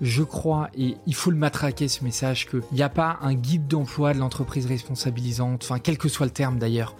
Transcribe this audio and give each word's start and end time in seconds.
Je 0.00 0.22
crois, 0.22 0.68
et 0.76 0.96
il 1.06 1.14
faut 1.14 1.30
le 1.30 1.36
matraquer 1.36 1.88
ce 1.88 2.04
message, 2.04 2.46
qu'il 2.48 2.62
n'y 2.72 2.82
a 2.82 2.88
pas 2.88 3.18
un 3.22 3.32
guide 3.32 3.66
d'emploi 3.66 4.12
de 4.12 4.18
l'entreprise 4.18 4.66
responsabilisante, 4.66 5.64
enfin 5.64 5.78
quel 5.78 5.98
que 5.98 6.08
soit 6.08 6.26
le 6.26 6.32
terme 6.32 6.58
d'ailleurs, 6.58 6.94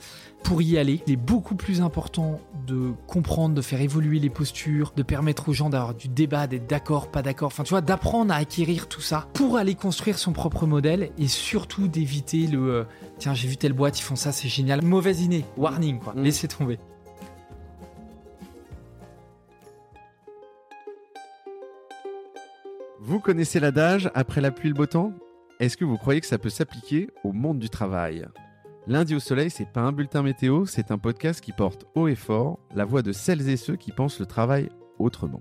pour 0.45 0.63
y 0.63 0.79
aller. 0.79 1.03
Il 1.07 1.13
est 1.15 1.17
beaucoup 1.17 1.57
plus 1.57 1.81
important 1.81 2.39
de 2.67 2.93
comprendre, 3.09 3.55
de 3.55 3.63
faire 3.63 3.81
évoluer 3.81 4.21
les 4.21 4.31
postures, 4.31 4.93
de 4.95 5.03
permettre 5.03 5.49
aux 5.49 5.53
gens 5.53 5.71
d'avoir 5.71 5.95
du 5.95 6.07
débat, 6.09 6.47
d'être 6.47 6.69
d'accord, 6.69 7.11
pas 7.11 7.23
d'accord, 7.23 7.49
enfin 7.49 7.65
tu 7.65 7.71
vois, 7.71 7.81
d'apprendre 7.81 8.33
à 8.33 8.37
acquérir 8.37 8.87
tout 8.89 9.01
ça 9.01 9.27
pour 9.35 9.57
aller 9.57 9.75
construire 9.75 10.19
son 10.19 10.33
propre 10.33 10.67
modèle 10.67 11.11
et 11.19 11.27
surtout 11.29 11.89
d'éviter 11.89 12.47
le 12.47 12.71
euh, 12.75 12.85
tiens 13.19 13.35
j'ai 13.35 13.49
vu 13.49 13.57
telle 13.57 13.73
boîte, 13.73 13.99
ils 13.99 14.03
font 14.03 14.17
ça, 14.17 14.31
c'est 14.33 14.49
génial. 14.49 14.83
Mauvaise 14.83 15.23
idée, 15.23 15.45
warning 15.57 15.99
quoi, 15.99 16.15
Mm. 16.15 16.23
laissez 16.23 16.47
tomber. 16.49 16.79
Vous 23.01 23.21
connaissez 23.21 23.61
l'adage 23.61 24.11
après 24.15 24.41
la 24.41 24.51
pluie 24.51 24.69
le 24.69 24.75
beau 24.75 24.87
temps? 24.87 25.13
Est-ce 25.61 25.77
que 25.77 25.85
vous 25.85 25.99
croyez 25.99 26.21
que 26.21 26.27
ça 26.27 26.39
peut 26.39 26.51
s'appliquer 26.51 27.11
au 27.23 27.33
monde 27.33 27.59
du 27.59 27.69
travail? 27.71 28.27
Lundi 28.87 29.15
au 29.15 29.21
soleil, 29.21 29.49
c'est 29.49 29.65
pas 29.65 29.81
un 29.81 29.93
bulletin 29.93 30.23
météo, 30.23 30.67
c'est 30.67 30.91
un 30.91 30.99
podcast 30.99 31.41
qui 31.41 31.53
porte 31.53 31.87
haut 31.95 32.07
et 32.07 32.15
fort 32.15 32.59
la 32.75 32.85
voix 32.85 33.01
de 33.01 33.13
celles 33.13 33.49
et 33.49 33.57
ceux 33.57 33.77
qui 33.77 33.93
pensent 33.93 34.21
le 34.21 34.27
travail 34.27 34.69
autrement. 34.99 35.41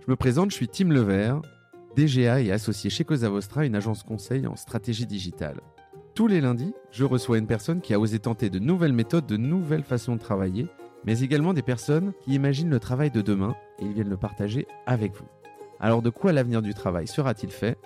Je 0.00 0.10
me 0.10 0.16
présente, 0.16 0.50
je 0.50 0.56
suis 0.56 0.68
Tim 0.68 0.88
Levert, 0.88 1.42
DGA 1.94 2.40
et 2.40 2.50
associé 2.50 2.88
chez 2.88 3.04
Cosa 3.04 3.28
Vostra, 3.28 3.66
une 3.66 3.74
agence 3.74 4.02
conseil 4.02 4.46
en 4.46 4.56
stratégie 4.56 5.04
digitale. 5.04 5.60
Tous 6.14 6.26
les 6.26 6.40
lundis, 6.40 6.72
je 6.90 7.04
reçois 7.04 7.36
une 7.36 7.46
personne 7.46 7.82
qui 7.82 7.92
a 7.92 8.00
osé 8.00 8.18
tenter 8.18 8.48
de 8.48 8.58
nouvelles 8.58 8.94
méthodes, 8.94 9.26
de 9.26 9.36
nouvelles 9.36 9.84
façons 9.84 10.16
de 10.16 10.20
travailler, 10.20 10.68
mais 11.04 11.20
également 11.20 11.52
des 11.52 11.60
personnes 11.60 12.14
qui 12.22 12.32
imaginent 12.32 12.70
le 12.70 12.80
travail 12.80 13.10
de 13.10 13.20
demain 13.20 13.54
et 13.78 13.84
ils 13.84 13.92
viennent 13.92 14.08
le 14.08 14.16
partager 14.16 14.66
avec 14.86 15.14
vous. 15.14 15.28
Alors 15.80 16.00
de 16.00 16.08
quoi 16.08 16.32
l'avenir 16.32 16.62
du 16.62 16.72
travail 16.72 17.06
sera-t-il 17.06 17.52
fait? 17.52 17.76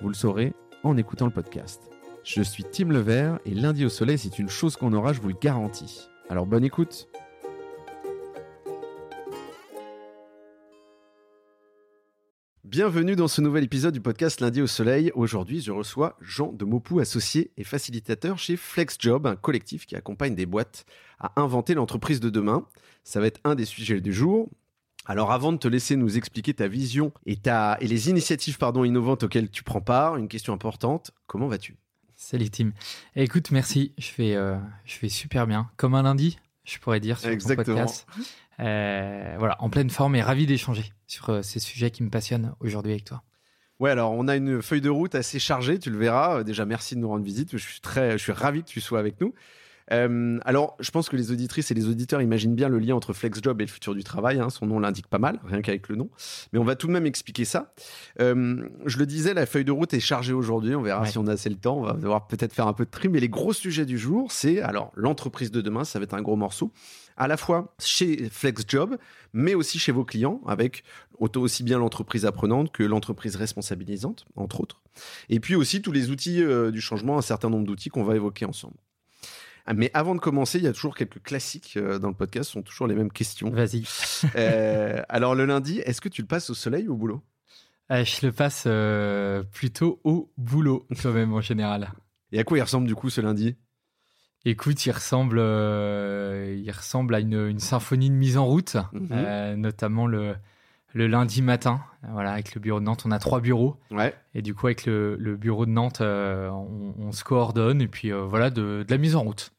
Vous 0.00 0.08
le 0.08 0.14
saurez 0.14 0.54
en 0.84 0.96
écoutant 0.96 1.26
le 1.26 1.32
podcast. 1.32 1.90
Je 2.32 2.42
suis 2.42 2.62
Tim 2.62 2.90
Levert 2.90 3.40
et 3.44 3.54
lundi 3.54 3.84
au 3.84 3.88
soleil, 3.88 4.16
c'est 4.16 4.38
une 4.38 4.48
chose 4.48 4.76
qu'on 4.76 4.92
aura, 4.92 5.12
je 5.12 5.20
vous 5.20 5.30
le 5.30 5.34
garantis. 5.34 6.08
Alors 6.28 6.46
bonne 6.46 6.62
écoute 6.62 7.08
Bienvenue 12.62 13.16
dans 13.16 13.26
ce 13.26 13.40
nouvel 13.40 13.64
épisode 13.64 13.94
du 13.94 14.00
podcast 14.00 14.40
Lundi 14.40 14.62
au 14.62 14.68
Soleil. 14.68 15.10
Aujourd'hui, 15.16 15.60
je 15.60 15.72
reçois 15.72 16.16
Jean 16.20 16.52
de 16.52 16.64
Mopou, 16.64 17.00
associé 17.00 17.50
et 17.56 17.64
facilitateur 17.64 18.38
chez 18.38 18.56
FlexJob, 18.56 19.26
un 19.26 19.34
collectif 19.34 19.84
qui 19.84 19.96
accompagne 19.96 20.36
des 20.36 20.46
boîtes 20.46 20.84
à 21.18 21.32
inventer 21.40 21.74
l'entreprise 21.74 22.20
de 22.20 22.30
demain. 22.30 22.64
Ça 23.02 23.18
va 23.18 23.26
être 23.26 23.40
un 23.42 23.56
des 23.56 23.64
sujets 23.64 24.00
du 24.00 24.12
jour. 24.12 24.48
Alors 25.04 25.32
avant 25.32 25.50
de 25.50 25.58
te 25.58 25.66
laisser 25.66 25.96
nous 25.96 26.16
expliquer 26.16 26.54
ta 26.54 26.68
vision 26.68 27.12
et, 27.26 27.36
les 27.80 28.08
initiatives 28.08 28.58
innovantes 28.84 29.24
auxquelles 29.24 29.50
tu 29.50 29.64
prends 29.64 29.80
part, 29.80 30.16
une 30.16 30.28
question 30.28 30.52
importante, 30.52 31.10
comment 31.26 31.48
vas-tu? 31.48 31.76
Salut 32.22 32.50
Tim. 32.50 32.72
Écoute, 33.16 33.50
merci. 33.50 33.94
Je 33.96 34.10
vais, 34.18 34.36
euh, 34.36 34.58
je 34.84 35.00
vais 35.00 35.08
super 35.08 35.46
bien. 35.46 35.70
Comme 35.78 35.94
un 35.94 36.02
lundi, 36.02 36.38
je 36.64 36.78
pourrais 36.78 37.00
dire 37.00 37.18
sur 37.18 37.30
Exactement. 37.30 37.64
ton 37.64 37.86
podcast. 37.86 38.06
Euh, 38.60 39.36
voilà, 39.38 39.56
en 39.62 39.70
pleine 39.70 39.88
forme 39.88 40.14
et 40.16 40.22
ravi 40.22 40.44
d'échanger 40.44 40.92
sur 41.06 41.30
euh, 41.30 41.40
ces 41.40 41.60
sujets 41.60 41.90
qui 41.90 42.02
me 42.02 42.10
passionnent 42.10 42.54
aujourd'hui 42.60 42.92
avec 42.92 43.04
toi. 43.04 43.22
Ouais, 43.80 43.90
alors 43.90 44.12
on 44.12 44.28
a 44.28 44.36
une 44.36 44.60
feuille 44.60 44.82
de 44.82 44.90
route 44.90 45.14
assez 45.14 45.38
chargée, 45.38 45.78
tu 45.78 45.88
le 45.88 45.96
verras. 45.96 46.44
Déjà, 46.44 46.66
merci 46.66 46.94
de 46.94 47.00
nous 47.00 47.08
rendre 47.08 47.24
visite. 47.24 47.52
Je 47.52 47.56
suis 47.56 47.80
très, 47.80 48.12
je 48.12 48.22
suis 48.22 48.32
ravi 48.32 48.62
que 48.64 48.68
tu 48.68 48.82
sois 48.82 48.98
avec 48.98 49.18
nous. 49.22 49.32
Euh, 49.92 50.38
alors, 50.44 50.76
je 50.80 50.90
pense 50.90 51.08
que 51.08 51.16
les 51.16 51.32
auditrices 51.32 51.70
et 51.70 51.74
les 51.74 51.88
auditeurs 51.88 52.22
imaginent 52.22 52.54
bien 52.54 52.68
le 52.68 52.78
lien 52.78 52.94
entre 52.94 53.12
FlexJob 53.12 53.60
et 53.60 53.64
le 53.64 53.70
futur 53.70 53.94
du 53.94 54.04
travail. 54.04 54.38
hein. 54.40 54.50
Son 54.50 54.66
nom 54.66 54.78
l'indique 54.78 55.08
pas 55.08 55.18
mal, 55.18 55.40
rien 55.44 55.62
qu'avec 55.62 55.88
le 55.88 55.96
nom. 55.96 56.10
Mais 56.52 56.58
on 56.58 56.64
va 56.64 56.76
tout 56.76 56.86
de 56.86 56.92
même 56.92 57.06
expliquer 57.06 57.44
ça. 57.44 57.74
Euh, 58.20 58.68
je 58.86 58.98
le 58.98 59.06
disais, 59.06 59.34
la 59.34 59.46
feuille 59.46 59.64
de 59.64 59.72
route 59.72 59.92
est 59.94 60.00
chargée 60.00 60.32
aujourd'hui. 60.32 60.74
On 60.74 60.82
verra 60.82 61.02
Ouais. 61.02 61.10
si 61.10 61.18
on 61.18 61.26
a 61.26 61.32
assez 61.32 61.48
le 61.50 61.56
temps. 61.56 61.78
On 61.78 61.82
va 61.82 61.92
devoir 61.94 62.26
peut-être 62.26 62.52
faire 62.52 62.66
un 62.66 62.72
peu 62.72 62.84
de 62.84 62.90
tri. 62.90 63.08
Mais 63.08 63.20
les 63.20 63.28
gros 63.28 63.52
sujets 63.52 63.86
du 63.86 63.98
jour, 63.98 64.30
c'est 64.32 64.60
alors 64.60 64.92
l'entreprise 64.94 65.50
de 65.50 65.60
demain. 65.60 65.84
Ça 65.84 65.98
va 65.98 66.04
être 66.04 66.14
un 66.14 66.22
gros 66.22 66.36
morceau. 66.36 66.72
À 67.16 67.28
la 67.28 67.36
fois 67.36 67.74
chez 67.78 68.28
FlexJob, 68.30 68.96
mais 69.34 69.54
aussi 69.54 69.78
chez 69.78 69.92
vos 69.92 70.04
clients, 70.04 70.40
avec 70.46 70.84
aussi 71.18 71.62
bien 71.62 71.78
l'entreprise 71.78 72.24
apprenante 72.24 72.72
que 72.72 72.82
l'entreprise 72.82 73.36
responsabilisante, 73.36 74.24
entre 74.36 74.60
autres. 74.60 74.80
Et 75.28 75.38
puis 75.38 75.54
aussi 75.54 75.82
tous 75.82 75.92
les 75.92 76.10
outils 76.10 76.42
euh, 76.42 76.70
du 76.70 76.80
changement, 76.80 77.18
un 77.18 77.22
certain 77.22 77.50
nombre 77.50 77.66
d'outils 77.66 77.90
qu'on 77.90 78.04
va 78.04 78.16
évoquer 78.16 78.46
ensemble. 78.46 78.74
Ah, 79.70 79.74
Mais 79.74 79.90
avant 79.94 80.16
de 80.16 80.20
commencer, 80.20 80.58
il 80.58 80.64
y 80.64 80.66
a 80.66 80.72
toujours 80.72 80.96
quelques 80.96 81.22
classiques 81.22 81.74
euh, 81.76 81.98
dans 82.00 82.08
le 82.08 82.14
podcast, 82.14 82.46
ce 82.48 82.52
sont 82.54 82.62
toujours 82.62 82.88
les 82.88 82.94
mêmes 82.96 83.12
questions. 83.12 83.50
Vas-y. 83.50 83.84
Euh, 84.34 85.00
alors 85.08 85.36
le 85.36 85.44
lundi, 85.46 85.78
est-ce 85.78 86.00
que 86.00 86.08
tu 86.08 86.22
le 86.22 86.26
passes 86.26 86.50
au 86.50 86.54
soleil 86.54 86.88
ou 86.88 86.94
au 86.94 86.96
boulot? 86.96 87.22
Euh, 87.92 88.04
je 88.04 88.26
le 88.26 88.32
passe 88.32 88.64
euh, 88.66 89.42
plutôt 89.44 90.00
au 90.02 90.32
boulot, 90.36 90.86
quand 91.02 91.12
même, 91.12 91.32
en 91.34 91.40
général. 91.40 91.92
Et 92.32 92.40
à 92.40 92.44
quoi 92.44 92.58
il 92.58 92.62
ressemble 92.62 92.88
du 92.88 92.94
coup 92.96 93.10
ce 93.10 93.20
lundi? 93.20 93.56
Écoute, 94.44 94.84
il 94.86 94.90
ressemble, 94.92 95.38
il 95.38 96.70
ressemble 96.74 97.14
à 97.14 97.20
une, 97.20 97.34
une 97.48 97.58
symphonie 97.60 98.08
de 98.10 98.14
mise 98.14 98.36
en 98.38 98.46
route, 98.46 98.76
Mhm. 98.92 99.54
notamment 99.56 100.06
le, 100.06 100.34
le 100.94 101.06
lundi 101.06 101.42
matin. 101.42 101.80
Voilà, 102.10 102.32
avec 102.32 102.54
le 102.54 102.60
bureau 102.60 102.80
de 102.80 102.84
Nantes, 102.86 103.02
on 103.06 103.10
a 103.10 103.18
trois 103.18 103.40
bureaux. 103.40 103.76
Ouais. 103.90 104.14
Et 104.34 104.40
du 104.42 104.54
coup, 104.54 104.66
avec 104.66 104.86
le, 104.86 105.16
le 105.16 105.36
bureau 105.36 105.66
de 105.66 105.70
Nantes, 105.70 106.00
euh, 106.00 106.48
on, 106.48 106.94
on 106.98 107.12
se 107.12 107.22
coordonne 107.22 107.82
et 107.82 107.88
puis 107.88 108.10
euh, 108.12 108.22
voilà, 108.22 108.48
de, 108.50 108.82
de 108.82 108.90
la 108.90 108.96
mise 108.98 109.14
en 109.16 109.22
route. 109.22 109.52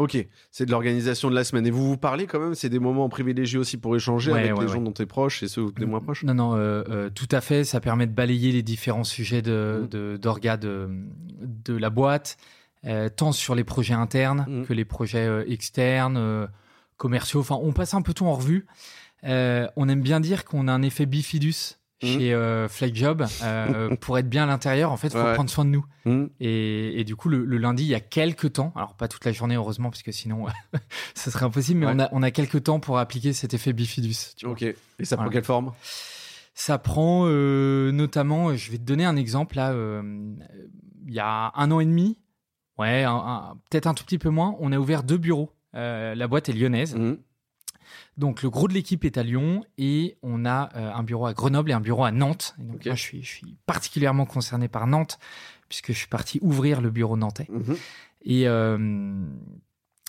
Ok, 0.00 0.16
c'est 0.50 0.64
de 0.64 0.70
l'organisation 0.70 1.28
de 1.28 1.34
la 1.34 1.44
semaine. 1.44 1.66
Et 1.66 1.70
vous 1.70 1.86
vous 1.86 1.98
parlez 1.98 2.26
quand 2.26 2.40
même, 2.40 2.54
c'est 2.54 2.70
des 2.70 2.78
moments 2.78 3.08
privilégiés 3.10 3.58
aussi 3.58 3.76
pour 3.76 3.94
échanger 3.94 4.32
Ouais, 4.32 4.38
avec 4.40 4.56
ouais, 4.56 4.64
les 4.64 4.72
gens 4.72 4.80
dont 4.80 4.92
tu 4.92 5.02
es 5.02 5.06
proche 5.06 5.42
et 5.42 5.48
ceux 5.48 5.60
où 5.62 5.72
tu 5.72 5.82
es 5.82 5.86
moins 5.86 6.00
proche 6.00 6.24
Non, 6.24 6.32
non, 6.32 6.54
euh, 6.56 6.82
euh, 6.88 7.10
tout 7.10 7.28
à 7.30 7.42
fait. 7.42 7.64
Ça 7.64 7.80
permet 7.80 8.06
de 8.06 8.12
balayer 8.12 8.50
les 8.52 8.62
différents 8.62 9.04
sujets 9.04 9.42
de, 9.42 9.80
Mhm. 9.82 9.88
de, 9.88 10.16
d'orga 10.16 10.56
de, 10.56 10.88
de 11.42 11.76
la 11.76 11.90
boîte, 11.90 12.38
euh, 12.86 13.10
tant 13.10 13.32
sur 13.32 13.54
les 13.54 13.62
projets 13.64 13.92
internes 13.92 14.46
Mhm. 14.48 14.64
que 14.66 14.72
les 14.72 14.86
projets 14.86 15.28
externes, 15.52 16.48
commerciaux. 16.96 17.40
Enfin, 17.40 17.58
on 17.60 17.72
passe 17.72 17.92
un 17.92 18.00
peu 18.02 18.14
tout 18.14 18.24
en 18.26 18.34
revue. 18.36 18.66
On 19.22 19.88
aime 19.88 20.00
bien 20.00 20.20
dire 20.20 20.46
qu'on 20.46 20.66
a 20.66 20.72
un 20.72 20.80
effet 20.82 21.04
bifidus. 21.04 21.76
Chez 22.02 22.32
euh, 22.34 22.68
Flagjob. 22.68 23.24
Euh, 23.42 23.94
pour 24.00 24.18
être 24.18 24.28
bien 24.28 24.44
à 24.44 24.46
l'intérieur, 24.46 24.90
en 24.92 24.96
fait, 24.96 25.10
faut 25.10 25.18
Ouais. 25.18 25.34
prendre 25.34 25.50
soin 25.50 25.64
de 25.64 25.70
nous. 25.70 25.84
Hmm. 26.04 26.26
Et, 26.40 26.98
et 27.00 27.04
du 27.04 27.16
coup, 27.16 27.28
le, 27.28 27.44
le 27.44 27.58
lundi, 27.58 27.82
il 27.84 27.88
y 27.88 27.94
a 27.94 28.00
quelques 28.00 28.54
temps, 28.54 28.72
alors 28.76 28.94
pas 28.94 29.06
toute 29.08 29.24
la 29.24 29.32
journée 29.32 29.54
heureusement, 29.56 29.90
parce 29.90 30.02
que 30.02 30.12
sinon, 30.12 30.46
ce 31.14 31.30
serait 31.30 31.44
impossible, 31.44 31.80
mais 31.80 31.86
Ouais. 31.86 31.92
on, 31.96 31.98
a, 32.00 32.08
on 32.12 32.22
a 32.22 32.30
quelques 32.30 32.64
temps 32.64 32.80
pour 32.80 32.98
appliquer 32.98 33.32
cet 33.32 33.54
effet 33.54 33.72
bifidus. 33.72 34.34
Tu 34.36 34.46
vois. 34.46 34.52
Ok, 34.52 34.62
et 34.62 34.76
ça 35.04 35.16
prend 35.16 35.28
quelle 35.28 35.44
forme? 35.44 35.72
Ça 36.54 36.78
prend 36.78 37.24
euh, 37.26 37.90
notamment, 37.92 38.54
je 38.56 38.70
vais 38.70 38.78
te 38.78 38.82
donner 38.82 39.04
un 39.04 39.16
exemple 39.16 39.56
là, 39.56 39.72
euh, 39.72 40.02
il 41.06 41.14
y 41.14 41.20
a 41.20 41.52
un 41.54 41.70
an 41.70 41.80
et 41.80 41.86
demi, 41.86 42.18
ouais, 42.78 43.04
peut-être 43.70 43.86
un 43.86 43.94
tout 43.94 44.04
petit 44.04 44.18
peu 44.18 44.28
moins, 44.30 44.56
on 44.60 44.72
a 44.72 44.78
ouvert 44.78 45.02
deux 45.02 45.16
bureaux. 45.18 45.52
La 45.72 46.26
boîte 46.28 46.48
est 46.48 46.52
lyonnaise, 46.52 46.94
Hmm. 46.96 47.14
Donc 48.16 48.42
le 48.42 48.50
gros 48.50 48.68
de 48.68 48.74
l'équipe 48.74 49.04
est 49.04 49.18
à 49.18 49.22
Lyon 49.22 49.64
et 49.78 50.18
on 50.22 50.44
a 50.44 50.70
euh, 50.76 50.92
un 50.92 51.02
bureau 51.02 51.26
à 51.26 51.32
Grenoble 51.32 51.70
et 51.70 51.74
un 51.74 51.80
bureau 51.80 52.04
à 52.04 52.10
Nantes. 52.10 52.54
Et 52.58 52.64
donc 52.64 52.84
moi, 52.84 52.94
je 52.94 53.00
suis, 53.00 53.22
je 53.22 53.28
suis 53.28 53.56
particulièrement 53.66 54.26
concerné 54.26 54.68
par 54.68 54.86
Nantes 54.86 55.18
puisque 55.68 55.92
je 55.92 55.98
suis 55.98 56.08
parti 56.08 56.38
ouvrir 56.42 56.80
le 56.80 56.90
bureau 56.90 57.16
nantais. 57.16 57.46
Mhm. 57.48 57.76
Et, 58.22 58.48
euh, 58.48 59.24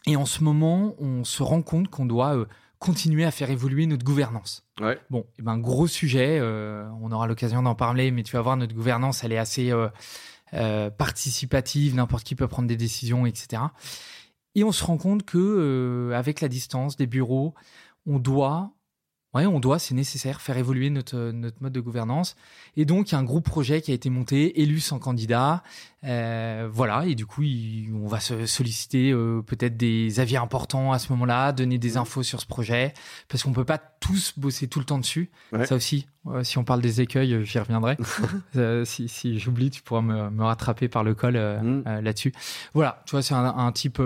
et 0.07 0.15
en 0.15 0.25
ce 0.25 0.43
moment, 0.43 0.95
on 0.97 1.23
se 1.23 1.43
rend 1.43 1.61
compte 1.61 1.87
qu'on 1.87 2.07
doit 2.07 2.35
euh, 2.35 2.47
continuer 2.79 3.25
à 3.25 3.31
faire 3.31 3.51
évoluer 3.51 3.85
notre 3.85 4.03
gouvernance. 4.03 4.65
Ouais. 4.81 4.99
Bon, 5.11 5.25
eh 5.37 5.43
ben, 5.43 5.59
gros 5.59 5.85
sujet, 5.85 6.41
on 6.41 7.11
aura 7.11 7.27
l'occasion 7.27 7.61
d'en 7.61 7.75
parler, 7.75 8.09
mais 8.09 8.23
tu 8.23 8.35
vas 8.35 8.41
voir, 8.41 8.57
notre 8.57 8.73
gouvernance, 8.73 9.23
elle 9.23 9.31
est 9.31 9.37
assez 9.37 9.71
participative, 10.97 11.93
n'importe 11.93 12.23
qui 12.23 12.33
peut 12.33 12.47
prendre 12.47 12.67
des 12.67 12.77
décisions, 12.77 13.27
etc. 13.27 13.61
Et 14.55 14.63
on 14.63 14.71
se 14.71 14.83
rend 14.83 14.97
compte 14.97 15.23
que 15.23 15.37
euh, 15.37 16.17
avec 16.17 16.41
la 16.41 16.47
distance 16.47 16.97
des 16.97 17.07
bureaux, 17.07 17.53
on 18.07 18.19
doit, 18.19 18.71
ouais, 19.33 19.45
on 19.45 19.59
doit, 19.59 19.79
c'est 19.79 19.93
nécessaire, 19.95 20.41
faire 20.41 20.57
évoluer 20.57 20.89
notre 20.89 21.31
notre 21.31 21.61
mode 21.61 21.73
de 21.73 21.79
gouvernance. 21.79 22.35
Et 22.75 22.85
donc, 22.85 23.09
il 23.09 23.13
y 23.13 23.15
a 23.15 23.19
un 23.19 23.23
groupe 23.23 23.45
projet 23.45 23.81
qui 23.81 23.91
a 23.91 23.93
été 23.93 24.09
monté, 24.09 24.61
élu 24.61 24.79
sans 24.79 24.99
candidat, 24.99 25.63
euh, 26.03 26.67
voilà. 26.71 27.05
Et 27.05 27.15
du 27.15 27.25
coup, 27.25 27.43
il- 27.43 27.91
on 27.93 28.07
va 28.07 28.19
se 28.19 28.45
solliciter 28.45 29.11
euh, 29.11 29.41
peut-être 29.41 29.77
des 29.77 30.19
avis 30.19 30.35
importants 30.37 30.91
à 30.91 30.99
ce 30.99 31.11
moment-là, 31.13 31.51
donner 31.51 31.77
des 31.77 31.95
infos 31.97 32.23
sur 32.23 32.41
ce 32.41 32.45
projet, 32.47 32.93
parce 33.29 33.43
qu'on 33.43 33.53
peut 33.53 33.65
pas 33.65 33.77
tous 33.77 34.33
bosser 34.37 34.67
tout 34.67 34.79
le 34.79 34.85
temps 34.85 34.97
dessus. 34.97 35.29
Ouais. 35.53 35.65
Ça 35.67 35.75
aussi, 35.75 36.07
euh, 36.27 36.43
si 36.43 36.57
on 36.57 36.63
parle 36.63 36.81
des 36.81 37.01
écueils, 37.01 37.45
j'y 37.45 37.59
reviendrai. 37.59 37.97
Si 38.85 39.07
si 39.07 39.39
j'oublie, 39.39 39.69
tu 39.69 39.81
pourras 39.81 40.01
me, 40.01 40.29
me 40.29 40.43
rattraper 40.43 40.87
par 40.89 41.03
le 41.03 41.13
col 41.13 41.35
Mm. 41.35 41.83
là-dessus. 42.01 42.33
Voilà, 42.73 43.03
tu 43.05 43.11
vois, 43.11 43.21
c'est 43.21 43.33
un, 43.35 43.45
un 43.45 43.71
type, 43.71 44.01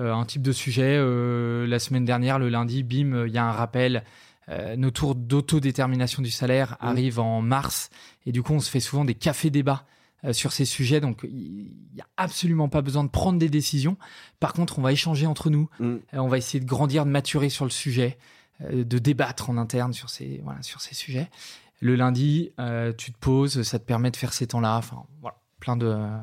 un 0.00 0.24
type 0.24 0.42
de 0.42 0.52
sujet. 0.52 0.96
Euh, 0.98 1.66
la 1.66 1.78
semaine 1.78 2.04
dernière, 2.04 2.38
le 2.38 2.48
lundi, 2.48 2.82
bim, 2.82 3.12
euh, 3.12 3.28
il 3.28 3.34
y 3.34 3.38
a 3.38 3.44
un 3.44 3.52
rappel. 3.52 4.04
Euh, 4.48 4.74
nos 4.76 4.90
tours 4.90 5.14
d'autodétermination 5.14 6.22
du 6.22 6.30
salaire 6.30 6.76
arrivent 6.80 7.20
en 7.20 7.40
mars 7.40 7.90
et 8.26 8.32
du 8.32 8.42
coup, 8.42 8.52
on 8.52 8.60
se 8.60 8.70
fait 8.70 8.80
souvent 8.80 9.04
des 9.04 9.14
cafés 9.14 9.50
débats 9.50 9.84
euh, 10.24 10.32
sur 10.32 10.52
ces 10.52 10.64
sujets, 10.64 11.00
donc 11.00 11.20
il 11.22 11.70
n'y 11.94 12.00
a 12.00 12.06
absolument 12.16 12.68
pas 12.68 12.82
besoin 12.82 13.04
de 13.04 13.08
prendre 13.08 13.38
des 13.38 13.48
décisions. 13.48 13.96
Par 14.38 14.52
contre, 14.52 14.78
on 14.78 14.82
va 14.82 14.92
échanger 14.92 15.26
entre 15.26 15.50
nous, 15.50 15.68
Mm. 15.78 15.84
Euh, 15.84 15.98
on 16.14 16.28
va 16.28 16.36
essayer 16.38 16.60
de 16.60 16.68
grandir, 16.68 17.06
de 17.06 17.10
maturer 17.10 17.48
sur 17.48 17.64
le 17.64 17.70
sujet, 17.70 18.18
euh, 18.62 18.84
de 18.84 18.98
débattre 18.98 19.50
en 19.50 19.56
interne 19.56 19.92
sur 19.92 20.10
ces, 20.10 20.40
voilà, 20.44 20.62
sur 20.62 20.80
ces 20.80 20.94
sujets. 20.94 21.30
Le 21.80 21.94
lundi, 21.94 22.50
euh, 22.58 22.92
tu 22.92 23.12
te 23.12 23.18
poses, 23.18 23.62
ça 23.62 23.78
te 23.78 23.84
permet 23.84 24.10
de 24.10 24.16
faire 24.16 24.32
ces 24.34 24.48
temps-là. 24.48 24.76
Enfin, 24.76 25.04
voilà, 25.22 25.38
plein 25.60 25.76
de 25.76 25.86
euh, 25.86 26.18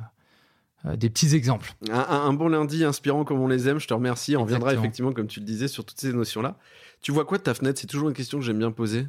des 0.96 1.10
petits 1.10 1.36
exemples. 1.36 1.74
Un, 1.92 2.32
bon 2.34 2.48
lundi 2.50 2.84
inspirant 2.86 3.24
comme 3.26 3.40
on 3.40 3.48
les 3.48 3.68
aime, 3.68 3.80
je 3.80 3.88
te 3.88 3.94
remercie. 3.94 4.36
On 4.38 4.44
reviendra 4.44 4.74
effectivement, 4.74 5.12
comme 5.12 5.28
tu 5.28 5.40
le 5.40 5.46
disais, 5.46 5.68
sur 5.68 5.84
toutes 5.86 6.00
ces 6.00 6.14
notions-là. 6.14 6.58
Tu 7.02 7.12
vois 7.12 7.26
quoi 7.26 7.38
de 7.38 7.44
ta 7.44 7.54
fenêtre? 7.54 7.80
C'est 7.80 7.88
toujours 7.88 8.10
une 8.10 8.16
question 8.16 8.40
que 8.40 8.46
j'aime 8.46 8.60
bien 8.60 8.72
poser. 8.72 9.08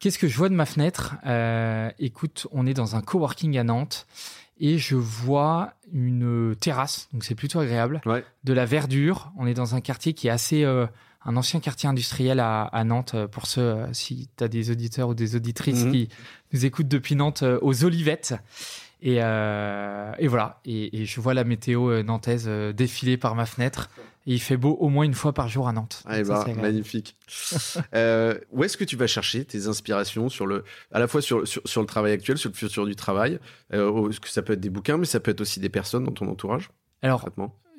Qu'est-ce 0.00 0.18
que 0.18 0.28
je 0.28 0.36
vois 0.36 0.48
de 0.48 0.54
ma 0.54 0.66
fenêtre? 0.66 1.14
Euh, 1.26 1.90
Écoute, 1.98 2.46
on 2.52 2.66
est 2.66 2.74
dans 2.74 2.96
un 2.96 3.00
coworking 3.00 3.56
à 3.58 3.64
Nantes 3.64 4.06
et 4.60 4.78
je 4.78 4.96
vois 4.96 5.74
une 5.92 6.54
terrasse, 6.60 7.08
donc 7.12 7.24
c'est 7.24 7.34
plutôt 7.34 7.58
agréable, 7.60 8.00
Ouais. 8.06 8.24
de 8.44 8.52
la 8.52 8.66
verdure. 8.66 9.32
On 9.38 9.46
est 9.46 9.54
dans 9.54 9.74
un 9.74 9.80
quartier 9.80 10.12
qui 10.12 10.26
est 10.28 10.30
assez 10.30 10.62
euh, 10.64 10.86
un 11.24 11.36
ancien 11.36 11.58
quartier 11.58 11.88
industriel 11.88 12.38
à, 12.38 12.64
à 12.64 12.84
Nantes. 12.84 13.14
euh, 13.14 13.26
Pour 13.26 13.46
ceux, 13.46 13.62
euh, 13.62 13.86
si 13.92 14.28
tu 14.36 14.44
as 14.44 14.48
des 14.48 14.70
auditeurs 14.70 15.08
ou 15.08 15.14
des 15.14 15.36
auditrices 15.36 15.84
Mhm. 15.84 15.92
qui 15.92 16.08
nous 16.52 16.66
écoutent 16.66 16.88
depuis 16.88 17.16
Nantes, 17.16 17.42
euh, 17.42 17.58
aux 17.62 17.84
Olivettes. 17.84 18.34
Et, 19.04 19.18
euh, 19.22 20.12
et 20.18 20.26
voilà. 20.28 20.60
Et, 20.64 21.02
et 21.02 21.04
je 21.06 21.20
vois 21.20 21.34
la 21.34 21.44
météo 21.44 21.90
euh, 21.90 22.02
nantaise 22.02 22.46
euh, 22.48 22.72
défiler 22.72 23.16
par 23.16 23.34
ma 23.34 23.44
fenêtre. 23.46 23.90
Et 24.26 24.32
il 24.32 24.40
fait 24.40 24.56
beau 24.56 24.70
au 24.80 24.88
moins 24.88 25.04
une 25.04 25.12
fois 25.12 25.34
par 25.34 25.48
jour 25.48 25.68
à 25.68 25.72
Nantes. 25.74 26.02
Ah, 26.06 26.14
agréable. 26.14 26.60
magnifique. 26.60 27.16
Euh, 27.94 28.38
où 28.50 28.64
est-ce 28.64 28.76
que 28.78 28.84
tu 28.84 28.96
vas 28.96 29.06
chercher 29.06 29.44
tes 29.44 29.66
inspirations 29.66 30.28
sur 30.30 30.46
le, 30.46 30.64
à 30.92 30.98
la 30.98 31.06
fois 31.06 31.20
sur, 31.20 31.46
sur, 31.46 31.60
sur 31.66 31.80
le 31.82 31.86
travail 31.86 32.12
actuel, 32.12 32.38
sur 32.38 32.48
le 32.50 32.54
futur 32.54 32.86
du 32.86 32.96
travail 32.96 33.38
euh, 33.74 33.88
au- 33.88 34.08
que 34.08 34.28
Ça 34.28 34.40
peut 34.42 34.54
être 34.54 34.60
des 34.60 34.70
bouquins, 34.70 34.96
mais 34.96 35.04
ça 35.04 35.20
peut 35.20 35.30
être 35.30 35.40
aussi 35.42 35.60
des 35.60 35.68
personnes 35.68 36.04
dans 36.04 36.12
ton 36.12 36.26
entourage, 36.28 36.70
Alors. 37.02 37.28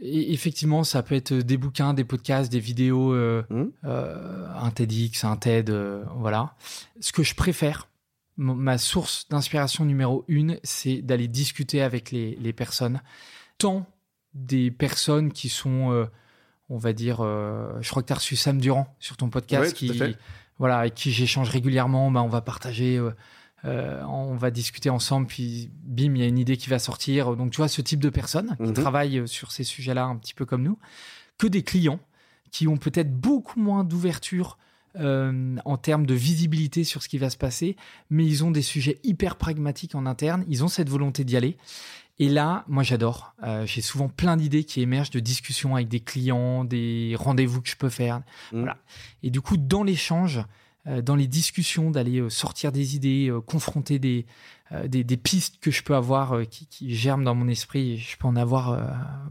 Et 0.02 0.34
effectivement, 0.34 0.84
ça 0.84 1.02
peut 1.04 1.16
être 1.16 1.34
des 1.34 1.58
bouquins, 1.58 1.94
des 1.94 2.04
podcasts, 2.04 2.52
des 2.52 2.60
vidéos, 2.60 3.14
euh, 3.14 3.44
euh, 3.86 4.48
un 4.60 4.70
TEDx, 4.70 5.24
un 5.24 5.38
TED, 5.38 5.70
euh, 5.70 6.04
voilà. 6.18 6.54
Ce 7.00 7.12
que 7.14 7.24
je 7.24 7.34
préfère, 7.34 7.88
ma 8.38 8.78
source 8.78 9.28
d'inspiration 9.30 9.86
numéro 9.86 10.26
une, 10.28 10.60
c'est 10.64 11.02
d'aller 11.02 11.28
discuter 11.28 11.82
avec 11.82 12.12
les, 12.12 12.36
les 12.36 12.54
personnes, 12.54 13.02
tant 13.58 13.86
des 14.34 14.72
personnes 14.72 15.32
qui 15.32 15.48
sont, 15.50 15.92
euh, 15.92 16.06
on 16.70 16.78
va 16.78 16.92
dire, 16.94 17.20
euh, 17.22 17.72
je 17.82 17.90
crois 17.90 18.02
que 18.02 18.08
tu 18.08 18.14
as 18.14 18.18
reçu 18.18 18.36
Sam 18.36 18.60
Durand 18.60 18.94
sur 19.00 19.16
ton 19.18 19.30
podcast, 19.30 19.74
qui, 19.78 19.88
voilà, 20.58 20.80
avec 20.80 20.96
qui 20.96 21.12
j'échange 21.12 21.50
régulièrement, 21.50 22.12
bah, 22.12 22.22
on 22.22 22.28
va 22.30 22.42
partager. 22.42 22.98
euh, 23.64 24.04
on 24.08 24.36
va 24.36 24.52
discuter 24.52 24.92
ensemble, 24.92 25.26
puis 25.26 25.72
bim, 25.84 26.14
il 26.14 26.18
y 26.20 26.24
a 26.24 26.28
une 26.28 26.38
idée 26.38 26.56
qui 26.56 26.70
va 26.70 26.78
sortir. 26.78 27.36
Donc, 27.36 27.50
tu 27.52 27.58
vois, 27.58 27.68
ce 27.68 27.82
type 27.82 28.00
de 28.00 28.10
personnes 28.10 28.56
qui 28.58 28.64
Mhm. 28.64 28.74
travaillent 28.74 29.28
sur 29.28 29.52
ces 29.52 29.64
sujets-là 29.64 30.04
un 30.06 30.18
petit 30.18 30.36
peu 30.36 30.46
comme 30.46 30.62
nous, 30.62 30.78
que 31.40 31.48
des 31.48 31.64
clients 31.64 32.00
qui 32.52 32.68
ont 32.68 32.78
peut-être 32.78 33.12
beaucoup 33.20 33.60
moins 33.60 33.84
d'ouverture 33.84 34.58
euh, 35.00 35.56
en 35.66 35.78
termes 35.78 36.06
de 36.06 36.14
visibilité 36.14 36.84
sur 36.84 37.04
ce 37.04 37.10
qui 37.10 37.18
va 37.18 37.30
se 37.30 37.38
passer, 37.38 37.76
mais 38.10 38.26
ils 38.26 38.44
ont 38.44 38.52
des 38.52 38.62
sujets 38.62 39.00
hyper 39.04 39.36
pragmatiques 39.36 39.96
en 39.96 40.06
interne, 40.06 40.44
ils 40.48 40.64
ont 40.64 40.68
cette 40.68 40.90
volonté 40.90 41.24
d'y 41.24 41.38
aller. 41.38 41.58
Et 42.18 42.30
là, 42.30 42.64
moi 42.68 42.84
j'adore. 42.84 43.34
Euh, 43.44 43.66
J'ai 43.66 43.82
souvent 43.82 44.08
plein 44.08 44.38
d'idées 44.38 44.64
qui 44.64 44.82
émergent 44.82 45.10
de 45.10 45.20
discussions 45.20 45.76
avec 45.76 45.90
des 45.90 46.00
clients, 46.00 46.64
des 46.64 47.16
rendez-vous 47.18 47.62
que 47.62 47.70
je 47.70 47.76
peux 47.76 47.90
faire. 47.90 48.18
Mhm. 48.52 48.60
Voilà. 48.60 48.78
Et 49.22 49.30
du 49.30 49.42
coup, 49.42 49.58
dans 49.58 49.84
l'échange, 49.84 50.42
dans 51.02 51.16
les 51.16 51.28
discussions, 51.28 51.92
d'aller 51.92 52.20
euh, 52.20 52.30
sortir 52.30 52.72
des 52.72 52.96
idées, 52.96 53.30
euh, 53.30 53.42
confronter 53.42 53.98
des, 54.00 54.26
euh, 54.72 54.88
des, 54.88 55.04
des 55.04 55.18
pistes 55.18 55.56
que 55.60 55.72
je 55.72 55.82
peux 55.84 55.96
avoir 55.96 56.34
euh, 56.34 56.44
qui, 56.44 56.68
qui 56.68 56.94
germent 56.96 57.24
dans 57.24 57.34
mon 57.36 57.48
esprit, 57.48 57.94
et 57.94 57.98
je 57.98 58.18
peux 58.18 58.28
en 58.28 58.36
avoir 58.36 58.72
euh, 58.72 58.82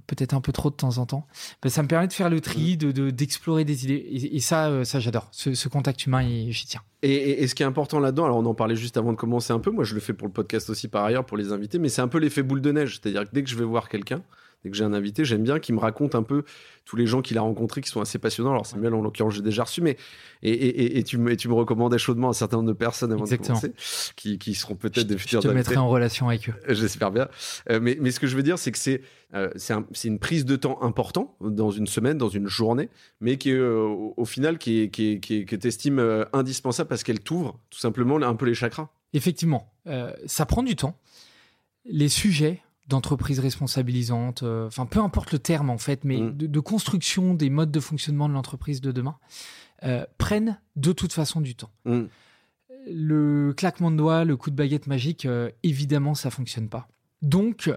peut-être 0.07 0.35
un 0.35 0.41
peu 0.41 0.53
trop 0.53 0.71
de 0.71 0.75
temps 0.75 0.99
en 0.99 1.07
temps, 1.07 1.27
ben, 1.63 1.69
ça 1.69 1.83
me 1.83 1.89
permet 1.89 2.09
de 2.09 2.13
faire 2.13 2.31
le 2.31 2.41
tri, 2.41 2.77
de 2.77 2.91
de- 2.93 3.11
d'explorer 3.11 3.65
des 3.65 3.85
idées. 3.85 3.95
Et, 3.95 4.37
et 4.37 4.41
ça, 4.41 4.67
euh, 4.69 4.85
ça 4.85 4.99
j'adore. 5.01 5.29
Ce, 5.33 5.55
ce 5.55 5.69
contact 5.69 6.07
humain, 6.07 6.23
j'y 6.51 6.67
tiens. 6.67 6.83
Et, 7.03 7.13
et- 7.13 7.43
et 7.43 7.47
ce 7.47 7.55
qui 7.55 7.63
est 7.63 7.67
important 7.67 8.01
là-dedans, 8.01 8.25
alors 8.25 8.39
on 8.39 8.47
en 8.47 8.55
parlait 8.55 8.77
juste 8.77 8.97
avant 8.97 9.13
de 9.13 9.17
commencer 9.19 9.53
un 9.53 9.61
peu, 9.61 9.71
moi 9.71 9.85
je 9.85 9.95
le 9.95 10.01
fais 10.01 10.13
pour 10.15 10.27
le 10.27 10.33
podcast 10.33 10.71
aussi 10.71 10.89
par 10.89 11.05
ailleurs 11.05 11.25
pour 11.27 11.37
les 11.37 11.53
invités, 11.53 11.79
mais 11.79 11.89
c'est 11.89 12.03
un 12.03 12.09
peu 12.09 12.19
l'effet 12.19 12.43
boule 12.43 12.61
de 12.63 12.73
neige. 12.73 12.99
C'est-à-dire 13.01 13.25
que 13.25 13.31
dès 13.33 13.45
que 13.45 13.51
je 13.51 13.57
vais 13.57 13.65
voir 13.65 13.89
quelqu'un, 13.89 14.23
dès 14.65 14.71
que 14.71 14.77
j'ai 14.77 14.85
un 14.85 14.93
invité, 14.95 15.25
j'aime 15.25 15.43
bien 15.45 15.59
qu'il 15.61 15.75
me 15.75 15.81
raconte 15.81 16.15
un 16.15 16.23
peu 16.23 16.43
tous 16.87 16.97
les 16.97 17.07
gens 17.07 17.23
qu'il 17.23 17.39
a 17.39 17.41
rencontrés 17.43 17.81
qui 17.81 17.89
sont 17.89 18.01
assez 18.01 18.19
passionnants. 18.19 18.51
Alors 18.51 18.67
Samuel, 18.67 18.93
en 18.95 19.01
l'occurrence, 19.03 19.35
j'ai 19.35 19.43
déjà 19.43 19.65
reçu, 19.65 19.81
mais 19.83 19.97
et, 20.43 20.51
et- 20.51 20.83
et- 20.85 20.99
et 20.99 21.03
tu, 21.05 21.17
me, 21.19 21.31
et 21.33 21.37
tu 21.37 21.49
me 21.49 21.55
recommandais 21.55 21.97
chaudement 21.99 22.29
un 22.31 22.33
certain 22.35 22.57
nombre 22.59 22.69
de 22.69 22.73
personnes 22.75 23.13
avant 23.13 23.25
Exactement. 23.25 23.59
de 23.61 23.67
commencer, 23.69 24.13
qui, 24.17 24.39
qui 24.39 24.55
seront 24.55 24.75
peut-être 24.75 25.01
Je, 25.01 25.03
des 25.05 25.15
je 25.15 25.23
futurs 25.23 25.41
te 25.41 25.47
invités. 25.49 25.59
mettrai 25.59 25.77
en 25.77 25.89
relation 25.89 26.29
avec 26.29 26.49
eux. 26.49 26.55
J'espère 26.69 27.11
bien. 27.11 27.29
Euh, 27.71 27.79
mais, 27.81 27.97
mais 28.01 28.11
ce 28.11 28.19
que 28.21 28.27
je 28.27 28.37
veux 28.37 28.43
dire, 28.43 28.59
c'est 28.59 28.73
que 28.73 28.79
c'est 28.79 29.03
euh, 29.35 29.51
c'est 29.57 29.73
un- 29.73 29.85
c'est 29.93 30.07
une 30.09 30.19
prise 30.21 30.45
de 30.45 30.55
temps 30.55 30.81
important 30.83 31.37
dans 31.41 31.71
une 31.73 31.87
semaine, 31.89 32.19
dans 32.19 32.29
une 32.29 32.47
journée, 32.47 32.89
mais 33.21 33.37
qui 33.37 33.51
est, 33.51 33.55
euh, 33.55 33.85
au, 34.17 34.25
final 34.25 34.59
qui 34.59 34.81
est, 34.83 34.91
qui 34.91 35.13
est- 35.13 35.21
qui 35.21 35.39
est- 35.39 35.45
que 35.45 35.57
tu 35.57 35.67
estimes 35.67 36.25
indispensable 36.33 36.89
parce 36.89 37.03
qu'elle 37.03 37.19
t'ouvre 37.21 37.59
tout 37.71 37.79
simplement 37.81 38.17
un 38.17 38.35
peu 38.37 38.47
les 38.47 38.55
chakras. 38.55 38.91
Effectivement, 39.13 39.73
euh, 39.89 40.13
ça 40.27 40.47
prend 40.47 40.63
du 40.63 40.77
temps. 40.77 40.97
Les 41.85 42.09
sujets 42.09 42.63
d'entreprise 42.89 43.39
responsabilisante, 43.41 44.43
euh, 44.43 44.67
enfin 44.67 44.85
peu 44.87 45.01
importe 45.01 45.33
le 45.33 45.39
terme 45.39 45.71
en 45.71 45.79
fait, 45.79 46.05
mais 46.05 46.19
Mm. 46.19 46.37
de, 46.37 46.47
de 46.47 46.61
construction 46.61 47.35
des 47.35 47.49
modes 47.51 47.71
de 47.71 47.81
fonctionnement 47.81 48.29
de 48.29 48.35
l'entreprise 48.35 48.81
de 48.81 48.93
demain, 48.93 49.17
euh, 49.85 50.05
prennent 50.19 50.61
de 50.77 50.93
toute 50.93 51.13
façon 51.13 51.41
du 51.41 51.55
temps. 51.55 51.71
Mm. 51.87 52.03
Le 52.87 53.55
claquement 53.57 53.91
de 53.91 53.97
doigts, 53.97 54.25
le 54.25 54.37
coup 54.37 54.51
de 54.51 54.57
baguette 54.57 54.87
magique, 54.87 55.25
euh, 55.25 55.51
évidemment, 55.63 56.15
ça 56.15 56.31
fonctionne 56.31 56.69
pas. 56.69 56.89
Donc, 57.23 57.69
euh, 57.69 57.77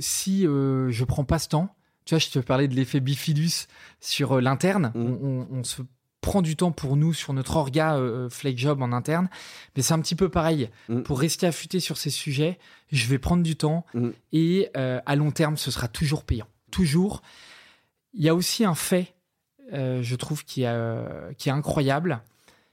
si 0.00 0.46
euh, 0.46 0.90
je 0.90 1.04
prends 1.04 1.24
pas 1.24 1.38
ce 1.38 1.48
temps, 1.48 1.74
tu 2.04 2.14
vois, 2.14 2.18
je 2.18 2.30
te 2.30 2.38
parlais 2.40 2.66
de 2.66 2.74
l'effet 2.74 2.98
bifidus 2.98 3.68
sur 4.00 4.40
l'interne, 4.40 4.90
Mm. 4.94 5.00
on, 5.00 5.18
on- 5.22 5.48
on 5.58 5.64
se 5.64 5.82
prend 6.20 6.42
du 6.42 6.54
temps 6.56 6.70
pour 6.72 6.96
nous 6.96 7.14
sur 7.14 7.32
notre 7.32 7.56
orga 7.56 7.96
euh, 7.96 8.28
Flake 8.28 8.58
Job 8.58 8.82
en 8.82 8.92
interne, 8.92 9.28
mais 9.76 9.82
c'est 9.82 9.94
un 9.94 10.00
petit 10.00 10.14
peu 10.14 10.28
pareil. 10.28 10.68
Mm. 10.88 11.00
Pour 11.02 11.18
rester 11.20 11.46
affûté 11.46 11.80
sur 11.80 11.96
ces 11.96 12.10
sujets, 12.10 12.58
je 12.92 13.06
vais 13.06 13.18
prendre 13.18 13.42
du 13.42 13.56
temps 13.56 13.84
Mm. 13.94 14.08
et 14.32 14.70
euh, 14.76 15.00
à 15.06 15.16
long 15.16 15.30
terme, 15.30 15.56
ce 15.56 15.70
sera 15.70 15.88
toujours 15.88 16.24
payant. 16.24 16.46
Toujours. 16.70 17.22
Il 18.12 18.22
y 18.22 18.28
a 18.28 18.34
aussi 18.34 18.64
un 18.64 18.74
fait, 18.74 19.14
euh, 19.72 20.02
je 20.02 20.14
trouve, 20.16 20.44
qui, 20.44 20.64
a- 20.66 21.30
qui 21.38 21.48
est 21.48 21.52
incroyable, 21.52 22.22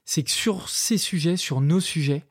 c'est 0.03 0.23
que 0.23 0.31
sur 0.31 0.69
ces 0.69 0.97
sujets, 0.97 1.37
sur 1.37 1.61
nos 1.61 1.79
sujets, 1.79 2.23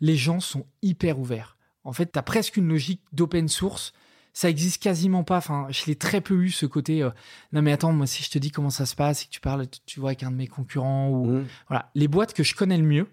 les 0.00 0.16
gens 0.16 0.40
sont 0.40 0.66
hyper 0.82 1.18
ouverts. 1.18 1.56
En 1.84 1.92
fait, 1.92 2.10
tu 2.12 2.18
as 2.18 2.22
presque 2.22 2.56
une 2.56 2.68
logique 2.68 3.00
d'open 3.12 3.48
source. 3.48 3.92
Ça 4.36 4.50
existe 4.50 4.82
quasiment 4.82 5.22
pas. 5.22 5.36
Enfin, 5.38 5.68
je 5.70 5.86
l'ai 5.86 5.94
très 5.94 6.20
peu 6.20 6.34
eu 6.42 6.50
ce 6.50 6.66
côté. 6.66 7.02
euh, 7.02 7.10
non 7.52 7.62
mais 7.62 7.72
attends, 7.72 7.92
moi 7.92 8.06
si 8.06 8.22
je 8.24 8.30
te 8.30 8.38
dis 8.38 8.50
comment 8.50 8.68
ça 8.70 8.84
se 8.84 8.96
passe 8.96 9.22
et 9.22 9.26
que 9.26 9.30
tu 9.30 9.40
parles, 9.40 9.66
tu- 9.68 9.78
tu 9.86 10.00
vois 10.00 10.10
avec 10.10 10.24
un 10.24 10.30
de 10.32 10.36
mes 10.36 10.48
concurrents 10.48 11.08
ou 11.08 11.24
Mm. 11.26 11.44
voilà, 11.68 11.90
les 11.94 12.08
boîtes 12.08 12.34
que 12.34 12.42
je 12.42 12.54
connais 12.56 12.76
le 12.76 12.82
mieux. 12.84 13.06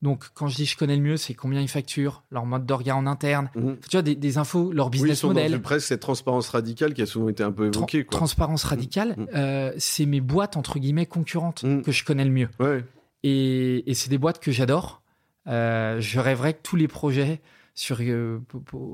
Donc 0.00 0.26
quand 0.34 0.46
je 0.46 0.54
dis 0.54 0.64
je 0.64 0.76
connais 0.76 0.94
le 0.94 1.02
mieux, 1.02 1.16
c'est 1.16 1.34
combien 1.34 1.60
ils 1.60 1.66
facturent, 1.68 2.22
leur 2.30 2.46
mode 2.46 2.64
d'orga 2.64 2.94
en 2.94 3.04
interne. 3.08 3.50
Mm. 3.56 3.72
Tu 3.82 3.90
vois 3.90 4.02
des, 4.02 4.14
des 4.14 4.38
infos, 4.38 4.72
leur 4.72 4.86
Oui, 4.86 4.90
ils 4.94 5.00
business 5.02 5.18
sont 5.18 5.26
dans 5.28 5.34
model. 5.34 5.54
une- 5.56 5.60
presque 5.60 5.88
cette 5.88 5.98
transparence 6.00 6.48
radicale 6.50 6.94
qui 6.94 7.02
a 7.02 7.06
souvent 7.06 7.28
été 7.28 7.42
un 7.42 7.50
peu 7.50 7.66
évoquée. 7.66 8.04
quoi. 8.04 8.16
transparence 8.16 8.62
radicale, 8.62 9.16
Mm. 9.18 9.26
euh, 9.34 9.72
c'est 9.78 10.06
mes 10.06 10.20
boîtes 10.20 10.56
entre 10.56 10.78
guillemets 10.78 11.06
concurrentes 11.06 11.64
que 11.84 11.90
je 11.90 12.04
connais 12.04 12.24
le 12.24 12.30
mieux. 12.30 12.48
Ouais. 12.60 12.84
Et, 13.24 13.90
et 13.90 13.94
c'est 13.94 14.10
des 14.10 14.18
boîtes 14.18 14.38
que 14.38 14.52
j'adore. 14.52 15.02
Euh, 15.48 16.00
je 16.00 16.20
rêverais 16.20 16.54
que 16.54 16.60
tous 16.62 16.76
les 16.76 16.86
projets 16.86 17.40
sur, 17.78 17.98
euh, 18.00 18.40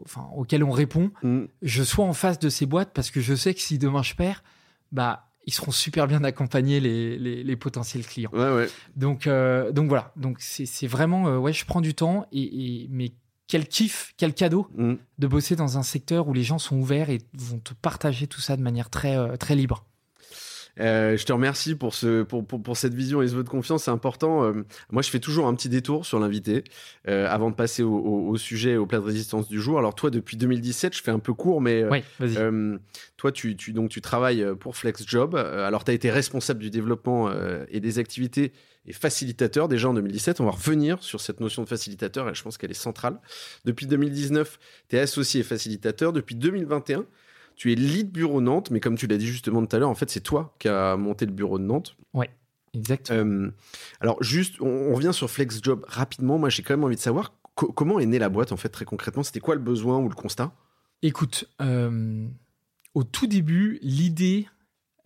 enfin, 0.04 0.28
auxquels 0.36 0.62
on 0.64 0.70
répond, 0.70 1.10
Mm. 1.22 1.44
je 1.62 1.82
sois 1.82 2.04
en 2.04 2.12
face 2.12 2.38
de 2.38 2.48
ces 2.48 2.66
boîtes 2.66 2.92
parce 2.92 3.10
que 3.10 3.20
je 3.20 3.34
sais 3.34 3.54
que 3.54 3.60
si 3.60 3.78
demain 3.78 4.02
je 4.02 4.14
perds, 4.14 4.42
bah, 4.92 5.30
ils 5.46 5.52
seront 5.52 5.70
super 5.72 6.06
bien 6.06 6.22
accompagnés 6.24 6.80
les, 6.80 7.18
les, 7.18 7.42
les 7.44 7.56
potentiels 7.56 8.06
clients. 8.06 8.30
Ouais, 8.32 8.54
ouais. 8.54 8.68
Donc, 8.96 9.26
euh, 9.26 9.72
donc 9.72 9.88
voilà. 9.88 10.12
Donc 10.16 10.36
c'est 10.40 10.66
c'est 10.66 10.86
vraiment, 10.86 11.28
euh, 11.28 11.38
ouais, 11.38 11.52
je 11.52 11.64
prends 11.66 11.80
du 11.82 11.94
temps 11.94 12.26
et, 12.32 12.42
et- 12.84 12.88
mais 12.90 13.12
quel 13.46 13.68
kiff, 13.68 14.14
quel 14.16 14.32
cadeau 14.34 14.66
Mm. 14.76 14.94
de 15.18 15.26
bosser 15.26 15.54
dans 15.56 15.76
un 15.78 15.82
secteur 15.82 16.28
où 16.28 16.32
les 16.34 16.42
gens 16.42 16.58
sont 16.58 16.76
ouverts 16.78 17.10
et 17.10 17.18
vont 17.34 17.58
te 17.58 17.74
partager 17.74 18.26
tout 18.26 18.40
ça 18.40 18.56
de 18.56 18.62
manière 18.62 18.88
très, 18.90 19.16
euh, 19.16 19.36
très 19.36 19.54
libre. 19.54 19.84
Euh, 20.80 21.16
je 21.16 21.24
te 21.24 21.32
remercie 21.32 21.74
pour, 21.74 21.94
ce, 21.94 22.22
pour, 22.22 22.46
pour, 22.46 22.62
pour 22.62 22.76
cette 22.76 22.94
vision 22.94 23.22
et 23.22 23.28
ce 23.28 23.34
vote 23.34 23.44
de 23.44 23.50
confiance, 23.50 23.84
c'est 23.84 23.90
important. 23.90 24.44
Euh, 24.44 24.64
moi, 24.90 25.02
je 25.02 25.10
fais 25.10 25.20
toujours 25.20 25.46
un 25.46 25.54
petit 25.54 25.68
détour 25.68 26.04
sur 26.04 26.18
l'invité 26.18 26.64
euh, 27.08 27.28
avant 27.28 27.50
de 27.50 27.54
passer 27.54 27.82
au, 27.82 27.96
au, 27.96 28.28
au 28.28 28.36
sujet, 28.36 28.76
au 28.76 28.86
plat 28.86 28.98
de 28.98 29.04
résistance 29.04 29.48
du 29.48 29.60
jour. 29.60 29.78
Alors 29.78 29.94
toi, 29.94 30.10
depuis 30.10 30.36
2017, 30.36 30.96
je 30.96 31.02
fais 31.02 31.10
un 31.10 31.18
peu 31.18 31.34
court, 31.34 31.60
mais 31.60 31.84
Oui, 31.84 32.02
toi, 33.16 33.32
tu, 33.32 33.56
tu, 33.56 33.72
donc, 33.72 33.90
tu 33.90 34.00
travailles 34.00 34.44
pour 34.58 34.76
FlexJob. 34.76 35.36
Alors, 35.36 35.84
tu 35.84 35.90
as 35.90 35.94
été 35.94 36.10
responsable 36.10 36.60
du 36.60 36.70
développement 36.70 37.30
et 37.68 37.80
des 37.80 37.98
activités 37.98 38.52
et 38.86 38.92
facilitateur 38.92 39.68
déjà 39.68 39.88
en 39.88 39.94
2017. 39.94 40.40
On 40.40 40.44
va 40.44 40.50
revenir 40.50 41.02
sur 41.02 41.20
cette 41.20 41.40
notion 41.40 41.62
de 41.62 41.68
facilitateur 41.68 42.28
et 42.28 42.34
je 42.34 42.42
pense 42.42 42.58
qu'elle 42.58 42.70
est 42.70 42.74
centrale. 42.74 43.18
Depuis 43.64 43.86
2019, 43.86 44.58
tu 44.88 44.96
es 44.96 44.98
associé 44.98 45.40
et 45.40 45.44
facilitateur. 45.44 46.12
Depuis 46.12 46.34
2021, 46.34 47.06
tu 47.56 47.72
es 47.72 47.74
lead 47.74 48.10
bureau 48.10 48.40
Nantes, 48.40 48.70
mais 48.70 48.80
comme 48.80 48.96
tu 48.96 49.06
l'as 49.06 49.16
dit 49.16 49.26
justement 49.26 49.64
tout 49.64 49.74
à 49.76 49.78
l'heure, 49.78 49.88
en 49.88 49.94
fait, 49.94 50.10
c'est 50.10 50.20
toi 50.20 50.54
qui 50.58 50.68
as 50.68 50.96
monté 50.96 51.26
le 51.26 51.32
bureau 51.32 51.58
de 51.58 51.64
Nantes. 51.64 51.96
Exactement. 52.76 53.18
Euh, 53.20 53.50
alors, 54.00 54.20
juste, 54.20 54.60
on, 54.60 54.66
on 54.66 54.94
revient 54.96 55.12
sur 55.12 55.30
FlexJob 55.30 55.84
rapidement. 55.86 56.38
Moi, 56.38 56.48
j'ai 56.48 56.64
quand 56.64 56.74
même 56.74 56.82
envie 56.82 56.96
de 56.96 57.00
savoir 57.00 57.34
co- 57.54 57.70
comment 57.70 58.00
est 58.00 58.06
née 58.06 58.18
la 58.18 58.28
boîte, 58.28 58.50
en 58.50 58.56
fait, 58.56 58.68
très 58.68 58.84
concrètement. 58.84 59.22
C'était 59.22 59.38
quoi 59.38 59.54
le 59.54 59.60
besoin 59.60 59.98
ou 59.98 60.08
le 60.08 60.16
constat? 60.16 60.52
Écoute, 61.00 61.48
euh, 61.60 62.26
au 62.94 63.04
tout 63.04 63.28
début, 63.28 63.78
l'idée, 63.80 64.48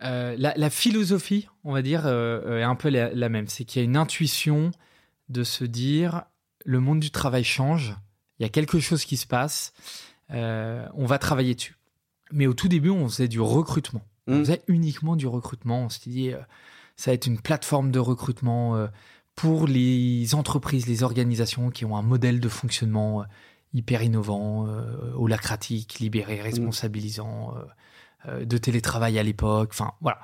euh, 0.01 0.35
la, 0.39 0.55
la 0.57 0.69
philosophie, 0.71 1.47
on 1.63 1.71
va 1.71 1.83
dire, 1.83 2.07
est 2.07 2.63
un 2.63 2.75
peu 2.75 2.89
la, 2.89 3.13
la 3.13 3.29
même. 3.29 3.47
C'est 3.47 3.65
qu'il 3.65 3.81
y 3.81 3.83
a 3.83 3.85
une 3.85 3.97
intuition 3.97 4.71
de 5.27 5.43
se 5.43 5.63
dire 5.63 6.23
le 6.65 6.79
monde 6.79 6.99
du 6.99 7.11
travail 7.11 7.43
change, 7.43 7.95
il 8.39 8.43
y 8.43 8.45
a 8.47 8.49
quelque 8.49 8.79
chose 8.79 9.05
qui 9.05 9.15
se 9.15 9.27
passe, 9.27 9.73
on 10.29 11.05
va 11.05 11.19
travailler 11.19 11.53
dessus. 11.53 11.75
Mais 12.31 12.47
au 12.47 12.53
tout 12.53 12.67
début, 12.67 12.89
on 12.89 13.07
faisait 13.09 13.27
du 13.27 13.39
recrutement. 13.39 14.01
On 14.27 14.35
Mm. 14.37 14.39
faisait 14.39 14.61
uniquement 14.67 15.15
du 15.15 15.27
recrutement. 15.27 15.83
On 15.85 15.89
s'est 15.89 16.09
dit, 16.09 16.31
euh, 16.31 16.37
ça 16.95 17.11
va 17.11 17.15
être 17.15 17.27
une 17.27 17.39
plateforme 17.39 17.91
de 17.91 17.99
recrutement 17.99 18.75
euh, 18.75 18.87
pour 19.35 19.67
les 19.67 20.35
entreprises, 20.35 20.85
les 20.87 21.01
organisations 21.03 21.69
qui 21.71 21.85
ont 21.85 21.95
un 21.97 22.01
modèle 22.01 22.39
de 22.39 22.49
fonctionnement 22.49 23.21
euh, 23.21 23.25
hyper 23.73 24.01
innovant, 24.01 24.67
holacratique, 25.15 25.99
libéré, 25.99 26.41
responsabilisant, 26.41 27.55
euh, 27.55 27.61
euh, 28.27 28.45
de 28.45 28.57
télétravail 28.57 29.19
à 29.19 29.23
l'époque. 29.23 29.69
Enfin, 29.71 29.91
voilà. 30.01 30.19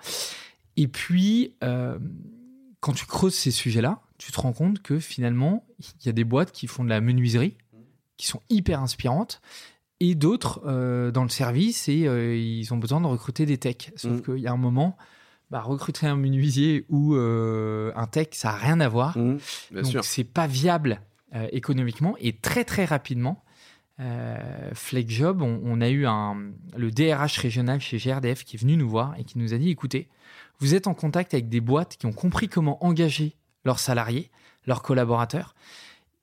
Et 0.77 0.87
puis, 0.87 1.53
quand 2.79 2.93
tu 2.93 3.05
creuses 3.05 3.35
ces 3.35 3.51
sujets-là, 3.51 4.01
tu 4.17 4.31
te 4.31 4.41
rends 4.41 4.53
compte 4.53 4.81
que 4.81 4.99
finalement, 4.99 5.65
il 5.79 6.05
y 6.07 6.09
a 6.09 6.11
des 6.11 6.23
boîtes 6.23 6.51
qui 6.51 6.67
font 6.67 6.83
de 6.83 6.89
la 6.89 7.01
menuiserie, 7.01 7.55
qui 8.17 8.27
sont 8.27 8.41
hyper 8.49 8.81
inspirantes, 8.81 9.41
et 9.99 10.15
d'autres 10.15 10.61
euh, 10.65 11.11
dans 11.11 11.23
le 11.23 11.29
service, 11.29 11.87
et 11.87 12.07
euh, 12.07 12.35
ils 12.35 12.73
ont 12.73 12.77
besoin 12.77 12.99
de 13.01 13.07
recruter 13.07 13.45
des 13.45 13.57
techs. 13.57 13.91
Sauf 13.95 14.17
Mm. 14.17 14.21
qu'il 14.21 14.37
y 14.39 14.47
a 14.47 14.51
un 14.51 14.57
moment, 14.57 14.97
bah, 15.51 15.61
recruter 15.61 16.05
un 16.07 16.15
menuisier 16.15 16.85
ou 16.89 17.15
euh, 17.15 17.91
un 17.95 18.07
tech, 18.07 18.29
ça 18.31 18.49
n'a 18.49 18.55
rien 18.57 18.79
à 18.79 18.89
voir. 18.89 19.17
Mmh, 19.17 19.37
bien 19.71 19.81
Donc 19.81 20.03
c'est 20.03 20.23
pas 20.23 20.47
viable 20.47 21.01
économiquement 21.51 22.15
et 22.21 22.31
très 22.33 22.63
très 22.63 22.85
rapidement. 22.85 23.43
FlexJob, 24.73 25.41
on, 25.41 25.61
on 25.63 25.81
a 25.81 25.89
eu 25.89 26.05
un, 26.05 26.51
le 26.77 26.91
DRH 26.91 27.37
régional 27.37 27.79
chez 27.81 27.97
GRDF 27.97 28.43
qui 28.43 28.55
est 28.55 28.59
venu 28.59 28.77
nous 28.77 28.89
voir 28.89 29.15
et 29.17 29.23
qui 29.23 29.37
nous 29.37 29.53
a 29.53 29.57
dit 29.57 29.69
écoutez, 29.69 30.07
vous 30.59 30.75
êtes 30.75 30.87
en 30.87 30.93
contact 30.93 31.33
avec 31.33 31.49
des 31.49 31.61
boîtes 31.61 31.97
qui 31.97 32.05
ont 32.05 32.13
compris 32.13 32.47
comment 32.47 32.83
engager 32.85 33.35
leurs 33.65 33.79
salariés, 33.79 34.29
leurs 34.65 34.81
collaborateurs. 34.81 35.55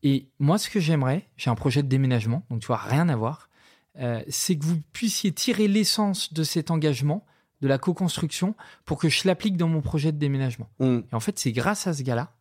Et 0.03 0.29
moi, 0.39 0.59
ce 0.59 0.69
que 0.71 0.81
j'aimerais, 0.81 1.29
j'ai 1.37 1.51
un 1.51 1.55
projet 1.55 1.83
de 1.83 1.89
déménagement, 1.89 2.45
donc 2.51 2.61
tu 2.61 2.67
vois, 2.67 2.77
rien 2.79 3.09
à 3.09 3.17
voir, 3.17 3.49
euh, 3.99 4.23
c'est 4.29 4.57
que 4.57 4.65
vous 4.65 4.81
puissiez 4.93 5.33
tirer 5.33 5.69
l'essence 5.69 6.33
de 6.33 6.43
cet 6.43 6.71
engagement, 6.71 7.25
de 7.61 7.69
la 7.69 7.79
co-construction, 7.79 8.55
pour 8.85 8.99
que 8.99 9.09
je 9.09 9.27
l'applique 9.27 9.57
dans 9.57 9.69
mon 9.69 9.81
projet 9.81 10.13
de 10.13 10.19
déménagement. 10.19 10.69
Mmh. 10.81 11.01
Et 11.11 11.15
en 11.15 11.21
fait, 11.21 11.39
c'est 11.39 11.53
grâce 11.53 11.87
à 11.87 11.95
ce 11.95 12.03
gars-là 12.03 12.33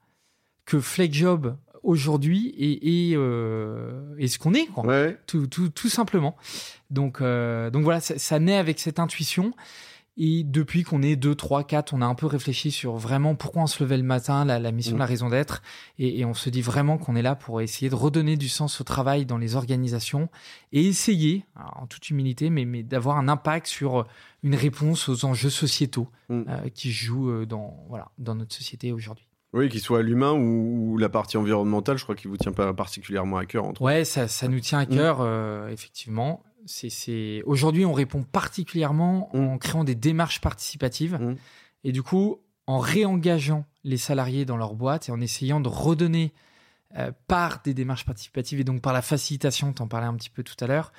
que 0.65 0.79
FlexJob 0.79 1.58
aujourd'hui 1.84 2.53
est, 2.58 2.88
est, 2.88 3.15
euh, 3.15 4.15
est 4.17 4.27
ce 4.27 4.39
qu'on 4.39 4.53
est, 4.53 4.67
quoi. 4.67 4.86
Ouais. 4.86 5.17
Tout, 5.27 5.48
tout, 5.48 5.70
tout 5.70 5.89
simplement. 5.89 6.36
Donc, 6.89 7.22
euh, 7.22 7.70
donc 7.70 7.84
voilà, 7.84 8.00
ça, 8.00 8.17
ça 8.17 8.39
naît 8.39 8.58
avec 8.58 8.79
cette 8.79 9.00
intuition. 9.00 9.53
Et 10.24 10.44
depuis 10.44 10.84
qu'on 10.84 11.01
est 11.01 11.16
2, 11.16 11.34
3, 11.34 11.63
4, 11.63 11.96
on 11.96 12.01
a 12.04 12.06
un 12.06 12.13
peu 12.13 12.28
réfléchi 12.28 12.70
sur 12.70 12.96
vraiment 12.96 13.34
pourquoi 13.34 13.63
on 13.63 13.68
se 13.68 13.82
levait 13.84 13.98
le 13.98 14.04
matin, 14.04 14.46
la, 14.46 14.60
la 14.60 14.72
mission, 14.72 14.96
Mm. 14.96 15.00
la 15.00 15.06
raison 15.08 15.30
d'être. 15.30 15.63
Et, 15.98 16.20
et 16.20 16.25
on 16.25 16.36
se 16.36 16.51
dit 16.51 16.62
vraiment 16.62 17.00
qu'on 17.00 17.16
est 17.16 17.24
là 17.24 17.34
pour 17.34 17.60
essayer 17.60 17.90
de 17.90 17.96
redonner 17.96 18.38
du 18.38 18.48
sens 18.48 18.80
au 18.82 18.84
travail 18.84 19.25
dans 19.25 19.40
les 19.40 19.56
organisations 19.56 20.30
et 20.74 20.86
essayer, 20.86 21.44
en 21.75 21.88
toute 21.88 22.08
humilité, 22.12 22.51
mais, 22.51 22.66
mais 22.66 22.84
d'avoir 22.84 23.18
un 23.18 23.28
impact 23.30 23.66
sur 23.66 24.06
une 24.44 24.54
réponse 24.54 25.10
aux 25.10 25.25
enjeux 25.25 25.50
sociétaux 25.50 26.08
Mm. 26.30 26.44
euh, 26.48 26.70
qui 26.74 26.92
jouent 26.92 27.32
euh, 27.32 27.46
dans, 27.48 27.84
voilà, 27.90 28.10
dans 28.20 28.36
notre 28.36 28.54
société 28.54 28.92
aujourd'hui. 28.92 29.28
Oui, 29.54 29.68
qu'il 29.70 29.82
soit 29.82 30.01
l'humain 30.04 30.32
ou, 30.34 30.92
ou 30.94 30.98
la 30.98 31.10
partie 31.10 31.36
environnementale, 31.38 31.98
je 31.98 32.04
crois 32.04 32.16
qu'il 32.16 32.30
vous 32.30 32.38
tient 32.38 32.54
pas 32.54 32.72
particulièrement 32.74 33.38
à 33.38 33.46
cœur. 33.46 33.66
Entre... 33.66 33.82
Ouais, 33.82 34.06
ça, 34.06 34.28
ça 34.30 34.48
nous 34.48 34.60
tient 34.62 34.80
à 34.80 34.86
cœur, 34.86 35.18
euh, 35.20 35.68
effectivement. 35.70 36.42
C'est. 36.65 37.41
Aujourd'hui, 37.46 37.86
on 37.86 37.94
répond 37.94 38.24
particulièrement 38.24 39.36
en 39.36 39.58
créant 39.58 39.84
des 39.84 39.96
démarches 39.96 40.41
participatives. 40.41 41.15
Mm. 41.15 41.36
Et 41.84 41.91
du 41.91 42.03
coup, 42.03 42.39
en 42.68 42.80
réengageant 42.80 43.65
les 43.84 43.98
salariés 43.98 44.46
dans 44.46 44.58
leur 44.58 44.75
boîte 44.75 45.10
et 45.10 45.12
en 45.12 45.20
essayant 45.20 45.60
de 45.60 45.68
redonner 45.68 46.34
euh, 46.98 47.12
par 47.27 47.62
des 47.63 47.74
démarches 47.74 48.06
participatives 48.06 48.60
et 48.60 48.63
donc 48.63 48.82
par 48.82 48.94
la 48.94 49.01
facilitation, 49.01 49.74
tu 49.74 49.82
en 49.82 49.88
parlais 49.88 50.08
un 50.08 50.13
petit 50.15 50.30
peu 50.30 50.44
tout 50.44 50.56
à 50.60 50.68
l'heure, 50.68 50.91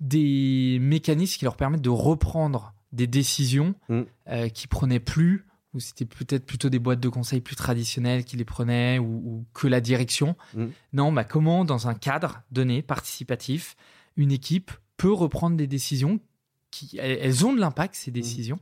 des 0.00 0.78
mécanismes 0.80 1.38
qui 1.38 1.44
leur 1.44 1.56
permettent 1.56 1.82
de 1.82 1.90
reprendre 1.90 2.74
des 2.92 3.06
décisions 3.06 3.74
Mm. 3.88 4.00
euh, 4.28 4.48
qui 4.48 4.66
prenaient 4.66 5.00
plus, 5.00 5.46
ou 5.74 5.80
c'était 5.80 6.04
peut-être 6.04 6.44
plutôt 6.44 6.68
des 6.68 6.78
boîtes 6.78 7.00
de 7.00 7.08
conseil 7.08 7.40
plus 7.40 7.56
traditionnelles 7.56 8.24
qui 8.24 8.36
les 8.36 8.44
prenaient, 8.44 8.98
ou, 8.98 9.04
ou 9.04 9.44
que 9.54 9.66
la 9.66 9.80
direction. 9.80 10.36
Mm. 10.54 10.66
Non, 10.92 11.12
bah 11.12 11.24
comment, 11.24 11.64
dans 11.64 11.88
un 11.88 11.94
cadre 11.94 12.42
donné, 12.50 12.82
participatif, 12.82 13.76
une 14.16 14.32
équipe 14.32 14.70
peut 15.00 15.12
reprendre 15.12 15.56
des 15.56 15.66
décisions 15.66 16.20
qui, 16.70 16.98
elles 16.98 17.44
ont 17.46 17.52
de 17.54 17.60
l'impact, 17.60 17.94
ces 17.94 18.10
décisions. 18.10 18.60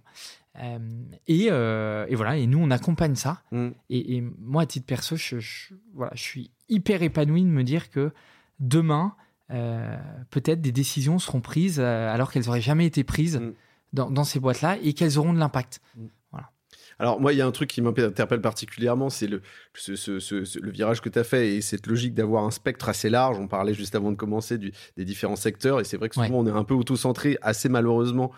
Euh, 0.61 0.79
et, 1.27 1.49
euh, 1.51 2.07
et 2.09 2.15
voilà, 2.15 2.37
et 2.37 2.47
nous, 2.47 2.59
on 2.59 2.71
accompagne 2.71 3.15
ça. 3.15 3.43
Mmh. 3.53 3.69
Et, 3.91 4.17
et 4.17 4.21
moi, 4.39 4.63
à 4.63 4.67
titre 4.67 4.87
perso, 4.87 5.17
je, 5.17 5.39
je- 5.39 5.75
voilà, 5.95 6.13
je 6.15 6.23
suis 6.23 6.51
hyper 6.69 7.03
épanoui 7.03 7.43
de 7.43 7.49
me 7.49 7.63
dire 7.65 7.91
que 7.91 8.13
demain, 8.61 9.15
euh, 9.51 9.97
peut-être 10.31 10.61
des 10.61 10.73
décisions 10.73 11.19
seront 11.19 11.41
prises 11.41 11.81
alors 11.81 12.31
qu'elles 12.33 12.47
n'auraient 12.47 12.61
jamais 12.61 12.87
été 12.87 13.05
prises 13.05 13.39
Mm. 13.39 13.53
dans, 13.93 14.11
dans 14.11 14.25
ces 14.25 14.41
boîtes-là 14.41 14.79
et 14.83 14.93
qu'elles 14.95 15.19
auront 15.19 15.33
de 15.33 15.39
l'impact. 15.39 15.81
Alors 17.01 17.21
moi, 17.21 17.33
il 17.33 17.37
y 17.39 17.41
a 17.41 17.47
un 17.47 17.53
truc 17.53 17.71
qui 17.71 17.81
m'interpelle 17.81 18.41
particulièrement, 18.41 19.09
c'est 19.09 19.29
le, 19.29 19.41
ce- 19.75 19.95
ce- 19.95 20.19
ce- 20.19 20.45
ce- 20.45 20.59
le 20.59 20.71
virage 20.71 21.01
que 21.01 21.09
tu 21.09 21.19
as 21.19 21.25
fait 21.25 21.55
et 21.55 21.61
cette 21.61 21.87
logique 21.87 22.15
d'avoir 22.15 22.45
un 22.45 22.51
spectre 22.51 22.89
assez 22.89 23.09
large. 23.09 23.39
On 23.39 23.47
parlait 23.47 23.75
juste 23.75 23.95
avant 23.95 24.11
de 24.11 24.17
commencer 24.17 24.59
du- 24.59 24.73
des 24.97 25.05
différents 25.05 25.37
secteurs 25.37 25.79
et 25.81 25.85
c'est 25.85 25.97
vrai 25.97 26.09
que 26.09 26.17
souvent 26.17 26.27
Ouais. 26.29 26.35
on 26.35 26.47
est 26.49 26.59
un 26.59 26.65
peu 26.65 26.75
auto-centré, 26.75 27.39
assez 27.41 27.69
malheureusement, 27.69 28.33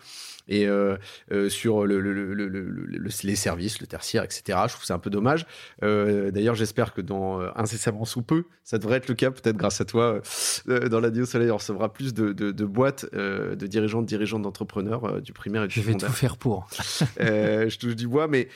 et 0.47 0.67
euh, 0.67 0.97
euh, 1.31 1.49
sur 1.49 1.85
le, 1.85 1.99
le- 1.99 2.13
le- 2.13 2.33
le- 2.33 2.47
le- 2.47 2.69
le- 2.69 3.09
les 3.23 3.35
services, 3.35 3.79
le 3.81 3.87
tertiaire, 3.87 4.23
etc. 4.23 4.41
Je 4.67 4.73
trouve 4.73 4.85
c'est 4.85 4.93
un 4.93 4.99
peu 4.99 5.09
dommage. 5.09 5.45
Euh, 5.83 6.31
D'ailleurs, 6.31 6.55
j'espère 6.55 6.93
que 6.93 7.01
dans 7.01 7.39
incessamment 7.55 8.05
sous 8.05 8.21
peu, 8.21 8.45
ça 8.63 8.77
devrait 8.77 8.97
être 8.97 9.07
le 9.09 9.15
cas, 9.15 9.31
peut-être 9.31 9.57
grâce 9.57 9.81
à 9.81 9.85
toi, 9.85 10.21
dans 10.67 10.99
la 10.99 11.09
Dio 11.09 11.25
Soleil, 11.25 11.51
on 11.51 11.57
recevra 11.57 11.91
plus 11.93 12.13
de, 12.13 12.31
de- 12.33 12.51
de 12.51 12.65
boîtes, 12.65 13.05
de 13.13 13.67
dirigeants, 13.67 14.01
de 14.01 14.07
dirigeants 14.07 14.39
d'entrepreneurs 14.39 15.21
du 15.21 15.33
primaire 15.33 15.63
et 15.63 15.67
du 15.67 15.73
Je 15.75 15.81
vais 15.81 15.87
secondaire. 15.93 16.09
tout 16.09 16.15
faire 16.15 16.37
pour. 16.37 16.67
Je 17.19 17.77
touche 17.77 17.95
du 17.95 18.07
bois, 18.07 18.27
mais 18.27 18.47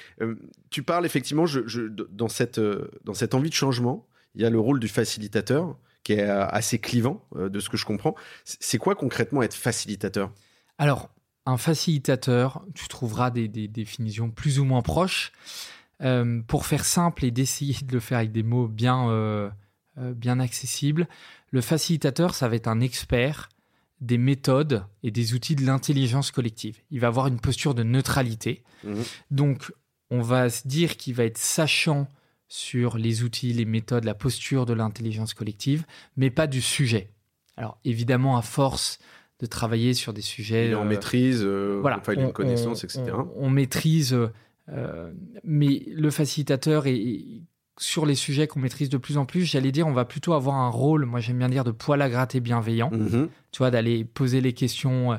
tu 0.69 0.83
parles 0.83 1.05
effectivement, 1.05 1.45
je, 1.45 1.61
je- 1.67 1.81
dans, 1.87 2.27
cette, 2.29 2.59
dans 3.03 3.13
cette 3.13 3.33
envie 3.33 3.49
de 3.49 3.55
changement, 3.55 4.07
il 4.35 4.41
y 4.41 4.45
a 4.45 4.49
le 4.49 4.59
rôle 4.59 4.79
du 4.79 4.87
facilitateur 4.87 5.77
qui 6.03 6.13
est 6.13 6.21
assez 6.21 6.77
clivant, 6.79 7.25
de 7.35 7.59
ce 7.59 7.69
que 7.69 7.77
je 7.77 7.85
comprends. 7.85 8.15
C'est 8.43 8.77
quoi 8.77 8.93
concrètement 8.95 9.41
être 9.41 9.55
facilitateur? 9.55 10.31
Alors, 10.77 11.09
un 11.45 11.57
facilitateur, 11.57 12.65
tu 12.73 12.87
trouveras 12.87 13.29
des, 13.29 13.47
des 13.47 13.67
définitions 13.67 14.31
plus 14.31 14.59
ou 14.59 14.65
moins 14.65 14.81
proches. 14.81 15.31
Euh, 16.01 16.41
pour 16.41 16.65
faire 16.65 16.83
simple 16.83 17.23
et 17.23 17.31
d'essayer 17.31 17.77
de 17.81 17.93
le 17.93 18.01
faire 18.01 18.17
avec 18.17 18.33
des 18.33 18.43
mots 18.43 18.67
bien, 18.67 19.09
euh, 19.09 19.49
euh, 19.97 20.13
bien 20.13 20.41
accessibles, 20.41 21.07
le 21.51 21.61
facilitateur, 21.61 22.35
ça 22.35 22.49
va 22.49 22.55
être 22.55 22.67
un 22.67 22.81
expert 22.81 23.47
des 24.01 24.17
méthodes 24.17 24.83
et 25.03 25.11
des 25.11 25.33
outils 25.33 25.55
de 25.55 25.65
l'intelligence 25.65 26.31
collective. 26.31 26.79
Il 26.91 26.99
va 26.99 27.07
avoir 27.07 27.27
une 27.27 27.39
posture 27.39 27.73
de 27.73 27.83
neutralité. 27.83 28.61
Mhm. 28.83 29.03
Donc, 29.31 29.71
on 30.09 30.21
va 30.21 30.49
se 30.49 30.67
dire 30.67 30.97
qu'il 30.97 31.13
va 31.13 31.23
être 31.23 31.37
sachant 31.37 32.09
sur 32.49 32.97
les 32.97 33.23
outils, 33.23 33.53
les 33.53 33.65
méthodes, 33.65 34.03
la 34.03 34.15
posture 34.15 34.65
de 34.65 34.73
l'intelligence 34.73 35.33
collective, 35.33 35.85
mais 36.17 36.29
pas 36.29 36.45
du 36.45 36.61
sujet. 36.61 37.09
Alors, 37.55 37.79
évidemment, 37.85 38.37
à 38.37 38.41
force 38.41 38.99
de 39.39 39.45
travailler 39.47 39.93
sur 39.93 40.13
des 40.13 40.21
sujets... 40.21 40.69
Euh, 40.81 40.83
maîtrise, 40.85 41.41
euh, 41.43 41.79
voilà, 41.81 41.97
enfin, 41.99 42.13
il 42.13 42.19
a 42.19 42.23
on- 42.23 42.27
une 42.27 42.33
connaissance, 42.33 42.83
on- 42.83 42.85
etc. 42.87 43.03
On, 43.35 43.45
on 43.45 43.49
maîtrise, 43.49 44.17
mais 45.43 45.83
le 45.87 46.09
facilitateur 46.09 46.87
est, 46.87 46.95
est- 46.95 47.41
sur 47.77 48.05
les 48.05 48.15
sujets 48.15 48.47
qu'on 48.47 48.61
maîtrise 48.61 48.87
de 48.87 48.97
plus 48.97 49.17
en 49.17 49.25
plus, 49.25 49.43
j'allais 49.43 49.73
dire, 49.73 49.85
on 49.85 49.91
va 49.91 50.05
plutôt 50.05 50.31
avoir 50.33 50.55
un 50.55 50.69
rôle, 50.69 51.05
moi 51.05 51.19
j'aime 51.19 51.39
bien 51.39 51.49
dire, 51.49 51.65
de 51.65 51.71
poil 51.71 52.01
à 52.01 52.09
gratter 52.09 52.39
bienveillant. 52.39 52.89
Mhm, 52.91 53.27
Tu 53.51 53.57
vois, 53.57 53.69
d'aller 53.69 54.05
poser 54.05 54.39
les 54.39 54.53
questions, 54.53 55.11
euh, 55.11 55.17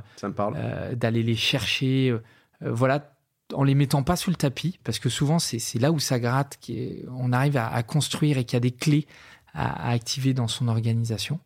d'aller 0.94 1.22
les 1.22 1.34
chercher, 1.36 2.10
euh, 2.10 2.18
voilà, 2.62 3.12
en 3.52 3.62
les 3.62 3.74
mettant 3.74 4.02
pas 4.02 4.16
sous 4.16 4.30
le 4.30 4.36
tapis, 4.36 4.78
parce 4.84 4.98
que 4.98 5.10
souvent 5.10 5.38
c'est 5.38 5.78
là 5.78 5.92
où 5.92 5.98
ça 5.98 6.18
gratte, 6.18 6.56
qui 6.60 6.78
est- 6.78 7.04
on 7.14 7.30
arrive 7.32 7.58
à, 7.58 7.68
à 7.68 7.82
construire 7.82 8.38
et 8.38 8.44
qu'il 8.44 8.56
y 8.56 8.56
a 8.56 8.60
des 8.60 8.70
clés 8.72 9.06
à, 9.52 9.88
à 9.88 9.92
activer 9.92 10.32
dans 10.32 10.48
son 10.48 10.66
organisation. 10.68 11.40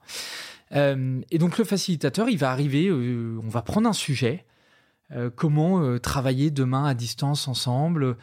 Euh, 0.75 1.21
et 1.31 1.39
donc 1.39 1.59
le 1.59 1.65
facilitateur, 1.65 2.29
il 2.29 2.39
va 2.39 2.51
arriver, 2.51 2.89
euh, 2.89 3.41
on 3.43 3.49
va 3.49 3.63
prendre 3.63 3.89
un 3.89 3.93
sujet, 3.93 4.47
euh, 5.13 5.31
comment 5.35 5.99
travailler 5.99 6.51
demain 6.51 6.85
à 6.85 6.95
distance 6.95 7.49
ensemble, 7.49 8.17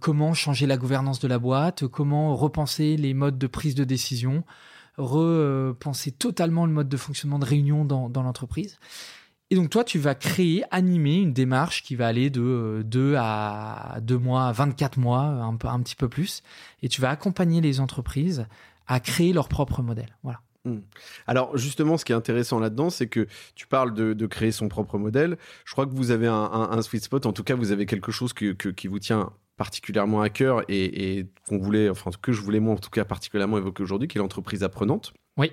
comment 0.00 0.34
changer 0.34 0.66
la 0.66 0.76
gouvernance 0.76 1.18
de 1.18 1.28
la 1.28 1.38
boîte, 1.38 1.86
comment 1.86 2.36
repenser 2.36 2.98
les 2.98 3.14
modes 3.14 3.38
de 3.38 3.46
prise 3.46 3.74
de 3.74 3.84
décision, 3.84 4.44
repenser 4.98 6.12
totalement 6.12 6.66
le 6.66 6.72
mode 6.72 6.90
de 6.90 6.96
fonctionnement 6.98 7.38
de 7.38 7.46
réunion 7.46 7.86
dans, 7.86 8.22
l'entreprise. 8.22 8.78
Et 9.50 9.54
donc 9.54 9.70
toi, 9.70 9.82
tu 9.82 9.98
vas 9.98 10.14
créer, 10.14 10.62
animer 10.70 11.16
une 11.16 11.32
démarche 11.32 11.82
qui 11.82 11.94
va 11.94 12.06
aller 12.06 12.28
de 12.28 12.82
2 12.84 13.14
à 13.18 13.98
2 14.02 14.18
mois, 14.18 14.48
à 14.48 14.52
24 14.52 14.98
mois, 14.98 15.22
un, 15.22 15.56
un 15.64 15.80
petit 15.80 15.96
peu 15.96 16.08
plus. 16.08 16.42
Et 16.82 16.88
tu 16.88 17.00
vas 17.00 17.08
accompagner 17.08 17.62
les 17.62 17.80
entreprises 17.80 18.46
à 18.86 19.00
créer 19.00 19.32
leur 19.32 19.48
propre 19.48 19.80
modèle. 19.82 20.14
Voilà. 20.22 20.40
Hmm. 20.64 20.80
Alors 21.26 21.56
justement, 21.56 21.98
ce 21.98 22.04
qui 22.04 22.12
est 22.12 22.14
intéressant 22.14 22.60
là-dedans, 22.60 22.90
c'est 22.90 23.08
que 23.08 23.26
tu 23.54 23.66
parles 23.66 23.94
de, 23.94 24.26
créer 24.26 24.52
son 24.52 24.68
propre 24.68 24.98
modèle. 24.98 25.36
Je 25.64 25.72
crois 25.72 25.86
que 25.86 25.94
vous 25.94 26.10
avez 26.10 26.28
un, 26.28 26.82
sweet 26.82 27.04
spot, 27.04 27.26
en 27.26 27.32
tout 27.32 27.44
cas, 27.44 27.54
vous 27.54 27.72
avez 27.72 27.86
quelque 27.86 28.12
chose 28.12 28.32
qui 28.32 28.86
vous 28.86 28.98
tient 28.98 29.32
particulièrement 29.56 30.22
à 30.22 30.28
cœur 30.28 30.62
et, 30.68 31.26
qu'on 31.48 31.58
voulait, 31.58 31.88
enfin 31.88 32.10
que 32.20 32.32
je 32.32 32.40
voulais 32.40 32.60
moi 32.60 32.74
en 32.74 32.78
tout 32.78 32.90
cas 32.90 33.04
particulièrement 33.04 33.58
évoquer 33.58 33.82
aujourd'hui, 33.82 34.08
qui 34.08 34.18
est 34.18 34.20
l'entreprise 34.20 34.62
apprenante. 34.62 35.12
Oui. 35.36 35.52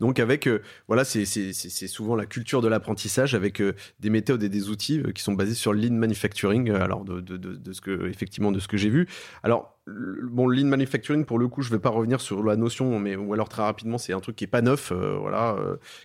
Donc 0.00 0.20
avec 0.20 0.46
euh, 0.46 0.62
voilà, 0.86 1.04
c'est 1.04 1.24
souvent 1.24 2.14
la 2.14 2.26
culture 2.26 2.62
de 2.62 2.68
l'apprentissage 2.68 3.34
avec 3.34 3.60
euh, 3.60 3.74
des 3.98 4.10
méthodes 4.10 4.42
et 4.44 4.48
des 4.48 4.68
outils 4.68 5.00
euh, 5.00 5.12
qui 5.12 5.22
sont 5.22 5.34
basés 5.34 5.54
sur 5.54 5.72
le 5.72 5.80
lean 5.80 5.94
manufacturing. 5.94 6.70
alors 6.70 7.04
de, 7.04 7.20
de, 7.20 7.36
de, 7.36 7.72
ce 7.72 7.80
que 7.80 8.08
effectivement 8.08 8.52
de 8.52 8.60
ce 8.60 8.68
que 8.68 8.76
j'ai 8.76 8.90
vu. 8.90 9.08
Alors 9.42 9.77
bon, 10.22 10.46
le 10.46 10.56
lean 10.56 10.66
manufacturing 10.66 11.24
pour 11.24 11.38
le 11.38 11.48
coup, 11.48 11.62
je 11.62 11.70
vais 11.70 11.78
pas 11.78 11.90
revenir 11.90 12.20
sur 12.20 12.42
la 12.42 12.56
notion, 12.56 12.98
mais 12.98 13.16
ou 13.16 13.32
alors 13.32 13.48
très 13.48 13.62
rapidement, 13.62 13.98
c'est 13.98 14.12
un 14.12 14.20
truc 14.20 14.36
qui 14.36 14.44
est 14.44 14.48
pas 14.48 14.62
neuf, 14.62 14.92
voilà, 14.92 15.56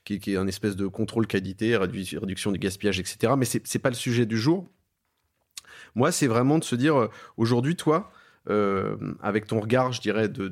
qui, 0.06 0.20
qui, 0.20 0.34
est 0.34 0.38
un 0.38 0.48
espèce 0.48 0.76
de 0.76 0.88
contrôle 0.88 1.28
qualité, 1.28 1.76
réduction 1.78 2.52
du 2.52 2.60
gaspillage, 2.60 3.00
etc. 3.00 3.34
Mais 3.38 3.46
c'est 3.46 3.80
pas 3.80 3.90
le 3.90 3.96
sujet 3.96 4.26
du 4.26 4.38
jour. 4.38 4.68
Moi, 5.96 6.12
c'est 6.12 6.28
vraiment 6.28 6.60
de 6.60 6.64
se 6.64 6.76
dire, 6.76 6.96
euh, 6.96 7.08
aujourd'hui, 7.38 7.76
toi, 7.76 8.12
euh, 8.50 8.98
avec 9.22 9.48
ton 9.48 9.60
regard, 9.60 9.92
je 9.92 10.02
dirais, 10.02 10.28
de, 10.28 10.52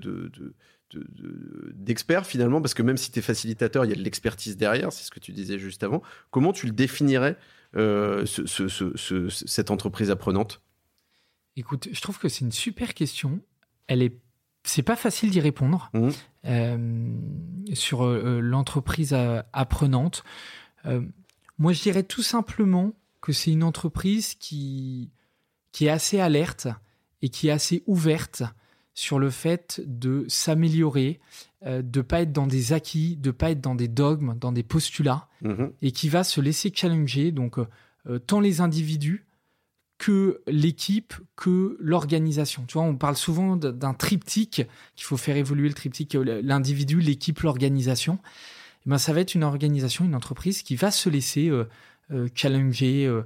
d'expert 1.73 2.25
finalement, 2.25 2.61
parce 2.61 2.73
que 2.73 2.83
même 2.83 2.97
si 2.97 3.11
tu 3.11 3.19
es 3.19 3.21
facilitateur, 3.21 3.85
il 3.85 3.89
y 3.89 3.93
a 3.93 3.95
de 3.95 4.01
l'expertise 4.01 4.57
derrière, 4.57 4.91
c'est 4.91 5.05
ce 5.05 5.11
que 5.11 5.19
tu 5.19 5.31
disais 5.31 5.57
juste 5.57 5.83
avant. 5.83 6.01
Comment 6.31 6.51
tu 6.51 6.65
le 6.65 6.73
définirais, 6.73 7.38
euh, 7.77 8.25
cette 8.25 9.71
entreprise 9.71 10.11
apprenante? 10.11 10.61
Écoute, 11.58 11.89
je 11.91 12.01
trouve 12.01 12.20
que 12.20 12.29
c'est 12.29 12.46
une 12.46 12.51
super 12.51 12.93
question. 12.93 13.39
Elle 13.88 14.01
est, 14.01 14.17
c'est 14.63 14.84
pas 14.84 14.96
facile 14.96 15.31
d'y 15.31 15.41
répondre 15.41 15.91
mmh. 15.93 17.74
sur 17.74 18.05
l'entreprise 18.05 19.13
apprenante. 19.53 20.24
moi, 21.58 21.74
je 21.74 21.81
dirais 21.81 22.03
tout 22.03 22.24
simplement 22.24 22.93
que 23.20 23.34
c'est 23.34 23.51
une 23.51 23.63
entreprise 23.63 24.36
qui 24.36 25.10
qui 25.72 25.86
est 25.86 25.89
assez 25.89 26.20
alerte 26.20 26.67
et 27.22 27.29
qui 27.29 27.48
est 27.48 27.51
assez 27.51 27.84
ouverte 27.88 28.43
sur 28.93 29.20
le 29.20 29.29
fait 29.29 29.81
de 29.86 30.25
s'améliorer, 30.27 31.20
euh, 31.65 31.81
de 31.81 32.01
pas 32.01 32.22
être 32.22 32.34
dans 32.34 32.48
des 32.48 32.74
acquis, 32.74 33.15
de 33.15 33.31
pas 33.31 33.51
être 33.51 33.62
dans 33.62 33.75
des 33.75 33.88
dogmes, 33.88 34.36
dans 34.38 34.51
des 34.51 34.63
postulats, 34.63 35.27
mhm. 35.41 35.72
et 35.81 35.91
qui 35.91 36.10
va 36.10 36.24
se 36.24 36.41
laisser 36.41 36.72
challenger, 36.75 37.31
donc 37.31 37.58
euh, 37.58 38.20
tant 38.20 38.39
les 38.39 38.60
individus 38.60 39.25
que 40.01 40.41
l'équipe, 40.48 41.13
que 41.36 41.77
l'organisation. 41.79 42.63
Tu 42.67 42.74
vois, 42.74 42.81
on 42.81 42.96
parle 42.96 43.15
souvent 43.15 43.55
d'un 43.55 43.93
triptyque, 43.93 44.63
qu'il 44.96 45.05
faut 45.05 45.17
faire 45.17 45.38
évoluer 45.38 45.67
le 45.67 45.75
triptyque, 45.75 46.15
euh, 46.15 46.41
l'individu, 46.43 47.00
l'équipe, 47.00 47.39
l'organisation. 47.41 48.17
Eh 48.88 48.89
ben, 48.89 48.98
ça 48.98 49.13
va 49.13 49.20
être 49.20 49.36
une 49.36 49.43
organisation, 49.43 50.05
une 50.05 50.15
entreprise 50.15 50.63
qui 50.63 50.75
va 50.75 50.89
se 50.89 51.08
laisser 51.08 51.51
challenger, 52.34 53.22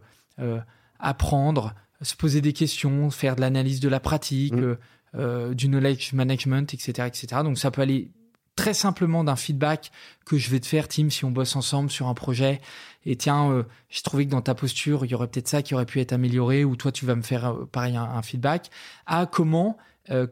apprendre, 1.00 1.74
se 2.02 2.16
poser 2.16 2.42
des 2.42 2.54
questions, 2.54 3.10
faire 3.10 3.36
de 3.36 3.42
l'analyse 3.42 3.80
de 3.80 3.90
la 3.90 4.00
pratique, 4.00 4.54
mm. 4.54 4.64
euh, 4.64 4.76
euh, 5.16 5.54
du 5.54 5.68
knowledge 5.68 6.14
management, 6.14 6.74
etc., 6.74 7.08
etc. 7.08 7.42
Donc 7.44 7.58
ça 7.58 7.72
peut 7.72 7.82
aller 7.82 8.12
très 8.56 8.74
simplement 8.74 9.24
d'un 9.24 9.36
feedback 9.36 9.92
que 10.26 10.38
je 10.38 10.50
vais 10.50 10.60
te 10.60 10.66
faire, 10.66 10.88
Tim, 10.88 11.10
si 11.10 11.26
on 11.26 11.32
bosse 11.32 11.56
ensemble 11.56 11.90
sur 11.90 12.08
un 12.08 12.14
projet. 12.14 12.62
Et 13.06 13.16
tiens, 13.16 13.52
euh, 13.52 13.64
j'ai 13.90 14.02
trouvé 14.02 14.26
que 14.26 14.32
dans 14.32 14.42
ta 14.42 14.56
posture, 14.56 15.06
il 15.06 15.12
y 15.12 15.16
aurait 15.16 15.28
peut-être 15.28 15.48
ça 15.48 15.62
qui 15.62 15.74
aurait 15.74 15.86
pu 15.86 16.00
être 16.00 16.14
amélioré, 16.14 16.66
ou 16.66 16.76
toi, 16.76 16.92
tu 16.92 17.06
vas 17.06 17.16
me 17.16 17.22
faire 17.22 17.56
pareil 17.72 17.96
un, 17.96 18.22
feedback. 18.22 18.70
À 19.06 19.26
comment 19.26 19.78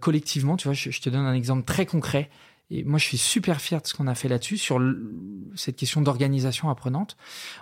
collectivement, 0.01 0.55
tu 0.55 0.67
vois, 0.67 0.75
je, 0.75 0.89
te 1.01 1.09
donne 1.09 1.25
un 1.25 1.33
exemple 1.33 1.63
très 1.63 1.87
concret. 1.87 2.29
Et 2.69 2.83
moi, 2.83 2.99
je 2.99 3.05
suis 3.05 3.17
super 3.17 3.59
fier 3.59 3.81
de 3.81 3.87
ce 3.87 3.95
qu'on 3.95 4.05
a 4.05 4.13
fait 4.13 4.27
là-dessus 4.27 4.57
sur 4.57 4.79
cette 5.55 5.75
question 5.75 6.01
d'organisation 6.01 6.69
apprenante. 6.69 7.17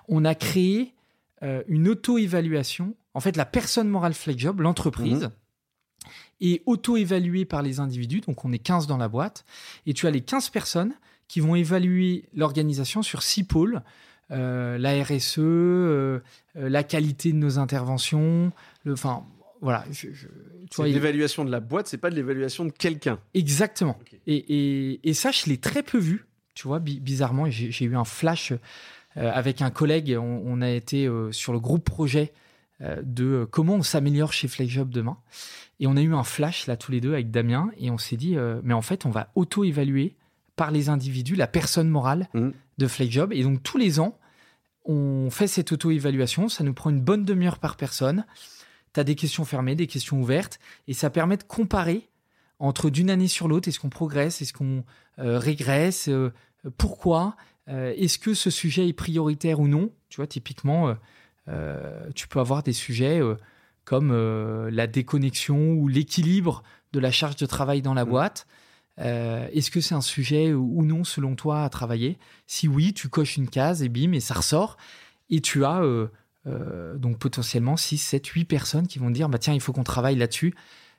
On 0.09 0.25
a 0.25 0.35
créé 0.35 0.93
une 1.41 1.87
auto-évaluation 1.87 2.95
en 3.13 3.19
fait, 3.19 3.35
la 3.35 3.45
personne 3.45 3.89
morale 3.89 4.13
FlexJob, 4.13 4.61
l'entreprise, 4.61 5.23
mhm. 5.23 5.31
Est 6.41 6.61
auto-évaluée 6.65 7.45
par 7.45 7.61
les 7.61 7.79
individus. 7.79 8.21
Donc, 8.21 8.43
on 8.43 8.51
est 8.51 8.59
15 8.59 8.87
dans 8.87 8.97
la 8.97 9.07
boîte. 9.07 9.45
Et 9.85 9.93
tu 9.93 10.07
as 10.07 10.11
les 10.11 10.21
15 10.21 10.49
personnes 10.49 10.93
qui 11.27 11.39
vont 11.39 11.55
évaluer 11.55 12.25
l'organisation 12.33 13.01
sur 13.01 13.23
six 13.23 13.43
pôles. 13.43 13.81
Euh, 14.31 14.77
la 14.77 15.03
RSE, 15.03 15.39
euh, 15.39 16.19
euh, 16.55 16.69
la 16.69 16.83
qualité 16.83 17.33
de 17.33 17.37
nos 17.37 17.59
interventions, 17.59 18.53
le, 18.85 18.93
enfin 18.93 19.25
voilà. 19.59 19.85
l'évaluation 20.79 21.43
de 21.43 21.51
la 21.51 21.59
boîte, 21.59 21.87
c'est 21.87 21.97
pas 21.97 22.09
de 22.09 22.15
l'évaluation 22.15 22.65
de 22.65 22.71
quelqu'un. 22.71 23.19
Exactement. 23.33 23.97
Et, 24.27 24.99
et, 25.03 25.13
ça, 25.13 25.31
je 25.31 25.45
l'ai 25.47 25.57
très 25.57 25.83
peu 25.83 25.97
vu. 25.97 26.25
Tu 26.53 26.67
vois, 26.67 26.79
bizarrement, 26.79 27.49
j'ai 27.49 27.85
eu 27.85 27.95
un 27.95 28.05
flash 28.05 28.53
avec 29.15 29.61
un 29.61 29.69
collègue. 29.69 30.17
On, 30.19 30.61
a 30.61 30.69
été 30.69 31.09
sur 31.31 31.53
le 31.53 31.59
groupe 31.59 31.83
projet 31.83 32.33
de 33.03 33.47
comment 33.49 33.75
on 33.75 33.83
s'améliore 33.83 34.33
chez 34.33 34.47
FlexJob 34.47 34.89
demain. 34.89 35.17
Et 35.81 35.87
on 35.87 35.97
a 35.97 36.01
eu 36.01 36.13
un 36.13 36.23
flash 36.23 36.67
là 36.67 36.77
tous 36.77 36.91
les 36.91 37.01
deux 37.01 37.13
avec 37.13 37.31
Damien 37.31 37.71
et 37.79 37.89
on 37.89 37.97
s'est 37.97 38.15
dit, 38.15 38.37
euh, 38.37 38.61
mais 38.63 38.75
en 38.75 38.83
fait, 38.83 39.07
on 39.07 39.09
va 39.09 39.31
auto-évaluer 39.33 40.15
par 40.55 40.69
les 40.69 40.89
individus 40.89 41.35
la 41.35 41.47
personne 41.47 41.89
morale 41.89 42.29
mmh. 42.35 42.49
de 42.77 42.87
FlexJob. 42.87 43.33
Et 43.33 43.41
donc 43.41 43.63
tous 43.63 43.79
les 43.79 43.99
ans, 43.99 44.19
on 44.85 45.29
fait 45.31 45.47
cette 45.47 45.71
auto-évaluation. 45.71 46.49
Ça 46.49 46.63
nous 46.63 46.73
prend 46.73 46.91
une 46.91 47.01
bonne 47.01 47.25
demi-heure 47.25 47.57
par 47.57 47.77
personne. 47.77 48.25
Tu 48.93 48.99
as 48.99 49.03
des 49.03 49.15
questions 49.15 49.43
fermées, 49.43 49.73
des 49.73 49.87
questions 49.87 50.21
ouvertes. 50.21 50.59
Et 50.87 50.93
ça 50.93 51.09
permet 51.09 51.37
de 51.37 51.43
comparer 51.43 52.07
entre 52.59 52.91
d'une 52.91 53.09
année 53.09 53.27
sur 53.27 53.47
l'autre. 53.47 53.67
Est-ce 53.67 53.79
qu'on 53.79 53.89
progresse? 53.89 54.43
Est-ce 54.43 54.53
qu'on 54.53 54.83
euh, 55.17 55.39
régresse? 55.39 56.11
Pourquoi? 56.77 57.35
Est-ce 57.67 58.19
que 58.19 58.33
ce 58.33 58.49
sujet 58.49 58.87
est 58.87 58.93
prioritaire 58.93 59.59
ou 59.59 59.67
non? 59.67 59.91
Tu 60.09 60.17
vois, 60.17 60.27
typiquement, 60.27 60.89
euh, 60.89 60.93
tu 61.47 62.27
peux 62.27 62.39
avoir 62.39 62.63
des 62.63 62.73
sujets 62.73 63.21
euh, 63.21 63.35
comme 63.83 64.11
euh, 64.11 64.69
la 64.71 64.87
déconnexion 64.87 65.73
ou 65.73 65.87
l'équilibre 65.87 66.63
de 66.93 66.99
la 66.99 67.11
charge 67.11 67.35
de 67.35 67.45
travail 67.45 67.81
dans 67.81 67.93
la 67.93 68.05
mm. 68.05 68.09
boîte. 68.09 68.47
Est-ce 68.97 69.71
que 69.71 69.81
c'est 69.81 69.95
un 69.95 70.01
sujet 70.01 70.53
ou 70.53 70.85
non 70.85 71.03
selon 71.03 71.35
toi 71.35 71.63
à 71.63 71.69
travailler? 71.69 72.19
Si 72.45 72.67
oui, 72.67 72.93
tu 72.93 73.09
coches 73.09 73.35
une 73.35 73.49
case 73.49 73.81
et 73.81 73.89
bim, 73.89 74.11
et 74.11 74.19
ça 74.19 74.35
ressort. 74.35 74.77
Et 75.31 75.41
tu 75.41 75.65
as 75.65 75.81
donc 76.45 77.17
potentiellement 77.17 77.77
6, 77.77 77.97
7, 77.97 78.27
8 78.27 78.45
personnes 78.45 78.85
qui 78.85 78.99
vont 78.99 79.09
dire 79.09 79.27
bah, 79.27 79.39
tiens, 79.39 79.55
il 79.55 79.59
faut 79.61 79.73
qu'on 79.73 79.83
travaille 79.83 80.17
là-dessus. 80.17 80.53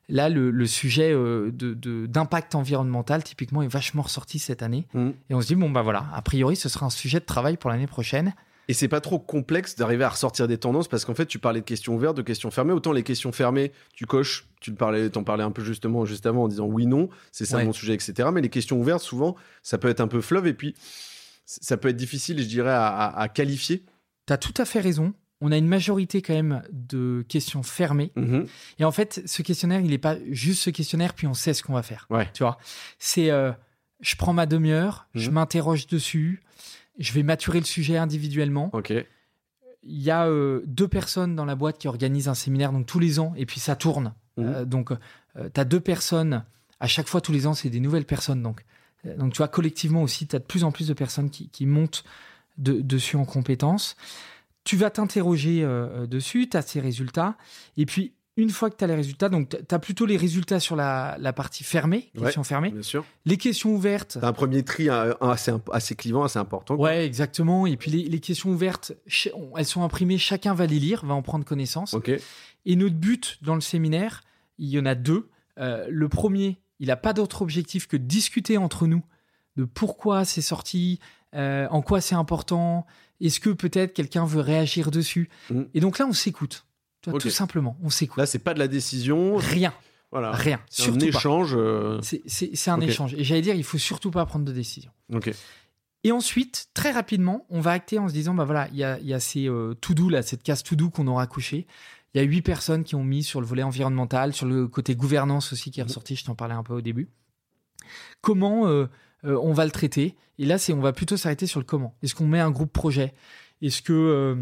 Là, 0.09 0.28
le, 0.28 0.66
sujet 0.66 1.14
d'impact 1.52 2.57
environnemental, 2.57 3.22
typiquement, 3.22 3.62
est 3.62 3.68
vachement 3.68 4.02
ressorti 4.02 4.40
cette 4.40 4.64
année. 4.64 4.88
Mm. 4.94 5.11
Et 5.31 5.35
on 5.35 5.40
se 5.40 5.46
dit 5.46 5.55
bon, 5.55 5.70
bah 5.70 5.83
voilà, 5.83 6.07
a 6.12 6.22
priori, 6.22 6.57
ce 6.57 6.68
sera 6.68 6.87
un 6.87 6.90
sujet 6.90 7.20
de 7.20 7.24
travail 7.24 7.57
pour 7.57 7.70
l'année 7.70 7.87
prochaine. 7.87 8.35
Et 8.68 8.75
c'est 8.75 8.88
pas 8.88 9.01
trop 9.01 9.18
complexe 9.18 9.77
d'arriver 9.77 10.05
à 10.05 10.11
ressortir 10.11 10.46
des 10.46 10.59
tendances 10.59 10.88
parce 10.88 11.05
qu'en 11.05 11.14
fait, 11.14 11.27
tu 11.27 11.38
parlais 11.38 11.61
de 11.61 11.64
questions 11.64 11.94
ouvertes, 11.94 12.16
de 12.16 12.22
questions 12.22 12.51
fermées. 12.51 12.72
Autant 12.72 12.92
les 12.92 13.03
questions 13.03 13.33
fermées, 13.33 13.72
tu 13.92 14.07
coches, 14.07 14.48
tu 14.61 14.72
parlais, 14.72 15.11
t'en 15.11 15.25
parlais 15.25 15.42
un 15.42 15.51
peu 15.51 15.64
justement 15.64 16.05
juste 16.05 16.27
avant 16.27 16.44
en 16.44 16.48
disant 16.48 16.66
oui, 16.66 16.87
non, 16.87 17.09
c'est 17.33 17.44
ça 17.44 17.62
mon 17.64 17.72
sujet, 17.72 17.94
etc. 17.94 18.29
Mais 18.33 18.40
les 18.40 18.48
questions 18.48 18.79
ouvertes, 18.79 19.03
souvent, 19.03 19.37
ça 19.62 19.79
peut 19.79 19.88
être 19.88 20.01
un 20.01 20.09
peu 20.09 20.20
fleuve 20.20 20.46
et 20.46 20.55
puis 20.55 20.75
ça 21.44 21.77
peut 21.77 21.88
être 21.88 21.96
difficile, 21.96 22.40
je 22.40 22.46
dirais, 22.46 22.72
à, 22.72 23.29
qualifier. 23.33 23.85
Tu 24.27 24.33
as 24.33 24.38
tout 24.38 24.55
à 24.57 24.64
fait 24.64 24.81
raison. 24.81 25.14
On 25.40 25.51
a 25.51 25.57
une 25.57 25.66
majorité 25.66 26.22
quand 26.22 26.35
même 26.35 26.62
de 26.70 27.25
questions 27.29 27.64
fermées. 27.64 28.12
Mm-hmm. 28.16 28.46
Et 28.79 28.85
en 28.85 28.92
fait, 28.92 29.22
ce 29.27 29.42
questionnaire, 29.42 29.81
il 29.81 29.90
n'est 29.90 29.98
pas 29.98 30.16
juste 30.31 30.62
ce 30.62 30.70
questionnaire, 30.70 31.14
puis 31.14 31.27
on 31.27 31.35
sait 31.35 31.53
ce 31.53 31.64
qu'on 31.64 31.72
va 31.72 31.83
faire. 31.83 32.07
Ouais. 32.11 32.31
Tu 32.33 32.44
vois, 32.44 32.59
c'est 33.01 33.33
euh, 33.33 33.51
je 34.01 34.14
prends 34.14 34.33
ma 34.33 34.46
demi-heure, 34.46 35.09
je 35.14 35.29
mm-hmm. 35.29 35.33
m'interroge 35.33 35.87
dessus, 35.88 36.42
je 36.98 37.12
vais 37.12 37.22
maturer 37.22 37.59
le 37.59 37.64
sujet 37.64 37.96
individuellement. 37.96 38.70
Ok. 38.72 38.92
Il 39.85 40.02
y 40.02 40.11
a 40.11 40.26
euh, 40.26 40.62
deux 40.66 40.88
personnes 40.88 41.35
dans 41.35 41.44
la 41.44 41.57
boîte 41.57 41.78
qui 41.78 41.88
organisent 41.88 42.28
un 42.28 42.35
séminaire 42.35 42.72
donc 42.72 42.87
tous 42.87 42.98
les 43.00 43.18
ans 43.18 43.33
et 43.37 43.46
puis 43.46 43.61
ça 43.61 43.76
tourne. 43.76 44.14
Mhm. 44.37 44.46
Euh, 44.46 44.64
donc 44.64 44.92
euh, 44.92 45.48
tu 45.52 45.61
as 45.61 45.64
deux 45.64 45.81
personnes 45.81 46.44
à 46.81 46.87
chaque 46.87 47.09
fois 47.09 47.20
tous 47.20 47.33
les 47.33 47.46
ans 47.46 47.55
c'est 47.55 47.70
des 47.70 47.81
nouvelles 47.81 48.05
personnes 48.05 48.42
donc 48.42 48.64
donc 49.18 49.33
tu 49.33 49.38
vois 49.38 49.48
collectivement 49.48 50.02
aussi 50.02 50.28
tu 50.28 50.37
as 50.37 50.38
de 50.38 50.44
plus 50.44 50.62
en 50.62 50.70
plus 50.70 50.87
de 50.87 50.94
personnes 50.94 51.28
qui, 51.28 51.48
qui 51.48 51.66
montent 51.66 52.05
dessus 52.57 53.16
en 53.16 53.24
compétences. 53.24 53.96
Tu 54.62 54.76
vas 54.76 54.90
t'interroger 54.90 55.66
dessus, 56.09 56.48
tu 56.48 56.57
as 56.57 56.62
ces 56.62 56.78
résultats 56.78 57.37
et 57.76 57.85
puis 57.85 58.12
une 58.37 58.51
fois 58.51 58.71
que 58.71 58.77
tu 58.77 58.85
as 58.85 58.87
les 58.87 58.95
résultats, 58.95 59.29
donc 59.29 59.51
tu 59.51 59.75
as 59.75 59.79
plutôt 59.79 60.07
les 60.07 60.16
résultats 60.16 60.59
sur 60.59 60.75
la, 60.75 61.33
partie 61.35 61.64
fermée, 61.64 62.11
questions 62.18 62.45
fermées. 62.45 62.71
Bien 62.71 62.83
sûr. 62.83 63.05
Les 63.27 63.37
questions 63.37 63.75
ouvertes. 63.75 64.18
As 64.23 64.27
un 64.27 64.33
premier 64.33 64.62
tri 64.62 64.88
assez, 64.88 65.53
assez 65.73 65.95
clivant, 65.95 66.25
assez 66.25 66.38
important. 66.38 66.77
Ouais, 66.77 67.05
exactement. 67.05 67.66
Et 67.66 67.77
puis 67.77 67.90
les, 67.90 68.21
questions 68.21 68.51
ouvertes, 68.51 68.92
elles 69.57 69.66
sont 69.66 69.83
imprimées, 69.83 70.18
chacun 70.18 70.55
va 70.55 70.66
les 70.66 70.79
lire, 70.79 71.05
va 71.05 71.14
en 71.14 71.23
prendre 71.23 71.45
connaissance. 71.45 71.95
Et 72.64 72.77
notre 72.77 72.97
but 72.97 73.38
dans 73.42 73.55
le 73.55 73.61
séminaire, 73.61 74.23
il 74.59 74.68
y 74.68 74.79
en 74.79 74.87
a 74.87 74.95
deux. 74.95 75.29
Euh, 75.59 75.87
le 75.90 76.09
premier, 76.09 76.59
il 76.81 76.87
n'a 76.88 76.97
pas 76.97 77.12
d'autre 77.12 77.42
objectif 77.42 77.87
que 77.87 77.97
de 77.97 78.05
discuter 78.05 78.57
entre 78.57 78.87
nous 78.87 79.03
de 79.57 79.64
pourquoi 79.64 80.25
c'est 80.25 80.40
sorti, 80.40 80.99
euh, 81.35 81.66
en 81.71 81.83
quoi 81.83 82.01
c'est 82.01 82.14
important, 82.14 82.87
est-ce 83.21 83.40
que 83.40 83.51
peut-être 83.51 83.92
quelqu'un 83.92 84.25
veut 84.25 84.40
réagir 84.40 84.90
dessus. 84.90 85.29
Mm. 85.51 85.62
Et 85.75 85.81
donc 85.81 85.99
là, 85.99 86.07
on 86.07 86.12
s'écoute. 86.12 86.64
Tout 87.03 87.31
simplement, 87.31 87.77
on 87.83 87.91
s'écoute. 87.91 88.19
Là, 88.19 88.27
c'est 88.27 88.38
pas 88.38 88.55
de 88.55 88.59
la 88.59 88.69
décision. 88.69 89.37
Rien. 89.37 89.75
Voilà. 90.11 90.31
Rien. 90.33 90.61
C'est 90.69 90.91
un 90.91 90.99
échange. 91.01 91.55
euh, 91.57 92.01
C'est- 92.03 92.69
un 92.69 92.81
échange. 92.81 93.15
Et 93.15 93.25
j'allais 93.25 93.41
dire, 93.43 93.55
il 93.55 93.65
faut 93.65 93.79
surtout 93.79 94.11
pas 94.11 94.25
prendre 94.27 94.45
de 94.45 94.53
décision. 94.53 94.91
Ok. 95.12 95.33
Et 96.05 96.12
ensuite, 96.12 96.69
très 96.75 96.91
rapidement, 96.91 97.47
on 97.49 97.61
va 97.61 97.71
acter 97.73 97.99
en 97.99 98.09
se 98.09 98.12
disant, 98.12 98.35
bah 98.35 98.45
voilà, 98.45 98.69
il 98.73 98.77
y 98.77 98.85
a, 98.85 98.99
y 99.01 99.15
a 99.15 99.21
ces 99.21 99.49
euh, 99.49 99.75
to-do, 99.81 100.09
là, 100.09 100.23
cette 100.23 100.43
case 100.43 100.62
to-do 100.65 100.91
qu'on 100.91 101.07
aura 101.07 101.27
couchée. 101.27 101.67
Il 102.15 102.19
y 102.19 102.21
a 102.21 102.25
huit 102.25 102.43
personnes 102.43 102.85
qui 102.85 102.95
ont 102.95 103.05
mis 103.05 103.23
sur 103.23 103.41
le 103.41 103.47
volet 103.47 103.62
environnemental, 103.62 104.33
sur 104.35 104.45
le 104.47 104.69
côté 104.69 104.95
gouvernance 104.97 105.53
aussi 105.53 105.71
qui 105.71 105.81
est 105.81 105.85
ressorti, 105.85 106.15
je 106.17 106.25
t'en 106.25 106.35
parlais 106.35 106.55
un 106.55 106.62
peu 106.62 106.75
au 106.75 106.81
début. 106.83 107.09
Comment 108.21 108.67
euh, 108.67 108.87
euh, 109.25 109.38
on 109.43 109.53
va 109.53 109.65
le 109.65 109.71
traiter? 109.71 110.17
Et 110.38 110.45
là, 110.45 110.59
c'est 110.59 110.73
on 110.73 110.81
va 110.81 110.93
plutôt 110.93 111.17
s'arrêter 111.17 111.47
sur 111.47 111.61
le 111.61 111.65
comment. 111.65 111.95
Est-ce 112.03 112.15
qu'on 112.15 112.27
met 112.27 112.41
un 112.41 112.51
groupe 112.51 112.73
projet? 112.73 113.15
Est-ce 113.62 113.81
que 113.81 114.37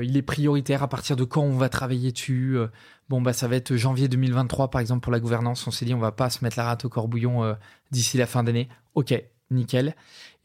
il 0.00 0.16
est 0.16 0.22
prioritaire 0.22 0.82
À 0.82 0.88
partir 0.88 1.16
de 1.16 1.24
quand 1.24 1.42
on 1.42 1.56
va 1.56 1.68
travailler 1.68 2.12
dessus 2.12 2.56
Euh, 2.56 2.68
Bon, 3.08 3.20
bah 3.20 3.34
ça 3.34 3.46
va 3.46 3.56
être 3.56 3.76
janvier 3.76 4.08
2023, 4.08 4.70
par 4.70 4.80
exemple, 4.80 5.02
pour 5.02 5.12
la 5.12 5.20
gouvernance. 5.20 5.66
On 5.66 5.70
s'est 5.70 5.84
dit, 5.84 5.92
on 5.92 5.98
va 5.98 6.12
pas 6.12 6.30
se 6.30 6.42
mettre 6.42 6.56
la 6.56 6.64
rate 6.64 6.86
au 6.86 6.88
corbouillon 6.88 7.44
euh, 7.44 7.52
d'ici 7.90 8.16
la 8.16 8.26
fin 8.26 8.42
d'année. 8.42 8.68
Ok, 8.94 9.12
nickel. 9.50 9.94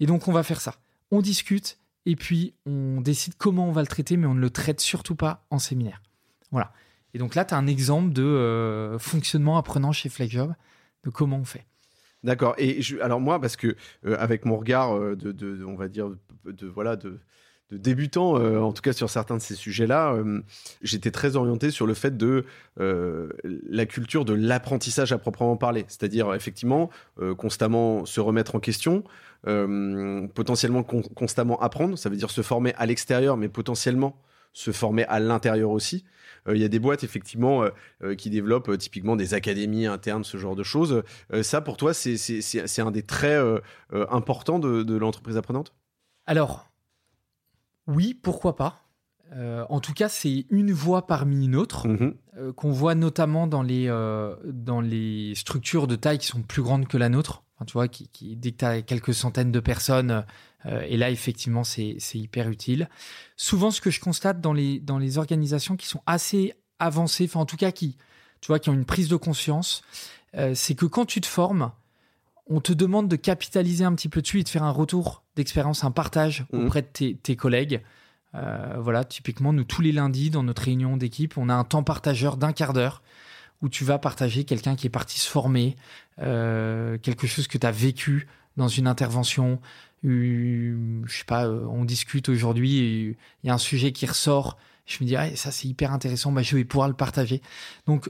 Et 0.02 0.06
donc, 0.06 0.28
on 0.28 0.34
va 0.34 0.44
faire 0.44 0.60
ça. 0.60 0.76
On 1.12 1.22
discute 1.22 1.80
et 2.06 2.16
puis 2.18 2.54
on 2.66 3.00
décide 3.00 3.36
comment 3.38 3.70
on 3.70 3.72
va 3.72 3.82
le 3.82 3.88
traiter, 3.88 4.18
mais 4.18 4.28
on 4.28 4.34
ne 4.34 4.42
le 4.42 4.50
traite 4.50 4.82
surtout 4.82 5.16
pas 5.16 5.46
en 5.50 5.60
séminaire. 5.60 6.02
Voilà. 6.52 6.74
Et 7.14 7.20
donc 7.20 7.36
là, 7.36 7.46
tu 7.46 7.54
as 7.54 7.58
un 7.58 7.68
exemple 7.68 8.12
de 8.12 8.24
euh, 8.24 9.00
fonctionnement 9.00 9.58
apprenant 9.58 9.94
chez 9.94 10.10
FlexJob, 10.10 10.54
de 11.06 11.10
comment 11.10 11.38
on 11.38 11.46
fait. 11.46 11.66
D'accord. 12.24 12.54
Et 12.58 12.82
alors 13.02 13.22
moi, 13.22 13.40
parce 13.40 13.56
que 13.56 13.78
euh, 14.06 14.18
avec 14.20 14.44
mon 14.44 14.58
regard 14.58 14.94
euh, 14.94 15.16
de, 15.16 15.64
on 15.66 15.76
va 15.76 15.88
dire, 15.88 16.10
de- 16.46 16.68
voilà, 16.68 16.98
de, 16.98 17.20
de 17.70 17.78
débutant, 17.78 18.40
euh, 18.40 18.60
en 18.60 18.72
tout 18.72 18.82
cas 18.82 18.94
sur 18.94 19.10
certains 19.10 19.36
de 19.38 19.42
ces 19.42 19.56
sujets-là, 19.56 20.14
euh, 20.14 20.42
j'étais 20.82 21.12
très 21.12 21.36
orienté 21.36 21.70
sur 21.70 21.86
le 21.86 21.94
fait 21.94 22.16
de 22.16 22.46
euh, 22.80 23.30
la 23.44 23.86
culture 23.86 24.24
de 24.24 24.34
l'apprentissage 24.34 25.12
à 25.12 25.18
proprement 25.18 25.58
parler, 25.58 25.84
c'est-à-dire 25.88 26.34
effectivement 26.34 26.90
constamment 27.38 28.06
se 28.06 28.22
remettre 28.22 28.56
en 28.56 28.60
question, 28.60 29.04
potentiellement 29.44 30.84
con- 30.84 31.02
constamment 31.02 31.60
apprendre. 31.62 31.98
Ça 31.98 32.10
veut 32.10 32.16
dire 32.16 32.30
se 32.30 32.42
former 32.42 32.74
à 32.78 32.86
l'extérieur, 32.86 33.38
mais 33.38 33.50
potentiellement 33.50 34.22
se 34.54 34.72
former 34.72 35.04
à 35.06 35.20
l'intérieur 35.20 35.72
aussi. 35.72 36.06
Il 36.50 36.58
y 36.58 36.64
a 36.64 36.70
des 36.70 36.80
boîtes 36.80 37.04
effectivement 37.04 37.66
qui 38.18 38.30
développent 38.30 38.78
typiquement 38.78 39.16
des 39.16 39.34
académies 39.34 39.86
internes, 39.86 40.24
ce 40.24 40.38
genre 40.38 40.56
de 40.56 40.64
choses. 40.64 41.04
Ça, 41.42 41.62
pour 41.62 41.78
toi, 41.78 41.94
c'est 41.94 42.82
un 42.82 42.92
des 42.92 43.04
traits 43.04 43.44
importants 43.92 44.60
de, 44.60 44.84
de 44.84 44.96
l'entreprise 44.96 45.38
apprenante? 45.38 45.74
Alors, 46.26 46.67
oui, 47.88 48.14
pourquoi 48.14 48.56
pas. 48.56 48.88
Euh, 49.34 49.66
en 49.70 49.80
tout 49.80 49.94
cas, 49.94 50.10
c'est 50.10 50.46
une 50.50 50.72
voie 50.72 51.06
parmi 51.08 51.46
une 51.46 51.56
autre. 51.56 51.88
Mhm. 51.88 52.16
euh, 52.38 52.54
qu'on 52.54 52.72
voit 52.72 52.96
notamment 52.96 53.48
dans 53.48 53.64
les, 53.64 53.88
euh, 53.88 54.36
dans 54.46 54.80
les 54.80 55.34
structures 55.36 55.88
de 55.88 55.96
taille 55.96 56.20
qui 56.20 56.28
sont 56.28 56.42
plus 56.42 56.62
grandes 56.62 56.88
que 56.88 56.98
la 56.98 57.10
nôtre. 57.10 57.44
Enfin, 57.56 57.66
tu 57.66 57.74
vois, 57.74 57.88
qui, 57.88 58.08
qui, 58.10 58.36
dès 58.36 58.52
que 58.52 58.58
tu 58.58 58.66
as 58.66 58.82
quelques 58.84 59.14
centaines 59.14 59.52
de 59.52 59.60
personnes, 59.60 60.24
et 60.66 60.98
là, 60.98 61.10
effectivement, 61.10 61.64
c'est 61.64 61.96
c'est 61.98 62.20
hyper 62.20 62.50
utile. 62.50 62.90
Souvent, 63.38 63.72
ce 63.72 63.80
que 63.80 63.90
je 63.90 64.02
constate 64.02 64.42
dans 64.42 64.52
les, 64.52 64.80
dans 64.80 64.98
les 64.98 65.18
organisations 65.18 65.78
qui 65.78 65.88
sont 65.88 66.02
assez 66.06 66.54
avancées, 66.78 67.24
enfin, 67.24 67.40
en 67.40 67.46
tout 67.46 67.56
cas, 67.56 67.72
qui, 67.72 67.96
tu 68.42 68.48
vois, 68.48 68.60
qui 68.60 68.70
ont 68.70 68.74
une 68.74 68.86
prise 68.86 69.08
de 69.08 69.16
conscience, 69.16 69.82
c'est 70.54 70.76
que 70.76 70.86
quand 70.86 71.06
tu 71.06 71.22
te 71.22 71.26
formes, 71.26 71.72
on 72.50 72.62
te 72.62 72.74
demande 72.74 73.08
de 73.08 73.16
capitaliser 73.16 73.84
un 73.84 73.94
petit 73.94 74.10
peu 74.10 74.22
dessus 74.22 74.40
et 74.40 74.44
de 74.44 74.50
faire 74.50 74.64
un 74.64 74.72
retour 74.72 75.24
d'expérience, 75.36 75.84
un 75.84 75.92
partage 75.92 76.46
Mhm. 76.52 76.66
auprès 76.66 76.82
de 76.82 76.88
tes, 76.88 77.16
tes 77.16 77.36
collègues. 77.36 77.82
Euh, 78.36 78.76
voilà, 78.80 79.04
typiquement, 79.04 79.54
nous, 79.54 79.64
tous 79.64 79.82
les 79.82 79.92
lundis, 79.92 80.30
dans 80.30 80.44
notre 80.44 80.64
réunion 80.64 80.98
d'équipe, 80.98 81.38
on 81.38 81.50
a 81.50 81.54
un 81.54 81.64
temps 81.64 81.84
partageur 81.84 82.38
d'un 82.38 82.54
quart 82.54 82.74
d'heure 82.74 83.02
où 83.62 83.70
tu 83.70 83.84
vas 83.84 83.98
partager 83.98 84.44
quelqu'un 84.44 84.76
qui 84.76 84.86
est 84.88 84.92
parti 84.92 85.20
se 85.20 85.28
former, 85.30 85.76
euh, 86.20 86.98
quelque 87.00 87.26
chose 87.26 87.48
que 87.48 87.58
tu 87.58 87.66
as 87.66 87.72
vécu 87.72 88.28
dans 88.56 88.68
une 88.68 88.88
intervention. 88.88 89.60
Euh, 90.06 91.02
je 91.06 91.18
sais 91.18 91.24
pas, 91.26 91.48
euh, 91.48 91.66
on 91.66 91.84
discute 91.86 92.30
aujourd'hui 92.30 92.78
et 92.80 93.18
il 93.44 93.48
y 93.48 93.50
a 93.50 93.54
un 93.54 93.58
sujet 93.58 93.92
qui 93.92 94.06
ressort. 94.06 94.58
Je 94.86 95.04
me 95.04 95.08
dis, 95.08 95.16
ah, 95.16 95.36
ça 95.36 95.52
c'est 95.52 95.68
hyper 95.68 95.92
intéressant, 95.92 96.32
bah, 96.32 96.44
je 96.44 96.56
vais 96.56 96.66
pouvoir 96.66 96.88
le 96.88 96.94
partager. 96.94 97.42
Donc, 97.88 98.10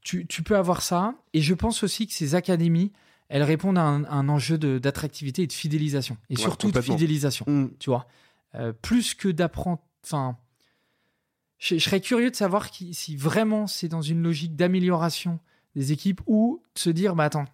tu, 0.00 0.26
tu 0.26 0.42
peux 0.42 0.56
avoir 0.56 0.80
ça. 0.82 1.14
Et 1.32 1.40
je 1.40 1.54
pense 1.54 1.82
aussi 1.82 2.06
que 2.06 2.12
ces 2.12 2.34
académies, 2.34 2.92
elles 3.34 3.42
répondent 3.42 3.78
à 3.78 3.82
un, 3.82 4.04
un 4.04 4.28
enjeu 4.28 4.56
d'attractivité 4.58 5.42
et 5.42 5.46
de 5.48 5.52
fidélisation. 5.52 6.16
Et 6.30 6.34
Ouais, 6.36 6.40
surtout 6.40 6.70
de 6.70 6.80
fidélisation 6.80 7.44
Mhm. 7.48 7.70
tu 7.80 7.90
vois. 7.90 8.06
Euh, 8.54 8.72
plus 8.72 9.14
que 9.14 9.28
d'apprendre. 9.28 9.80
Enfin, 10.04 10.36
je, 11.58 11.76
je 11.76 11.82
serais 11.84 12.00
curieux 12.00 12.30
de 12.30 12.36
savoir 12.36 12.70
qui- 12.70 12.94
si 12.94 13.16
vraiment 13.16 13.66
c'est 13.66 13.88
dans 13.88 14.02
une 14.02 14.22
logique 14.22 14.54
d'amélioration 14.54 15.40
des 15.74 15.90
équipes 15.90 16.20
ou 16.26 16.62
de 16.76 16.78
se 16.78 16.90
dire, 16.90 17.16
bah 17.16 17.24
attends, 17.24 17.46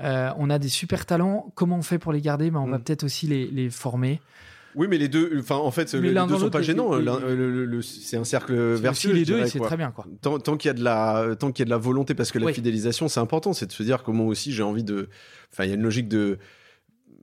euh, 0.00 0.30
on 0.36 0.50
a 0.50 0.58
des 0.58 0.68
super 0.68 1.06
talents, 1.06 1.50
comment 1.54 1.76
on 1.78 1.82
fait 1.82 1.98
pour 1.98 2.12
les 2.12 2.20
garder? 2.20 2.50
Bah, 2.50 2.60
On 2.60 2.68
va 2.68 2.76
Mm. 2.78 2.82
peut-être 2.82 3.04
aussi 3.04 3.26
les, 3.26 3.46
les 3.46 3.70
former. 3.70 4.20
Oui, 4.78 4.86
mais 4.88 4.96
les 4.96 5.08
deux, 5.08 5.38
enfin, 5.40 5.56
en 5.56 5.70
fait, 5.70 5.92
les 5.92 6.12
l'un 6.12 6.26
deux 6.26 6.38
sont 6.38 6.48
pas 6.50 6.58
les- 6.60 6.64
gênants. 6.64 6.94
les- 6.96 7.82
C'est 7.82 8.16
un 8.16 8.24
cercle 8.24 8.54
vertueux. 8.74 9.12
les 9.12 9.24
deux, 9.24 9.44
c'est 9.46 9.58
très 9.58 9.76
bien, 9.76 9.90
quoi. 9.90 10.06
Tant, 10.22 10.38
tant 10.38 10.56
qu'il 10.56 10.68
y 10.68 10.70
a 10.70 10.74
de 10.74 10.82
la, 10.84 11.34
tant 11.38 11.50
qu'il 11.52 11.62
y 11.62 11.64
a 11.64 11.66
de 11.66 11.70
la 11.70 11.76
volonté, 11.78 12.14
parce 12.14 12.30
que 12.32 12.38
la 12.38 12.46
Oui. 12.46 12.54
fidélisation, 12.54 13.08
c'est 13.08 13.20
important, 13.20 13.52
c'est 13.52 13.66
de 13.66 13.72
se 13.72 13.82
dire 13.82 14.02
comment 14.04 14.26
aussi 14.26 14.52
j'ai 14.52 14.62
envie 14.62 14.84
de, 14.84 15.08
enfin, 15.52 15.64
il 15.64 15.68
y 15.68 15.72
a 15.72 15.74
une 15.74 15.82
logique 15.82 16.08
de, 16.08 16.38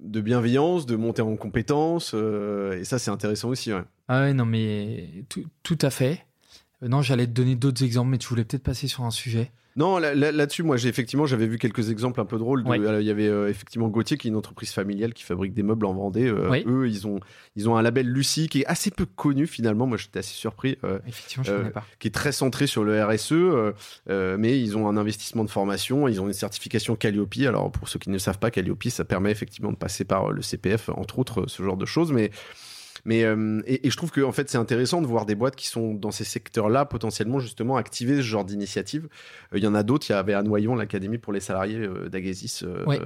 de 0.01 0.21
bienveillance, 0.21 0.85
de 0.85 0.95
monter 0.97 1.21
en 1.21 1.35
compétences, 1.37 2.11
euh, 2.13 2.77
et 2.79 2.83
ça, 2.83 2.99
c'est 2.99 3.09
intéressant 3.09 3.49
aussi. 3.49 3.73
Ouais. 3.73 3.83
Ah 4.09 4.21
ouais, 4.21 4.33
non, 4.33 4.45
mais 4.45 5.23
tout, 5.29 5.45
tout 5.63 5.79
à 5.81 5.89
fait. 5.89 6.25
Euh, 6.83 6.89
non, 6.89 7.01
j'allais 7.01 7.25
te 7.25 7.31
donner 7.31 7.55
d'autres 7.55 7.83
exemples, 7.83 8.09
mais 8.11 8.17
tu 8.17 8.27
voulais 8.27 8.43
peut-être 8.43 8.63
passer 8.63 8.87
sur 8.87 9.03
un 9.05 9.11
sujet. 9.11 9.51
Non, 9.77 9.97
là- 9.97 10.15
là- 10.15 10.31
là-dessus, 10.31 10.63
moi, 10.63 10.77
j'ai 10.77 10.87
effectivement, 10.87 11.25
j'avais 11.25 11.47
vu 11.47 11.57
quelques 11.57 11.89
exemples 11.89 12.21
un 12.21 12.25
peu 12.25 12.37
drôles. 12.37 12.65
Ouais. 12.65 12.79
euh, 12.79 13.01
Il 13.01 13.05
y 13.07 13.11
avait 13.11 13.27
euh, 13.27 13.49
effectivement 13.49 13.89
Gauthier, 13.89 14.17
qui 14.17 14.27
est 14.27 14.31
une 14.31 14.37
entreprise 14.37 14.71
familiale 14.71 15.13
qui 15.13 15.23
fabrique 15.23 15.53
des 15.53 15.63
meubles 15.63 15.85
en 15.85 15.93
Vendée. 15.93 16.27
Euh, 16.29 16.49
Oui. 16.49 16.63
Eux, 16.65 16.87
ils 16.87 17.05
ont, 17.07 17.19
ils 17.57 17.67
ont 17.69 17.75
un 17.75 17.81
label 17.81 18.07
Lucie 18.07 18.47
qui 18.47 18.61
est 18.61 18.65
assez 18.67 18.89
peu 18.89 19.05
connu 19.05 19.47
finalement. 19.47 19.85
Moi, 19.85 19.97
j'étais 19.97 20.19
assez 20.19 20.33
surpris. 20.33 20.77
Effectivement, 21.07 21.43
je 21.43 21.51
ne 21.51 21.57
connais 21.57 21.69
pas. 21.71 21.83
qui 21.99 22.07
est 22.07 22.11
très 22.11 22.31
centré 22.31 22.67
sur 22.67 22.83
le 22.85 23.03
RSE, 23.03 23.33
mais 24.37 24.61
ils 24.61 24.77
ont 24.77 24.87
un 24.87 24.95
investissement 24.97 25.43
de 25.43 25.49
formation, 25.49 26.07
ils 26.07 26.21
ont 26.21 26.27
une 26.27 26.33
certification 26.33 26.95
Calliope. 26.95 27.35
Alors 27.45 27.69
pour 27.71 27.89
ceux 27.89 27.99
qui 27.99 28.09
ne 28.09 28.17
savent 28.17 28.39
pas, 28.39 28.51
Calliope, 28.51 28.83
ça 28.85 29.03
permet 29.03 29.31
effectivement 29.31 29.71
de 29.71 29.77
passer 29.77 30.05
par 30.05 30.31
le 30.31 30.41
CPF, 30.41 30.89
entre 30.89 31.19
autres, 31.19 31.45
ce 31.47 31.63
genre 31.63 31.75
de 31.77 31.85
choses. 31.85 32.11
Mais, 32.13 32.31
mais 33.05 33.23
euh, 33.23 33.61
et, 33.65 33.87
et 33.87 33.89
je 33.91 33.95
trouve 33.97 34.11
que 34.11 34.21
en 34.21 34.31
fait 34.31 34.49
c'est 34.49 34.57
intéressant 34.57 35.01
de 35.01 35.07
voir 35.07 35.25
des 35.25 35.35
boîtes 35.35 35.55
qui 35.55 35.67
sont 35.67 35.93
dans 35.93 36.11
ces 36.11 36.23
secteurs-là 36.23 36.85
potentiellement 36.85 37.39
justement 37.39 37.77
activer 37.77 38.17
ce 38.17 38.21
genre 38.21 38.43
d'initiative. 38.45 39.07
Euh, 39.53 39.57
Il 39.57 39.63
y 39.63 39.67
en 39.67 39.75
a 39.75 39.83
d'autres. 39.83 40.07
Il 40.09 40.13
y 40.13 40.15
avait 40.15 40.33
à 40.33 40.43
Noyon 40.43 40.75
l'académie 40.75 41.17
pour 41.19 41.31
les 41.33 41.39
salariés 41.39 41.77
euh, 41.77 42.09
d'Agesis, 42.09 42.63
Ouais. 42.87 42.99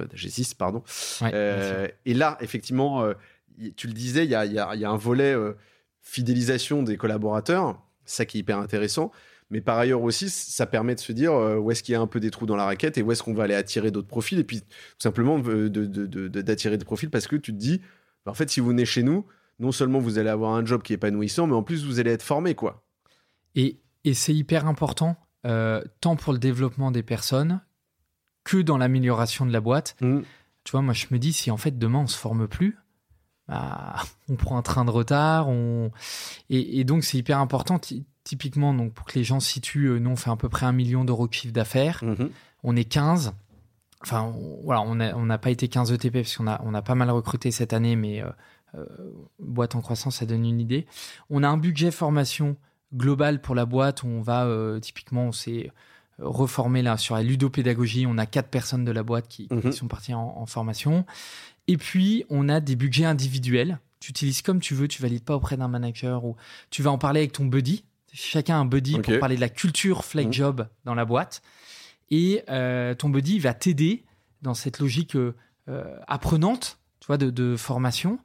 pardon. 0.58 0.82
Ouais, 1.20 1.94
et 2.06 2.14
là, 2.14 2.36
effectivement, 2.40 3.04
tu 3.76 3.86
le 3.86 3.92
disais, 3.92 4.24
il 4.24 4.30
y 4.30 4.34
a, 4.34 4.44
il 4.46 4.52
y 4.52 4.58
a- 4.58 4.74
il 4.74 4.80
y 4.80 4.84
a 4.84 4.90
un 4.90 4.96
volet 4.96 5.34
fidélisation 6.02 6.82
des 6.82 6.96
collaborateurs, 6.96 7.80
ça 8.04 8.24
qui 8.24 8.38
est 8.38 8.40
hyper 8.40 8.58
intéressant. 8.58 9.12
Mais 9.52 9.60
par 9.60 9.78
ailleurs 9.78 10.02
aussi, 10.02 10.28
ça 10.30 10.64
permet 10.66 10.94
de 10.94 11.00
se 11.00 11.10
dire 11.12 11.32
où 11.34 11.70
est-ce 11.72 11.82
qu'il 11.82 11.92
y 11.92 11.96
a 11.96 12.00
un 12.00 12.06
peu 12.06 12.20
des 12.20 12.30
trous 12.30 12.46
dans 12.46 12.54
la 12.56 12.64
raquette 12.64 12.98
et 12.98 13.02
où 13.02 13.10
est-ce 13.10 13.22
qu'on 13.22 13.34
va 13.34 13.44
aller 13.44 13.54
attirer 13.54 13.90
d'autres 13.90 14.06
profils. 14.06 14.38
Et 14.38 14.44
puis, 14.44 14.60
tout 14.60 14.66
simplement, 15.00 15.38
de- 15.40 15.66
de- 15.68 15.86
de- 15.86 16.06
de- 16.06 16.28
d'attirer 16.40 16.78
des 16.78 16.84
profils 16.84 17.10
parce 17.10 17.26
que 17.26 17.34
tu 17.34 17.52
te 17.52 17.58
dis, 17.58 17.80
bah, 18.24 18.30
en 18.30 18.34
fait, 18.34 18.48
si 18.48 18.60
vous 18.60 18.68
venez 18.68 18.84
chez 18.84 19.02
nous, 19.02 19.26
non 19.60 19.70
seulement 19.72 19.98
vous 20.00 20.18
allez 20.18 20.28
avoir 20.30 20.54
un 20.54 20.64
job 20.64 20.82
qui 20.82 20.92
est 20.92 20.96
épanouissant, 20.96 21.46
mais 21.46 21.54
en 21.54 21.62
plus, 21.62 21.84
vous 21.84 22.00
allez 22.00 22.10
être 22.10 22.22
formé, 22.22 22.54
quoi. 22.54 22.82
Et, 23.54 23.78
et 24.04 24.14
c'est 24.14 24.34
hyper 24.34 24.66
important, 24.66 25.16
euh, 25.46 25.82
tant 26.00 26.16
pour 26.16 26.32
le 26.32 26.38
développement 26.38 26.90
des 26.90 27.02
personnes 27.02 27.60
que 28.44 28.56
dans 28.62 28.78
l'amélioration 28.78 29.46
de 29.46 29.52
la 29.52 29.60
boîte. 29.60 29.96
Mhm. 30.00 30.24
Tu 30.64 30.72
vois, 30.72 30.82
moi, 30.82 30.94
je 30.94 31.06
me 31.10 31.18
dis, 31.18 31.32
si 31.32 31.50
en 31.50 31.56
fait 31.56 31.78
demain 31.78 32.00
on 32.00 32.06
se 32.06 32.16
forme 32.18 32.48
plus, 32.48 32.78
bah, 33.48 33.96
on 34.28 34.36
prend 34.36 34.56
un 34.58 34.62
train 34.62 34.84
de 34.84 34.90
retard. 34.90 35.48
On... 35.48 35.90
Et, 36.48 36.80
et 36.80 36.84
donc, 36.84 37.04
c'est 37.04 37.18
hyper 37.18 37.38
important. 37.38 37.78
Ty- 37.78 38.04
Typiquement, 38.22 38.74
donc, 38.74 38.92
pour 38.92 39.06
que 39.06 39.18
les 39.18 39.24
gens 39.24 39.40
situent, 39.40 39.86
euh, 39.88 39.98
nous, 39.98 40.10
on 40.10 40.16
fait 40.16 40.30
à 40.30 40.36
peu 40.36 40.48
près 40.50 40.66
un 40.66 40.72
million 40.72 41.04
d'euros 41.04 41.26
de 41.26 41.32
chiffre 41.32 41.54
d'affaires. 41.54 42.04
Mhm. 42.04 42.30
On 42.62 42.76
est 42.76 42.84
15. 42.84 43.32
Enfin, 44.02 44.22
on- 44.22 44.60
voilà, 44.62 44.82
on 44.82 44.94
n'a 44.96 45.16
on 45.16 45.26
pas 45.38 45.50
été 45.50 45.68
15 45.68 45.90
ETP 45.92 46.12
parce 46.12 46.36
qu'on 46.36 46.46
a, 46.46 46.60
on 46.62 46.74
a 46.74 46.82
pas 46.82 46.94
mal 46.94 47.10
recruté 47.10 47.50
cette 47.50 47.72
année, 47.72 47.96
mais 47.96 48.22
euh, 48.22 48.28
boîte 49.38 49.74
en 49.74 49.80
croissance, 49.80 50.16
ça 50.16 50.26
donne 50.26 50.44
une 50.44 50.60
idée. 50.60 50.86
On 51.30 51.42
a 51.42 51.48
un 51.48 51.56
budget 51.56 51.90
formation 51.90 52.56
global 52.94 53.40
pour 53.40 53.54
la 53.54 53.66
boîte 53.66 54.02
où 54.02 54.06
on 54.08 54.20
va 54.20 54.44
euh, 54.46 54.78
typiquement, 54.80 55.26
on 55.26 55.32
s'est 55.32 55.70
reformé 56.18 56.82
là 56.82 56.96
sur 56.96 57.14
la 57.14 57.22
ludopédagogie. 57.22 58.06
On 58.06 58.18
a 58.18 58.26
quatre 58.26 58.48
personnes 58.48 58.84
de 58.84 58.92
la 58.92 59.02
boîte 59.02 59.26
qui, 59.28 59.48
qui 59.48 59.54
Mhm. 59.54 59.72
sont 59.72 59.88
parties 59.88 60.14
en, 60.14 60.34
en 60.36 60.46
formation. 60.46 61.06
Et 61.66 61.76
puis, 61.76 62.24
on 62.30 62.48
a 62.48 62.60
des 62.60 62.76
budgets 62.76 63.04
individuels. 63.06 63.78
Tu 64.00 64.10
utilises 64.10 64.42
comme 64.42 64.60
tu 64.60 64.74
veux, 64.74 64.88
tu 64.88 65.00
valides 65.02 65.24
pas 65.24 65.36
auprès 65.36 65.56
d'un 65.56 65.68
manager 65.68 66.24
ou 66.24 66.36
tu 66.70 66.82
vas 66.82 66.90
en 66.90 66.98
parler 66.98 67.20
avec 67.20 67.32
ton 67.32 67.44
buddy. 67.46 67.84
Chacun 68.12 68.56
a 68.56 68.58
un 68.58 68.64
buddy 68.66 68.98
pour 68.98 69.18
parler 69.20 69.36
de 69.36 69.40
la 69.40 69.48
culture 69.48 70.04
flex 70.04 70.26
Mhm. 70.26 70.32
job 70.32 70.68
dans 70.84 70.94
la 70.94 71.04
boîte. 71.04 71.42
Et 72.10 72.42
euh, 72.48 72.94
ton 72.94 73.08
buddy 73.08 73.38
va 73.38 73.54
t'aider 73.54 74.04
dans 74.42 74.54
cette 74.54 74.80
logique 74.80 75.14
euh, 75.16 75.34
euh, 75.68 75.96
apprenante, 76.08 76.79
tu 77.00 77.06
vois, 77.06 77.16
de, 77.18 77.30
de 77.30 77.56
formation. 77.56 78.18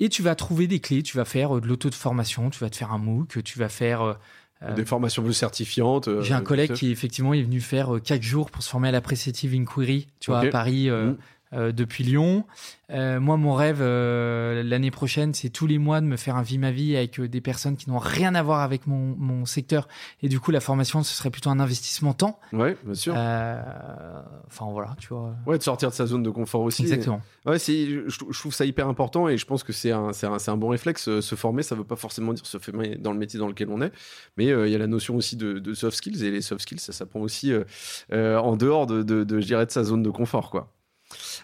Et 0.00 0.08
tu 0.08 0.22
vas 0.22 0.34
trouver 0.34 0.66
des 0.66 0.80
clés. 0.80 1.02
Tu 1.02 1.16
vas 1.16 1.24
faire 1.26 1.56
euh, 1.56 1.60
de 1.60 1.66
l'auto 1.66 1.90
de 1.90 1.94
formation, 1.94 2.50
tu 2.50 2.58
vas 2.60 2.70
te 2.70 2.76
faire 2.76 2.92
un 2.92 2.98
MOOC, 2.98 3.42
tu 3.44 3.58
vas 3.58 3.68
faire 3.68 4.02
euh, 4.02 4.14
Euh, 4.62 4.74
Des 4.74 4.84
formations 4.84 5.22
plus 5.22 5.32
certifiantes. 5.32 6.08
euh, 6.08 6.20
J'ai 6.22 6.34
un 6.34 6.42
collègue 6.42 6.72
qui 6.74 6.90
effectivement 6.90 7.32
est 7.32 7.42
venu 7.42 7.60
faire 7.62 7.94
euh, 7.94 7.98
quatre 7.98 8.22
jours 8.22 8.50
pour 8.50 8.62
se 8.62 8.68
former 8.68 8.88
à 8.88 8.92
la 8.92 9.00
Inquiry, 9.00 10.06
tu 10.20 10.30
vois, 10.30 10.40
à 10.40 10.46
Paris 10.50 10.90
Mhm. 10.90 11.16
Euh, 11.52 11.72
depuis 11.72 12.04
Lyon. 12.04 12.44
Euh, 12.90 13.20
moi, 13.20 13.36
mon 13.36 13.54
rêve 13.54 13.78
euh, 13.80 14.62
l'année 14.62 14.90
prochaine, 14.90 15.32
c'est 15.34 15.50
tous 15.50 15.66
les 15.66 15.78
mois 15.78 16.00
de 16.00 16.06
me 16.06 16.16
faire 16.16 16.36
un 16.36 16.42
vie 16.42 16.58
ma 16.58 16.70
vie 16.72 16.96
avec 16.96 17.20
des 17.20 17.40
personnes 17.40 17.76
qui 17.76 17.88
n'ont 17.88 17.98
rien 17.98 18.34
à 18.34 18.42
voir 18.42 18.60
avec 18.60 18.86
mon, 18.86 19.14
mon 19.16 19.44
secteur. 19.46 19.86
Et 20.22 20.28
du 20.28 20.40
coup, 20.40 20.50
la 20.50 20.60
formation, 20.60 21.02
ce 21.02 21.14
serait 21.14 21.30
plutôt 21.30 21.50
un 21.50 21.60
investissement 21.60 22.14
temps. 22.14 22.40
Ouais, 22.52 22.76
bien 22.84 22.94
sûr. 22.94 23.12
Enfin 23.14 24.66
voilà, 24.70 24.96
tu 24.98 25.08
vois. 25.08 25.34
Ouais, 25.46 25.58
de 25.58 25.62
sortir 25.62 25.90
de 25.90 25.94
sa 25.94 26.06
zone 26.06 26.22
de 26.22 26.30
confort 26.30 26.62
aussi. 26.62 26.82
Exactement. 26.82 27.20
Ouais, 27.46 27.58
c'est, 27.58 27.86
je, 27.86 28.08
je 28.08 28.38
trouve 28.38 28.54
ça 28.54 28.64
hyper 28.64 28.88
important 28.88 29.28
et 29.28 29.36
je 29.36 29.46
pense 29.46 29.62
que 29.62 29.72
c'est 29.72 29.92
un, 29.92 30.12
c'est 30.12 30.26
un, 30.26 30.36
un 30.44 30.56
bon 30.56 30.68
réflexe. 30.68 31.20
Se 31.20 31.34
former, 31.34 31.62
ça 31.62 31.74
veut 31.74 31.84
pas 31.84 31.96
forcément 31.96 32.32
dire 32.32 32.46
se 32.46 32.58
former 32.58 32.96
dans 32.96 33.12
le 33.12 33.18
métier 33.18 33.38
dans 33.38 33.48
lequel 33.48 33.68
on 33.70 33.80
est, 33.82 33.92
mais 34.36 34.46
il 34.46 34.70
y 34.70 34.74
a 34.74 34.78
la 34.78 34.86
notion 34.86 35.16
aussi 35.16 35.36
de, 35.36 35.58
de 35.58 35.74
soft 35.74 35.96
skills 35.96 36.24
et 36.24 36.30
les 36.30 36.42
soft 36.42 36.62
skills, 36.62 36.80
ça 36.80 36.92
s'apprend 36.92 37.20
aussi 37.20 37.52
euh, 37.52 37.64
euh, 38.12 38.38
en 38.38 38.56
dehors 38.56 38.86
de, 38.86 39.02
de, 39.02 39.24
de, 39.24 39.40
je 39.40 39.46
dirais, 39.46 39.66
de 39.66 39.70
sa 39.70 39.84
zone 39.84 40.02
de 40.02 40.10
confort, 40.10 40.50
quoi. 40.50 40.72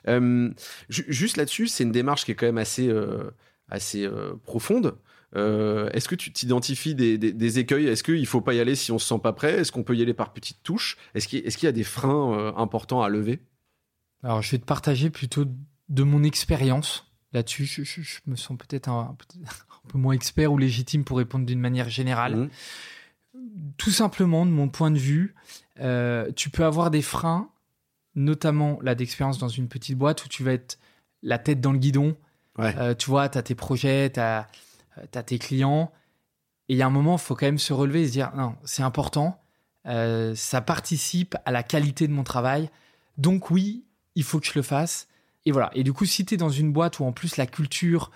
Euh, 0.09 0.51
ju- 0.89 1.07
juste 1.09 1.37
là-dessus, 1.37 1.67
c'est 1.69 1.85
une 1.85 1.93
démarche 1.93 2.25
qui 2.25 2.33
est 2.33 2.35
quand 2.35 2.47
même 2.47 2.59
assez, 2.59 2.89
euh, 2.89 3.31
assez 3.69 4.05
euh, 4.05 4.35
profonde. 4.45 4.97
Est-ce 5.35 6.09
que 6.09 6.15
tu 6.15 6.33
t'identifies 6.33 6.95
des, 6.95 7.19
des, 7.19 7.31
des 7.31 7.59
écueils? 7.59 7.89
Est-ce 7.89 8.03
qu'il 8.03 8.27
faut 8.27 8.41
pas 8.41 8.55
y 8.55 8.61
aller 8.61 8.75
si 8.75 8.91
on 8.91 8.99
se 8.99 9.07
sent 9.07 9.21
pas 9.23 9.35
prêt? 9.35 9.53
Est-ce 9.59 9.71
qu'on 9.71 9.83
peut 9.83 9.95
y 9.95 10.01
aller 10.01 10.15
par 10.15 10.33
petites 10.33 10.63
touches? 10.63 10.97
Est-ce 11.15 11.29
qu'il, 11.29 11.43
y 11.45 11.67
a 11.67 11.73
des 11.73 11.85
freins 11.85 12.55
importants 12.57 13.03
à 13.03 13.11
lever? 13.11 13.41
Alors, 14.23 14.41
je 14.41 14.51
vais 14.53 14.59
te 14.59 14.65
partager 14.65 15.11
plutôt 15.11 15.45
de 15.91 16.03
mon 16.05 16.23
expérience 16.23 17.13
là-dessus. 17.35 17.67
Je, 17.67 17.83
je- 17.85 18.01
je 18.01 18.21
me 18.27 18.37
sens 18.37 18.57
peut-être 18.57 18.89
un, 18.89 19.15
peu 19.89 19.99
moins 19.99 20.15
expert 20.15 20.51
ou 20.53 20.57
légitime 20.57 21.05
pour 21.05 21.19
répondre 21.19 21.45
d'une 21.45 21.61
manière 21.61 21.91
générale. 21.91 22.37
Mhm. 22.37 22.51
Tout 23.77 23.91
simplement, 23.91 24.47
de 24.47 24.51
mon 24.53 24.69
point 24.71 24.91
de 24.91 24.99
vue, 24.99 25.35
tu 26.35 26.49
peux 26.51 26.65
avoir 26.65 26.91
des 26.91 27.03
freins, 27.03 27.51
notamment 28.17 28.79
là 28.83 28.95
d'expérience 28.95 29.39
dans 29.39 29.49
une 29.49 29.69
petite 29.69 29.97
boîte 29.97 30.25
où 30.25 30.29
tu 30.29 30.43
vas 30.43 30.53
être 30.53 30.79
la 31.23 31.39
tête 31.39 31.61
dans 31.61 31.73
le 31.73 31.79
guidon. 31.79 32.17
Ouais. 32.59 32.75
Euh, 32.79 32.95
tu 32.95 33.09
vois, 33.11 33.29
tu 33.29 33.39
as 33.39 33.43
tes 33.43 33.55
projets, 33.55 34.11
tu 34.11 34.19
as, 34.21 34.49
tes 35.25 35.39
clients. 35.39 35.93
Et 36.69 36.75
il 36.75 36.77
y 36.79 36.83
a 36.83 36.87
un 36.87 36.91
moment, 36.91 37.17
il 37.17 37.21
faut 37.21 37.35
quand 37.37 37.47
même 37.47 37.59
se 37.59 37.73
relever 37.73 38.03
et 38.03 38.07
se 38.09 38.13
dire, 38.13 38.33
non, 38.35 38.57
c'est 38.65 38.83
important. 38.83 39.41
Euh, 39.87 40.35
ça 40.35 40.61
participe 40.61 41.37
à 41.45 41.53
la 41.53 41.63
qualité 41.63 42.09
de 42.09 42.13
mon 42.13 42.25
travail. 42.25 42.71
Donc 43.19 43.51
oui, 43.51 43.85
il 44.17 44.25
faut 44.25 44.41
que 44.41 44.47
je 44.47 44.53
le 44.57 44.63
fasse. 44.63 45.07
Et 45.45 45.53
voilà. 45.53 45.71
Et 45.75 45.85
du 45.85 45.93
coup, 45.93 46.07
si 46.07 46.25
tu 46.25 46.35
es 46.35 46.37
dans 46.37 46.49
une 46.49 46.73
boîte 46.73 46.99
où 46.99 47.05
en 47.05 47.13
plus 47.13 47.37
la 47.37 47.47
culture 47.47 48.11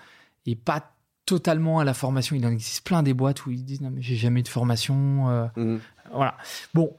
est 0.45 0.55
pas 0.55 0.91
totalement 1.25 1.79
à 1.79 1.85
la 1.85 1.93
formation, 1.93 2.35
il 2.35 2.45
en 2.45 2.51
existe 2.51 2.83
plein 2.85 3.03
des 3.03 3.13
boîtes 3.13 3.45
où 3.45 3.51
ils 3.51 3.63
disent, 3.63 3.79
non, 3.81 3.91
mais 3.91 4.01
j'ai 4.01 4.15
jamais 4.17 4.39
eu 4.41 4.43
de 4.43 4.47
formation. 4.49 5.29
euh, 5.29 5.47
Mhm. 5.55 5.79
voilà. 6.13 6.35
Bon, 6.73 6.93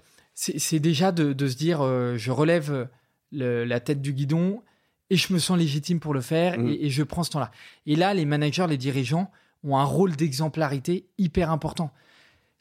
c'est 0.58 0.80
déjà 0.80 1.12
de, 1.12 1.32
de 1.32 1.46
se 1.48 1.56
dire, 1.56 1.80
euh, 1.82 2.16
je 2.16 2.30
relève 2.30 2.88
le- 3.32 3.64
la 3.64 3.80
tête 3.80 4.00
du 4.02 4.12
guidon 4.12 4.62
et 5.10 5.16
je 5.16 5.32
me 5.32 5.38
sens 5.38 5.58
légitime 5.58 6.00
pour 6.00 6.14
le 6.14 6.20
faire 6.20 6.58
Mm. 6.58 6.68
et, 6.68 6.86
et 6.86 6.90
je 6.90 7.02
prends 7.02 7.22
ce 7.22 7.30
temps-là. 7.30 7.50
Et 7.86 7.96
là, 7.96 8.14
les 8.14 8.24
managers, 8.24 8.66
les 8.68 8.78
dirigeants 8.78 9.30
ont 9.64 9.76
un 9.76 9.84
rôle 9.84 10.16
d'exemplarité 10.16 11.06
hyper 11.18 11.50
important. 11.50 11.92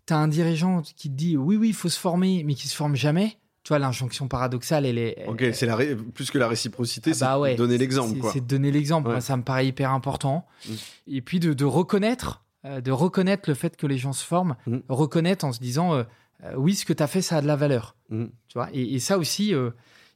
Tu 0.05 0.13
as 0.13 0.17
un 0.17 0.27
dirigeant 0.27 0.81
qui 0.81 1.09
te 1.09 1.15
dit, 1.15 1.37
oui, 1.37 1.55
oui, 1.57 1.69
il 1.69 1.73
faut 1.73 1.89
se 1.89 1.99
former, 1.99 2.43
mais 2.43 2.53
qui 2.53 2.67
se 2.67 2.75
forme 2.75 2.95
jamais. 2.95 3.37
Tu 3.63 3.69
vois, 3.69 3.79
l'injonction 3.79 4.27
paradoxale, 4.27 4.85
elle 4.87 4.97
est... 4.97 5.25
Ok, 5.27 5.43
c'est 5.53 5.65
la 5.67 5.75
ré- 5.75 5.95
plus 5.95 6.31
que 6.31 6.37
la 6.39 6.47
réciprocité, 6.47 7.11
Ah 7.11 7.13
c'est 7.13 7.25
bah 7.25 7.39
ouais, 7.39 7.51
de 7.53 7.57
donner 7.57 7.77
l'exemple, 7.77 8.17
c'est- 8.33 8.41
de 8.41 8.45
donner 8.47 8.71
l'exemple. 8.71 9.09
Ouais. 9.09 9.21
Ça 9.21 9.37
me 9.37 9.43
paraît 9.43 9.67
hyper 9.67 9.91
important. 9.91 10.45
Mm. 10.67 10.73
Et 11.07 11.21
puis 11.21 11.39
de, 11.39 11.53
de 11.53 11.65
reconnaître, 11.65 12.43
euh, 12.65 12.81
de 12.81 12.91
reconnaître 12.91 13.47
le 13.49 13.53
fait 13.55 13.77
que 13.77 13.85
les 13.87 13.97
gens 13.99 14.13
se 14.13 14.25
forment, 14.25 14.55
Mm. 14.67 14.77
reconnaître 14.89 15.45
en 15.45 15.51
se 15.51 15.59
disant, 15.59 15.93
euh, 15.93 16.03
euh, 16.43 16.53
oui, 16.55 16.75
ce 16.75 16.85
que 16.85 16.93
tu 16.93 17.03
as 17.03 17.07
fait, 17.07 17.21
ça 17.21 17.37
a 17.37 17.41
de 17.41 17.47
la 17.47 17.55
valeur. 17.55 17.95
Mm. 18.09 18.25
Tu 18.47 18.53
vois 18.53 18.69
et, 18.73 18.95
et 18.95 18.99
ça 18.99 19.17
aussi, 19.17 19.53
euh, 19.53 19.71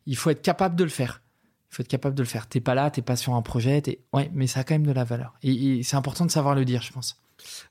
il 0.05 0.15
faut 0.15 0.29
être 0.29 0.41
capable 0.41 0.75
de 0.75 0.83
le 0.83 0.89
faire. 0.89 1.21
Il 1.71 1.75
faut 1.75 1.81
être 1.81 1.89
capable 1.89 2.15
de 2.15 2.23
le 2.23 2.27
faire. 2.27 2.47
T'es 2.47 2.61
pas 2.61 2.75
là, 2.75 2.89
t'es 2.89 3.01
pas 3.01 3.15
sur 3.15 3.33
un 3.33 3.41
projet, 3.41 3.81
t'es... 3.81 3.99
ouais, 4.13 4.29
mais 4.33 4.47
ça 4.47 4.61
a 4.61 4.63
quand 4.63 4.75
même 4.75 4.87
de 4.87 4.91
la 4.91 5.03
valeur. 5.03 5.33
Et, 5.43 5.79
et 5.79 5.83
c'est 5.83 5.95
important 5.95 6.25
de 6.25 6.31
savoir 6.31 6.55
le 6.55 6.63
dire, 6.65 6.81
je 6.81 6.91
pense. 6.91 7.21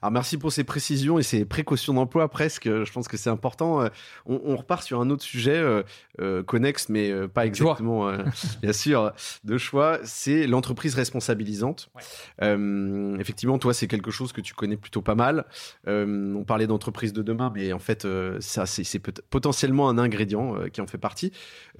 Alors 0.02 0.12
merci 0.12 0.36
pour 0.36 0.52
ces 0.52 0.62
précisions 0.62 1.18
et 1.18 1.22
ces 1.22 1.44
précautions 1.44 1.94
d'emploi 1.94 2.28
presque. 2.28 2.64
Je 2.66 2.92
pense 2.92 3.08
que 3.08 3.16
c'est 3.16 3.30
important. 3.30 3.82
Euh, 3.82 3.88
On, 4.26 4.40
on 4.44 4.56
repart 4.56 4.82
sur 4.82 5.00
un 5.00 5.08
autre 5.10 5.22
sujet 5.22 5.56
euh, 5.56 5.82
euh, 6.20 6.42
connexe, 6.42 6.88
mais 6.88 7.10
euh, 7.10 7.28
pas 7.28 7.46
exactement, 7.46 8.12
bien 8.62 8.72
sûr, 8.72 9.12
de 9.44 9.56
choix. 9.58 9.98
C'est 10.04 10.46
l'entreprise 10.46 10.94
responsabilisante. 10.94 11.88
Ouais. 11.94 13.16
Effectivement, 13.20 13.58
toi, 13.58 13.72
c'est 13.74 13.86
quelque 13.88 14.10
chose 14.10 14.32
que 14.32 14.40
tu 14.40 14.54
connais 14.54 14.76
plutôt 14.76 15.02
pas 15.02 15.14
mal. 15.14 15.46
On 15.86 16.44
parlait 16.46 16.66
d'entreprise 16.66 17.12
de 17.12 17.22
demain, 17.22 17.50
mais 17.54 17.72
en 17.72 17.78
fait, 17.78 18.06
ça, 18.40 18.66
c'est 18.66 18.98
potentiellement 19.30 19.88
un 19.88 19.98
ingrédient 19.98 20.54
qui 20.72 20.80
en 20.80 20.86
fait 20.86 20.98
partie. 20.98 21.32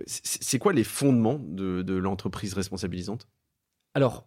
C'est 0.06 0.42
c'est 0.42 0.58
quoi 0.58 0.72
les 0.72 0.84
fondements 0.84 1.38
de, 1.40 1.82
de 1.82 1.94
l'entreprise 1.94 2.54
responsabilisante? 2.54 3.28
Alors, 3.94 4.26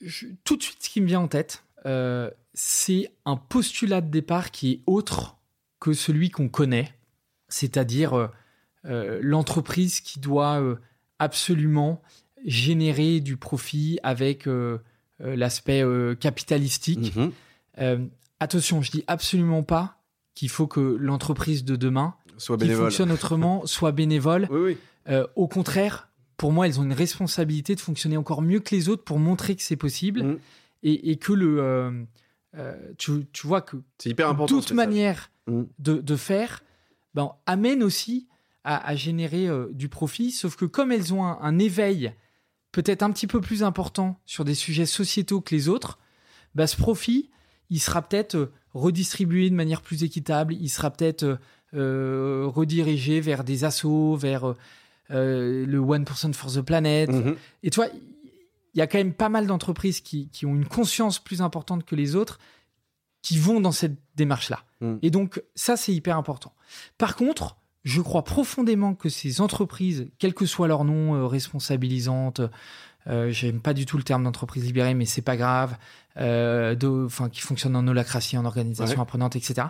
je- 0.00 0.26
tout 0.44 0.56
de 0.56 0.62
suite, 0.62 0.82
ce 0.82 0.88
qui 0.90 1.00
me 1.00 1.06
vient 1.06 1.20
en 1.20 1.28
tête, 1.28 1.64
euh, 1.86 2.30
c'est 2.54 3.12
un 3.24 3.36
postulat 3.36 4.00
de 4.00 4.10
départ 4.10 4.50
qui 4.50 4.72
est 4.72 4.80
autre 4.86 5.36
que 5.78 5.92
celui 5.92 6.30
qu'on 6.30 6.48
connaît, 6.48 6.92
c'est-à-dire 7.48 8.14
euh, 8.14 8.28
euh, 8.86 9.18
l'entreprise 9.22 10.00
qui 10.00 10.20
doit 10.20 10.60
euh, 10.60 10.76
absolument 11.18 12.02
générer 12.44 13.20
du 13.20 13.36
profit 13.36 13.98
avec 14.02 14.48
l'aspect 15.18 15.84
capitalistique. 16.18 17.14
Mhm. 17.14 17.32
Euh, 17.78 18.06
attention, 18.40 18.80
je 18.80 18.90
dis 18.90 19.04
absolument 19.06 19.62
pas 19.62 19.98
qu'il 20.34 20.48
faut 20.48 20.66
que 20.66 20.80
l'entreprise 20.80 21.64
de 21.66 21.76
demain, 21.76 22.14
Soit 22.38 22.56
qui 22.56 22.70
fonctionne 22.70 23.12
autrement, 23.12 23.62
soit 23.66 23.92
bénévole. 23.92 24.48
Oui, 24.50 24.78
oui. 25.06 25.16
Au 25.36 25.48
contraire, 25.48 26.08
pour 26.38 26.50
moi, 26.52 26.66
elles 26.66 26.80
ont 26.80 26.84
une 26.84 26.94
responsabilité 26.94 27.74
de 27.74 27.80
fonctionner 27.80 28.16
encore 28.16 28.40
mieux 28.40 28.60
que 28.60 28.74
les 28.74 28.88
autres 28.88 29.04
pour 29.04 29.18
montrer 29.18 29.54
que 29.56 29.62
c'est 29.62 29.76
possible 29.76 30.22
Mhm. 30.22 30.38
Et, 30.82 31.10
et 31.10 31.16
que 31.16 31.32
le. 31.32 31.58
euh, 31.60 32.04
euh, 32.56 32.74
tu, 32.98 33.26
tu 33.32 33.46
vois 33.46 33.60
que 33.60 33.76
C'est 33.98 34.10
hyper 34.10 34.28
important. 34.28 34.56
toute 34.56 34.72
manière 34.72 35.30
Mhm. 35.46 35.66
de, 35.78 35.94
de 36.00 36.16
faire 36.16 36.62
ben, 37.14 37.32
amène 37.46 37.82
aussi 37.82 38.26
à, 38.64 38.86
à 38.88 38.94
générer 38.94 39.48
euh, 39.48 39.68
du 39.72 39.88
profit, 39.88 40.30
sauf 40.32 40.54
que 40.56 40.64
comme 40.64 40.92
elles 40.92 41.12
ont 41.14 41.24
un, 41.24 41.38
un 41.40 41.58
éveil 41.58 42.12
peut-être 42.72 43.02
un 43.02 43.10
petit 43.10 43.26
peu 43.26 43.40
plus 43.40 43.62
important 43.62 44.20
sur 44.26 44.44
des 44.44 44.54
sujets 44.54 44.86
sociétaux 44.86 45.40
que 45.40 45.54
les 45.54 45.68
autres, 45.68 45.98
ben, 46.54 46.66
ce 46.66 46.76
profit, 46.76 47.30
il 47.70 47.80
sera 47.80 48.02
peut-être 48.02 48.50
redistribué 48.74 49.48
de 49.50 49.54
manière 49.56 49.80
plus 49.82 50.02
équitable, 50.04 50.54
il 50.54 50.68
sera 50.68 50.90
peut-être 50.90 51.38
euh, 51.74 52.44
redirigé 52.46 53.20
vers 53.20 53.42
des 53.44 53.64
assos, 53.64 54.16
vers 54.16 54.54
le 55.08 55.78
One 55.78 56.04
Person 56.04 56.32
for 56.32 56.52
the 56.52 56.60
Planet, 56.60 57.10
Mhm. 57.10 57.36
et 57.62 57.70
tu 57.70 57.76
vois, 57.76 57.88
il 58.74 58.78
y 58.78 58.82
a 58.82 58.86
quand 58.86 58.98
même 58.98 59.12
pas 59.14 59.28
mal 59.28 59.46
d'entreprises 59.46 60.00
qui, 60.00 60.28
qui 60.28 60.46
ont 60.46 60.54
une 60.54 60.66
conscience 60.66 61.18
plus 61.18 61.42
importante 61.42 61.84
que 61.84 61.94
les 61.96 62.14
autres 62.16 62.38
qui 63.22 63.38
vont 63.38 63.60
dans 63.60 63.72
cette 63.72 63.96
démarche-là. 64.16 64.60
Mm. 64.80 64.96
Et 65.02 65.10
donc, 65.10 65.42
ça, 65.54 65.76
c'est 65.76 65.92
hyper 65.92 66.16
important. 66.16 66.54
Par 66.98 67.16
contre, 67.16 67.56
je 67.84 68.00
crois 68.00 68.24
profondément 68.24 68.94
que 68.94 69.08
ces 69.08 69.40
entreprises, 69.40 70.08
quel 70.18 70.34
que 70.34 70.46
soit 70.46 70.68
leur 70.68 70.84
nom, 70.84 71.14
euh, 71.14 71.26
responsabilisantes, 71.26 72.40
euh, 73.06 73.30
j'aime 73.30 73.60
pas 73.60 73.72
du 73.74 73.86
tout 73.86 73.96
le 73.96 74.02
terme 74.02 74.24
d'entreprise 74.24 74.64
libérée, 74.64 74.94
mais 74.94 75.06
c'est 75.06 75.22
pas 75.22 75.36
grave, 75.36 75.76
euh, 76.18 76.74
de- 76.74 77.08
qui 77.28 77.40
fonctionnent 77.40 77.76
en 77.76 77.86
holacratie, 77.86 78.36
en 78.36 78.44
organisation 78.44 78.96
Ouais. 78.96 79.02
apprenante, 79.02 79.36
etc. 79.36 79.68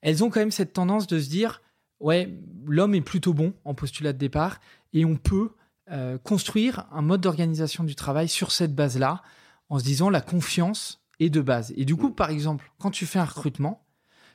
Elles 0.00 0.24
ont 0.24 0.30
quand 0.30 0.40
même 0.40 0.50
cette 0.50 0.72
tendance 0.72 1.06
de 1.06 1.18
se 1.20 1.28
dire, 1.28 1.60
ouais, 2.00 2.32
l'homme 2.66 2.94
est 2.94 3.00
plutôt 3.02 3.34
bon 3.34 3.52
en 3.64 3.74
postulat 3.74 4.12
de 4.12 4.18
départ, 4.18 4.60
et 4.92 5.04
on 5.04 5.16
peut 5.16 5.50
euh, 5.90 6.18
construire 6.18 6.86
un 6.92 7.02
mode 7.02 7.20
d'organisation 7.20 7.84
du 7.84 7.94
travail 7.94 8.28
sur 8.28 8.50
cette 8.52 8.74
base-là, 8.74 9.22
en 9.68 9.78
se 9.78 9.84
disant 9.84 10.10
la 10.10 10.20
confiance 10.20 11.00
est 11.20 11.30
de 11.30 11.40
base. 11.40 11.72
Et 11.76 11.84
du 11.84 11.96
coup, 11.96 12.10
par 12.10 12.30
exemple, 12.30 12.70
quand 12.78 12.90
tu 12.90 13.06
fais 13.06 13.18
un 13.18 13.24
recrutement, 13.24 13.84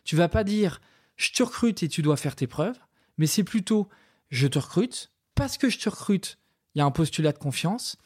tu 0.03 0.15
vas 0.15 0.29
pas 0.29 0.43
dire 0.43 0.81
je 1.15 1.31
te 1.31 1.43
recrute 1.43 1.83
et 1.83 1.87
tu 1.87 2.01
dois 2.01 2.17
faire 2.17 2.35
tes 2.35 2.47
preuves, 2.47 2.79
mais 3.17 3.27
c'est 3.27 3.43
plutôt 3.43 3.87
je 4.29 4.47
te 4.47 4.59
recrute 4.59 5.11
parce 5.35 5.57
que 5.57 5.69
je 5.69 5.77
te 5.77 5.89
recrute, 5.89 6.39
il 6.73 6.79
y 6.79 6.81
a 6.81 6.85
un 6.85 6.91
postulat 6.91 7.31
de 7.31 7.37
confiance 7.37 7.97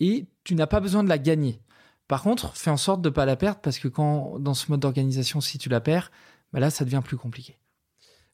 et 0.00 0.26
tu 0.44 0.54
n'as 0.54 0.66
pas 0.66 0.80
besoin 0.80 1.04
de 1.04 1.08
la 1.08 1.18
gagner. 1.18 1.60
Par 2.08 2.22
contre, 2.22 2.56
fais 2.56 2.70
en 2.70 2.76
sorte 2.76 3.02
de 3.02 3.08
ne 3.08 3.14
pas 3.14 3.26
la 3.26 3.36
perdre 3.36 3.60
parce 3.60 3.78
que 3.78 3.88
quand 3.88 4.38
dans 4.38 4.54
ce 4.54 4.70
mode 4.70 4.80
d'organisation, 4.80 5.40
si 5.40 5.58
tu 5.58 5.68
la 5.68 5.80
perds, 5.80 6.10
bah 6.52 6.60
là, 6.60 6.70
ça 6.70 6.84
devient 6.84 7.02
plus 7.04 7.16
compliqué. 7.16 7.58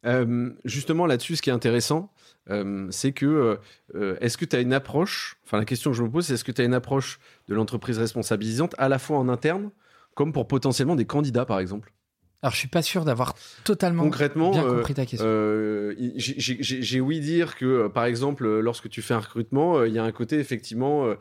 Euh, 0.06 0.50
justement, 0.64 1.06
là-dessus, 1.06 1.37
ce 1.37 1.42
qui 1.42 1.50
est 1.50 1.52
intéressant, 1.52 2.12
euh, 2.50 2.88
c'est 2.90 3.12
que 3.12 3.58
euh, 3.94 4.16
est-ce 4.20 4.38
que 4.38 4.44
tu 4.44 4.56
as 4.56 4.61
une 4.61 4.72
approche, 4.72 5.38
enfin 5.44 5.58
la 5.58 5.64
question 5.64 5.90
que 5.90 5.96
je 5.96 6.02
me 6.02 6.11
pose, 6.11 6.26
c'est 6.26 6.34
est-ce 6.34 6.44
que 6.44 6.52
tu 6.52 6.62
as 6.62 6.64
une 6.64 6.74
approche 6.74 7.18
de 7.48 7.54
l'entreprise 7.54 7.98
responsabilisante 7.98 8.74
à 8.78 8.88
la 8.88 8.98
fois 8.98 9.18
en 9.18 9.28
interne, 9.28 9.70
comme 10.14 10.32
pour 10.32 10.46
potentiellement 10.48 10.96
des 10.96 11.06
candidats, 11.06 11.44
par 11.44 11.58
exemple? 11.61 11.92
Alors, 12.40 12.53
je 12.53 12.59
suis 12.59 12.68
pas 12.68 12.83
sûr 12.83 13.05
d'avoir 13.05 13.35
totalement 13.64 14.05
Concrètement, 14.05 14.53
bien 14.53 14.64
euh, 14.64 14.77
compris 14.77 14.94
ta 14.94 15.07
question. 15.07 15.27
Euh, 15.29 15.92
j'ai- 16.16 17.01
ouï 17.01 17.18
dire 17.18 17.57
que, 17.57 17.64
euh, 17.64 17.88
par 17.88 18.05
exemple, 18.05 18.46
lorsque 18.61 18.88
tu 18.88 19.03
fais 19.03 19.14
un 19.14 19.18
recrutement, 19.18 19.79
euh, 19.79 19.88
il 19.88 19.94
y 19.94 19.98
a 19.98 20.05
un 20.05 20.12
côté 20.12 20.38
effectivement 20.38 21.14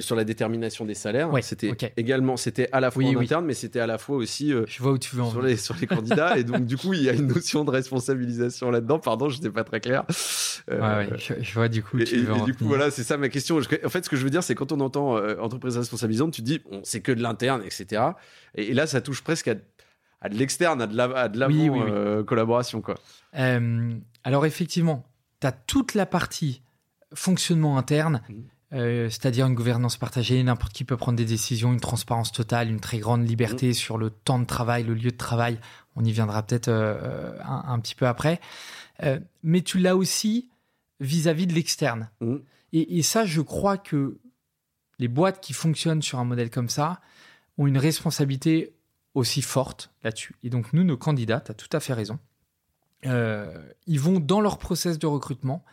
sur 0.00 0.16
la 0.16 0.24
détermination 0.24 0.84
des 0.84 0.94
salaires. 0.94 1.32
Ouais, 1.32 1.42
c'était 1.42 1.70
également, 1.96 2.36
c'était 2.36 2.68
à 2.72 2.80
la 2.80 2.90
fois 2.90 3.02
Oui, 3.04 3.14
en 3.14 3.18
oui. 3.20 3.24
interne, 3.26 3.44
mais 3.46 3.54
c'était 3.54 3.78
à 3.78 3.86
la 3.86 3.98
fois 3.98 4.16
aussi 4.16 4.50
je 4.66 4.82
vois 4.82 4.90
où 4.92 4.98
tu 4.98 5.14
veux 5.14 5.22
en 5.22 5.30
sur 5.30 5.40
les 5.42 5.56
sur 5.56 5.76
les 5.80 5.86
candidats. 5.86 6.36
et 6.38 6.42
donc, 6.44 6.66
du 6.66 6.76
coup, 6.76 6.94
il 6.94 7.02
y 7.02 7.08
a 7.08 7.12
une 7.12 7.28
notion 7.28 7.64
de 7.64 7.70
responsabilisation 7.70 8.70
là-dedans. 8.72 8.98
Pardon, 8.98 9.28
je 9.28 9.36
n'étais 9.36 9.50
pas 9.50 9.62
très 9.64 9.80
clair. 9.80 10.04
Ouais, 10.68 10.76
ouais, 10.78 11.08
je, 11.16 11.34
je 11.42 11.54
vois 11.54 11.68
du 11.68 11.82
coup 11.82 11.98
Et, 11.98 12.04
tu 12.04 12.16
et- 12.16 12.18
veux 12.22 12.34
et 12.34 12.40
en 12.40 12.44
du 12.44 12.54
coup, 12.54 12.64
voilà, 12.66 12.90
c'est 12.90 13.04
ça 13.04 13.16
ma 13.16 13.28
question. 13.28 13.60
Je- 13.60 13.68
En 13.84 13.88
fait, 13.88 14.04
ce 14.04 14.10
que 14.10 14.16
je 14.16 14.24
veux 14.24 14.30
dire, 14.30 14.42
c'est 14.42 14.56
quand 14.56 14.72
on 14.72 14.80
entend 14.80 15.16
entreprise 15.38 15.76
responsabilisante, 15.76 16.32
tu 16.32 16.42
dis, 16.42 16.58
bon, 16.58 16.80
c'est 16.82 17.00
que 17.00 17.12
de 17.12 17.22
l'interne, 17.22 17.62
etc. 17.64 18.02
Et, 18.56 18.70
et 18.70 18.74
là, 18.74 18.88
ça 18.88 19.00
touche 19.00 19.22
presque 19.22 19.46
à, 19.48 19.54
à 20.26 20.28
de 20.28 20.34
l'externe, 20.36 20.80
à 20.82 20.86
de 21.28 21.38
l'avant 21.38 21.52
Oui, 21.54 21.68
oui, 21.68 21.80
oui. 21.80 21.90
euh, 21.90 22.22
collaboration, 22.24 22.80
quoi. 22.80 22.96
Euh, 23.38 23.94
alors 24.24 24.46
effectivement, 24.46 25.04
tu 25.40 25.46
as 25.46 25.52
toute 25.52 25.94
la 25.94 26.06
partie 26.06 26.62
fonctionnement 27.14 27.78
interne, 27.78 28.20
Mhm. 28.28 28.44
euh, 28.74 29.08
c'est-à-dire 29.10 29.46
une 29.46 29.54
gouvernance 29.54 29.96
partagée, 29.96 30.42
n'importe 30.42 30.72
qui 30.72 30.84
peut 30.84 30.96
prendre 30.96 31.16
des 31.16 31.24
décisions, 31.24 31.72
une 31.72 31.80
transparence 31.80 32.32
totale, 32.32 32.68
une 32.68 32.80
très 32.80 32.98
grande 32.98 33.26
liberté 33.26 33.72
sur 33.72 33.96
le 33.98 34.10
temps 34.10 34.38
de 34.38 34.44
travail, 34.46 34.82
le 34.84 34.94
lieu 34.94 35.10
de 35.10 35.16
travail. 35.16 35.58
On 35.94 36.04
y 36.04 36.12
viendra 36.12 36.42
peut-être 36.42 36.68
euh, 36.68 37.32
un, 37.44 37.64
un 37.68 37.78
petit 37.80 37.94
peu 37.94 38.06
après. 38.06 38.40
Euh, 39.02 39.18
mais 39.42 39.62
tu 39.62 39.78
l'as 39.78 39.96
aussi 39.96 40.48
vis-à-vis 41.00 41.46
de 41.46 41.52
l'externe. 41.54 42.10
Mhm. 42.20 42.42
Et, 42.72 42.98
et 42.98 43.02
ça, 43.02 43.24
je 43.24 43.40
crois 43.40 43.78
que 43.78 44.18
les 44.98 45.08
boîtes 45.08 45.40
qui 45.40 45.52
fonctionnent 45.52 46.02
sur 46.02 46.18
un 46.18 46.24
modèle 46.24 46.50
comme 46.50 46.68
ça 46.68 47.00
ont 47.58 47.66
une 47.66 47.78
responsabilité 47.78 48.74
aussi 49.16 49.42
forte 49.42 49.90
là-dessus. 50.04 50.34
Et 50.44 50.50
donc, 50.50 50.72
nous, 50.72 50.84
nos 50.84 50.96
candidats, 50.96 51.40
tu 51.40 51.50
as 51.50 51.54
tout 51.54 51.68
à 51.72 51.80
fait 51.80 51.94
raison, 51.94 52.18
euh, 53.06 53.62
ils 53.86 54.00
vont, 54.00 54.20
dans 54.20 54.40
leur 54.40 54.58
process 54.58 54.98
de 54.98 55.06
recrutement, 55.06 55.64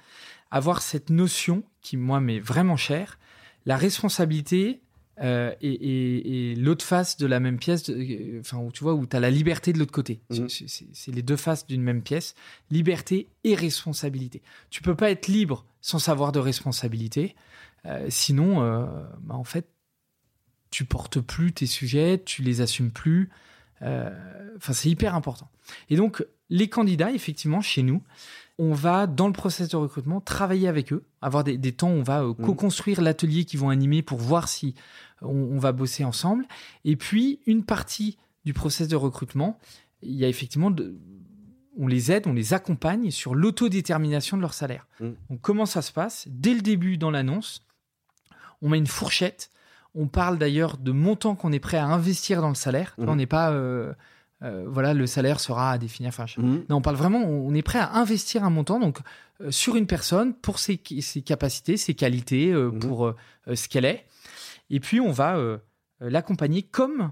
avoir 0.51 0.81
cette 0.81 1.09
notion 1.09 1.63
qui, 1.81 1.97
moi, 1.97 2.19
m'est 2.19 2.39
vraiment 2.39 2.77
chère, 2.77 3.19
la 3.65 3.77
responsabilité 3.77 4.79
euh, 5.21 5.53
et, 5.61 5.69
et- 5.71 6.51
et 6.51 6.55
l'autre 6.55 6.83
face 6.83 7.17
de 7.17 7.27
la 7.27 7.39
même 7.39 7.57
pièce, 7.59 7.83
de- 7.83 7.93
euh, 7.93 8.39
enfin, 8.39 8.57
où 8.57 8.71
tu 8.71 8.83
vois, 8.83 8.95
où 8.95 9.05
tu 9.05 9.15
as 9.15 9.19
la 9.19 9.29
liberté 9.29 9.71
de 9.71 9.77
l'autre 9.77 9.91
côté. 9.91 10.21
Mhm. 10.31 10.49
C'est- 10.49 11.11
les 11.11 11.21
deux 11.21 11.35
faces 11.37 11.67
d'une 11.67 11.83
même 11.83 12.01
pièce, 12.01 12.33
liberté 12.71 13.27
et 13.43 13.53
responsabilité. 13.53 14.41
Tu 14.71 14.81
peux 14.81 14.95
pas 14.95 15.11
être 15.11 15.27
libre 15.27 15.65
sans 15.81 15.99
savoir 15.99 16.31
de 16.31 16.39
responsabilité, 16.39 17.35
euh, 17.85 18.07
sinon, 18.09 18.63
euh, 18.63 18.85
bah, 19.21 19.35
en 19.35 19.43
fait, 19.43 19.67
tu 20.73 20.85
portes 20.85 21.19
plus 21.21 21.53
tes 21.53 21.67
sujets, 21.67 22.21
tu 22.25 22.41
les 22.41 22.61
assumes 22.61 22.91
plus. 22.91 23.29
Euh, 23.83 24.09
Enfin, 24.57 24.73
c'est 24.73 24.89
hyper 24.89 25.15
important. 25.15 25.49
Et 25.89 25.95
donc, 25.95 26.23
les 26.49 26.69
candidats, 26.69 27.11
effectivement, 27.11 27.59
chez 27.61 27.81
nous, 27.81 28.01
on 28.59 28.71
va, 28.73 29.07
dans 29.07 29.25
le 29.27 29.33
process 29.33 29.67
de 29.67 29.75
recrutement, 29.75 30.21
travailler 30.21 30.67
avec 30.67 30.93
eux, 30.93 31.03
avoir 31.21 31.43
des, 31.43 31.57
des 31.57 31.71
temps 31.71 31.89
où 31.89 31.95
on 31.95 32.03
va 32.03 32.21
euh, 32.23 32.33
co-construire 32.35 33.01
l'atelier 33.01 33.45
qu'ils 33.45 33.59
vont 33.59 33.69
animer 33.69 34.03
pour 34.03 34.19
voir 34.19 34.47
si 34.47 34.75
on, 35.23 35.29
on 35.29 35.57
va 35.57 35.71
bosser 35.71 36.03
ensemble. 36.05 36.45
Et 36.85 36.95
puis, 36.95 37.39
une 37.47 37.63
partie 37.65 38.17
du 38.45 38.53
process 38.53 38.87
de 38.87 38.95
recrutement, 38.95 39.59
il 40.03 40.13
y 40.15 40.23
a 40.23 40.27
effectivement, 40.29 40.69
de- 40.71 40.95
on 41.77 41.87
les 41.87 42.11
aide, 42.11 42.27
on 42.27 42.33
les 42.33 42.53
accompagne 42.53 43.09
sur 43.09 43.33
l'autodétermination 43.33 44.37
de 44.37 44.41
leur 44.43 44.53
salaire. 44.53 44.85
Mm. 44.99 45.09
Donc, 45.31 45.41
comment 45.41 45.65
ça 45.65 45.81
se 45.81 45.91
passe? 45.91 46.27
Dès 46.29 46.53
le 46.53 46.61
début, 46.61 46.97
dans 46.97 47.09
l'annonce, 47.11 47.65
on 48.61 48.69
met 48.69 48.77
une 48.77 48.87
fourchette. 48.87 49.49
On 49.95 50.07
parle 50.07 50.37
d'ailleurs 50.37 50.77
de 50.77 50.91
montants 50.91 51.35
qu'on 51.35 51.51
est 51.51 51.59
prêt 51.59 51.77
à 51.77 51.85
investir 51.85 52.41
dans 52.41 52.49
le 52.49 52.55
salaire. 52.55 52.95
Mhm. 52.97 53.09
On 53.09 53.15
n'est 53.15 53.27
pas, 53.27 53.51
euh, 53.51 53.93
euh, 54.41 54.65
voilà, 54.67 54.93
le 54.93 55.05
salaire 55.07 55.39
sera 55.39 55.71
à 55.71 55.77
définir. 55.77 56.09
Enfin, 56.09 56.25
Mhm. 56.37 56.65
non, 56.69 56.77
on 56.77 56.81
parle 56.81 56.95
vraiment, 56.95 57.19
on 57.23 57.53
est 57.53 57.61
prêt 57.61 57.79
à 57.79 57.93
investir 57.95 58.43
un 58.43 58.49
montant 58.49 58.79
donc 58.79 58.99
euh, 59.41 59.51
sur 59.51 59.75
une 59.75 59.87
personne 59.87 60.33
pour 60.33 60.57
ses, 60.59 60.79
ses 61.01 61.21
capacités, 61.21 61.77
ses 61.77 61.93
qualités, 61.93 62.51
Mhm. 62.53 62.79
pour 62.79 63.13
ce 63.53 63.67
qu'elle 63.67 63.85
est. 63.85 64.05
Et 64.69 64.79
puis 64.79 64.99
on 64.99 65.11
va 65.11 65.37
l'accompagner 65.99 66.63
comme 66.63 67.11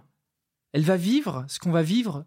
elle 0.73 0.83
va 0.83 0.97
vivre 0.97 1.45
ce 1.47 1.59
qu'on 1.59 1.71
va 1.71 1.81
vivre 1.83 2.25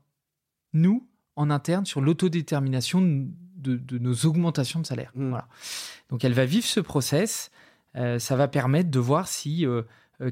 nous 0.73 1.07
en 1.37 1.51
interne 1.51 1.85
sur 1.87 2.01
l'autodétermination 2.01 3.01
de, 3.01 3.77
de 3.77 3.99
nos 3.99 4.15
augmentations 4.27 4.81
de 4.81 4.87
salaire. 4.87 5.11
Mhm. 5.15 5.31
Voilà. 5.31 5.49
Donc 6.11 6.25
elle 6.25 6.35
va 6.35 6.45
vivre 6.45 6.67
ce 6.67 6.81
process. 6.81 7.51
Ça 8.19 8.37
va 8.37 8.49
permettre 8.49 8.91
de 8.91 8.99
voir 8.99 9.29
si 9.29 9.65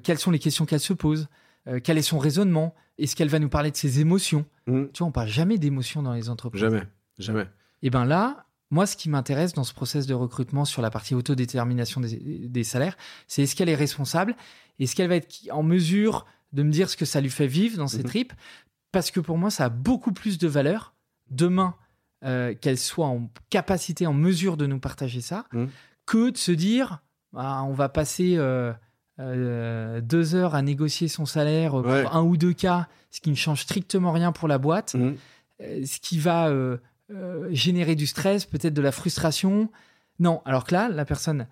quelles 0.03 0.19
sont 0.19 0.31
les 0.31 0.39
questions 0.39 0.67
qu'elle 0.67 0.81
se 0.81 0.93
pose, 0.93 1.29
euh, 1.69 1.81
quel 1.83 1.99
est 1.99 2.03
son 2.03 2.19
raisonnement, 2.19 2.75
est-ce 2.99 3.17
qu'elle 3.17 3.29
va 3.29 3.39
nous 3.39 3.49
parler 3.49 3.71
de 3.71 3.77
ses 3.77 4.01
émotions? 4.01 4.45
Mhm. 4.67 4.91
Tu 4.93 4.99
vois, 4.99 5.09
on 5.09 5.13
parle 5.13 5.29
jamais 5.29 5.59
d'émotions 5.59 6.03
dans 6.03 6.13
les 6.13 6.29
entreprises. 6.29 6.61
Jamais, 6.61 6.83
jamais. 7.19 7.47
Et 7.83 7.91
bien 7.91 8.05
là, 8.05 8.47
moi, 8.71 8.87
ce 8.87 8.97
qui 8.97 9.11
m'intéresse 9.11 9.53
dans 9.53 9.65
ce 9.65 9.75
process 9.75 10.07
de 10.07 10.15
recrutement 10.15 10.65
sur 10.65 10.81
la 10.83 10.91
partie 10.91 11.15
autodétermination 11.15 12.01
des, 12.01 12.17
des 12.49 12.65
salaires, 12.65 12.97
c'est 13.29 13.43
est-ce 13.43 13.55
qu'elle 13.57 13.69
est 13.69 13.75
responsable? 13.75 14.35
Est-ce 14.79 14.97
qu'elle 14.97 15.09
va 15.09 15.17
être 15.17 15.35
en 15.51 15.63
mesure 15.63 16.27
de 16.53 16.63
me 16.63 16.71
dire 16.71 16.89
ce 16.89 16.97
que 16.97 17.05
ça 17.05 17.21
lui 17.21 17.31
fait 17.31 17.47
vivre 17.47 17.77
dans 17.77 17.89
ses 17.89 17.99
Mhm. 17.99 18.05
tripes? 18.05 18.33
Parce 18.93 19.11
que 19.11 19.21
pour 19.21 19.39
moi, 19.39 19.51
ça 19.51 19.67
a 19.67 19.69
beaucoup 19.69 20.13
plus 20.13 20.39
de 20.39 20.49
valeur 20.49 20.95
demain 21.31 21.75
euh, 22.25 22.55
qu'elle 22.55 22.79
soit 22.79 23.07
en 23.07 23.29
capacité, 23.51 24.07
en 24.07 24.13
mesure 24.13 24.57
de 24.57 24.67
nous 24.67 24.79
partager 24.79 25.21
ça, 25.21 25.47
Mhm. 25.53 25.69
que 26.07 26.31
de 26.31 26.37
se 26.37 26.53
dire 26.53 27.03
Ah, 27.35 27.65
on 27.65 27.73
va 27.73 27.89
passer 27.89 28.35
euh, 28.37 28.73
euh, 29.19 30.01
deux 30.01 30.35
heures 30.35 30.55
à 30.55 30.63
négocier 30.63 31.09
son 31.09 31.27
salaire 31.27 31.73
pour 31.73 31.85
Ouais. 31.87 32.05
un 32.11 32.23
ou 32.23 32.37
deux 32.37 32.53
cas, 32.53 32.89
ce 33.11 33.21
qui 33.21 33.31
ne 33.31 33.35
change 33.37 33.63
strictement 33.63 34.13
rien 34.13 34.33
pour 34.33 34.49
la 34.49 34.59
boîte 34.59 34.95
Mhm. 34.95 35.17
euh, 35.61 35.85
ce 35.85 36.01
qui 36.01 36.19
va 36.19 36.49
euh, 36.49 36.79
euh, 37.11 37.49
générer 37.51 37.95
du 37.95 38.07
stress, 38.07 38.47
peut-être 38.47 38.75
de 38.75 38.83
la 38.83 38.93
frustration. 38.93 39.71
Non, 40.19 40.41
alors 40.45 40.65
que 40.65 40.73
là, 40.75 40.89
la 40.89 41.05
personne, 41.05 41.47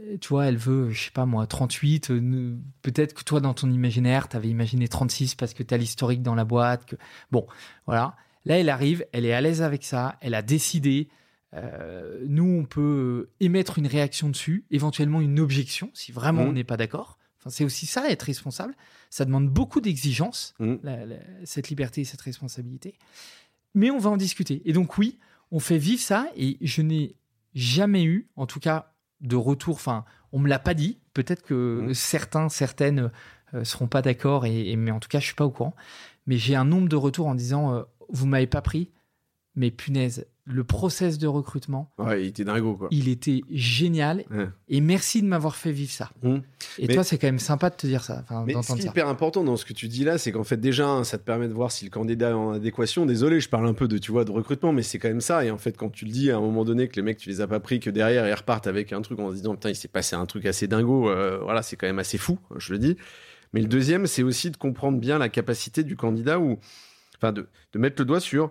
euh, 0.00 0.16
tu 0.20 0.28
vois, 0.28 0.46
elle 0.46 0.56
veut, 0.58 0.90
je 0.90 1.04
sais 1.04 1.10
pas 1.10 1.26
moi, 1.26 1.46
38. 1.46 2.10
euh, 2.10 2.20
ne- 2.20 2.56
peut-être 2.82 3.14
que 3.14 3.24
toi, 3.24 3.40
dans 3.40 3.54
ton 3.54 3.70
imaginaire, 3.70 4.28
tu 4.28 4.36
avais 4.36 4.48
imaginé 4.48 4.88
36 4.88 5.34
parce 5.34 5.54
que 5.54 5.62
tu 5.62 5.72
as 5.72 5.78
l'historique 5.78 6.22
dans 6.22 6.34
la 6.34 6.44
boîte. 6.44 6.84
Que... 6.86 6.96
Bon, 7.30 7.46
voilà. 7.86 8.14
Là, 8.44 8.58
elle 8.58 8.68
arrive, 8.70 9.04
elle 9.12 9.24
est 9.26 9.32
à 9.34 9.40
l'aise 9.40 9.62
avec 9.62 9.84
ça, 9.84 10.16
elle 10.20 10.34
a 10.34 10.42
décidé. 10.42 11.08
Euh, 11.54 12.24
nous, 12.28 12.44
on 12.60 12.64
peut 12.64 13.28
émettre 13.40 13.78
une 13.78 13.86
réaction 13.86 14.28
dessus, 14.28 14.64
éventuellement 14.70 15.20
une 15.20 15.40
objection, 15.40 15.90
si 15.94 16.12
vraiment 16.12 16.42
Mhm. 16.44 16.48
on 16.48 16.52
n'est 16.52 16.64
pas 16.64 16.76
d'accord. 16.76 17.18
Enfin, 17.38 17.50
c'est 17.50 17.64
aussi 17.64 17.86
ça, 17.86 18.08
être 18.10 18.22
responsable. 18.24 18.74
Ça 19.08 19.24
demande 19.24 19.48
beaucoup 19.48 19.80
d'exigences 19.80 20.54
la- 20.82 21.06
cette 21.44 21.68
liberté 21.70 22.02
et 22.02 22.04
cette 22.04 22.20
responsabilité. 22.20 22.94
Mais 23.74 23.90
on 23.90 23.98
va 23.98 24.10
en 24.10 24.16
discuter. 24.16 24.62
Et 24.64 24.72
donc 24.72 24.98
oui, 24.98 25.18
on 25.50 25.58
fait 25.58 25.78
vivre 25.78 26.02
ça 26.02 26.28
et 26.36 26.58
je 26.60 26.82
n'ai 26.82 27.16
jamais 27.54 28.04
eu, 28.04 28.28
en 28.36 28.46
tout 28.46 28.60
cas, 28.60 28.92
de 29.20 29.36
retour. 29.36 29.74
Enfin, 29.76 30.04
on 30.32 30.38
me 30.38 30.48
l'a 30.48 30.58
pas 30.58 30.74
dit. 30.74 30.98
Peut-être 31.14 31.42
que 31.42 31.80
Mhm. 31.86 31.94
certains, 31.94 32.48
certaines 32.48 33.10
euh, 33.54 33.64
seront 33.64 33.88
pas 33.88 34.00
d'accord, 34.02 34.46
et, 34.46 34.70
et- 34.70 34.76
mais 34.76 34.92
en 34.92 35.00
tout 35.00 35.08
cas, 35.08 35.18
je 35.18 35.24
suis 35.24 35.34
pas 35.34 35.44
au 35.44 35.50
courant. 35.50 35.74
Mais 36.28 36.36
j'ai 36.36 36.54
un 36.54 36.64
nombre 36.64 36.88
de 36.88 36.94
retours 36.94 37.26
en 37.26 37.34
disant 37.34 37.74
euh, 37.74 37.82
vous 38.08 38.26
m'avez 38.26 38.46
pas 38.46 38.62
pris, 38.62 38.90
mais 39.60 39.70
punaise, 39.70 40.26
le 40.46 40.64
process 40.64 41.18
de 41.18 41.26
recrutement, 41.28 41.92
Ouais, 41.98 42.22
il 42.22 42.26
était 42.28 42.44
dingo, 42.44 42.74
quoi. 42.74 42.88
il 42.90 43.08
était 43.08 43.42
génial. 43.50 44.24
Ouais. 44.30 44.48
Et 44.68 44.80
merci 44.80 45.20
de 45.22 45.26
m'avoir 45.28 45.54
fait 45.54 45.70
vivre 45.70 45.92
ça. 45.92 46.10
Mhm. 46.22 46.42
Et 46.78 46.88
Mais- 46.88 46.94
toi, 46.94 47.04
c'est 47.04 47.18
quand 47.18 47.26
même 47.28 47.38
sympa 47.38 47.68
de 47.70 47.76
te 47.76 47.86
dire 47.86 48.02
ça, 48.02 48.24
Mais 48.46 48.54
ce 48.62 48.72
qui 48.72 48.80
est 48.80 48.84
hyper 48.86 49.06
important 49.06 49.44
dans 49.44 49.56
ce 49.56 49.64
que 49.66 49.74
tu 49.74 49.86
dis 49.86 50.02
là, 50.02 50.16
c'est 50.18 50.32
qu'en 50.32 50.42
fait 50.42 50.56
déjà, 50.56 51.04
ça 51.04 51.18
te 51.18 51.22
permet 51.22 51.46
de 51.46 51.52
voir 51.52 51.70
si 51.70 51.84
le 51.84 51.90
candidat 51.90 52.30
est 52.30 52.32
en 52.32 52.52
adéquation. 52.52 53.04
Désolé, 53.06 53.38
je 53.38 53.48
parle 53.50 53.68
un 53.68 53.74
peu 53.74 53.86
de, 53.86 53.98
tu 53.98 54.10
vois, 54.10 54.24
de 54.24 54.32
recrutement, 54.32 54.72
mais 54.72 54.82
c'est 54.82 54.98
quand 54.98 55.08
même 55.08 55.20
ça. 55.20 55.44
Et 55.44 55.50
en 55.50 55.58
fait, 55.58 55.76
quand 55.76 55.90
tu 55.90 56.06
le 56.06 56.10
dis 56.10 56.30
à 56.30 56.38
un 56.38 56.40
moment 56.40 56.64
donné 56.64 56.88
que 56.88 56.96
les 56.96 57.02
mecs, 57.02 57.18
tu 57.18 57.28
les 57.28 57.40
as 57.42 57.46
pas 57.46 57.60
pris, 57.60 57.78
que 57.78 57.90
derrière 57.90 58.26
ils 58.26 58.34
repartent 58.34 58.66
avec 58.66 58.92
un 58.94 59.02
truc 59.02 59.20
en 59.20 59.30
se 59.30 59.34
disant 59.36 59.54
putain, 59.54 59.68
il 59.68 59.76
s'est 59.76 59.88
passé 59.88 60.16
un 60.16 60.26
truc 60.26 60.46
assez 60.46 60.66
dingo. 60.66 61.10
euh, 61.10 61.38
voilà, 61.42 61.62
c'est 61.62 61.76
quand 61.76 61.86
même 61.86 61.98
assez 62.00 62.18
fou, 62.18 62.38
je 62.56 62.72
le 62.72 62.78
dis. 62.78 62.96
Mais 63.52 63.60
le 63.60 63.68
deuxième, 63.68 64.06
c'est 64.06 64.22
aussi 64.24 64.50
de 64.50 64.56
comprendre 64.56 64.98
bien 64.98 65.18
la 65.18 65.28
capacité 65.28 65.84
du 65.84 65.96
candidat 65.96 66.38
ou, 66.40 66.58
enfin, 67.18 67.32
de, 67.32 67.46
de 67.72 67.78
mettre 67.78 68.00
le 68.00 68.04
doigt 68.06 68.20
sur 68.20 68.50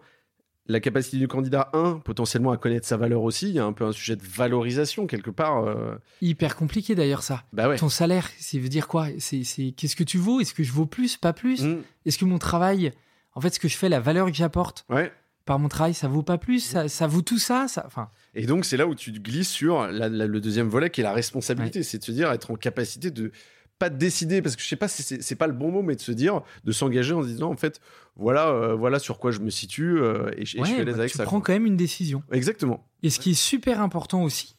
la 0.69 0.79
capacité 0.79 1.17
du 1.17 1.27
candidat, 1.27 1.69
un, 1.73 1.95
potentiellement 1.99 2.51
à 2.51 2.58
connaître 2.58 2.88
sa 2.88 2.95
valeur 2.95 3.23
aussi. 3.23 3.49
Il 3.49 3.55
y 3.55 3.60
a 3.60 3.65
un 3.65 3.73
peu 3.73 3.84
un 3.86 3.91
sujet 3.91 4.15
de 4.15 4.23
valorisation 4.23 5.08
quelque 5.08 5.32
part. 5.32 5.65
euh, 5.65 5.95
Hyper 6.21 6.55
compliqué 6.55 6.95
d'ailleurs 6.95 7.23
ça. 7.23 7.43
Bah 7.51 7.67
ouais. 7.67 7.77
Ton 7.77 7.89
salaire, 7.89 8.29
ça 8.39 8.58
veut 8.60 8.69
dire 8.69 8.88
quoi? 8.88 9.08
C'est 9.17 9.43
c'est- 9.43 9.71
qu'est-ce 9.75 9.95
que 9.95 10.03
tu 10.05 10.17
vaux? 10.17 10.39
Est-ce 10.39 10.53
que 10.53 10.63
je 10.63 10.71
vaux 10.71 10.86
plus, 10.86 11.17
pas 11.17 11.34
plus? 11.34 11.63
Mhm. 11.63 11.82
Est-ce 12.05 12.17
que 12.17 12.25
mon 12.25 12.38
travail, 12.38 12.93
en 13.34 13.41
fait, 13.41 13.53
ce 13.53 13.60
que 13.60 13.67
je 13.67 13.75
fais, 13.75 13.89
la 13.89 13.99
valeur 13.99 14.27
que 14.27 14.34
j'apporte 14.34 14.86
Ouais. 14.89 15.12
par 15.45 15.58
mon 15.60 15.67
travail, 15.69 15.93
ça 15.95 16.08
vaut 16.08 16.21
pas 16.23 16.38
plus? 16.38 16.60
Ça, 16.63 16.88
ça 16.88 17.08
vaut 17.08 17.23
tout 17.23 17.39
ça, 17.39 17.67
ça 17.67 17.84
Enfin, 17.88 18.10
Et 18.36 18.45
donc, 18.45 18.63
c'est 18.63 18.77
là 18.77 18.86
où 18.86 18.93
tu 18.93 19.12
glisses 19.12 19.49
sur 19.49 19.88
la- 19.88 20.08
la- 20.08 20.27
le 20.27 20.39
deuxième 20.39 20.67
volet 20.69 20.91
qui 20.91 21.01
est 21.01 21.03
la 21.03 21.13
responsabilité. 21.13 21.82
C'est 21.82 21.97
de 21.97 22.03
se 22.03 22.12
dire, 22.12 22.32
être 22.32 22.51
en 22.51 22.55
capacité 22.55 23.10
de 23.10 23.32
pas 23.79 23.89
de 23.89 23.97
décider, 23.97 24.41
parce 24.41 24.55
que 24.55 24.61
je 24.61 24.67
sais 24.67 24.75
pas 24.75 24.87
si 24.89 25.01
c'est 25.21 25.35
pas 25.35 25.47
le 25.47 25.53
bon 25.53 25.71
mot, 25.71 25.81
mais 25.81 25.95
de 25.95 26.01
se 26.01 26.11
dire, 26.11 26.41
de 26.65 26.71
s'engager 26.71 27.13
en 27.13 27.23
se 27.23 27.27
disant, 27.27 27.49
en 27.49 27.55
fait, 27.55 27.80
voilà, 28.17 28.49
euh, 28.49 28.75
voilà 28.75 28.99
sur 28.99 29.17
quoi 29.19 29.32
je 29.32 29.39
me 29.39 29.49
situe 29.49 29.97
euh, 30.01 30.30
et, 30.38 30.45
je- 30.45 30.61
suis 30.63 30.75
à 30.75 30.84
l'aise 30.84 30.95
bah, 30.95 30.99
avec 31.01 31.11
tu 31.11 31.17
ça. 31.17 31.23
prends 31.23 31.39
quoi. 31.39 31.47
quand 31.47 31.53
même 31.53 31.65
une 31.65 31.77
décision. 31.77 32.21
Exactement. 32.32 32.86
Et 33.03 33.09
ce 33.09 33.19
qui 33.19 33.32
est 33.32 33.41
super 33.41 33.82
important 33.82 34.21
aussi 34.23 34.55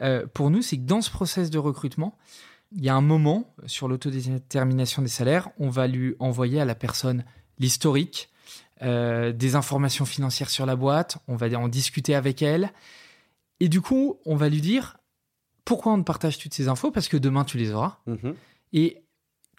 euh, 0.00 0.26
pour 0.34 0.50
nous, 0.50 0.60
c'est 0.60 0.76
que 0.76 0.82
dans 0.82 1.00
ce 1.00 1.10
process 1.10 1.50
de 1.50 1.58
recrutement, 1.58 2.18
il 2.76 2.84
y 2.84 2.88
a 2.88 2.94
un 2.96 3.00
moment 3.00 3.54
sur 3.66 3.86
l'autodétermination 3.86 5.00
des 5.02 5.08
salaires, 5.08 5.50
on 5.60 5.70
va 5.70 5.86
lui 5.86 6.16
envoyer 6.18 6.60
à 6.60 6.64
la 6.64 6.74
personne 6.74 7.24
l'historique, 7.60 8.28
des 8.82 9.54
informations 9.54 10.04
financières 10.04 10.50
sur 10.50 10.66
la 10.66 10.74
boîte, 10.76 11.18
on 11.28 11.36
va 11.36 11.46
en 11.58 11.68
discuter 11.68 12.14
avec 12.16 12.42
elle. 12.42 12.72
Et 13.60 13.68
du 13.68 13.80
coup, 13.80 14.18
on 14.26 14.34
va 14.34 14.48
lui 14.48 14.60
dire 14.60 14.96
pourquoi 15.64 15.92
on 15.92 15.98
te 15.98 16.04
partage 16.04 16.38
toutes 16.38 16.52
ces 16.52 16.68
infos? 16.68 16.90
Parce 16.90 17.08
que 17.08 17.16
demain, 17.16 17.44
tu 17.44 17.56
les 17.56 17.70
auras. 17.72 17.98
Mhm. 18.06 18.34
Et 18.74 19.06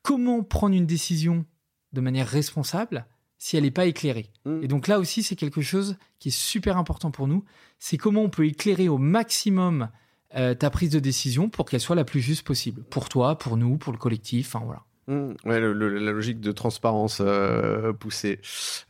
comment 0.03 0.43
prendre 0.43 0.75
une 0.75 0.85
décision 0.85 1.45
de 1.93 2.01
manière 2.01 2.27
responsable 2.27 3.07
si 3.39 3.57
elle 3.57 3.63
n'est 3.63 3.71
pas 3.71 3.85
éclairée? 3.87 4.31
Mhm. 4.45 4.63
Et 4.63 4.67
donc 4.67 4.87
là 4.87 4.99
aussi, 4.99 5.23
c'est 5.23 5.35
quelque 5.35 5.61
chose 5.61 5.97
qui 6.19 6.27
est 6.27 6.37
super 6.37 6.77
important 6.77 7.09
pour 7.09 7.27
nous. 7.27 7.43
C'est 7.79 7.97
comment 7.97 8.21
on 8.21 8.29
peut 8.29 8.45
éclairer 8.45 8.89
au 8.89 8.99
maximum 8.99 9.89
euh, 10.35 10.53
ta 10.53 10.69
prise 10.69 10.89
de 10.89 10.99
décision 10.99 11.49
pour 11.49 11.65
qu'elle 11.65 11.81
soit 11.81 11.95
la 11.95 12.03
plus 12.03 12.21
juste 12.21 12.45
possible. 12.45 12.83
Pour 12.83 13.09
toi, 13.09 13.37
pour 13.37 13.57
nous, 13.57 13.77
pour 13.77 13.93
le 13.93 13.97
collectif. 13.97 14.53
Enfin, 14.53 14.65
voilà. 14.65 14.84
Mmh, 15.07 15.33
ouais, 15.45 15.59
la 15.59 16.11
logique 16.11 16.39
de 16.39 16.51
transparence 16.51 17.21
euh, 17.23 17.93
poussée. 17.93 18.39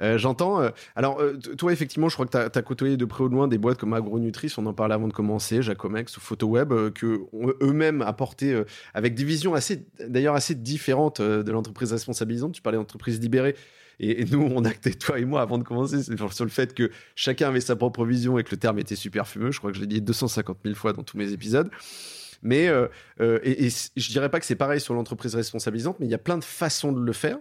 Euh, 0.02 0.18
J'entends. 0.18 0.62
euh, 0.62 0.70
alors, 0.96 1.22
toi, 1.58 1.74
effectivement, 1.74 2.08
je 2.08 2.14
crois 2.16 2.26
que 2.26 2.50
tu 2.50 2.58
as, 2.58 2.62
côtoyé 2.62 2.96
de 2.96 3.04
près 3.04 3.26
ou 3.26 3.30
de 3.30 3.34
loin 3.34 3.50
des 3.50 3.58
boîtes 3.58 3.78
comme 3.78 3.94
Agronutris, 3.94 4.54
on 4.58 4.66
en 4.66 4.74
parlait 4.74 4.94
avant 4.94 5.10
de 5.10 5.14
commencer, 5.14 5.62
Jacomex 5.62 6.16
ou 6.16 6.22
PhotoWeb, 6.22 6.74
que 6.94 7.22
eux-mêmes 7.62 8.02
apporté 8.02 8.54
euh, 8.54 8.64
avec 8.94 9.14
des 9.14 9.26
visions 9.26 9.56
assez, 9.56 9.86
d'ailleurs 10.08 10.36
assez 10.36 10.56
différentes 10.56 11.22
de 11.22 11.52
l'entreprise 11.52 11.92
responsabilisante. 11.92 12.54
Tu 12.54 12.62
parlais 12.62 12.78
d'entreprise 12.78 13.20
libérée. 13.20 13.56
Et, 14.00 14.22
et 14.22 14.26
nous, 14.26 14.50
on 14.56 14.64
actait, 14.64 14.92
toi 14.94 15.20
et 15.20 15.26
moi, 15.26 15.42
avant 15.42 15.58
de 15.58 15.64
commencer, 15.64 16.02
sur 16.04 16.46
le 16.46 16.50
fait 16.50 16.74
que 16.74 16.92
chacun 17.16 17.50
avait 17.50 17.62
sa 17.62 17.76
propre 17.76 18.06
vision 18.06 18.40
et 18.40 18.44
que 18.44 18.52
le 18.52 18.58
terme 18.58 18.80
était 18.80 18.96
super 18.96 19.28
fumeux. 19.28 19.52
Je 19.52 19.60
crois 19.60 19.72
que 19.72 19.78
je 19.78 19.82
l'ai 19.82 19.88
dit 19.88 20.02
250 20.02 20.60
000 20.64 20.76
fois 20.76 20.94
dans 20.94 21.04
tous 21.04 21.18
mes 21.18 21.34
épisodes. 21.34 21.70
Mais 22.44 22.68
euh, 22.68 22.88
euh, 23.22 23.40
et, 23.44 23.70
je 23.70 24.10
dirais 24.10 24.30
pas 24.30 24.40
que 24.40 24.46
c'est 24.46 24.56
pareil 24.56 24.80
sur 24.80 24.94
l'entreprise 24.94 25.36
responsabilisante, 25.36 26.00
mais 26.00 26.06
il 26.06 26.12
y 26.12 26.16
a 26.16 26.20
plein 26.20 26.38
de 26.38 26.44
façons 26.44 26.92
de 26.92 27.00
le 27.00 27.14
faire. 27.14 27.38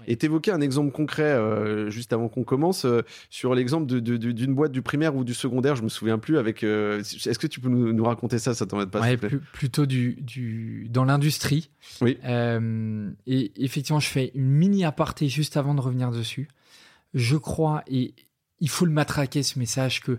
Oui. 0.00 0.04
Et 0.08 0.16
t'évoquais 0.16 0.50
un 0.52 0.60
exemple 0.60 0.92
concret 0.92 1.22
euh, 1.24 1.90
juste 1.90 2.12
avant 2.12 2.28
qu'on 2.28 2.44
commence 2.44 2.84
euh, 2.84 3.02
sur 3.30 3.54
l'exemple 3.54 3.86
de- 3.86 4.00
de- 4.00 4.16
de- 4.16 4.32
d'une 4.32 4.54
boîte 4.54 4.72
du 4.72 4.82
primaire 4.82 5.14
ou 5.16 5.24
du 5.24 5.34
secondaire, 5.34 5.76
je 5.76 5.82
me 5.82 5.88
souviens 5.88 6.18
plus. 6.18 6.38
Avec, 6.38 6.62
est-ce 6.62 7.38
que 7.38 7.46
tu 7.46 7.60
peux 7.60 7.68
nous, 7.68 7.92
nous 7.92 8.04
raconter 8.04 8.38
ça? 8.38 8.54
Ça 8.54 8.66
t'embête 8.66 8.90
pas 8.90 9.00
Ouais, 9.00 9.16
plus- 9.16 9.40
plutôt 9.40 9.86
du, 9.86 10.14
du, 10.20 10.88
dans 10.90 11.04
l'industrie. 11.04 11.70
Oui. 12.00 12.18
Et 13.26 13.52
effectivement, 13.64 14.00
je 14.00 14.08
fais 14.08 14.32
une 14.34 14.50
mini 14.50 14.84
aparté 14.84 15.28
juste 15.28 15.56
avant 15.56 15.74
de 15.74 15.80
revenir 15.80 16.10
dessus. 16.10 16.48
Je 17.14 17.36
crois, 17.36 17.82
et 17.86 18.14
il 18.60 18.68
faut 18.68 18.84
le 18.84 18.92
matraquer 18.92 19.42
ce 19.42 19.58
message, 19.58 20.00
que 20.00 20.18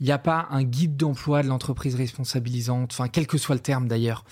il 0.00 0.06
n'y 0.06 0.12
a 0.12 0.18
pas 0.18 0.48
un 0.50 0.62
guide 0.64 0.96
d'emploi 0.96 1.42
de 1.42 1.48
l'entreprise 1.48 1.94
responsabilisante, 1.94 2.92
enfin, 2.92 3.08
quel 3.08 3.26
que 3.26 3.38
soit 3.38 3.54
le 3.54 3.60
terme 3.60 3.86
d'ailleurs, 3.88 4.24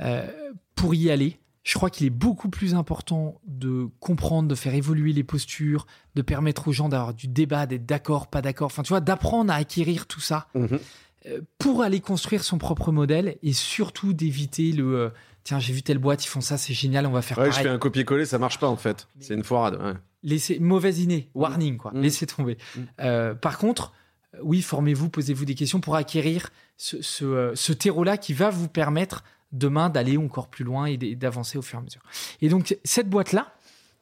euh, 0.00 0.26
pour 0.74 0.94
y 0.94 1.10
aller. 1.10 1.38
Je 1.62 1.72
crois 1.74 1.88
qu'il 1.88 2.06
est 2.06 2.10
beaucoup 2.10 2.50
plus 2.50 2.74
important 2.74 3.40
de 3.46 3.88
comprendre, 3.98 4.48
de 4.48 4.54
faire 4.54 4.74
évoluer 4.74 5.14
les 5.14 5.24
postures, 5.24 5.86
de 6.14 6.20
permettre 6.20 6.68
aux 6.68 6.72
gens 6.72 6.90
d'avoir 6.90 7.14
du 7.14 7.26
débat, 7.26 7.64
d'être 7.64 7.86
d'accord, 7.86 8.26
pas 8.26 8.42
d'accord, 8.42 8.66
enfin, 8.66 8.82
tu 8.82 8.90
vois, 8.90 9.00
d'apprendre 9.00 9.50
à 9.50 9.56
acquérir 9.56 10.06
tout 10.06 10.20
ça 10.20 10.46
Mhm. 10.54 10.78
euh, 11.26 11.40
pour 11.58 11.82
aller 11.82 12.00
construire 12.00 12.44
son 12.44 12.58
propre 12.58 12.92
modèle 12.92 13.38
et 13.42 13.54
surtout 13.54 14.12
d'éviter 14.12 14.72
le 14.72 14.94
euh, 14.94 15.08
tiens 15.42 15.58
j'ai 15.58 15.72
vu 15.72 15.82
telle 15.82 15.96
boîte 15.96 16.22
ils 16.22 16.28
font 16.28 16.42
ça 16.42 16.58
c'est 16.58 16.74
génial 16.74 17.06
on 17.06 17.12
va 17.12 17.22
faire 17.22 17.38
Ouais, 17.38 17.46
je 17.46 17.50
pareil 17.52 17.64
fais 17.64 17.70
un 17.70 17.78
copier-coller, 17.78 18.26
ça 18.26 18.38
marche 18.38 18.58
pas 18.58 18.68
en 18.68 18.76
fait. 18.76 19.08
C'est 19.20 19.32
une 19.32 19.42
foirade. 19.42 19.80
ouais. 19.82 19.94
laissez 20.22 20.58
mauvaise 20.58 20.98
idée 21.00 21.30
warning 21.34 21.78
quoi 21.78 21.92
Mm. 21.94 22.00
laissez 22.02 22.26
tomber. 22.26 22.58
Euh, 23.00 23.34
par 23.34 23.56
contre 23.56 23.94
oui 24.42 24.62
formez-vous 24.62 25.08
posez-vous 25.08 25.44
des 25.44 25.54
questions 25.54 25.80
pour 25.80 25.96
acquérir 25.96 26.50
ce, 26.76 27.00
ce, 27.02 27.24
euh, 27.24 27.52
ce 27.54 27.72
terreau 27.72 28.04
là 28.04 28.16
qui 28.16 28.32
va 28.32 28.50
vous 28.50 28.68
permettre 28.68 29.24
demain 29.52 29.88
d'aller 29.88 30.16
encore 30.16 30.48
plus 30.48 30.64
loin 30.64 30.86
et 30.86 30.96
d'avancer 30.96 31.58
au 31.58 31.62
fur 31.62 31.78
et 31.78 31.82
à 31.82 31.84
mesure. 31.84 32.02
Et 32.40 32.48
donc 32.48 32.76
cette 32.84 33.08
boîte 33.08 33.32
là 33.32 33.54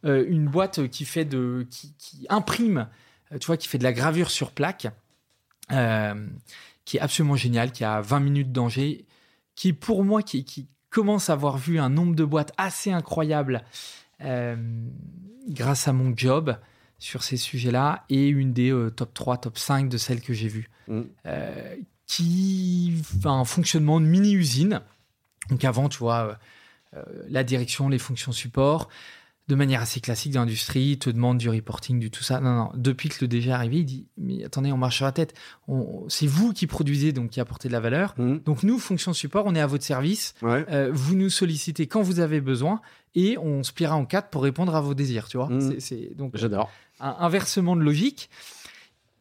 une 0.05 0.49
boîte 0.49 0.89
qui 0.89 1.05
fait 1.05 1.25
de 1.25 1.65
qui, 1.71 2.27
imprime 2.29 2.89
euh, 3.33 3.39
tu 3.39 3.47
vois 3.47 3.57
qui 3.57 3.69
fait 3.69 3.79
de 3.79 3.85
la 3.85 3.93
gravure 3.93 4.31
sur 4.31 4.51
plaque 4.51 4.89
euh, 5.71 6.27
qui 6.85 6.97
est 6.97 7.01
absolument 7.01 7.37
génial, 7.37 7.73
qui 7.73 7.85
a 7.85 8.01
20 8.01 8.21
minutes 8.21 8.53
d'Angers, 8.53 9.07
qui 9.55 9.73
pour 9.73 10.05
moi, 10.05 10.23
qui, 10.23 10.69
commence 10.91 11.31
à 11.31 11.33
avoir 11.33 11.57
vu 11.57 11.79
un 11.79 11.89
nombre 11.89 12.15
de 12.15 12.23
boîtes 12.23 12.53
assez 12.59 12.93
incroyable 12.93 13.63
euh, 14.21 14.57
grâce 15.49 15.89
à 15.89 15.95
mon 15.95 16.13
job 16.15 16.55
sur 17.03 17.23
ces 17.23 17.37
sujets-là, 17.37 18.05
et 18.09 18.29
une 18.29 18.53
des 18.53 18.71
euh, 18.71 18.91
top 18.91 19.13
3, 19.13 19.39
top 19.39 19.59
5 19.59 19.89
de 19.89 19.99
celles 19.99 20.21
que 20.21 20.33
j'ai 20.33 20.49
vues, 20.49 20.69
Mm. 20.89 21.03
Euh, 21.27 21.77
qui 22.07 23.03
a 23.25 23.31
un 23.31 23.45
fonctionnement 23.45 24.01
de 24.01 24.07
mini-usine. 24.07 24.83
Donc 25.49 25.65
avant, 25.65 25.89
tu 25.89 25.99
vois, 25.99 26.39
euh, 26.95 26.99
euh, 26.99 27.25
la 27.29 27.45
direction, 27.45 27.89
les 27.89 27.99
fonctions 27.99 28.33
support, 28.33 28.89
de 29.49 29.55
manière 29.57 29.81
assez 29.83 30.01
classique 30.01 30.33
d'industrie, 30.33 30.99
te 30.99 31.11
demande 31.11 31.37
du 31.39 31.49
reporting, 31.51 31.99
du 31.99 32.11
tout 32.11 32.23
ça. 32.23 32.41
Non, 32.41 32.55
non, 32.55 32.71
depuis 32.77 33.09
que 33.09 33.17
le 33.23 33.29
DG 33.29 33.51
est 33.51 33.53
arrivé, 33.53 33.79
il 33.79 33.85
dit, 33.85 34.07
mais 34.17 34.45
attendez, 34.45 34.71
on 34.73 34.77
marche 34.77 34.97
sur 34.97 35.05
la 35.05 35.13
tête. 35.13 35.35
C'est 36.09 36.27
vous 36.29 36.53
qui 36.53 36.67
produisez, 36.69 37.13
donc 37.13 37.31
qui 37.31 37.41
apportez 37.41 37.67
de 37.69 37.73
la 37.73 37.81
valeur. 37.81 38.15
Mhm. 38.19 38.39
Donc 38.45 38.63
nous, 38.63 38.79
fonction 38.79 39.13
support, 39.13 39.45
on 39.47 39.55
est 39.55 39.61
à 39.61 39.67
votre 39.67 39.85
service. 39.85 40.35
Ouais. 40.43 40.65
Euh, 40.71 40.91
vous 40.95 41.17
nous 41.17 41.29
sollicitez 41.29 41.87
quand 41.89 42.03
vous 42.03 42.21
avez 42.21 42.41
besoin 42.41 42.81
et 43.17 43.37
on 43.39 43.63
se 43.65 43.73
pliera 43.73 43.97
en 43.97 44.07
quatre 44.07 44.31
pour 44.31 44.43
répondre 44.45 44.75
à 44.77 44.81
vos 44.81 44.95
désirs, 44.95 45.29
tu 45.29 45.37
vois. 45.37 45.49
Mhm. 45.49 45.81
C'est- 45.81 46.15
donc 46.17 46.37
J'adore. 46.37 46.71
un 47.01 47.17
inversement 47.19 47.75
de 47.77 47.83
logique. 47.83 48.31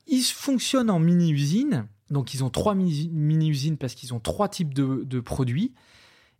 Ils 0.07 0.21
fonctionnent 0.23 0.89
en 0.91 0.99
mini-usine. 0.99 1.87
Donc, 2.11 2.33
ils 2.33 2.43
ont 2.43 2.49
trois 2.49 2.75
mini- 2.75 3.09
mini-usines 3.13 3.77
parce 3.77 3.95
qu'ils 3.95 4.13
ont 4.13 4.19
trois 4.19 4.49
types 4.49 4.73
de, 4.73 5.03
de 5.05 5.19
produits. 5.19 5.73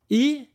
Et 0.09 0.49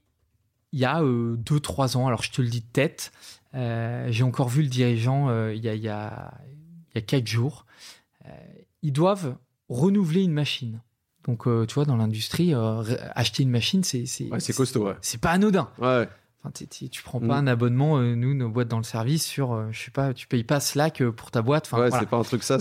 il 0.72 0.80
y 0.80 0.84
a 0.84 1.00
2-3 1.02 1.96
ans, 1.96 2.06
alors 2.06 2.22
je 2.22 2.30
te 2.32 2.42
le 2.42 2.48
dis 2.48 2.60
de 2.60 2.66
tête, 2.72 3.12
euh, 3.54 4.06
j'ai 4.10 4.24
encore 4.24 4.48
vu 4.48 4.62
le 4.62 4.68
dirigeant 4.68 5.28
euh, 5.30 5.54
il 5.54 5.62
y, 5.64 5.68
a, 5.68 5.74
il 5.74 5.82
y, 5.82 5.88
a, 5.88 6.32
y 6.94 6.98
a 6.98 7.00
4 7.00 7.26
jours. 7.26 7.64
Euh, 8.26 8.30
ils 8.82 8.92
doivent 8.92 9.36
renouveler 9.68 10.22
une 10.22 10.32
machine. 10.32 10.80
Donc, 11.26 11.46
euh, 11.48 11.66
tu 11.66 11.74
vois, 11.74 11.84
dans 11.84 11.96
l'industrie, 11.96 12.54
euh, 12.54 12.82
acheter 13.14 13.42
une 13.42 13.50
machine, 13.50 13.82
c'est 13.82 14.06
c'est- 14.06 14.30
Ouais, 14.30 14.38
c'est 14.40 14.52
costaud. 14.54 14.86
Ouais. 14.86 14.94
c'est 15.00 15.20
pas 15.20 15.30
anodin. 15.32 15.68
ouais. 15.78 16.08
Enfin, 16.42 16.50
t'es- 16.52 16.88
tu 16.88 17.02
prends 17.02 17.18
Mm. 17.20 17.26
pas 17.28 17.36
un 17.38 17.46
abonnement, 17.48 17.98
euh, 17.98 18.14
nous, 18.14 18.32
nos 18.34 18.48
boîtes 18.48 18.68
dans 18.68 18.76
le 18.76 18.84
service, 18.84 19.24
sur, 19.26 19.52
euh, 19.52 19.66
je 19.72 19.82
sais 19.86 19.90
pas, 19.90 20.14
tu 20.14 20.28
payes 20.28 20.44
pas 20.44 20.60
Slack 20.60 21.00
euh, 21.02 21.10
pour 21.10 21.32
ta 21.32 21.42
boîte. 21.42 21.66
Enfin, 21.66 21.78
Ouais, 21.82 21.88
voilà. 21.88 22.04
c'est 22.04 22.08
pas 22.08 22.18
un 22.18 22.22
truc 22.22 22.44
ça. 22.44 22.58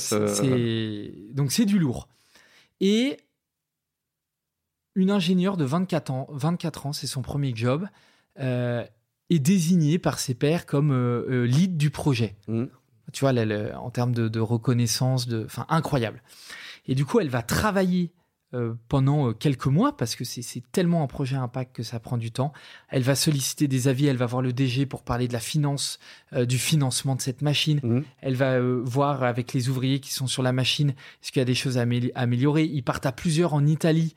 Donc 1.33 1.51
c'est 1.51 1.65
du 1.65 1.77
lourd. 1.77 2.07
Et 2.81 3.17
une 4.95 5.11
ingénieure 5.11 5.57
de 5.57 5.65
24 5.65 6.09
ans, 6.11 6.27
24 6.31 6.85
ans, 6.87 6.93
c'est 6.93 7.07
son 7.07 7.21
premier 7.21 7.53
job, 7.55 7.87
euh, 8.39 8.83
est 9.29 9.39
désignée 9.39 9.99
par 9.99 10.19
ses 10.19 10.33
pairs 10.35 10.65
comme 10.65 10.91
euh, 10.91 11.25
euh, 11.29 11.45
lead 11.45 11.77
du 11.77 11.89
projet. 11.89 12.35
Mhm. 12.47 12.69
Tu 13.13 13.21
vois, 13.21 13.33
là, 13.33 13.45
le- 13.45 13.75
en 13.75 13.91
termes 13.91 14.13
de, 14.13 14.27
de 14.27 14.39
reconnaissance, 14.39 15.27
de, 15.27 15.45
enfin, 15.45 15.65
incroyable. 15.69 16.21
Et 16.87 16.95
du 16.95 17.05
coup, 17.05 17.19
elle 17.19 17.29
va 17.29 17.41
travailler 17.41 18.11
euh, 18.53 18.73
pendant 18.87 19.33
quelques 19.33 19.65
mois 19.65 19.97
parce 19.97 20.15
que 20.15 20.23
c'est 20.23 20.63
tellement 20.71 21.03
un 21.03 21.07
projet 21.07 21.35
impact 21.35 21.75
que 21.75 21.83
ça 21.83 21.99
prend 21.99 22.17
du 22.17 22.31
temps. 22.31 22.53
Elle 22.89 23.01
va 23.03 23.15
solliciter 23.15 23.67
des 23.67 23.87
avis, 23.87 24.05
elle 24.05 24.17
va 24.17 24.27
voir 24.27 24.41
le 24.41 24.53
DG 24.53 24.85
pour 24.85 25.03
parler 25.03 25.27
de 25.27 25.33
la 25.33 25.39
finance, 25.39 25.99
euh, 26.33 26.45
du 26.45 26.57
financement 26.57 27.15
de 27.15 27.21
cette 27.21 27.41
machine. 27.41 27.79
Mhm. 27.83 28.03
Elle 28.21 28.35
va 28.35 28.53
euh, 28.53 28.81
voir 28.85 29.23
avec 29.23 29.53
les 29.53 29.67
ouvriers 29.69 29.99
qui 29.99 30.13
sont 30.13 30.27
sur 30.27 30.43
la 30.43 30.53
machine 30.53 30.89
est-ce 30.89 31.31
qu'il 31.31 31.39
y 31.39 31.41
a 31.41 31.45
des 31.45 31.55
choses 31.55 31.77
à 31.77 31.85
amé- 31.85 32.11
améliorer. 32.15 32.63
Ils 32.65 32.83
partent 32.83 33.05
à 33.07 33.11
plusieurs 33.11 33.53
en 33.55 33.65
Italie, 33.65 34.15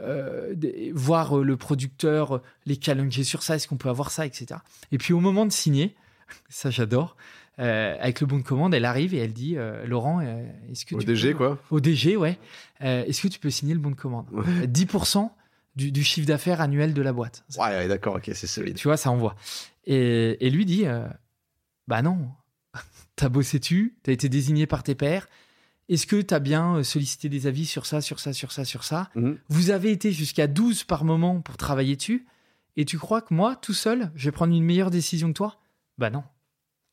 euh, 0.00 0.54
des- 0.54 0.92
voir 0.94 1.38
euh, 1.38 1.44
le 1.44 1.56
producteur, 1.56 2.36
euh, 2.36 2.42
les 2.66 2.78
challenger 2.80 3.24
sur 3.24 3.42
ça, 3.42 3.56
est-ce 3.56 3.68
qu'on 3.68 3.76
peut 3.76 3.88
avoir 3.88 4.10
ça, 4.10 4.26
etc. 4.26 4.60
Et 4.90 4.98
puis 4.98 5.12
au 5.12 5.20
moment 5.20 5.46
de 5.46 5.52
signer, 5.52 5.94
ça 6.48 6.70
j'adore, 6.70 7.16
euh, 7.58 7.96
avec 8.00 8.20
le 8.20 8.26
bon 8.26 8.38
de 8.38 8.42
commande, 8.42 8.72
elle 8.74 8.84
arrive 8.86 9.14
et 9.14 9.18
elle 9.18 9.32
dit 9.34 9.56
euh, 9.56 9.86
Laurent, 9.86 10.20
est-ce 10.20 10.86
que 10.86 10.94
Au 10.94 10.98
tu 11.00 11.06
DG, 11.06 11.32
peux- 11.32 11.36
quoi. 11.38 11.58
Au 11.70 11.80
DG, 11.80 12.16
ouais. 12.16 12.38
Est-ce 12.80 13.20
que 13.22 13.28
tu 13.28 13.38
peux 13.38 13.50
signer 13.50 13.74
le 13.74 13.80
bon 13.80 13.90
de 13.90 13.94
commande 13.96 14.26
Ouais. 14.32 14.66
10% 14.66 15.30
du, 15.76 15.92
du 15.92 16.02
chiffre 16.02 16.26
d'affaires 16.26 16.60
annuel 16.60 16.94
de 16.94 17.02
la 17.02 17.12
boîte. 17.12 17.44
Ouais, 17.56 17.64
ouais, 17.68 17.88
d'accord, 17.88 18.16
ok, 18.16 18.30
c'est 18.34 18.46
solide. 18.46 18.76
Tu 18.76 18.88
vois, 18.88 18.96
ça 18.96 19.10
envoie. 19.10 19.36
Et, 19.86 20.44
et 20.46 20.50
lui 20.50 20.64
dit 20.64 20.84
Bah 21.88 22.02
non, 22.02 22.28
t'as 23.16 23.28
bossé 23.28 23.58
dessus, 23.58 23.96
t'as 24.02 24.12
été 24.12 24.28
désigné 24.28 24.66
par 24.66 24.82
tes 24.82 24.94
pairs. 24.94 25.28
Est-ce 25.92 26.06
que 26.06 26.20
t'as 26.22 26.38
bien 26.38 26.76
euh, 26.76 26.82
sollicité 26.84 27.28
des 27.28 27.46
avis 27.46 27.66
sur 27.66 27.84
ça, 27.84 28.00
sur 28.00 28.18
ça, 28.18 28.32
sur 28.32 28.50
ça, 28.50 28.64
sur 28.64 28.82
ça? 28.82 29.10
Mhm. 29.14 29.36
Vous 29.50 29.70
avez 29.70 29.90
été 29.90 30.10
jusqu'à 30.10 30.46
12 30.46 30.84
par 30.84 31.04
moment 31.04 31.40
pour 31.42 31.56
travailler 31.58 31.96
dessus. 31.96 32.26
Et 32.76 32.86
tu 32.86 32.98
crois 32.98 33.20
que 33.20 33.34
moi, 33.34 33.56
tout 33.56 33.74
seul, 33.74 34.10
je 34.14 34.24
vais 34.24 34.32
prendre 34.32 34.54
une 34.54 34.64
meilleure 34.64 34.90
décision 34.90 35.28
que 35.28 35.34
toi? 35.36 35.60
Bah 35.98 36.08
non, 36.08 36.24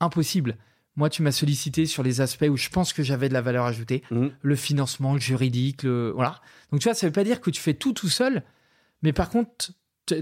impossible. 0.02 0.58
Moi, 0.98 1.10
tu 1.10 1.22
m'as 1.22 1.32
sollicité 1.32 1.86
sur 1.86 2.04
les 2.04 2.20
aspects 2.20 2.48
où 2.50 2.58
je 2.58 2.68
pense 2.68 2.92
que 2.92 3.02
j'avais 3.04 3.30
de 3.30 3.34
la 3.34 3.42
valeur 3.42 3.64
ajoutée 3.66 4.04
Mhm. 4.12 4.32
le 4.42 4.56
financement, 4.58 5.14
le 5.14 5.22
juridique, 5.22 5.84
le 5.84 6.12
voilà. 6.14 6.42
Donc 6.72 6.82
tu 6.82 6.90
vois, 6.90 6.94
ça 6.94 7.08
veut 7.08 7.14
pas 7.14 7.24
dire 7.24 7.40
que 7.40 7.50
tu 7.52 7.62
fais 7.62 7.74
tout 7.74 7.94
tout 7.94 8.10
seul, 8.10 8.44
mais 9.02 9.14
par 9.14 9.30
contre, 9.30 9.72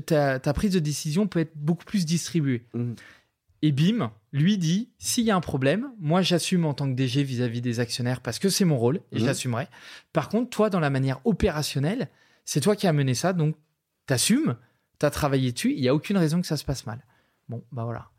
ta 0.06 0.54
prise 0.54 0.74
de 0.74 0.80
décision 0.80 1.26
peut 1.28 1.40
être 1.40 1.54
beaucoup 1.56 1.86
plus 1.86 2.06
distribuée. 2.06 2.68
Mhm. 2.76 2.96
Et 3.64 3.72
bim, 3.72 4.12
lui 4.34 4.58
dit, 4.58 4.90
s'il 5.00 5.24
y 5.26 5.32
a 5.32 5.36
un 5.36 5.42
problème, 5.42 5.90
moi 6.00 6.22
j'assume 6.22 6.66
en 6.66 6.74
tant 6.76 6.88
que 6.88 6.94
DG 6.96 7.24
vis-à-vis 7.24 7.62
des 7.62 7.80
actionnaires 7.80 8.22
parce 8.22 8.38
que 8.40 8.50
c'est 8.50 8.66
mon 8.66 8.78
rôle 8.78 9.02
et 9.12 9.18
Mhm. 9.20 9.26
j'assumerai. 9.26 9.68
Par 10.14 10.30
contre, 10.30 10.50
toi, 10.52 10.70
dans 10.70 10.80
la 10.80 10.90
manière 10.92 11.20
opérationnelle, 11.26 12.10
c'est 12.46 12.62
toi 12.62 12.76
qui 12.76 12.86
as 12.88 12.94
mené 12.94 13.14
ça, 13.16 13.34
donc 13.34 13.56
t'assumes, 14.06 14.58
t'as 15.00 15.10
travaillé 15.10 15.52
dessus, 15.52 15.74
il 15.74 15.80
y 15.84 15.88
a 15.90 15.96
aucune 15.96 16.18
raison 16.18 16.40
que 16.40 16.48
ça 16.48 16.56
se 16.58 16.64
passe 16.66 16.86
mal. 16.86 17.04
Bon, 17.50 17.64
bah 17.72 17.84
voilà. 17.84 18.10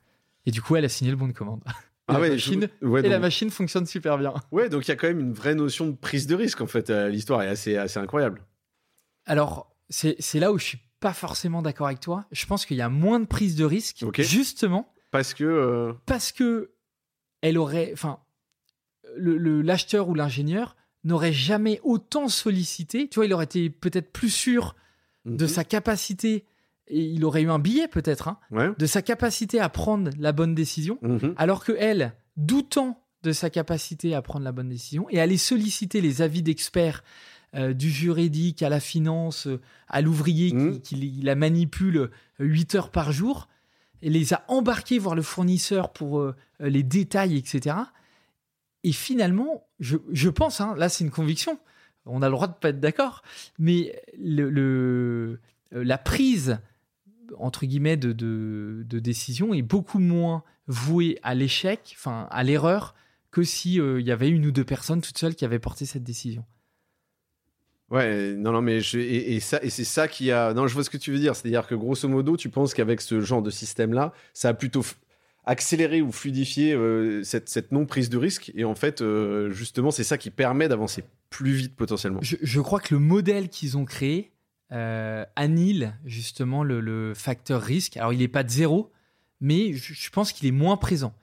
Et 0.45 0.51
du 0.51 0.61
coup, 0.61 0.74
elle 0.76 0.84
a 0.84 0.89
signé 0.89 1.11
le 1.11 1.16
bon 1.16 1.28
de 1.28 1.32
commande. 1.32 1.61
et, 1.66 1.70
Ah 2.09 2.14
la, 2.14 2.20
ouais, 2.20 2.30
machine, 2.30 2.68
je- 2.82 2.86
ouais, 2.86 3.05
et 3.05 3.09
la 3.09 3.18
machine 3.18 3.51
fonctionne 3.51 3.84
super 3.86 4.16
bien. 4.18 4.34
Ouais, 4.51 4.68
donc 4.68 4.86
il 4.86 4.89
y 4.89 4.93
a 4.93 4.97
quand 4.97 5.07
même 5.09 5.20
une 5.20 5.34
vraie 5.34 5.55
notion 5.55 5.86
de 5.86 5.93
prise 5.95 6.26
de 6.26 6.34
risque 6.34 6.61
en 6.62 6.66
fait. 6.66 6.89
Euh, 6.91 7.09
L'histoire 7.11 7.43
est 7.43 7.49
assez, 7.49 7.76
assez 7.76 7.99
incroyable. 8.01 8.43
Alors, 9.26 9.70
c'est 9.91 10.16
là 10.34 10.53
où 10.53 10.59
je 10.59 10.64
suis 10.64 10.78
pas 11.01 11.12
forcément 11.12 11.62
d'accord 11.62 11.86
avec 11.86 12.01
toi. 12.01 12.24
Je 12.32 12.45
pense 12.47 12.66
qu'il 12.66 12.76
y 12.76 12.80
a 12.82 12.89
moins 12.89 13.20
de 13.20 13.26
prise 13.26 13.55
de 13.57 13.64
risque, 13.64 14.05
justement 14.18 14.93
Parce 15.11 15.35
que. 15.35 15.45
euh, 15.45 15.93
parce 16.07 16.33
que 16.33 16.71
elle 17.41 17.57
aurait, 17.59 17.91
enfin, 17.93 18.19
le- 19.17 19.37
le- 19.39 19.63
l'acheteur 19.63 20.09
ou 20.09 20.15
l'ingénieur 20.15 20.77
n'aurait 21.05 21.33
jamais 21.33 21.81
autant 21.85 22.29
sollicité. 22.29 23.09
Tu 23.09 23.17
vois, 23.17 23.27
il 23.27 23.33
aurait 23.33 23.45
été 23.45 23.71
peut-être 23.71 24.13
plus 24.13 24.31
sûr 24.31 24.75
de 25.25 25.45
mhm. 25.45 25.49
sa 25.49 25.65
capacité 25.65 26.45
et 26.89 27.01
il 27.05 27.25
aurait 27.25 27.43
eu 27.43 27.51
un 27.51 27.59
billet 27.59 27.87
peut-être, 27.87 28.29
hein, 28.29 28.39
Ouais. 28.51 28.71
de 28.77 28.87
sa 28.87 29.03
capacité 29.03 29.61
à 29.61 29.69
prendre 29.69 30.11
la 30.19 30.33
bonne 30.33 30.55
décision, 30.55 30.99
mhm. 31.03 31.35
alors 31.37 31.63
que 31.65 31.73
elle, 31.79 32.15
doutant 32.37 33.05
de 33.23 33.33
sa 33.33 33.51
capacité 33.51 34.15
à 34.15 34.23
prendre 34.23 34.45
la 34.45 34.53
bonne 34.53 34.69
décision 34.71 35.07
et 35.11 35.21
aller 35.21 35.37
solliciter 35.37 36.01
les 36.01 36.23
avis 36.23 36.43
d'experts 36.43 37.03
euh, 37.55 37.73
du 37.73 37.89
juridique 37.91 38.63
à 38.63 38.69
la 38.69 38.81
finance, 38.81 39.47
euh, 39.47 39.61
à 39.89 40.01
l'ouvrier 40.03 40.53
Mhm. 40.53 40.81
qui, 40.81 40.97
qui 40.97 41.21
la 41.23 41.35
manipule 41.35 42.11
8 42.39 42.75
heures 42.75 42.91
par 42.91 43.11
jour, 43.13 43.49
et 44.03 44.11
les 44.11 44.34
a 44.34 44.44
embarqués 44.49 44.99
voir 44.99 45.14
le 45.14 45.22
fournisseur 45.22 45.92
pour 45.92 46.20
euh, 46.20 46.36
les 46.61 46.82
détails, 46.82 47.36
etc. 47.36 47.76
Et 48.84 48.92
finalement, 48.92 49.66
je, 49.80 49.96
je 50.12 50.28
pense, 50.28 50.61
hein, 50.61 50.74
là 50.76 50.88
c'est 50.88 51.05
une 51.05 51.11
conviction, 51.11 51.59
on 52.07 52.22
a 52.22 52.26
le 52.26 52.32
droit 52.32 52.46
de 52.46 52.55
pas 52.55 52.70
être 52.70 52.80
d'accord, 52.80 53.22
mais 53.59 54.01
le, 54.18 55.40
euh, 55.74 55.84
la 55.84 55.99
prise 55.99 56.59
entre 57.38 57.66
guillemets 57.66 57.96
de, 57.99 58.12
de, 58.12 58.99
décision 58.99 59.53
est 59.53 59.62
beaucoup 59.62 59.99
moins 59.99 60.42
vouée 60.66 61.18
à 61.22 61.34
l'échec, 61.34 61.94
enfin 61.96 62.26
à 62.30 62.42
l'erreur, 62.42 62.94
que 63.30 63.42
si 63.42 63.80
euh, 63.80 64.01
il 64.01 64.07
y 64.07 64.12
avait 64.12 64.30
une 64.30 64.46
ou 64.46 64.51
deux 64.51 64.64
personnes 64.64 65.03
toutes 65.03 65.18
seules 65.18 65.34
qui 65.34 65.44
avaient 65.44 65.59
porté 65.59 65.84
cette 65.84 66.05
décision. 66.05 66.44
Ouais, 67.91 68.34
non, 68.34 68.53
non, 68.53 68.61
mais 68.61 68.80
je, 68.80 68.99
et, 68.99 69.41
ça, 69.41 69.61
et 69.62 69.70
c'est 69.70 69.84
ça 69.84 70.09
qui 70.09 70.30
a. 70.30 70.53
Non, 70.53 70.66
je 70.66 70.74
vois 70.74 70.84
ce 70.84 70.91
que 70.91 70.99
tu 70.99 71.11
veux 71.11 71.18
dire. 71.18 71.34
C'est-à-dire 71.34 71.66
que 71.66 71.74
grosso 71.74 72.07
modo, 72.07 72.36
tu 72.36 72.51
penses 72.51 72.74
qu'avec 72.74 73.01
ce 73.01 73.20
genre 73.20 73.41
de 73.41 73.51
système-là, 73.51 74.12
ça 74.34 74.51
a 74.51 74.55
plutôt 74.55 74.84
accéléré 75.47 76.03
ou 76.03 76.12
fluidifié 76.12 76.74
euh, 76.74 77.22
cette, 77.24 77.49
cette 77.49 77.72
non 77.72 77.86
prise 77.86 78.11
de 78.11 78.18
risque. 78.18 78.53
Et 78.55 78.64
en 78.64 78.74
fait, 78.74 79.01
euh, 79.01 79.51
justement, 79.51 79.91
c'est 79.91 80.05
ça 80.05 80.18
qui 80.18 80.30
permet 80.30 80.68
d'avancer 80.68 81.05
plus 81.30 81.53
vite 81.53 81.76
potentiellement. 81.76 82.20
Je, 82.22 82.61
crois 82.61 82.80
que 82.80 82.95
le 82.95 83.01
modèle 83.01 83.49
qu'ils 83.49 83.78
ont 83.78 83.86
créé 83.86 84.32
euh, 84.72 85.24
annule 85.36 85.95
justement 86.05 86.62
le, 86.62 86.80
le 86.80 87.14
facteur 87.14 87.62
risque. 87.62 87.97
Alors 87.97 88.12
il 88.12 88.18
n'est 88.18 88.28
pas 88.28 88.43
de 88.43 88.51
zéro, 88.51 88.93
mais 89.41 89.72
je 89.72 90.11
pense 90.11 90.32
qu'il 90.32 90.47
est 90.47 90.53
moins 90.53 90.76
présent. 90.76 91.14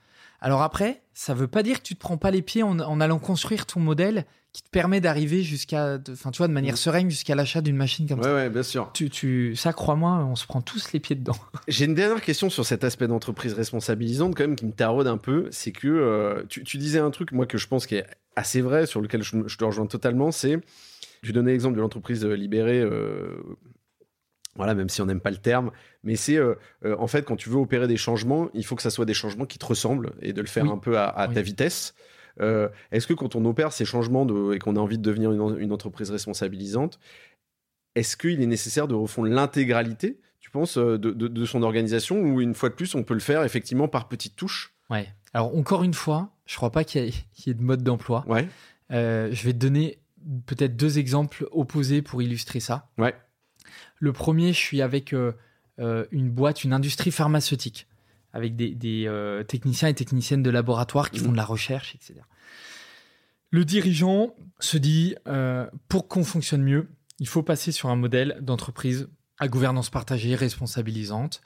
Alors 0.46 0.62
après, 0.62 1.02
ça 1.16 1.34
veut 1.34 1.48
pas 1.48 1.64
dire 1.64 1.80
que 1.80 1.84
tu 1.88 1.96
te 1.96 2.00
prends 2.00 2.18
pas 2.18 2.30
les 2.30 2.44
pieds 2.44 2.62
en, 2.62 2.80
en 2.80 3.02
allant 3.02 3.18
construire 3.18 3.66
ton 3.66 3.80
modèle 3.80 4.26
qui 4.54 4.62
te 4.62 4.70
permet 4.70 5.02
d'arriver 5.02 5.42
jusqu'à, 5.42 5.98
de- 5.98 6.14
enfin 6.14 6.30
tu 6.30 6.38
vois, 6.38 6.48
de 6.48 6.54
manière 6.54 6.74
Mhm. 6.76 6.78
sereine 6.78 7.10
jusqu'à 7.10 7.34
l'achat 7.34 7.62
d'une 7.62 7.76
machine 7.76 8.08
comme 8.08 8.20
Ouais, 8.20 8.26
ça. 8.26 8.34
ouais, 8.36 8.50
bien 8.52 8.62
sûr. 8.62 8.92
Tu, 8.94 9.10
tu, 9.10 9.56
ça, 9.56 9.74
crois-moi, 9.74 10.24
on 10.30 10.36
se 10.36 10.46
prend 10.46 10.62
tous 10.62 10.92
les 10.94 11.00
pieds 11.00 11.16
dedans. 11.16 11.36
J'ai 11.68 11.86
une 11.86 11.96
dernière 11.96 12.22
question 12.22 12.52
sur 12.52 12.64
cet 12.64 12.84
aspect 12.84 13.08
d'entreprise 13.08 13.54
responsabilisante, 13.54 14.36
quand 14.36 14.44
même, 14.44 14.56
qui 14.56 14.68
me 14.68 14.72
taraude 14.72 15.08
un 15.08 15.18
peu. 15.18 15.48
C'est 15.50 15.72
que 15.72 15.88
euh, 15.88 16.44
tu, 16.48 16.64
tu 16.64 16.78
disais 16.78 17.00
un 17.00 17.10
truc, 17.10 17.32
moi, 17.32 17.48
que 17.48 17.58
je 17.58 17.68
pense 17.68 17.88
qui 17.88 17.96
est 17.96 18.06
assez 18.36 18.62
vrai, 18.62 18.86
sur 18.86 19.02
lequel 19.02 19.24
je, 19.24 19.36
je 19.48 19.58
te 19.58 19.64
rejoins 19.66 19.88
totalement. 19.88 20.32
C'est, 20.32 20.60
tu 21.24 21.34
donnais 21.34 21.52
l'exemple 21.54 21.76
de 21.76 21.82
l'entreprise 21.82 22.24
libérée. 22.24 22.82
euh, 22.82 23.44
voilà, 24.56 24.74
même 24.74 24.90
si 24.90 25.02
on 25.02 25.06
n'aime 25.06 25.20
pas 25.20 25.32
le 25.32 25.38
terme, 25.38 25.72
mais 26.04 26.16
c'est 26.16 26.38
euh, 26.38 26.56
euh, 26.86 26.96
en 26.98 27.08
fait 27.08 27.26
quand 27.26 27.36
tu 27.36 27.50
veux 27.50 27.58
opérer 27.58 27.88
des 27.88 27.98
changements, 27.98 28.50
il 28.54 28.66
faut 28.66 28.76
que 28.76 28.82
ça 28.82 28.90
soit 28.90 29.06
des 29.06 29.14
changements 29.14 29.46
qui 29.46 29.58
te 29.60 29.66
ressemblent 29.66 30.14
et 30.22 30.32
de 30.34 30.42
le 30.42 30.48
faire 30.48 30.64
Oui. 30.66 30.72
un 30.72 30.78
peu 30.78 30.98
à, 30.98 31.08
à 31.10 31.28
ta 31.28 31.42
vitesse. 31.42 31.94
Euh, 32.42 32.68
Est-ce 32.92 33.08
que 33.08 33.14
quand 33.14 33.36
on 33.36 33.46
opère 33.46 33.72
ces 33.74 33.86
changements 33.86 34.26
de, 34.26 34.54
et 34.54 34.60
qu'on 34.60 34.76
a 34.76 34.80
envie 34.80 34.98
de 34.98 35.04
devenir 35.04 35.32
une, 35.32 35.42
en- 35.42 35.56
une 35.58 35.72
entreprise 35.72 36.10
responsabilisante, 36.12 37.00
est-ce 37.96 38.18
qu'il 38.18 38.42
est 38.42 38.46
nécessaire 38.48 38.88
de 38.88 38.94
refondre 38.96 39.30
l'intégralité, 39.30 40.20
tu 40.40 40.50
penses, 40.50 40.78
de, 40.78 40.98
de- 40.98 41.28
de 41.28 41.46
son 41.46 41.64
organisation 41.64 42.20
ou 42.22 42.42
une 42.42 42.54
fois 42.54 42.70
de 42.70 42.74
plus, 42.76 42.94
on 42.96 43.04
peut 43.04 43.14
le 43.14 43.20
faire 43.22 43.44
effectivement 43.44 43.88
par 43.88 44.08
petites 44.08 44.36
touches? 44.36 44.74
Ouais. 44.90 45.08
Alors 45.34 45.56
encore 45.58 45.84
une 45.84 45.94
fois, 45.94 46.30
je 46.46 46.56
crois 46.58 46.72
pas 46.72 46.84
qu'il 46.84 47.06
y, 47.06 47.10
y 47.46 47.50
ait 47.50 47.54
de 47.54 47.64
mode 47.64 47.84
d'emploi. 47.84 48.24
Ouais, 48.28 48.48
je 48.90 49.44
vais 49.46 49.54
te 49.54 49.58
donner 49.58 50.00
peut-être 50.46 50.76
deux 50.76 50.98
exemples 51.00 51.48
opposés 51.52 52.02
pour 52.02 52.22
illustrer 52.22 52.60
ça. 52.60 52.90
ouais, 52.98 53.14
Le 53.98 54.14
premier, 54.14 54.54
je 54.54 54.60
suis 54.60 54.82
avec 54.82 55.14
euh, 55.14 55.34
euh, 55.80 56.06
une 56.12 56.30
boîte, 56.30 56.64
une 56.64 56.74
industrie 56.74 57.12
pharmaceutique, 57.12 57.88
avec 58.34 58.56
des, 58.56 59.06
euh, 59.08 59.44
techniciens 59.44 59.88
et 59.88 59.94
techniciennes 59.94 60.44
de 60.44 60.50
laboratoire 60.50 61.12
qui 61.12 61.20
font 61.20 61.32
de 61.32 61.38
la 61.38 61.46
recherche, 61.46 61.96
etc. 61.96 62.22
Le 63.52 63.64
dirigeant 63.64 64.36
se 64.60 64.78
dit, 64.78 65.16
pour 65.88 66.08
qu'on 66.10 66.26
fonctionne 66.26 66.64
mieux, 66.64 66.90
il 67.20 67.28
faut 67.28 67.44
passer 67.44 67.72
sur 67.72 67.90
un 67.90 67.96
modèle 67.96 68.38
d'entreprise 68.42 69.08
à 69.38 69.48
gouvernance 69.48 69.90
partagée, 69.90 70.36
responsabilisante. 70.36 71.42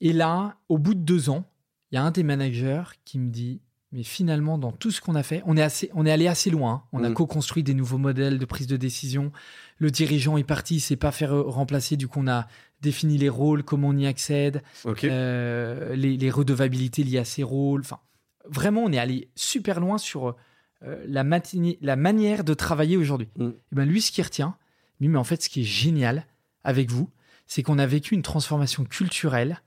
Et 0.00 0.12
là, 0.12 0.56
au 0.68 0.78
bout 0.78 0.94
de 0.94 1.00
deux 1.00 1.30
ans, 1.30 1.44
il 1.90 1.94
y 1.94 1.98
a 1.98 2.02
un 2.02 2.10
des 2.10 2.24
managers 2.24 2.82
qui 3.04 3.18
me 3.18 3.30
dit, 3.30 3.60
mais 3.92 4.02
finalement, 4.02 4.58
dans 4.58 4.72
tout 4.72 4.90
ce 4.90 5.00
qu'on 5.00 5.14
a 5.14 5.22
fait, 5.22 5.42
on 5.46 5.56
est, 5.56 5.62
assez, 5.62 5.90
on 5.94 6.04
est 6.06 6.10
allé 6.10 6.26
assez 6.26 6.50
loin. 6.50 6.72
hein. 6.72 6.82
On 6.92 7.04
a 7.04 7.08
Mhm. 7.08 7.14
co-construit 7.14 7.62
des 7.62 7.74
nouveaux 7.74 7.98
modèles 7.98 8.38
de 8.38 8.44
prise 8.44 8.66
de 8.66 8.76
décision. 8.76 9.30
Le 9.78 9.90
dirigeant 9.90 10.36
est 10.36 10.44
parti, 10.44 10.76
il 10.76 10.80
s'est 10.80 10.96
pas 10.96 11.12
fait 11.12 11.26
re- 11.26 11.48
remplacer. 11.48 11.96
Du 11.96 12.08
coup, 12.08 12.20
on 12.20 12.26
a 12.26 12.48
défini 12.82 13.16
les 13.16 13.28
rôles, 13.28 13.62
comment 13.62 13.88
on 13.88 13.96
y 13.96 14.06
accède, 14.06 14.62
euh, 15.10 15.94
les, 15.94 16.16
les 16.16 16.30
redevabilités 16.30 17.04
liées 17.04 17.18
à 17.18 17.24
ces 17.24 17.42
rôles. 17.42 17.80
Enfin, 17.82 18.00
vraiment, 18.44 18.82
on 18.84 18.92
est 18.92 18.98
allé 18.98 19.28
super 19.36 19.80
loin 19.80 19.98
sur 19.98 20.34
euh, 20.82 21.04
la, 21.06 21.24
manière 21.96 22.44
de 22.44 22.54
travailler 22.54 22.96
aujourd'hui. 22.96 23.28
Mm. 23.36 23.48
Et 23.48 23.74
ben 23.74 23.84
lui, 23.86 24.02
ce 24.02 24.10
qui 24.12 24.20
retient, 24.22 24.56
lui, 25.00 25.08
mais 25.08 25.18
en 25.18 25.24
fait, 25.24 25.42
ce 25.42 25.48
qui 25.48 25.60
est 25.60 25.64
génial 25.64 26.26
avec 26.64 26.90
vous, 26.90 27.08
c'est 27.46 27.62
qu'on 27.62 27.78
a 27.78 27.86
vécu 27.86 28.14
une 28.14 28.22
transformation 28.22 28.84
culturelle 28.84 29.62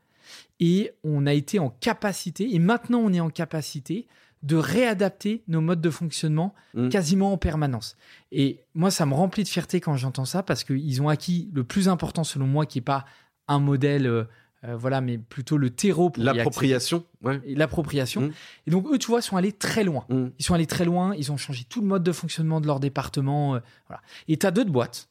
et 0.59 0.91
on 1.03 1.25
a 1.25 1.33
été 1.33 1.59
en 1.59 1.69
capacité, 1.69 2.53
et 2.53 2.59
maintenant 2.59 2.99
on 2.99 3.13
est 3.13 3.19
en 3.19 3.29
capacité 3.29 4.07
de 4.41 4.55
réadapter 4.55 5.43
nos 5.49 5.59
modes 5.59 5.81
de 5.81 5.89
fonctionnement 5.89 6.53
Mm. 6.73 6.87
quasiment 6.89 7.33
en 7.33 7.37
permanence. 7.37 7.97
Et 8.31 8.59
moi, 8.73 8.89
ça 8.91 9.05
me 9.05 9.13
remplit 9.13 9.43
de 9.43 9.49
fierté 9.49 9.81
quand 9.81 9.95
j'entends 9.97 10.23
ça 10.25 10.43
parce 10.43 10.63
qu'ils 10.63 11.01
ont 11.01 11.09
acquis 11.09 11.49
le 11.53 11.63
plus 11.65 11.89
important 11.89 12.23
selon 12.23 12.47
moi, 12.47 12.65
qui 12.65 12.77
n'est 12.77 12.83
pas 12.83 13.03
un 13.49 13.59
modèle, 13.59 14.07
euh, 14.07 14.23
euh, 14.63 14.77
voilà, 14.77 15.01
mais 15.01 15.17
plutôt 15.17 15.57
le 15.57 15.69
terreau 15.71 16.09
pour. 16.09 16.23
L'appropriation, 16.23 17.03
ouais. 17.23 17.41
L'appropriation. 17.47 18.21
Mm. 18.21 18.31
Et 18.67 18.71
donc 18.71 18.87
eux, 18.93 18.97
tu 18.97 19.07
vois, 19.07 19.21
sont 19.21 19.35
allés 19.35 19.51
très 19.51 19.83
loin. 19.83 20.05
Mm. 20.09 20.27
Ils 20.37 20.45
sont 20.45 20.53
allés 20.53 20.67
très 20.67 20.85
loin, 20.85 21.13
ils 21.15 21.31
ont 21.33 21.37
changé 21.37 21.65
tout 21.67 21.81
le 21.81 21.87
mode 21.87 22.03
de 22.03 22.11
fonctionnement 22.13 22.61
de 22.61 22.67
leur 22.67 22.79
département. 22.79 23.55
euh, 23.55 23.59
voilà. 23.87 24.01
Et 24.29 24.37
tu 24.37 24.45
as 24.45 24.51
d'autres 24.51 24.71
boîtes 24.71 25.09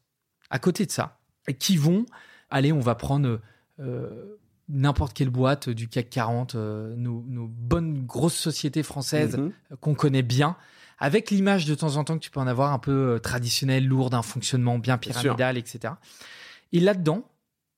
à 0.48 0.58
côté 0.58 0.86
de 0.86 0.90
ça 0.90 1.18
qui 1.58 1.76
vont, 1.76 2.06
allez, 2.48 2.72
on 2.72 2.80
va 2.80 2.94
prendre 2.94 3.40
euh, 3.80 4.36
n'importe 4.68 5.14
quelle 5.14 5.30
boîte 5.30 5.68
du 5.70 5.88
CAC 5.88 6.10
40, 6.10 6.54
euh, 6.54 6.94
nos, 6.96 7.24
nos 7.28 7.46
bonnes 7.48 8.04
grosses 8.04 8.36
sociétés 8.36 8.82
françaises 8.82 9.36
Mhm. 9.36 9.52
qu'on 9.80 9.94
connaît 9.94 10.22
bien, 10.22 10.56
avec 10.98 11.30
l'image 11.30 11.64
de 11.64 11.74
temps 11.74 11.96
en 11.96 12.04
temps 12.04 12.14
que 12.18 12.22
tu 12.24 12.30
peux 12.30 12.40
en 12.40 12.46
avoir 12.46 12.72
un 12.72 12.78
peu 12.78 13.14
euh, 13.14 13.18
traditionnelle, 13.18 13.86
lourde, 13.86 14.14
un 14.14 14.22
fonctionnement 14.22 14.78
bien 14.78 14.98
pyramidal, 14.98 15.56
etc. 15.56 15.94
Et 16.72 16.80
là-dedans, 16.80 17.26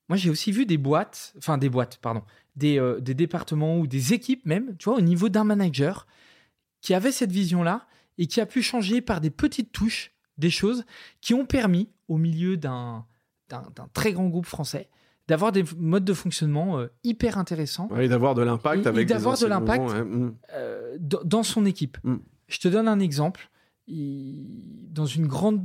moi 0.09 0.17
j'ai 0.17 0.31
aussi 0.31 0.51
vu 0.53 0.67
des 0.67 0.79
boîtes, 0.79 1.33
enfin 1.39 1.59
des 1.59 1.69
boîtes, 1.69 1.99
pardon, 1.99 2.23
des, 2.57 2.79
euh, 2.81 2.99
des 3.01 3.15
départements 3.15 3.79
ou 3.79 3.87
des 3.87 4.13
équipes 4.13 4.45
même, 4.47 4.77
tu 4.79 4.87
vois, 4.87 4.99
au 4.99 5.03
niveau 5.03 5.29
d'un 5.29 5.45
manager 5.45 6.07
qui 6.81 6.95
avait 6.95 7.13
cette 7.13 7.31
vision-là 7.31 7.87
et 8.19 8.27
qui 8.27 8.41
a 8.41 8.47
pu 8.47 8.63
changer 8.63 9.01
par 9.01 9.21
des 9.21 9.31
petites 9.31 9.71
touches 9.71 10.11
des 10.39 10.51
choses 10.51 10.85
qui 11.21 11.35
ont 11.35 11.45
permis, 11.47 11.89
au 12.09 12.17
milieu 12.17 12.57
d'un 12.57 13.05
très 13.93 14.13
grand 14.13 14.27
groupe 14.29 14.47
français, 14.47 14.89
d'avoir 15.31 15.53
des 15.53 15.65
modes 15.79 16.05
de 16.05 16.13
fonctionnement 16.13 16.81
euh, 16.81 16.89
hyper 17.05 17.39
intéressants 17.39 17.89
Ouais, 17.93 18.07
et 18.07 18.09
d'avoir 18.09 18.35
de 18.35 18.43
l'impact 18.43 18.89
avec 18.89 19.07
des 19.07 19.15
d'avoir 19.15 19.39
de 19.39 19.47
l'impact. 19.47 19.85
ouais. 19.85 20.03
Mm. 20.03 20.35
euh, 20.55 20.97
dans 20.99 21.45
son 21.45 21.65
équipe. 21.67 21.99
Mm. 22.03 22.17
Je 22.49 22.59
te 22.59 22.67
donne 22.67 22.89
un 22.89 22.99
exemple. 22.99 23.49
Dans 23.87 25.07
une 25.07 25.29
grande 25.29 25.65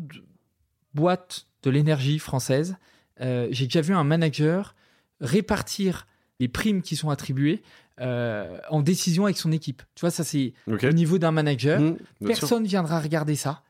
boîte 0.93 1.47
de 1.63 1.71
l'énergie 1.71 2.19
française, 2.19 2.77
euh, 3.21 3.47
j'ai 3.49 3.65
déjà 3.65 3.81
vu 3.81 3.95
un 3.95 4.03
manager 4.03 4.75
répartir 5.19 6.05
les 6.39 6.47
primes 6.47 6.83
qui 6.83 6.95
sont 6.95 7.09
attribuées 7.09 7.63
euh, 8.01 8.59
en 8.69 8.81
décision 8.81 9.25
avec 9.25 9.37
son 9.37 9.51
équipe. 9.51 9.81
Tu 9.95 10.01
vois, 10.01 10.11
ça 10.11 10.23
c'est 10.23 10.53
au 10.67 10.91
niveau 10.91 11.17
d'un 11.17 11.31
manager. 11.31 11.79
Mm, 11.79 11.97
bien 12.21 12.35
sûr. 12.35 12.41
Personne 12.41 12.65
viendra 12.65 12.99
regarder 12.99 13.35
ça. 13.35 13.63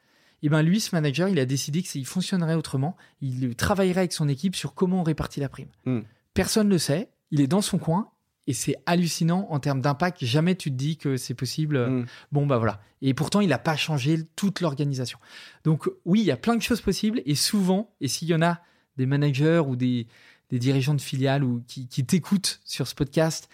Et 0.45 0.49
ben 0.49 0.61
lui, 0.61 0.79
ce 0.79 0.95
manager, 0.95 1.27
il 1.27 1.39
a 1.39 1.45
décidé 1.47 1.81
que 1.81 1.87
s'il 1.87 2.05
fonctionnerait 2.05 2.53
autrement, 2.53 2.95
il 3.19 3.55
travaillerait 3.55 4.01
avec 4.01 4.13
son 4.13 4.29
équipe 4.29 4.55
sur 4.55 4.75
comment 4.75 4.99
on 4.99 5.03
répartit 5.03 5.39
la 5.39 5.49
prime. 5.49 5.69
Hmm. 5.87 6.01
Personne 6.35 6.67
ne 6.67 6.73
le 6.73 6.77
sait. 6.77 7.09
Il 7.31 7.41
est 7.41 7.47
dans 7.47 7.61
son 7.61 7.79
coin 7.79 8.11
et 8.45 8.53
c'est 8.53 8.75
hallucinant 8.85 9.47
en 9.49 9.59
termes 9.59 9.81
d'impact. 9.81 10.23
Jamais 10.23 10.53
tu 10.53 10.69
te 10.69 10.75
dis 10.75 10.97
que 10.97 11.17
c'est 11.17 11.33
possible. 11.33 11.89
Mm. 11.89 12.05
Bon 12.31 12.45
bah 12.45 12.59
voilà. 12.59 12.79
Et 13.01 13.15
pourtant, 13.15 13.41
il 13.41 13.49
n'a 13.49 13.57
pas 13.57 13.75
changé 13.75 14.19
toute 14.35 14.61
l'organisation. 14.61 15.17
Donc 15.63 15.89
oui, 16.05 16.19
il 16.19 16.25
y 16.25 16.31
a 16.31 16.37
plein 16.37 16.55
de 16.55 16.61
choses 16.61 16.81
possibles 16.81 17.23
et 17.25 17.33
souvent, 17.33 17.95
et 17.99 18.07
s'il 18.07 18.27
y 18.27 18.35
en 18.35 18.43
a 18.43 18.61
des 18.97 19.07
managers 19.07 19.63
ou 19.65 19.75
des, 19.75 20.05
des 20.51 20.59
dirigeants 20.59 20.93
de 20.93 21.01
filiales 21.01 21.43
ou 21.43 21.63
qui, 21.67 21.87
qui 21.87 22.05
t'écoutent 22.05 22.61
sur 22.65 22.87
ce 22.87 22.93
podcast 22.93 23.49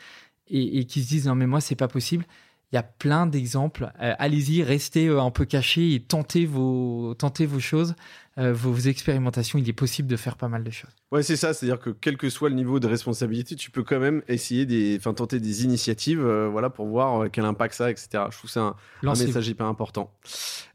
et, 0.47 0.79
et 0.79 0.85
qui 0.85 1.01
se 1.01 1.07
disent 1.07 1.27
non 1.27 1.35
mais 1.35 1.47
moi 1.47 1.61
c'est 1.61 1.75
pas 1.75 1.87
possible, 1.87 2.25
Il 2.71 2.75
y 2.75 2.79
a 2.79 2.83
plein 2.83 3.27
d'exemples. 3.27 3.91
Euh, 4.01 4.15
allez-y, 4.17 4.63
restez 4.63 5.07
euh, 5.07 5.21
un 5.21 5.31
peu 5.31 5.45
cachés 5.45 5.93
et 5.93 5.99
tentez 6.01 6.45
vos, 6.45 7.13
tentez 7.15 7.45
vos 7.45 7.59
choses. 7.59 7.95
Euh, 8.41 8.53
vos, 8.53 8.75
expérimentations, 8.75 9.59
il 9.59 9.69
est 9.69 9.73
possible 9.73 10.07
de 10.07 10.15
faire 10.15 10.35
pas 10.35 10.47
mal 10.47 10.63
de 10.63 10.71
choses. 10.71 10.89
Ouais, 11.11 11.21
c'est 11.21 11.35
ça, 11.35 11.53
c'est-à-dire 11.53 11.79
que 11.79 11.91
quel 11.91 12.17
que 12.17 12.29
soit 12.29 12.49
le 12.49 12.55
niveau 12.55 12.79
de 12.79 12.87
responsabilité, 12.87 13.55
tu 13.55 13.69
peux 13.69 13.83
quand 13.83 13.99
même 13.99 14.23
essayer 14.27 14.65
des, 14.65 14.97
enfin 14.97 15.13
tenter 15.13 15.39
des 15.39 15.63
initiatives, 15.63 16.25
euh, 16.25 16.47
voilà, 16.49 16.69
pour 16.69 16.87
voir 16.87 17.23
euh, 17.23 17.29
quel 17.31 17.45
impact 17.45 17.75
ça 17.75 17.85
a, 17.85 17.91
etc. 17.91 18.07
Je 18.13 18.37
trouve 18.37 18.41
que 18.41 18.47
c'est 18.47 18.59
un, 18.59 18.75
message 19.03 19.47
hyper 19.47 19.67
important. 19.67 20.11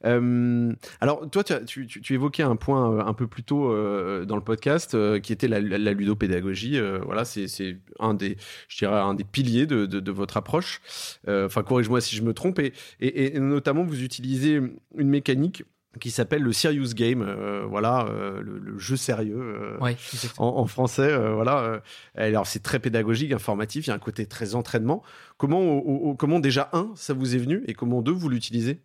alors, 0.03 1.29
toi, 1.31 1.43
tu, 1.43 1.87
tu, 1.87 2.01
tu, 2.01 2.15
évoquais 2.15 2.45
un 2.45 2.57
point 2.57 3.05
un 3.05 3.15
peu 3.15 3.27
plus 3.27 3.43
tôt 3.43 3.69
dans 4.25 4.37
le 4.37 4.43
podcast, 4.43 4.97
qui 5.21 5.33
était 5.33 5.49
la, 5.49 5.61
la, 5.61 5.93
ludopédagogie. 5.93 6.79
voilà, 7.05 7.25
c'est 7.25 7.79
un 7.99 8.15
des, 8.15 8.37
je 8.69 8.79
dirais, 8.79 9.01
un 9.01 9.15
des 9.15 9.25
piliers 9.25 9.67
de, 9.67 9.87
de, 9.87 10.13
votre 10.13 10.37
approche. 10.37 10.81
Enfin, 11.27 11.63
corrige-moi 11.63 12.01
si 12.01 12.15
je 12.15 12.23
me 12.23 12.33
trompe. 12.33 12.61
Et, 12.61 12.73
et, 13.01 13.37
et 13.37 13.41
notamment, 13.41 13.85
vous 13.85 14.03
utilisez 14.03 14.61
une 14.97 15.09
mécanique 15.09 15.65
qui 16.01 16.11
s'appelle 16.11 16.43
le 16.43 16.53
Serious 16.53 16.95
Game, 16.95 17.23
euh, 17.23 17.65
voilà, 17.67 18.07
euh, 18.07 18.41
le, 18.43 18.79
jeu 18.79 18.97
sérieux 18.97 19.39
euh, 19.81 19.95
en, 20.39 20.67
français, 20.67 21.17
voilà. 21.33 21.81
alors 22.15 22.47
c'est 22.47 22.63
très 22.63 22.79
pédagogique, 22.79 23.33
informatif, 23.33 23.87
il 23.87 23.89
y 23.89 23.93
a 23.93 23.95
un 23.95 23.99
côté 23.99 24.27
très 24.27 24.55
entraînement. 24.55 25.03
Comment, 25.37 26.15
comment 26.15 26.41
déjà 26.41 26.69
un, 26.73 26.93
ça 26.95 27.15
vous 27.15 27.35
est 27.35 27.39
venu, 27.39 27.63
et 27.67 27.75
comment 27.75 28.03
deux, 28.03 28.13
vous 28.13 28.29
l'utilisez? 28.29 28.81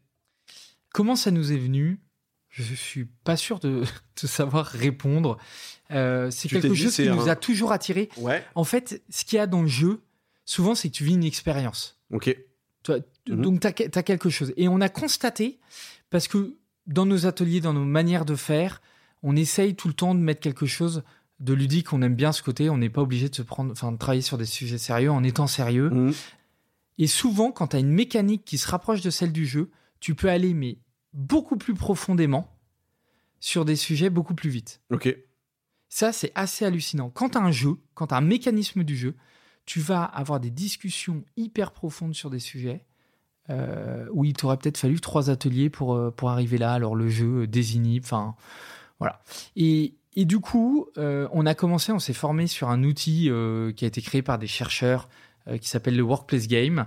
Comment 0.93 1.15
ça 1.15 1.31
nous 1.31 1.51
est 1.51 1.57
venu? 1.57 1.99
Je 2.49 2.73
suis 2.73 3.05
pas 3.05 3.37
sûr 3.37 3.59
de, 3.59 3.83
savoir 4.15 4.65
répondre. 4.65 5.37
c'est 5.89 6.49
quelque 6.49 6.73
chose 6.73 6.95
qui 6.95 7.09
nous 7.09 7.29
a 7.29 7.35
toujours 7.35 7.71
attiré. 7.71 8.09
Ouais. 8.17 8.43
En 8.55 8.63
fait, 8.63 9.01
ce 9.09 9.25
qu'il 9.25 9.37
y 9.37 9.39
a 9.39 9.47
dans 9.47 9.61
le 9.61 9.67
jeu, 9.67 10.01
souvent, 10.45 10.75
c'est 10.75 10.89
que 10.89 10.93
tu 10.93 11.03
vis 11.03 11.13
une 11.13 11.23
expérience. 11.23 11.99
Ok. 12.11 12.35
Toi, 12.83 12.97
mhm. 13.29 13.41
Donc, 13.41 13.59
tu 13.59 13.67
as, 13.67 13.99
as 13.99 14.03
quelque 14.03 14.29
chose. 14.29 14.53
Et 14.57 14.67
on 14.67 14.81
a 14.81 14.89
constaté, 14.89 15.59
parce 16.09 16.27
que 16.27 16.57
dans 16.87 17.05
nos 17.05 17.25
ateliers, 17.25 17.61
dans 17.61 17.73
nos 17.73 17.85
manières 17.85 18.25
de 18.25 18.35
faire, 18.35 18.81
on 19.23 19.35
essaye 19.35 19.75
tout 19.75 19.87
le 19.87 19.93
temps 19.93 20.15
de 20.15 20.19
mettre 20.19 20.41
quelque 20.41 20.65
chose 20.65 21.03
de 21.39 21.53
ludique. 21.53 21.93
On 21.93 22.01
aime 22.01 22.15
bien 22.15 22.31
ce 22.31 22.43
côté. 22.43 22.69
On 22.69 22.77
n'est 22.77 22.89
pas 22.89 23.01
obligé 23.01 23.29
de 23.29 23.35
se 23.35 23.41
prendre, 23.41 23.71
enfin, 23.71 23.91
de 23.91 23.97
travailler 23.97 24.21
sur 24.21 24.37
des 24.37 24.45
sujets 24.45 24.77
sérieux 24.77 25.11
en 25.11 25.23
étant 25.23 25.47
sérieux. 25.47 25.89
Mmh. 25.89 26.13
Et 26.97 27.07
souvent, 27.07 27.51
quand 27.51 27.67
tu 27.67 27.75
as 27.75 27.79
une 27.79 27.91
mécanique 27.91 28.45
qui 28.45 28.57
se 28.57 28.67
rapproche 28.67 29.01
de 29.01 29.09
celle 29.09 29.31
du 29.31 29.45
jeu, 29.45 29.71
tu 29.99 30.15
peux 30.15 30.29
aller 30.29 30.53
mais 30.53 30.77
beaucoup 31.13 31.57
plus 31.57 31.73
profondément 31.73 32.57
sur 33.39 33.65
des 33.65 33.75
sujets 33.75 34.09
beaucoup 34.09 34.35
plus 34.35 34.49
vite. 34.49 34.81
Ok. 34.91 35.15
Ça, 35.89 36.13
c'est 36.13 36.31
assez 36.35 36.63
hallucinant. 36.63 37.09
Quand 37.09 37.31
tu 37.31 37.37
as 37.37 37.41
un 37.41 37.51
jeu, 37.51 37.75
quand 37.95 38.07
tu 38.07 38.13
as 38.13 38.17
un 38.17 38.21
mécanisme 38.21 38.83
du 38.83 38.95
jeu, 38.95 39.15
tu 39.65 39.79
vas 39.79 40.03
avoir 40.03 40.39
des 40.39 40.51
discussions 40.51 41.23
hyper 41.37 41.71
profondes 41.71 42.15
sur 42.15 42.29
des 42.29 42.39
sujets 42.39 42.85
euh, 43.51 44.05
où 44.11 44.23
il 44.23 44.33
t'aurait 44.33 44.57
peut-être 44.57 44.77
fallu 44.77 45.01
trois 45.01 45.29
ateliers 45.29 45.69
pour, 45.69 45.93
euh, 45.93 46.09
pour 46.09 46.29
arriver 46.29 46.57
là. 46.57 46.73
Alors 46.73 46.95
le 46.95 47.09
jeu 47.09 47.41
euh, 47.41 47.47
désigne, 47.47 47.99
enfin 48.01 48.35
voilà. 48.99 49.21
Et, 49.55 49.95
et 50.15 50.25
du 50.25 50.39
coup, 50.39 50.87
on 50.95 51.45
a 51.45 51.55
commencé, 51.55 51.91
on 51.91 51.99
s'est 51.99 52.13
formé 52.13 52.45
sur 52.45 52.69
un 52.69 52.83
outil 52.83 53.31
qui 53.75 53.85
a 53.85 53.87
été 53.87 54.01
créé 54.01 54.21
par 54.21 54.37
des 54.37 54.45
chercheurs 54.45 55.09
qui 55.59 55.67
s'appelle 55.67 55.95
le 55.95 56.03
Workplace 56.03 56.47
Game, 56.47 56.85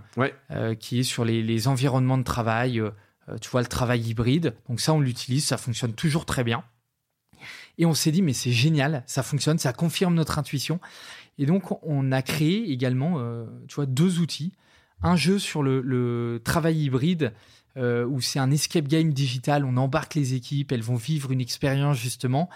qui 0.78 1.00
est 1.00 1.02
sur 1.02 1.24
les, 1.24 1.42
les 1.42 1.66
environnements 1.66 2.18
de 2.18 2.22
travail. 2.22 2.80
tu 3.40 3.50
vois, 3.50 3.62
le 3.62 3.66
travail 3.66 4.00
hybride. 4.02 4.54
Donc 4.68 4.78
ça, 4.78 4.92
on 4.92 5.00
l'utilise, 5.00 5.44
ça 5.44 5.56
fonctionne 5.56 5.94
toujours 5.94 6.24
très 6.24 6.44
bien. 6.44 6.62
Et 7.78 7.86
on 7.86 7.94
s'est 7.94 8.12
dit, 8.12 8.22
mais 8.22 8.34
c'est 8.34 8.52
génial, 8.52 9.02
ça 9.06 9.24
fonctionne, 9.24 9.58
ça 9.58 9.72
confirme 9.72 10.14
notre 10.14 10.38
intuition. 10.38 10.78
Et 11.38 11.46
donc, 11.46 11.82
on 11.82 12.12
a 12.12 12.22
créé 12.22 12.70
également, 12.70 13.18
tu 13.66 13.74
vois, 13.74 13.86
deux 13.86 14.20
outils 14.20 14.52
un 15.02 15.16
jeu 15.16 15.38
sur 15.38 15.62
le, 15.62 16.40
travail 16.44 16.84
hybride 16.84 17.32
euh, 17.76 18.06
où 18.06 18.20
c'est 18.20 18.38
un 18.38 18.50
escape 18.50 18.88
game 18.88 19.12
digital. 19.12 19.64
On 19.64 19.76
embarque 19.76 20.14
les 20.14 20.34
équipes, 20.34 20.72
elles 20.72 20.82
vont 20.82 20.96
vivre 20.96 21.32
une 21.32 21.40
expérience 21.40 21.98
justement, 21.98 22.48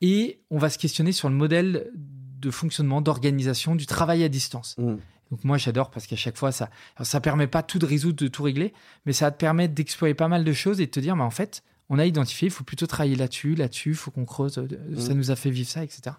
et 0.00 0.40
on 0.50 0.58
va 0.58 0.70
se 0.70 0.78
questionner 0.78 1.12
sur 1.12 1.28
le 1.28 1.34
modèle 1.34 1.90
de 1.94 2.50
fonctionnement, 2.50 3.00
d'organisation 3.00 3.74
du 3.74 3.86
travail 3.86 4.24
à 4.24 4.28
distance. 4.28 4.76
Mm. 4.78 4.96
Donc 5.30 5.44
moi 5.44 5.56
j'adore 5.56 5.90
parce 5.90 6.06
qu'à 6.06 6.16
chaque 6.16 6.36
fois 6.36 6.52
ça, 6.52 6.68
ça 7.00 7.20
permet 7.20 7.46
pas 7.46 7.62
tout 7.62 7.78
de 7.78 7.86
résoudre, 7.86 8.22
de 8.22 8.28
tout 8.28 8.42
régler, 8.42 8.74
mais 9.06 9.12
ça 9.12 9.26
va 9.26 9.30
te 9.30 9.38
permettre 9.38 9.74
d'explorer 9.74 10.14
pas 10.14 10.28
mal 10.28 10.44
de 10.44 10.52
choses 10.52 10.80
et 10.80 10.86
de 10.86 10.90
te 10.90 11.00
dire, 11.00 11.16
mais 11.16 11.22
en 11.22 11.30
fait, 11.30 11.62
on 11.88 11.98
a 11.98 12.06
identifié, 12.06 12.48
il 12.48 12.50
faut 12.50 12.64
plutôt 12.64 12.86
travailler 12.86 13.16
là-dessus, 13.16 13.54
là-dessus, 13.54 13.90
il 13.90 13.96
faut 13.96 14.10
qu'on 14.10 14.24
creuse, 14.24 14.58
euh, 14.58 14.68
ça 14.98 15.14
mm. 15.14 15.16
nous 15.16 15.30
a 15.30 15.36
fait 15.36 15.50
vivre 15.50 15.68
ça, 15.68 15.82
etc. 15.82 16.16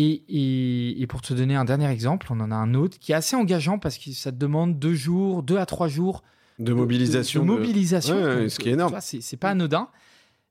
Et, 0.00 1.06
pour 1.08 1.22
te 1.22 1.34
donner 1.34 1.56
un 1.56 1.64
dernier 1.64 1.90
exemple, 1.90 2.28
on 2.30 2.38
en 2.38 2.52
a 2.52 2.54
un 2.54 2.74
autre 2.74 2.98
qui 3.00 3.10
est 3.10 3.16
assez 3.16 3.34
engageant 3.34 3.80
parce 3.80 3.98
que 3.98 4.12
ça 4.12 4.30
te 4.30 4.36
demande 4.36 4.78
deux 4.78 4.94
jours, 4.94 5.42
deux 5.42 5.58
à 5.58 5.66
trois 5.66 5.88
jours 5.88 6.22
de 6.60 6.72
mobilisation. 6.72 7.42
De, 7.42 7.46
mobilisation. 7.46 8.14
ce 8.48 8.58
qui 8.58 8.68
est 8.68 8.72
énorme. 8.72 8.96
C'est 9.00 9.36
pas 9.36 9.50
anodin. 9.50 9.88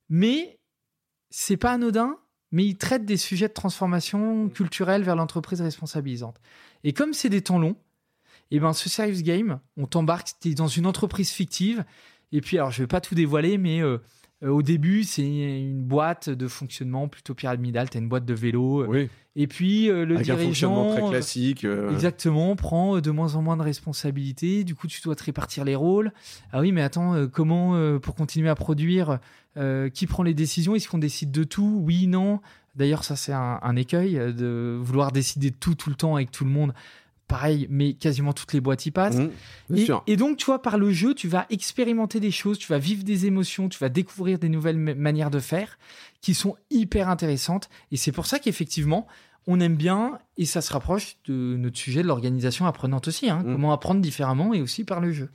Mais 0.09 0.59
c'est 1.29 1.57
pas 1.57 1.71
anodin, 1.71 2.17
mais 2.51 2.65
il 2.65 2.77
traite 2.77 3.05
des 3.05 3.17
sujets 3.17 3.47
de 3.47 3.53
transformation 3.53 4.49
culturelle 4.49 5.03
vers 5.03 5.15
l'entreprise 5.15 5.61
responsabilisante. 5.61 6.39
Et 6.83 6.91
comme 6.91 7.13
c'est 7.13 7.29
des 7.29 7.41
temps 7.41 7.59
longs, 7.59 7.75
et 8.49 8.57
eh 8.57 8.59
ben 8.61 8.71
ce 8.71 8.87
serious 8.87 9.21
game, 9.23 9.59
on 9.75 9.87
t'embarque, 9.87 10.29
tu 10.41 10.49
es 10.49 10.53
dans 10.53 10.69
une 10.69 10.85
entreprise 10.85 11.31
fictive. 11.31 11.83
Et 12.31 12.39
puis, 12.39 12.57
alors 12.57 12.71
je 12.71 12.83
vais 12.83 12.87
pas 12.87 13.01
tout 13.01 13.13
dévoiler, 13.13 13.57
mais 13.57 13.81
euh, 13.81 13.97
au 14.45 14.61
début, 14.61 15.03
c'est 15.03 15.23
une 15.23 15.81
boîte 15.81 16.29
de 16.29 16.47
fonctionnement 16.47 17.07
plutôt 17.07 17.33
pyramidale. 17.33 17.89
Tu 17.89 17.97
as 17.97 18.01
une 18.01 18.09
boîte 18.09 18.25
de 18.25 18.33
vélo. 18.33 18.85
Oui. 18.87 19.09
Et 19.35 19.47
puis, 19.47 19.89
euh, 19.89 20.05
le 20.05 20.15
Avec 20.15 20.25
dirigeant. 20.25 20.41
Un 20.41 20.45
fonctionnement 20.45 20.91
très 20.93 21.09
classique. 21.09 21.63
Euh. 21.63 21.91
Exactement, 21.91 22.55
prend 22.55 22.99
de 22.99 23.11
moins 23.11 23.35
en 23.35 23.41
moins 23.41 23.57
de 23.57 23.63
responsabilités. 23.63 24.63
Du 24.63 24.75
coup, 24.75 24.87
tu 24.87 25.01
dois 25.01 25.15
te 25.15 25.23
répartir 25.23 25.65
les 25.65 25.75
rôles. 25.75 26.11
Ah 26.51 26.61
oui, 26.61 26.71
mais 26.71 26.81
attends, 26.81 27.27
comment, 27.27 27.99
pour 27.99 28.15
continuer 28.15 28.49
à 28.49 28.55
produire, 28.55 29.19
qui 29.93 30.07
prend 30.07 30.23
les 30.23 30.33
décisions? 30.33 30.75
Est-ce 30.75 30.87
qu'on 30.87 30.97
décide 30.99 31.31
de 31.31 31.43
tout? 31.43 31.81
Oui, 31.83 32.07
non. 32.07 32.39
D'ailleurs, 32.75 33.03
ça, 33.03 33.15
c'est 33.15 33.33
un, 33.33 33.59
un, 33.61 33.75
écueil 33.75 34.13
de 34.13 34.77
vouloir 34.79 35.11
décider 35.11 35.49
de 35.49 35.55
tout, 35.55 35.73
tout 35.73 35.89
le 35.89 35.95
temps 35.95 36.15
avec 36.15 36.29
tout 36.29 36.45
le 36.45 36.51
monde 36.51 36.73
pareil, 37.27 37.67
mais 37.69 37.93
quasiment 37.93 38.33
toutes 38.33 38.53
les 38.53 38.61
boîtes 38.61 38.85
y 38.85 38.91
passent. 38.91 39.17
Mmh, 39.69 39.75
et, 40.07 40.15
donc, 40.15 40.37
tu 40.37 40.45
vois, 40.45 40.61
par 40.61 40.77
le 40.77 40.91
jeu, 40.91 41.13
tu 41.13 41.27
vas 41.27 41.45
expérimenter 41.49 42.19
des 42.19 42.31
choses, 42.31 42.57
tu 42.57 42.67
vas 42.67 42.79
vivre 42.79 43.03
des 43.03 43.25
émotions, 43.25 43.69
tu 43.69 43.77
vas 43.79 43.89
découvrir 43.89 44.39
des 44.39 44.49
nouvelles 44.49 44.77
manières 44.77 45.29
de 45.29 45.39
faire 45.39 45.77
qui 46.21 46.33
sont 46.33 46.55
hyper 46.69 47.09
intéressantes. 47.09 47.69
Et 47.91 47.97
c'est 47.97 48.11
pour 48.11 48.25
ça 48.25 48.39
qu'effectivement, 48.39 49.07
on 49.45 49.59
aime 49.59 49.75
bien 49.75 50.19
et 50.37 50.45
ça 50.45 50.61
se 50.61 50.71
rapproche 50.71 51.17
de 51.25 51.55
notre 51.57 51.77
sujet 51.77 52.03
de 52.03 52.07
l'organisation 52.07 52.65
apprenante 52.65 53.07
aussi. 53.07 53.29
Hein. 53.29 53.43
Mm. 53.43 53.53
Comment 53.53 53.73
apprendre 53.73 54.01
différemment 54.01 54.53
et 54.53 54.61
aussi 54.61 54.83
par 54.83 55.01
le 55.01 55.11
jeu. 55.11 55.29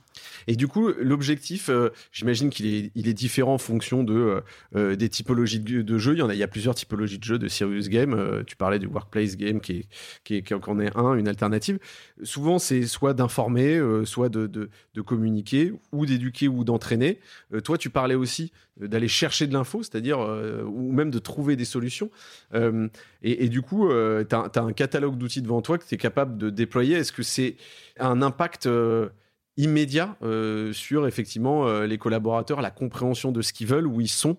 Et 0.47 0.55
du 0.55 0.67
coup, 0.67 0.89
l'objectif, 0.99 1.69
euh, 1.69 1.89
j'imagine 2.11 2.49
qu'il 2.49 2.67
est, 2.67 2.91
il 2.95 3.07
est 3.07 3.13
différent 3.13 3.55
en 3.55 3.57
fonction 3.57 4.03
de, 4.03 4.13
euh, 4.13 4.41
euh, 4.75 4.95
des 4.95 5.09
typologies 5.09 5.59
de, 5.59 5.97
jeux. 5.97 6.13
Il 6.13 6.19
y, 6.19 6.21
en 6.21 6.29
a, 6.29 6.33
il 6.33 6.39
y 6.39 6.43
a 6.43 6.47
plusieurs 6.47 6.75
typologies 6.75 7.19
de 7.19 7.23
jeux 7.23 7.39
de 7.39 7.47
serious 7.47 7.89
game. 7.89 8.43
tu 8.45 8.55
parlais 8.55 8.79
du 8.79 8.87
workplace 8.87 9.35
game 9.37 9.59
qui, 9.59 9.71
est, 9.73 9.87
qui, 10.23 10.35
est, 10.35 10.41
qui 10.41 10.53
en 10.53 10.79
est 10.79 10.95
un, 10.95 11.15
une 11.15 11.27
alternative. 11.27 11.79
Souvent, 12.23 12.59
c'est 12.59 12.83
soit 12.83 13.13
d'informer, 13.13 13.81
soit 14.05 14.29
de, 14.29 14.47
de, 14.47 14.69
de, 14.93 15.01
communiquer, 15.01 15.73
ou 15.91 16.05
d'éduquer, 16.05 16.47
ou 16.47 16.63
d'entraîner. 16.63 17.19
toi, 17.63 17.77
tu 17.77 17.89
parlais 17.89 18.15
aussi 18.15 18.51
d'aller 18.79 19.07
chercher 19.07 19.45
de 19.45 19.53
l'info, 19.53 19.83
c'est-à-dire, 19.83 20.19
ou 20.65 20.91
même 20.91 21.11
de 21.11 21.19
trouver 21.19 21.55
des 21.55 21.65
solutions. 21.65 22.09
Et, 22.53 23.45
et, 23.45 23.49
du 23.49 23.61
coup, 23.61 23.89
tu 23.89 24.35
as, 24.35 24.51
as 24.55 24.61
un 24.61 24.73
catalogue 24.93 25.17
d'outils 25.17 25.41
devant 25.41 25.63
toi 25.63 25.79
que 25.79 25.85
tu 25.85 25.95
es 25.95 25.97
capable 25.97 26.37
de 26.37 26.51
déployer. 26.51 26.97
Est-ce 26.97 27.11
que 27.11 27.23
c'est 27.23 27.55
un 27.99 28.21
impact 28.21 28.67
euh, 28.67 29.09
immédiat 29.57 30.17
euh, 30.21 30.71
sur 30.71 31.07
effectivement 31.07 31.67
euh, 31.67 31.87
les 31.87 31.97
collaborateurs, 31.97 32.61
la 32.61 32.69
compréhension 32.69 33.31
de 33.31 33.41
ce 33.41 33.53
qu'ils 33.53 33.65
veulent, 33.65 33.87
où 33.87 34.01
ils 34.01 34.07
sont? 34.07 34.37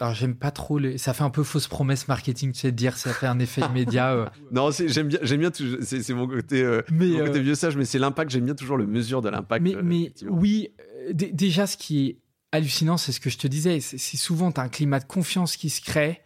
Alors 0.00 0.14
j'aime 0.14 0.34
pas 0.34 0.50
trop 0.50 0.78
les... 0.78 0.98
ça 0.98 1.14
fait 1.14 1.22
un 1.22 1.30
peu 1.30 1.44
fausse 1.44 1.68
promesse 1.68 2.08
marketing 2.08 2.52
tu 2.52 2.58
sais 2.58 2.72
de 2.72 2.76
dire 2.76 2.96
ça 2.96 3.12
fait 3.12 3.28
un 3.28 3.38
effet 3.38 3.62
immédiat 3.62 4.32
non 4.50 4.70
j'aime 4.72 5.06
bien 5.06 5.20
j'aime 5.22 5.38
bien 5.38 5.50
c'est 5.52 6.12
mon 6.12 6.26
côté 6.26 6.80
mais 6.90 7.16
côté 7.16 7.40
vieux 7.40 7.54
sage 7.54 7.76
mais 7.76 7.84
c'est 7.84 8.00
l'impact 8.00 8.32
j'aime 8.32 8.44
bien 8.44 8.56
toujours 8.56 8.76
le 8.76 8.88
mesure 8.88 9.22
de 9.22 9.28
l'impact 9.28 9.64
mais, 9.64 9.76
mais 9.82 10.12
oui 10.28 10.70
déjà 11.12 11.68
ce 11.68 11.76
qui 11.76 12.06
est 12.06 12.18
hallucinant 12.50 12.96
c'est 12.96 13.12
ce 13.12 13.20
que 13.20 13.30
je 13.30 13.38
te 13.38 13.46
disais 13.46 13.78
c'est 13.78 14.16
souvent 14.16 14.50
tu 14.50 14.60
as 14.60 14.64
un 14.64 14.68
climat 14.68 14.98
de 14.98 15.06
confiance 15.06 15.56
qui 15.56 15.70
se 15.70 15.80
crée 15.80 16.24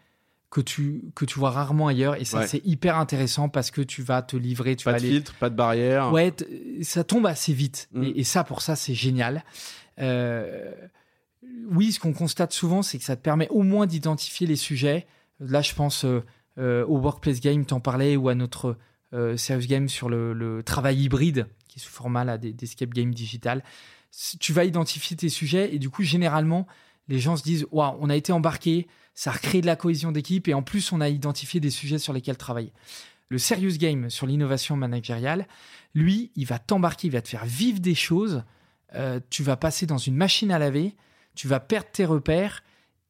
que 0.50 0.60
tu, 0.60 1.02
que 1.14 1.24
tu 1.24 1.38
vois 1.38 1.50
rarement 1.50 1.88
ailleurs. 1.88 2.20
Et 2.20 2.24
ça, 2.24 2.46
c'est 2.46 2.64
hyper 2.64 2.96
intéressant 2.96 3.48
parce 3.48 3.70
que 3.70 3.82
tu 3.82 4.02
vas 4.02 4.22
te 4.22 4.36
livrer. 4.36 4.76
Tu 4.76 4.84
pas 4.84 4.92
vas 4.92 5.00
de 5.00 5.06
filtre, 5.06 5.34
pas 5.34 5.50
de 5.50 5.54
barrière. 5.54 6.12
Ouais, 6.12 6.32
ça 6.82 7.04
tombe 7.04 7.26
assez 7.26 7.52
vite. 7.52 7.88
Mm. 7.92 8.04
Et, 8.14 8.24
ça, 8.24 8.44
pour 8.44 8.62
ça, 8.62 8.74
c'est 8.74 8.94
génial. 8.94 9.44
Euh, 10.00 10.72
oui, 11.70 11.92
ce 11.92 12.00
qu'on 12.00 12.14
constate 12.14 12.52
souvent, 12.52 12.82
c'est 12.82 12.98
que 12.98 13.04
ça 13.04 13.16
te 13.16 13.22
permet 13.22 13.48
au 13.50 13.62
moins 13.62 13.86
d'identifier 13.86 14.46
les 14.46 14.56
sujets. 14.56 15.06
Là, 15.38 15.60
je 15.60 15.74
pense 15.74 16.04
euh, 16.04 16.24
euh, 16.58 16.84
au 16.86 16.98
Workplace 16.98 17.40
Game, 17.40 17.66
t'en 17.66 17.80
parlais, 17.80 18.16
ou 18.16 18.28
à 18.28 18.34
notre 18.34 18.76
Serious 19.12 19.66
Game 19.66 19.88
sur 19.88 20.08
le, 20.08 20.62
travail 20.64 21.02
hybride, 21.02 21.46
qui 21.66 21.78
est 21.78 21.82
sous 21.82 21.92
format 21.92 22.24
là, 22.24 22.36
d'escape 22.36 22.90
game 22.90 23.14
digital. 23.14 23.62
Tu 24.40 24.52
vas 24.52 24.64
identifier 24.64 25.16
tes 25.16 25.28
sujets 25.28 25.74
et 25.74 25.78
du 25.78 25.88
coup, 25.88 26.02
généralement, 26.02 26.66
les 27.08 27.18
gens 27.18 27.36
se 27.36 27.42
disent 27.42 27.66
Waouh, 27.70 27.96
on 28.00 28.10
a 28.10 28.16
été 28.16 28.32
embarqué, 28.32 28.86
ça 29.14 29.30
a 29.30 29.32
recréé 29.34 29.60
de 29.60 29.66
la 29.66 29.76
cohésion 29.76 30.12
d'équipe 30.12 30.48
et 30.48 30.54
en 30.54 30.62
plus, 30.62 30.92
on 30.92 31.00
a 31.00 31.08
identifié 31.08 31.60
des 31.60 31.70
sujets 31.70 31.98
sur 31.98 32.12
lesquels 32.12 32.36
travailler. 32.36 32.72
le 33.28 33.38
serious 33.38 33.76
game 33.76 34.08
sur 34.08 34.26
l'innovation 34.26 34.76
managériale, 34.76 35.46
lui, 35.94 36.30
il 36.36 36.46
va 36.46 36.58
t'embarquer, 36.58 37.08
il 37.08 37.12
va 37.12 37.22
te 37.22 37.28
faire 37.28 37.44
vivre 37.44 37.80
des 37.80 37.94
choses. 37.94 38.44
Euh, 38.94 39.20
tu 39.28 39.42
vas 39.42 39.56
passer 39.56 39.86
dans 39.86 39.98
une 39.98 40.14
machine 40.14 40.50
à 40.50 40.58
laver, 40.58 40.96
tu 41.34 41.48
vas 41.48 41.60
perdre 41.60 41.90
tes 41.92 42.04
repères, 42.06 42.62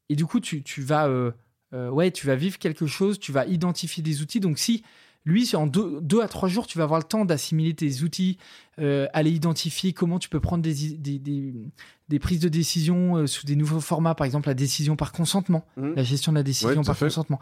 et 0.09 0.15
du 0.15 0.25
coup, 0.25 0.39
tu, 0.39 0.63
tu 0.63 0.81
vas, 0.81 1.07
euh, 1.07 1.31
euh, 1.73 1.89
ouais, 1.89 2.11
tu 2.11 2.27
vas 2.27 2.35
vivre 2.35 2.57
quelque 2.57 2.87
chose, 2.87 3.19
tu 3.19 3.31
vas 3.31 3.45
identifier 3.45 4.03
des 4.03 4.21
outils. 4.21 4.39
Donc, 4.39 4.59
si 4.59 4.83
lui, 5.25 5.47
en 5.55 5.67
deux, 5.67 5.99
deux, 6.01 6.21
à 6.21 6.27
trois 6.27 6.47
jours, 6.49 6.65
tu 6.65 6.77
vas 6.77 6.85
avoir 6.85 6.99
le 6.99 7.03
temps 7.05 7.25
d'assimiler 7.25 7.73
tes 7.75 8.01
outils, 8.03 8.37
euh, 8.79 9.05
aller 9.13 9.31
identifier 9.31 9.93
comment 9.93 10.17
tu 10.17 10.29
peux 10.29 10.39
prendre 10.39 10.63
des, 10.63 10.73
des, 10.97 11.19
des, 11.19 11.53
des 12.07 12.19
prises 12.19 12.39
de 12.39 12.49
décision 12.49 13.17
euh, 13.17 13.27
sous 13.27 13.45
des 13.45 13.55
nouveaux 13.55 13.81
formats, 13.81 14.15
par 14.15 14.25
exemple 14.25 14.47
la 14.47 14.53
décision 14.55 14.95
par 14.95 15.11
consentement, 15.11 15.65
Mmh. 15.77 15.93
la 15.95 16.03
gestion 16.03 16.31
de 16.31 16.37
la 16.37 16.43
décision 16.43 16.69
Ouais, 16.79 16.83
par 16.83 16.97
fait. 16.97 17.05
consentement, 17.05 17.39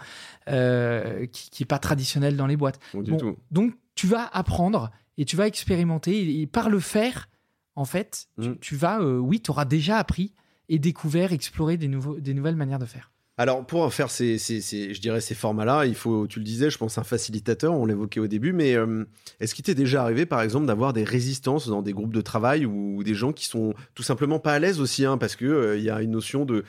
euh, 0.49 1.25
qui, 1.27 1.49
qui 1.49 1.63
est 1.63 1.67
pas 1.67 1.79
traditionnelle 1.79 2.35
dans 2.35 2.47
les 2.47 2.57
boîtes. 2.57 2.79
Bon, 2.93 3.01
Bon. 3.03 3.35
Donc, 3.51 3.73
tu 3.95 4.07
vas 4.07 4.25
apprendre 4.33 4.91
et 5.17 5.25
tu 5.25 5.35
vas 5.35 5.47
expérimenter. 5.47 6.17
Et, 6.17 6.41
et 6.41 6.47
par 6.47 6.69
le 6.69 6.79
faire, 6.79 7.29
en 7.75 7.85
fait, 7.85 8.27
tu, 8.41 8.49
Mm. 8.49 8.57
tu 8.59 8.75
vas, 8.75 8.99
euh, 9.01 9.17
oui, 9.17 9.39
tu 9.39 9.51
auras 9.51 9.65
déjà 9.65 9.97
appris 9.97 10.33
et 10.69 10.79
découvert, 10.79 11.31
exploré 11.31 11.77
des, 11.77 11.87
nouveaux, 11.87 12.19
des 12.19 12.33
nouvelles 12.33 12.55
manières 12.55 12.79
de 12.79 12.85
faire. 12.85 13.11
Alors, 13.39 13.63
pour 13.67 13.93
faire 13.93 14.09
ces, 14.09 14.39
je 14.39 14.99
dirais 14.99 15.21
ces 15.21 15.35
formats-là, 15.35 15.85
il 15.85 15.93
faut, 15.93 16.25
tu 16.25 16.39
le 16.39 16.45
disais, 16.45 16.71
je 16.71 16.77
pense 16.79 16.97
un 16.97 17.03
facilitateur, 17.03 17.71
on 17.71 17.85
l'évoquait 17.85 18.19
au 18.19 18.25
début, 18.25 18.51
mais 18.51 18.73
euh, 18.73 19.05
est-ce 19.39 19.53
qu'il 19.53 19.63
t'est 19.63 19.75
déjà 19.75 20.01
arrivé, 20.01 20.25
par 20.25 20.41
exemple, 20.41 20.65
d'avoir 20.65 20.91
des 20.91 21.03
résistances 21.03 21.67
dans 21.67 21.83
des 21.83 21.93
groupes 21.93 22.13
de 22.13 22.21
travail 22.21 22.65
ou 22.65 23.03
des 23.03 23.13
gens 23.13 23.33
qui 23.33 23.45
sont 23.45 23.75
tout 23.93 24.01
simplement 24.01 24.39
pas 24.39 24.53
à 24.53 24.59
l'aise 24.59 24.81
aussi, 24.81 25.05
hein, 25.05 25.19
parce 25.19 25.35
que 25.35 25.45
euh, 25.45 25.77
il 25.77 25.83
y 25.83 25.91
a 25.91 26.01
une 26.01 26.11
notion 26.11 26.45
de, 26.45 26.63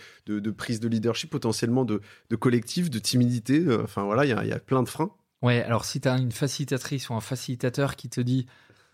prise 0.51 0.79
de 0.79 0.89
leadership, 0.89 1.31
potentiellement 1.31 1.87
de, 1.87 2.03
collectif, 2.39 2.91
de 2.91 2.99
timidité, 2.99 3.64
euh, 3.66 3.85
enfin 3.85 4.03
voilà, 4.03 4.27
il 4.27 4.29
y 4.29 4.35
a, 4.35 4.45
il 4.45 4.51
y 4.51 4.53
a 4.53 4.59
plein 4.59 4.83
de 4.83 4.91
freins. 4.91 5.11
Ouais, 5.41 5.62
alors 5.62 5.87
si 5.87 6.03
tu 6.03 6.09
as 6.09 6.19
une 6.19 6.33
facilitatrice 6.33 7.09
ou 7.09 7.14
un 7.14 7.21
facilitateur 7.23 7.97
qui 7.97 8.11
te 8.11 8.21
dit 8.21 8.47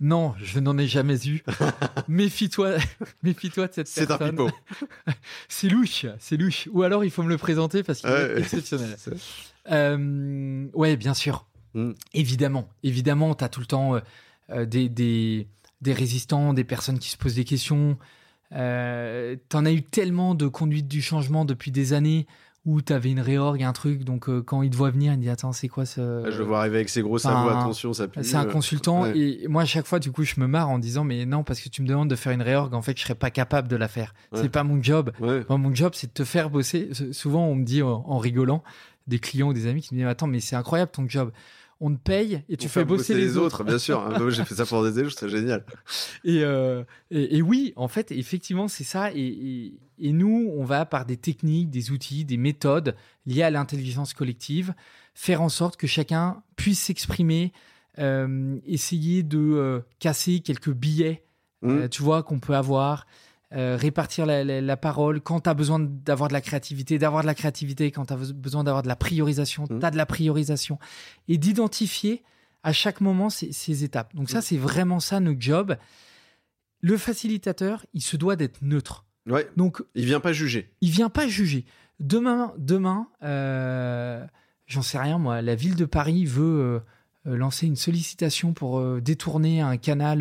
non, 0.06 0.34
je 0.42 0.60
n'en 0.60 0.76
ai 0.78 0.86
jamais 0.86 1.16
eu, 1.26 1.42
méfie-toi 2.08 2.76
méfie-toi 3.22 3.68
de 3.68 3.72
cette 3.72 3.88
C'est 3.88 4.02
un 4.10 4.18
personne. 4.18 4.30
pipeau. 4.30 4.50
C'est 5.48 5.68
louche, 5.68 6.06
c'est 6.20 6.36
louche. 6.36 6.68
Ou 6.72 6.82
alors 6.82 7.04
il 7.04 7.10
faut 7.10 7.22
me 7.22 7.28
le 7.28 7.38
présenter 7.38 7.82
parce 7.82 8.00
qu'il 8.00 8.10
Ouais. 8.10 8.34
est 8.36 8.38
exceptionnel. 8.38 8.94
C'est- 8.98 9.12
Euh, 9.70 10.66
ouais, 10.74 10.96
bien 10.96 11.14
sûr. 11.14 11.46
Mm. 11.74 11.92
Évidemment, 12.12 12.68
évidemment, 12.82 13.34
tu 13.34 13.44
as 13.44 13.48
tout 13.48 13.60
le 13.60 13.66
temps 13.66 13.94
euh, 13.96 14.00
euh, 14.50 14.66
des, 14.66 14.88
des, 14.88 15.48
des 15.80 15.92
résistants, 15.94 16.52
des 16.52 16.64
personnes 16.64 16.98
qui 16.98 17.08
se 17.08 17.16
posent 17.16 17.34
des 17.36 17.44
questions. 17.44 17.96
Euh, 18.52 19.36
T'en 19.48 19.64
as 19.64 19.72
eu 19.72 19.82
tellement 19.82 20.34
de 20.34 20.46
conduite 20.48 20.86
du 20.86 21.00
changement 21.02 21.44
depuis 21.44 21.70
des 21.70 21.92
années 21.94 22.26
où 22.66 22.80
tu 22.80 22.92
avais 22.92 23.10
une 23.10 23.20
réorg, 23.20 23.62
un 23.62 23.72
truc. 23.72 24.04
Donc, 24.04 24.28
euh, 24.28 24.42
quand 24.42 24.62
il 24.62 24.70
te 24.70 24.76
voit 24.76 24.90
venir, 24.90 25.12
il 25.12 25.18
dit 25.18 25.28
Attends, 25.28 25.52
c'est 25.52 25.68
quoi 25.68 25.84
ce. 25.84 26.24
Ah, 26.26 26.30
Je 26.30 26.38
le 26.38 26.44
vois 26.44 26.60
arriver 26.60 26.76
avec 26.76 26.88
ses 26.88 27.02
gros 27.02 27.16
enfin, 27.16 27.30
sabots, 27.34 27.50
attention, 27.50 27.92
ça 27.92 28.08
pue. 28.08 28.24
C'est 28.24 28.36
un 28.36 28.46
euh, 28.46 28.50
consultant 28.50 29.02
ouais. 29.02 29.18
et 29.18 29.48
moi 29.48 29.62
à 29.62 29.66
chaque 29.66 29.86
fois 29.86 29.98
du 29.98 30.10
coup 30.12 30.24
je 30.24 30.34
me 30.38 30.46
marre 30.46 30.70
en 30.70 30.78
disant 30.78 31.04
mais 31.04 31.26
non 31.26 31.44
parce 31.44 31.60
que 31.60 31.68
tu 31.68 31.82
me 31.82 31.86
demandes 31.86 32.08
de 32.08 32.16
faire 32.16 32.32
une 32.32 32.42
réorg 32.42 32.72
en 32.74 32.82
fait 32.82 32.96
je 32.96 33.02
serais 33.02 33.14
pas 33.14 33.30
capable 33.30 33.68
de 33.68 33.76
la 33.76 33.88
faire 33.88 34.14
Ouais. 34.32 34.40
c'est 34.42 34.48
pas 34.48 34.64
mon 34.64 34.82
job 34.82 35.10
Ouais. 35.20 35.44
moi, 35.48 35.58
mon 35.58 35.74
job, 35.74 35.92
c'est 35.94 36.06
de 36.08 36.12
te 36.12 36.24
faire 36.24 36.50
bosser. 36.50 36.90
Souvent, 37.12 37.46
on 37.46 37.54
me 37.54 37.64
dit 37.64 37.82
en 37.82 38.18
rigolant, 38.18 38.62
des 39.06 39.18
clients 39.18 39.48
ou 39.48 39.52
des 39.52 39.66
amis 39.66 39.82
qui 39.82 39.94
me 39.94 40.00
disent 40.00 40.08
Attends, 40.08 40.26
mais 40.26 40.40
c'est 40.40 40.56
incroyable 40.56 40.90
ton 40.90 41.08
job. 41.08 41.30
On 41.80 41.92
te 41.94 42.00
paye 42.00 42.42
et 42.48 42.56
tu 42.56 42.66
Pour 42.66 42.72
fais 42.72 42.80
faire 42.80 42.86
bosser, 42.86 43.14
les 43.14 43.36
autres. 43.36 43.64
bien 43.64 43.78
sûr. 43.78 44.00
Ah, 44.00 44.18
bah, 44.18 44.30
J'ai 44.30 44.44
fait 44.44 44.54
ça 44.54 44.64
pendant 44.64 44.88
des 44.88 44.98
années, 44.98 45.08
c'est 45.16 45.28
génial. 45.28 45.64
Et, 46.24 46.42
euh, 46.42 46.84
et, 47.10 47.36
et 47.38 47.42
oui, 47.42 47.72
en 47.76 47.88
fait, 47.88 48.10
effectivement, 48.12 48.68
c'est 48.68 48.84
ça. 48.84 49.10
Et, 49.14 49.74
nous, 49.98 50.50
on 50.56 50.64
va 50.64 50.86
par 50.86 51.04
des 51.06 51.16
techniques, 51.16 51.70
des 51.70 51.90
outils, 51.90 52.24
des 52.24 52.36
méthodes 52.36 52.94
liées 53.26 53.42
à 53.42 53.50
l'intelligence 53.50 54.12
collective, 54.14 54.74
faire 55.14 55.42
en 55.42 55.48
sorte 55.48 55.76
que 55.76 55.86
chacun 55.86 56.42
puisse 56.56 56.80
s'exprimer, 56.80 57.52
euh, 57.98 58.56
essayer 58.66 59.22
de 59.22 59.38
euh, 59.38 59.80
casser 59.98 60.40
quelques 60.40 60.72
billets 60.72 61.20
Mm. 61.62 61.70
euh, 61.70 61.88
tu 61.88 62.02
vois, 62.02 62.22
qu'on 62.22 62.40
peut 62.40 62.54
avoir, 62.54 63.06
euh, 63.52 63.76
répartir 63.76 64.26
la, 64.26 64.42
la- 64.42 64.60
la 64.60 64.76
parole 64.76 65.20
quand 65.20 65.40
tu 65.40 65.50
as 65.50 65.54
besoin 65.54 65.78
d'avoir 65.80 66.28
de 66.28 66.32
la 66.32 66.40
créativité, 66.40 66.98
d'avoir 66.98 67.22
de 67.22 67.26
la 67.26 67.34
créativité, 67.34 67.90
quand 67.90 68.06
tu 68.06 68.12
as 68.14 68.16
besoin 68.32 68.64
d'avoir 68.64 68.82
de 68.82 68.88
la 68.88 68.96
priorisation, 68.96 69.66
Mhm. 69.70 69.78
tu 69.80 69.86
as 69.86 69.90
de 69.90 69.96
la 69.96 70.06
priorisation, 70.06 70.78
et 71.28 71.38
d'identifier 71.38 72.22
à 72.62 72.72
chaque 72.72 73.00
moment 73.00 73.28
ces, 73.30 73.52
ces 73.52 73.84
étapes. 73.84 74.14
Donc 74.14 74.30
ça, 74.30 74.38
Mhm. 74.38 74.42
c'est 74.42 74.56
vraiment 74.56 74.98
ça 75.00 75.20
notre 75.20 75.40
job. 75.40 75.76
Le 76.80 76.96
facilitateur, 76.96 77.84
il 77.94 78.02
se 78.02 78.16
doit 78.16 78.36
d'être 78.36 78.60
neutre. 78.62 79.04
Ouais. 79.28 79.48
Donc, 79.56 79.82
Il 79.94 80.04
vient 80.04 80.20
pas 80.20 80.32
juger. 80.32 80.70
il 80.80 80.90
vient 80.90 81.08
pas 81.10 81.26
juger. 81.28 81.64
Demain, 82.00 82.52
demain, 82.58 83.06
euh, 83.22 84.24
j'en 84.66 84.82
sais 84.82 84.98
rien 84.98 85.16
moi. 85.18 85.40
La 85.42 85.54
ville 85.54 85.76
de 85.76 85.84
Paris 85.84 86.24
veut 86.26 86.82
euh, 87.26 87.36
lancer 87.36 87.66
une 87.66 87.76
sollicitation 87.76 88.52
pour 88.52 88.78
euh, 88.80 89.00
détourner 89.00 89.60
un 89.62 89.76
canal 89.78 90.20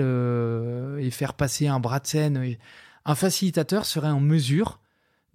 et 0.99 1.11
faire 1.11 1.33
passer 1.33 1.67
un 1.67 1.79
bras 1.79 1.99
de 1.99 2.07
Seine. 2.07 2.55
Un 3.05 3.15
facilitateur 3.15 3.85
serait 3.85 4.09
en 4.09 4.19
mesure 4.19 4.79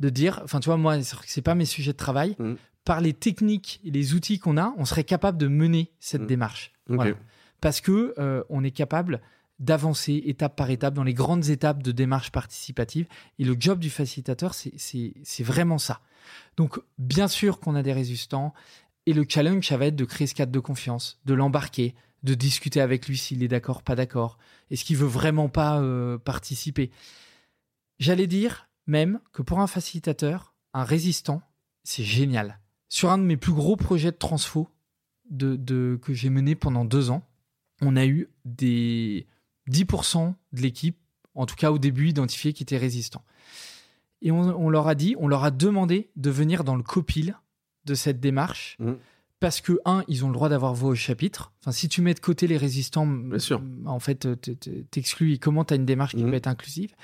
de 0.00 0.08
dire, 0.10 0.40
enfin 0.44 0.60
tu 0.60 0.66
vois 0.66 0.76
moi, 0.76 0.96
c'est 1.02 1.42
pas 1.42 1.54
mes 1.54 1.64
sujets 1.64 1.92
de 1.92 1.96
travail. 1.98 2.36
Mhm. 2.38 2.56
Par 2.84 3.00
les 3.00 3.12
techniques 3.12 3.80
et 3.84 3.90
les 3.90 4.14
outils 4.14 4.38
qu'on 4.38 4.56
a, 4.56 4.72
on 4.78 4.84
serait 4.86 5.04
capable 5.04 5.36
de 5.38 5.48
mener 5.48 5.90
cette 6.00 6.22
Mhm. 6.22 6.26
démarche. 6.26 6.72
Voilà. 6.86 7.14
Parce 7.60 7.80
que 7.80 8.14
euh, 8.18 8.42
on 8.48 8.64
est 8.64 8.70
capable 8.70 9.20
d'avancer 9.58 10.22
étape 10.26 10.54
par 10.56 10.70
étape 10.70 10.94
dans 10.94 11.02
les 11.02 11.12
grandes 11.14 11.48
étapes 11.48 11.82
de 11.82 11.90
démarche 11.92 12.30
participative. 12.30 13.06
Et 13.40 13.44
le 13.44 13.56
job 13.58 13.80
du 13.80 13.90
facilitateur, 13.90 14.54
c'est 14.54 15.42
vraiment 15.42 15.78
ça. 15.78 16.00
Donc, 16.56 16.78
bien 16.98 17.26
sûr 17.28 17.58
qu'on 17.58 17.74
a 17.74 17.82
des 17.82 17.92
résistants. 17.92 18.54
Et 19.06 19.12
le 19.12 19.26
challenge, 19.28 19.66
ça 19.66 19.76
va 19.76 19.86
être 19.86 19.96
de 19.96 20.04
créer 20.04 20.26
ce 20.28 20.34
cadre 20.34 20.52
de 20.52 20.60
confiance, 20.60 21.18
de 21.24 21.34
l'embarquer, 21.34 21.94
de 22.22 22.34
discuter 22.34 22.80
avec 22.80 23.08
lui 23.08 23.18
s'il 23.18 23.42
est 23.42 23.48
d'accord, 23.48 23.82
pas 23.82 23.96
d'accord. 23.96 24.38
Est-ce 24.70 24.84
qu'il 24.84 24.96
veut 24.96 25.06
vraiment 25.08 25.48
pas 25.48 25.80
euh, 25.80 26.18
participer? 26.18 26.90
J'allais 27.98 28.26
dire 28.26 28.68
même 28.86 29.20
que 29.32 29.42
pour 29.42 29.60
un 29.60 29.66
facilitateur, 29.66 30.54
un 30.72 30.84
résistant, 30.84 31.42
c'est 31.84 32.04
génial. 32.04 32.60
Sur 32.88 33.10
un 33.10 33.18
de 33.18 33.22
mes 33.22 33.36
plus 33.36 33.52
gros 33.52 33.76
projets 33.76 34.12
de 34.12 34.16
transfo 34.16 34.68
de, 35.30 35.98
que 36.00 36.14
j'ai 36.14 36.30
mené 36.30 36.54
pendant 36.54 36.84
deux 36.84 37.10
ans, 37.10 37.22
on 37.82 37.96
a 37.96 38.06
eu 38.06 38.28
des 38.44 39.26
10% 39.70 40.34
de 40.52 40.60
l'équipe, 40.60 40.98
en 41.34 41.46
tout 41.46 41.54
cas 41.54 41.70
au 41.70 41.78
début, 41.78 42.08
identifiés 42.08 42.52
qui 42.52 42.62
étaient 42.62 42.78
résistants. 42.78 43.24
Et 44.20 44.32
on, 44.32 44.68
leur 44.68 44.88
a 44.88 44.94
dit, 44.94 45.14
on 45.18 45.28
leur 45.28 45.44
a 45.44 45.52
demandé 45.52 46.10
de 46.16 46.30
venir 46.30 46.64
dans 46.64 46.74
le 46.74 46.82
copil 46.82 47.36
de 47.84 47.94
cette 47.94 48.18
démarche. 48.20 48.76
Mhm. 48.80 48.98
Parce 49.40 49.60
que, 49.60 49.78
un, 49.84 50.02
ils 50.08 50.24
ont 50.24 50.28
le 50.28 50.34
droit 50.34 50.48
d'avoir 50.48 50.74
voix 50.74 50.90
au 50.90 50.94
chapitre. 50.96 51.52
Enfin, 51.60 51.70
si 51.70 51.88
tu 51.88 52.02
mets 52.02 52.14
de 52.14 52.18
côté 52.20 52.46
les 52.48 52.56
résistants, 52.56 53.06
Bien 53.06 53.38
sûr. 53.38 53.62
en 53.86 54.00
fait, 54.00 54.26
t'exclus 54.90 55.34
et 55.34 55.38
comment 55.38 55.64
tu 55.64 55.74
as 55.74 55.76
une 55.76 55.86
démarche 55.86 56.14
qui 56.16 56.24
Mhm. 56.24 56.30
peut 56.30 56.36
être 56.36 56.48
inclusive. 56.48 56.94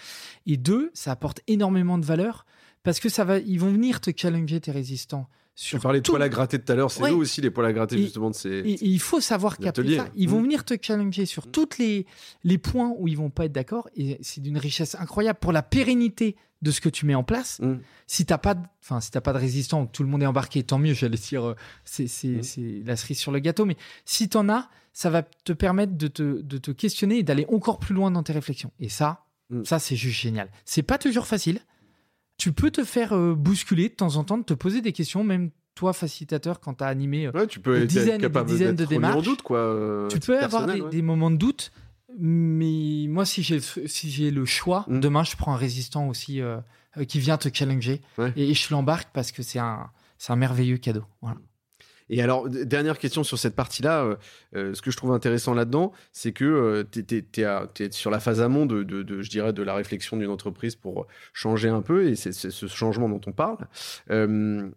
Et 0.46 0.56
deux, 0.56 0.90
ça 0.94 1.12
apporte 1.12 1.40
énormément 1.46 1.96
de 1.96 2.04
valeur 2.04 2.44
parce 2.82 2.98
que 2.98 3.08
ça 3.08 3.24
va, 3.24 3.38
ils 3.38 3.58
vont 3.60 3.70
venir 3.70 4.00
te 4.00 4.10
challenger 4.14 4.60
tes 4.60 4.72
résistants 4.72 5.28
Tu 5.56 5.78
parlais 5.78 6.00
de 6.00 6.08
poils 6.10 6.20
à 6.22 6.28
gratter 6.28 6.58
tout 6.58 6.72
à 6.72 6.74
l'heure, 6.74 6.90
c'est 6.90 7.02
Ouais. 7.02 7.10
nous 7.12 7.18
aussi 7.18 7.40
les 7.40 7.50
poils 7.50 7.66
à 7.66 7.72
gratter 7.72 7.96
justement 7.98 8.30
de 8.30 8.34
ces. 8.34 8.48
Et, 8.50 8.72
et 8.72 8.86
il 8.86 8.98
faut 9.00 9.20
savoir 9.20 9.56
capter 9.58 9.96
ça. 9.96 10.08
Ils 10.16 10.28
vont 10.28 10.38
Mhm. 10.38 10.42
venir 10.44 10.64
te 10.64 10.74
challenger 10.80 11.26
sur 11.26 11.46
tous 11.46 11.78
les, 11.78 12.06
les 12.42 12.58
points 12.58 12.92
où 12.98 13.06
ils 13.06 13.16
vont 13.16 13.30
pas 13.30 13.44
être 13.44 13.52
d'accord. 13.52 13.88
Et 13.96 14.18
c'est 14.20 14.40
d'une 14.40 14.58
richesse 14.58 14.96
incroyable 14.96 15.38
pour 15.40 15.52
la 15.52 15.62
pérennité 15.62 16.34
de 16.62 16.70
ce 16.70 16.80
que 16.80 16.88
tu 16.88 17.04
mets 17.06 17.14
en 17.14 17.22
place. 17.24 17.60
Mm. 17.60 17.74
Si 18.06 18.24
t'as 18.26 18.38
pas, 18.38 18.54
de- 18.54 18.66
enfin 18.82 19.00
si 19.00 19.10
t'as 19.10 19.20
pas 19.20 19.32
de 19.32 19.38
résistant, 19.38 19.86
que 19.86 19.92
tout 19.92 20.02
le 20.02 20.08
monde 20.08 20.22
est 20.22 20.26
embarqué, 20.26 20.62
tant 20.62 20.78
mieux. 20.78 20.94
J'allais 20.94 21.18
dire, 21.18 21.44
euh, 21.50 21.56
c'est 21.84 22.06
c'est 22.08 22.28
Mm. 22.28 22.42
c'est 22.42 22.82
la 22.84 22.96
cerise 22.96 23.18
sur 23.18 23.30
le 23.32 23.38
gâteau. 23.38 23.64
Mais 23.66 23.76
si 24.04 24.28
t'en 24.28 24.48
as, 24.48 24.68
ça 24.92 25.10
va 25.10 25.22
te 25.22 25.52
permettre 25.52 25.92
de 25.96 26.08
te, 26.08 26.40
de 26.40 26.58
te 26.58 26.70
questionner 26.70 27.18
et 27.18 27.22
d'aller 27.22 27.46
encore 27.52 27.78
plus 27.78 27.94
loin 27.94 28.10
dans 28.10 28.22
tes 28.22 28.32
réflexions. 28.32 28.72
Et 28.80 28.88
ça, 28.88 29.24
ça 29.64 29.78
c'est 29.78 29.94
juste 29.96 30.18
génial. 30.20 30.50
C'est 30.64 30.82
pas 30.82 30.98
toujours 30.98 31.26
facile. 31.26 31.60
Tu 32.36 32.52
peux 32.52 32.70
te 32.70 32.84
faire 32.84 33.12
euh, 33.14 33.34
bousculer 33.34 33.88
de 33.88 33.94
temps 33.94 34.16
en 34.16 34.24
temps, 34.24 34.38
de 34.38 34.42
te 34.44 34.54
poser 34.54 34.80
des 34.80 34.92
questions, 34.92 35.22
même 35.24 35.50
toi 35.74 35.92
facilitateur 35.92 36.60
quand 36.60 36.74
t'as 36.74 36.86
animé. 36.88 37.26
euh, 37.26 37.32
Ouais, 37.32 37.46
tu 37.46 37.60
peux 37.60 37.80
Des 37.80 37.86
dizaines 37.86 38.24
et 38.24 38.28
des 38.28 38.44
dizaines 38.44 38.76
de 38.76 38.84
en 38.84 38.88
démarches. 38.88 39.22
doute 39.24 39.42
quoi. 39.42 39.58
euh, 39.58 40.08
tu 40.08 40.20
peux 40.20 40.38
avoir 40.38 40.62
des, 40.62 40.66
personnel, 40.66 40.82
ouais. 40.82 40.90
des 40.90 41.02
moments 41.02 41.30
de 41.30 41.36
doute, 41.36 41.72
mais 42.18 43.06
moi, 43.08 43.24
si 43.24 43.42
j'ai 43.42 43.60
si 43.60 44.10
j'ai 44.10 44.30
le 44.30 44.44
choix, 44.44 44.84
Mm. 44.88 45.00
demain, 45.00 45.24
je 45.24 45.36
prends 45.36 45.52
un 45.54 45.56
résistant 45.56 46.08
aussi 46.08 46.40
euh, 46.40 46.58
qui 47.08 47.18
vient 47.18 47.38
te 47.38 47.48
challenger 47.52 48.00
Ouais. 48.18 48.32
et, 48.36 48.50
et 48.50 48.54
je 48.54 48.72
l'embarque 48.72 49.08
parce 49.12 49.32
que 49.32 49.42
c'est 49.42 49.58
un 49.58 49.90
c'est 50.18 50.32
un 50.32 50.36
merveilleux 50.36 50.76
cadeau. 50.78 51.04
Voilà. 51.22 51.38
Et 52.10 52.22
alors, 52.22 52.48
dernière 52.48 52.98
question 52.98 53.24
sur 53.24 53.38
cette 53.38 53.54
partie-là, 53.54 54.04
euh, 54.04 54.16
euh, 54.56 54.74
ce 54.74 54.82
que 54.82 54.90
je 54.90 54.96
trouve 54.96 55.12
intéressant 55.12 55.54
là-dedans, 55.54 55.92
c'est 56.12 56.32
que 56.32 56.86
tu 56.92 57.04
es, 57.42 57.90
sur 57.92 58.10
la 58.10 58.20
phase 58.20 58.40
amont 58.40 58.66
de, 58.66 58.82
de- 58.82 59.22
je 59.22 59.30
dirais, 59.30 59.52
de 59.52 59.62
la 59.62 59.74
réflexion 59.74 60.16
d'une 60.16 60.30
entreprise 60.30 60.76
pour 60.76 61.06
changer 61.32 61.68
un 61.68 61.82
peu, 61.82 62.08
et 62.08 62.16
c'est 62.16 62.32
ce 62.32 62.66
changement 62.66 63.08
dont 63.08 63.20
on 63.26 63.32
parle. 63.32 63.58
Euh, 64.10 64.70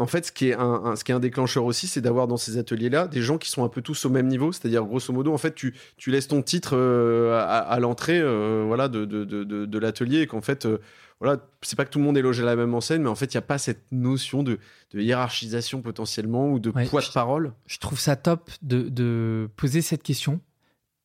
en 0.00 0.06
fait, 0.06 0.24
ce 0.24 0.32
qui 0.32 0.48
est 0.48 0.54
un, 0.54 1.20
déclencheur 1.20 1.66
aussi, 1.66 1.86
c'est 1.86 2.00
d'avoir 2.00 2.26
dans 2.26 2.38
ces 2.38 2.56
ateliers-là 2.56 3.06
des 3.06 3.20
gens 3.20 3.36
qui 3.36 3.50
sont 3.50 3.64
un 3.64 3.68
peu 3.68 3.82
tous 3.82 4.06
au 4.06 4.08
même 4.08 4.28
niveau. 4.28 4.50
C'est-à-dire, 4.50 4.82
grosso 4.84 5.12
modo, 5.12 5.30
en 5.30 5.36
fait, 5.36 5.54
tu, 5.54 5.74
laisses 6.06 6.28
ton 6.28 6.40
titre 6.40 6.74
euh, 6.74 7.38
à, 7.38 7.78
l'entrée 7.80 8.18
euh, 8.18 8.64
voilà, 8.66 8.88
de, 8.88 9.04
de, 9.04 9.78
l'atelier 9.78 10.22
et 10.22 10.26
qu'en 10.26 10.40
fait, 10.40 10.64
euh, 10.64 10.78
voilà, 11.20 11.46
c'est 11.60 11.76
pas 11.76 11.84
que 11.84 11.90
tout 11.90 11.98
le 11.98 12.04
monde 12.04 12.16
est 12.16 12.22
logé 12.22 12.42
à 12.42 12.46
la 12.46 12.56
même 12.56 12.74
enseigne, 12.74 13.02
mais 13.02 13.10
en 13.10 13.14
fait, 13.14 13.34
il 13.34 13.36
n'y 13.36 13.40
a 13.40 13.42
pas 13.42 13.58
cette 13.58 13.92
notion 13.92 14.42
de, 14.42 14.58
hiérarchisation 14.94 15.82
potentiellement 15.82 16.48
ou 16.48 16.58
de 16.58 16.70
poids 16.70 17.02
de 17.02 17.12
parole. 17.12 17.52
Je 17.66 17.78
trouve 17.78 18.00
ça 18.00 18.16
top 18.16 18.50
de, 18.62 19.50
poser 19.56 19.82
cette 19.82 20.02
question 20.02 20.40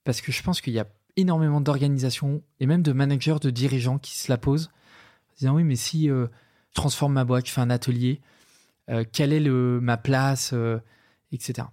parce 0.05 0.21
que 0.21 0.31
je 0.31 0.41
pense 0.41 0.61
qu'il 0.61 0.73
y 0.73 0.79
a 0.79 0.87
énormément 1.17 1.59
d'organisations 1.59 2.41
et 2.59 2.65
même 2.65 2.81
de 2.81 2.93
managers, 2.93 3.37
de 3.41 3.49
dirigeants 3.49 3.97
qui 3.97 4.17
se 4.17 4.31
la 4.31 4.37
posent, 4.37 4.67
en 4.67 5.33
disant 5.39 5.55
oui, 5.55 5.63
mais 5.65 5.75
si 5.75 6.07
je 6.07 6.27
transforme 6.73 7.13
ma 7.13 7.25
boîte, 7.25 7.47
je 7.47 7.51
fais 7.51 7.61
un 7.61 7.69
atelier, 7.69 8.21
euh, 8.89 9.03
quelle 9.11 9.33
est 9.33 9.39
le, 9.39 9.79
ma 9.81 9.97
place, 9.97 10.51
euh, 10.53 10.79
etc. 11.31 11.67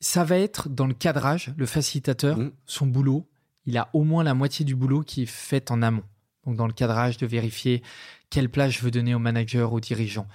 Ça 0.00 0.22
va 0.22 0.38
être 0.38 0.68
dans 0.68 0.86
le 0.86 0.94
cadrage, 0.94 1.52
le 1.56 1.66
facilitateur, 1.66 2.38
mmh. 2.38 2.52
son 2.66 2.86
boulot, 2.86 3.26
il 3.64 3.76
a 3.76 3.88
au 3.92 4.04
moins 4.04 4.22
la 4.22 4.34
moitié 4.34 4.64
du 4.64 4.76
boulot 4.76 5.00
qui 5.00 5.22
est 5.22 5.26
fait 5.26 5.70
en 5.70 5.82
amont. 5.82 6.04
Donc 6.46 6.56
dans 6.56 6.66
le 6.66 6.72
cadrage 6.72 7.16
de 7.18 7.26
vérifier 7.26 7.82
quelle 8.30 8.48
place 8.48 8.72
je 8.72 8.80
veux 8.80 8.90
donner 8.90 9.14
au 9.14 9.18
manager, 9.18 9.72
au 9.72 9.80
dirigeant. 9.80 10.26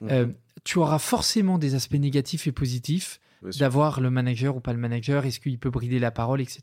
Mmh. 0.00 0.08
Euh, 0.10 0.26
tu 0.64 0.78
auras 0.78 0.98
forcément 0.98 1.58
des 1.58 1.74
aspects 1.74 1.94
négatifs 1.94 2.46
et 2.46 2.52
positifs 2.52 3.20
d'avoir 3.58 4.00
le 4.00 4.10
manager 4.10 4.56
ou 4.56 4.60
pas 4.60 4.72
le 4.72 4.78
manager, 4.78 5.26
est-ce 5.26 5.40
qu'il 5.40 5.58
peut 5.58 5.70
brider 5.70 5.98
la 5.98 6.10
parole, 6.10 6.40
etc. 6.40 6.60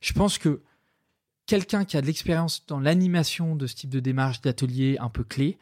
Je 0.00 0.12
pense 0.14 0.38
que 0.38 0.62
quelqu'un 1.46 1.84
qui 1.84 1.96
a 1.96 2.00
de 2.00 2.06
l'expérience 2.06 2.64
dans 2.66 2.80
l'animation 2.80 3.56
de 3.56 3.66
ce 3.66 3.74
type 3.74 3.90
de 3.90 4.00
démarche 4.00 4.40
d'atelier 4.40 4.96
un 5.00 5.10
peu 5.10 5.24
clé, 5.24 5.58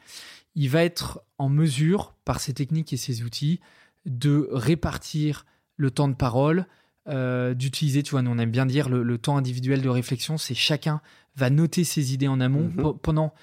il 0.54 0.68
va 0.68 0.84
être 0.84 1.22
en 1.38 1.48
mesure, 1.48 2.14
par 2.24 2.40
ses 2.40 2.54
techniques 2.54 2.92
et 2.92 2.96
ses 2.96 3.22
outils, 3.22 3.60
de 4.06 4.48
répartir 4.52 5.46
le 5.76 5.90
temps 5.90 6.08
de 6.08 6.14
parole, 6.14 6.66
euh, 7.10 7.54
d'utiliser, 7.54 8.02
tu 8.02 8.12
vois, 8.12 8.22
nous 8.22 8.30
on 8.30 8.38
aime 8.38 8.50
bien 8.50 8.66
dire 8.66 8.88
le, 8.88 9.18
temps 9.18 9.36
individuel 9.36 9.82
de 9.82 9.88
réflexion, 9.88 10.38
c'est 10.38 10.54
chacun 10.54 11.00
va 11.36 11.50
noter 11.50 11.84
ses 11.84 12.12
idées 12.14 12.28
en 12.28 12.40
amont. 12.40 12.70
Mhm. 12.74 12.98
Pendant 13.02 13.34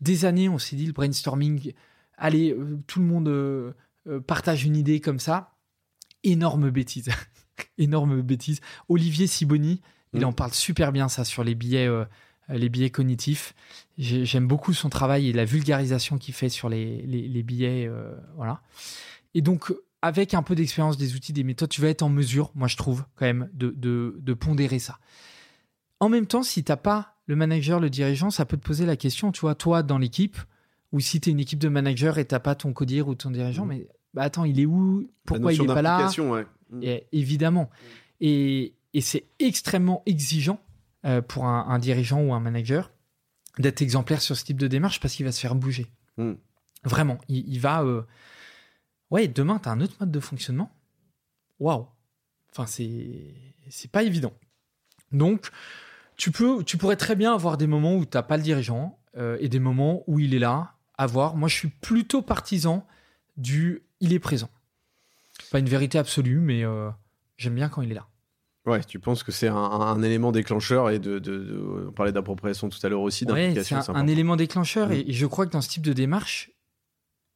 des 0.00 0.24
années, 0.24 0.48
on 0.48 0.58
s'est 0.58 0.76
dit 0.76 0.86
le 0.86 0.92
brainstorming, 0.92 1.72
allez, 2.16 2.52
euh, 2.52 2.78
tout 2.86 3.00
le 3.00 3.06
monde 3.06 3.28
euh, 3.28 3.72
partage 4.26 4.64
une 4.64 4.76
idée 4.76 5.00
comme 5.00 5.18
ça. 5.18 5.54
Énorme 6.22 6.70
bêtise. 6.70 7.08
Énorme 7.78 8.22
bêtise. 8.22 8.60
Olivier 8.88 9.26
Siboni, 9.26 9.80
il 10.12 10.20
mhm. 10.20 10.26
en 10.26 10.32
parle 10.32 10.52
super 10.52 10.92
bien 10.92 11.08
ça 11.08 11.24
sur 11.24 11.44
les 11.44 11.54
billets 11.54 11.88
les 12.48 12.68
billets 12.68 12.90
cognitifs. 12.90 13.54
J'aime 13.98 14.46
beaucoup 14.46 14.72
son 14.72 14.88
travail 14.88 15.28
et 15.28 15.32
la 15.32 15.44
vulgarisation 15.44 16.18
qu'il 16.18 16.34
fait 16.34 16.48
sur 16.48 16.68
les, 16.68 17.02
les, 17.02 17.42
billets. 17.42 17.86
Euh, 17.88 18.14
voilà. 18.36 18.60
Et 19.34 19.40
donc, 19.40 19.72
avec 20.06 20.34
un 20.34 20.42
peu 20.42 20.54
d'expérience 20.54 20.96
des 20.96 21.14
outils, 21.14 21.32
des 21.32 21.44
méthodes, 21.44 21.68
tu 21.68 21.80
vas 21.80 21.88
être 21.88 22.02
en 22.02 22.08
mesure, 22.08 22.50
moi 22.54 22.68
je 22.68 22.76
trouve, 22.76 23.04
quand 23.16 23.26
même, 23.26 23.50
de, 23.52 23.70
de, 23.76 24.34
pondérer 24.34 24.78
ça. 24.78 24.98
En 26.00 26.08
même 26.08 26.26
temps, 26.26 26.42
si 26.42 26.62
tu 26.62 26.72
n'as 26.72 26.76
pas 26.76 27.16
le 27.26 27.36
manager, 27.36 27.80
le 27.80 27.90
dirigeant, 27.90 28.30
ça 28.30 28.44
peut 28.44 28.56
te 28.56 28.64
poser 28.64 28.86
la 28.86 28.96
question, 28.96 29.32
tu 29.32 29.40
vois, 29.40 29.54
toi 29.54 29.82
dans 29.82 29.98
l'équipe, 29.98 30.36
ou 30.92 31.00
si 31.00 31.20
tu 31.20 31.28
es 31.28 31.32
une 31.32 31.40
équipe 31.40 31.58
de 31.58 31.68
managers 31.68 32.12
et 32.16 32.24
tu 32.24 32.34
n'as 32.34 32.40
pas 32.40 32.54
ton 32.54 32.72
codir 32.72 33.08
ou 33.08 33.14
ton 33.14 33.30
dirigeant, 33.30 33.64
mmh. 33.64 33.68
mais 33.68 33.88
bah, 34.14 34.22
attends, 34.22 34.44
il 34.44 34.60
est 34.60 34.66
où? 34.66 35.10
Pourquoi 35.24 35.52
il 35.52 35.60
n'est 35.60 35.66
pas 35.66 35.82
là? 35.82 36.08
mmh. 36.70 36.82
et, 36.82 37.06
Évidemment. 37.12 37.70
Et, 38.20 38.74
et 38.94 39.00
c'est 39.00 39.24
extrêmement 39.38 40.02
exigeant 40.06 40.60
euh, 41.04 41.20
pour 41.20 41.46
un, 41.46 41.78
dirigeant 41.78 42.20
ou 42.20 42.32
un 42.32 42.40
manager 42.40 42.90
d'être 43.58 43.82
exemplaire 43.82 44.22
sur 44.22 44.36
ce 44.36 44.44
type 44.44 44.58
de 44.58 44.68
démarche 44.68 45.00
parce 45.00 45.14
qu'il 45.14 45.26
va 45.26 45.32
se 45.32 45.40
faire 45.40 45.54
bouger. 45.54 45.86
Vraiment, 46.84 47.18
il, 47.28 47.58
va. 47.58 47.82
Euh, 47.82 48.02
ouais, 49.10 49.28
demain, 49.28 49.58
tu 49.58 49.68
as 49.68 49.72
un 49.72 49.80
autre 49.80 49.96
mode 50.00 50.10
de 50.10 50.20
fonctionnement? 50.20 50.70
Waouh! 51.58 51.86
Enfin, 52.50 52.66
c'est 52.66 53.90
pas 53.90 54.02
évident. 54.02 54.32
Donc, 55.12 55.50
tu, 56.16 56.30
peux, 56.30 56.64
tu 56.64 56.76
pourrais 56.76 56.96
très 56.96 57.16
bien 57.16 57.34
avoir 57.34 57.56
des 57.56 57.66
moments 57.66 57.96
où 57.96 58.04
tu 58.04 58.16
n'as 58.16 58.22
pas 58.22 58.36
le 58.36 58.42
dirigeant 58.42 58.98
euh, 59.16 59.36
et 59.40 59.48
des 59.48 59.58
moments 59.58 60.02
où 60.06 60.18
il 60.18 60.34
est 60.34 60.38
là 60.38 60.74
à 60.98 61.06
voir. 61.06 61.36
Moi, 61.36 61.48
je 61.48 61.54
suis 61.54 61.68
plutôt 61.68 62.22
partisan 62.22 62.86
du 63.36 63.82
il 64.00 64.12
est 64.12 64.18
présent. 64.18 64.50
Pas 65.50 65.58
une 65.58 65.68
vérité 65.68 65.98
absolue, 65.98 66.40
mais 66.40 66.64
j'aime 67.36 67.54
bien 67.54 67.68
quand 67.68 67.82
il 67.82 67.90
est 67.90 67.94
là. 67.94 68.06
Ouais, 68.66 68.82
tu 68.82 68.98
penses 68.98 69.22
que 69.22 69.30
c'est 69.30 69.46
un, 69.46 70.02
élément 70.02 70.32
déclencheur 70.32 70.90
et 70.90 70.98
de, 70.98 71.20
de, 71.20 71.86
on 71.88 71.92
parlait 71.92 72.10
d'appropriation 72.10 72.68
tout 72.68 72.78
à 72.82 72.88
l'heure 72.88 73.00
aussi, 73.00 73.24
d'implication. 73.24 73.80
c'est 73.80 73.92
un, 73.92 74.06
élément 74.08 74.34
déclencheur 74.34 74.90
et, 74.90 75.04
je 75.08 75.26
crois 75.26 75.46
que 75.46 75.52
dans 75.52 75.60
ce 75.60 75.68
type 75.68 75.84
de 75.84 75.92
démarche, 75.92 76.50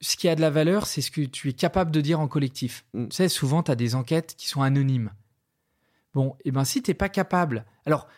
ce 0.01 0.17
qui 0.17 0.29
a 0.29 0.35
de 0.35 0.41
la 0.41 0.51
valeur, 0.51 0.87
c'est 0.87 1.01
ce 1.01 1.11
que 1.11 1.23
tu 1.23 1.49
es 1.49 1.53
capable 1.53 1.91
de 1.91 2.01
dire 2.01 2.21
en 2.21 2.29
collectif. 2.29 2.85
Mm. 2.95 3.09
Tu 3.09 3.17
sais, 3.17 3.29
souvent, 3.29 3.63
tu 3.63 3.71
as 3.71 3.77
des 3.77 3.95
enquêtes 3.95 4.35
qui 4.37 4.49
sont 4.49 4.63
anonymes. 4.63 5.11
Bon, 6.15 6.35
et 6.41 6.49
eh 6.49 6.51
ben 6.51 6.65
si 6.65 6.83
tu 6.83 6.91
n'es 6.91 6.95
pas 6.95 7.09
capable. 7.09 7.65
Alors, 7.87 8.09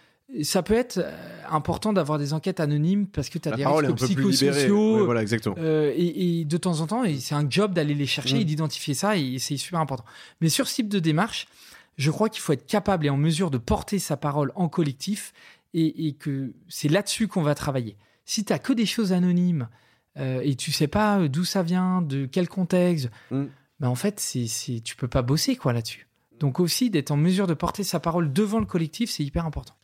ça 0.42 0.62
peut 0.62 0.74
être 0.74 0.98
euh, 0.98 1.12
important 1.50 1.92
d'avoir 1.92 2.18
des 2.18 2.32
enquêtes 2.32 2.60
anonymes 2.60 3.06
parce 3.06 3.28
que 3.28 3.38
tu 3.38 3.48
as 3.48 3.56
des 3.56 3.66
risques 3.66 3.94
psychosociaux. 3.96 5.04
voilà, 5.04 5.20
exactement. 5.20 5.56
Euh, 5.58 5.92
et, 5.94 6.44
de 6.44 6.56
temps 6.56 6.80
en 6.80 6.86
temps, 6.86 7.02
c'est 7.18 7.34
un 7.34 7.48
job 7.48 7.74
d'aller 7.74 7.94
les 7.94 8.06
chercher 8.06 8.36
et 8.36 8.44
mm. 8.44 8.46
d'identifier 8.46 8.94
ça 8.94 9.16
et 9.16 9.38
c'est 9.38 9.56
super 9.56 9.80
important. 9.80 10.04
Mais 10.40 10.48
sur 10.48 10.68
ce 10.68 10.76
type 10.76 10.88
de 10.88 11.00
démarche, 11.00 11.48
je 11.98 12.10
crois 12.10 12.30
qu'il 12.30 12.40
faut 12.40 12.52
être 12.52 12.66
capable 12.66 13.06
et 13.06 13.10
en 13.10 13.18
mesure 13.18 13.50
de 13.50 13.58
porter 13.58 13.98
sa 13.98 14.16
parole 14.16 14.52
en 14.54 14.68
collectif 14.68 15.34
et, 15.74 16.14
que 16.18 16.52
c'est 16.68 16.88
là-dessus 16.88 17.28
qu'on 17.28 17.42
va 17.42 17.54
travailler. 17.54 17.96
Si 18.24 18.44
tu 18.44 18.58
que 18.58 18.72
des 18.72 18.86
choses 18.86 19.12
anonymes 19.12 19.68
euh, 20.18 20.40
et 20.42 20.54
tu 20.56 20.72
sais 20.72 20.88
pas 20.88 21.20
euh, 21.20 21.28
d'où 21.28 21.44
ça 21.44 21.62
vient, 21.62 22.02
de 22.02 22.26
quel 22.26 22.48
contexte, 22.48 23.10
mm. 23.30 23.44
ben 23.80 23.88
en 23.88 23.94
fait, 23.94 24.20
c'est, 24.20 24.46
c'est, 24.46 24.80
tu 24.80 24.96
peux 24.96 25.08
pas 25.08 25.22
bosser 25.22 25.56
quoi 25.56 25.72
là-dessus. 25.72 26.06
Donc 26.38 26.60
aussi, 26.60 26.90
d'être 26.90 27.10
en 27.10 27.16
mesure 27.16 27.46
de 27.46 27.54
porter 27.54 27.84
sa 27.84 28.00
parole 28.00 28.32
devant 28.32 28.58
le 28.58 28.66
collectif, 28.66 29.10
c'est 29.10 29.22
hyper 29.22 29.46
important. 29.46 29.74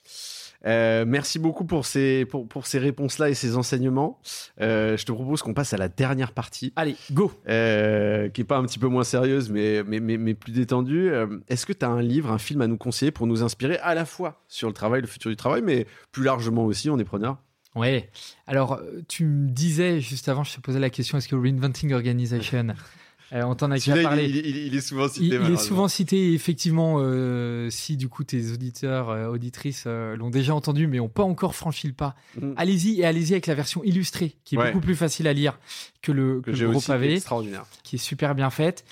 Euh, 0.66 1.04
merci 1.06 1.38
beaucoup 1.38 1.64
pour 1.64 1.86
ces, 1.86 2.24
pour, 2.24 2.48
pour 2.48 2.66
ces 2.66 2.78
réponses-là 2.78 3.30
et 3.30 3.34
ces 3.34 3.56
enseignements. 3.56 4.20
Euh, 4.60 4.96
je 4.96 5.04
te 5.04 5.12
propose 5.12 5.42
qu'on 5.42 5.54
passe 5.54 5.72
à 5.72 5.76
la 5.76 5.88
dernière 5.88 6.32
partie. 6.32 6.72
Allez, 6.74 6.96
go 7.12 7.30
euh, 7.48 8.28
Qui 8.28 8.40
est 8.40 8.44
pas 8.44 8.58
un 8.58 8.64
petit 8.64 8.78
peu 8.78 8.88
moins 8.88 9.04
sérieuse, 9.04 9.50
mais, 9.50 9.82
mais, 9.84 10.00
mais, 10.00 10.34
plus 10.34 10.52
détendue. 10.52 11.12
Est-ce 11.48 11.64
que 11.64 11.72
tu 11.72 11.84
as 11.84 11.88
un 11.88 12.02
livre, 12.02 12.30
un 12.32 12.38
film 12.38 12.60
à 12.60 12.66
nous 12.66 12.76
conseiller 12.76 13.12
pour 13.12 13.26
nous 13.26 13.42
inspirer 13.42 13.78
à 13.78 13.94
la 13.94 14.04
fois 14.04 14.42
sur 14.48 14.68
le 14.68 14.74
travail, 14.74 15.00
le 15.00 15.06
futur 15.06 15.30
du 15.30 15.36
travail, 15.36 15.62
mais 15.62 15.86
plus 16.12 16.24
largement 16.24 16.64
aussi, 16.64 16.90
on 16.90 16.98
est 16.98 17.04
preneur 17.04 17.38
Ouais. 17.78 18.10
Alors, 18.46 18.80
tu 19.08 19.24
me 19.24 19.48
disais 19.48 20.00
juste 20.00 20.28
avant, 20.28 20.44
je 20.44 20.54
te 20.54 20.60
posais 20.60 20.80
la 20.80 20.90
question 20.90 21.18
est-ce 21.18 21.28
que 21.28 21.36
Reinventing 21.36 21.92
Organization 21.92 22.68
euh, 23.32 23.42
on 23.42 23.54
t'en 23.54 23.70
a 23.70 23.74
déjà 23.74 24.00
parlé. 24.02 24.26
Il, 24.26 24.74
est 24.74 24.80
souvent 24.80 25.08
cité. 25.08 25.26
Il, 25.36 25.52
est 25.52 25.56
souvent 25.56 25.88
cité, 25.88 26.32
effectivement, 26.32 26.96
euh, 26.98 27.68
si 27.70 27.96
du 27.96 28.08
coup 28.08 28.24
tes 28.24 28.52
auditeurs, 28.52 29.10
euh, 29.10 29.28
auditrices 29.28 29.86
l'ont 29.86 30.30
déjà 30.30 30.54
entendu, 30.54 30.86
mais 30.86 30.98
n'ont 30.98 31.08
pas 31.08 31.24
encore 31.24 31.54
franchi 31.54 31.86
le 31.86 31.92
pas, 31.92 32.16
mm. 32.40 32.52
allez-y 32.56 33.00
et 33.00 33.04
allez-y 33.04 33.32
avec 33.32 33.46
la 33.46 33.54
version 33.54 33.84
illustrée, 33.84 34.36
qui 34.44 34.56
est 34.56 34.58
beaucoup 34.58 34.80
plus 34.80 34.96
facile 34.96 35.26
à 35.28 35.32
lire 35.32 35.58
que 36.00 36.12
le, 36.12 36.40
que, 36.40 36.50
gros 36.50 36.80
pavé, 36.80 37.14
extraordinaire. 37.14 37.66
qui 37.82 37.96
est 37.96 37.98
super 37.98 38.34
bien 38.34 38.50
faite. 38.50 38.84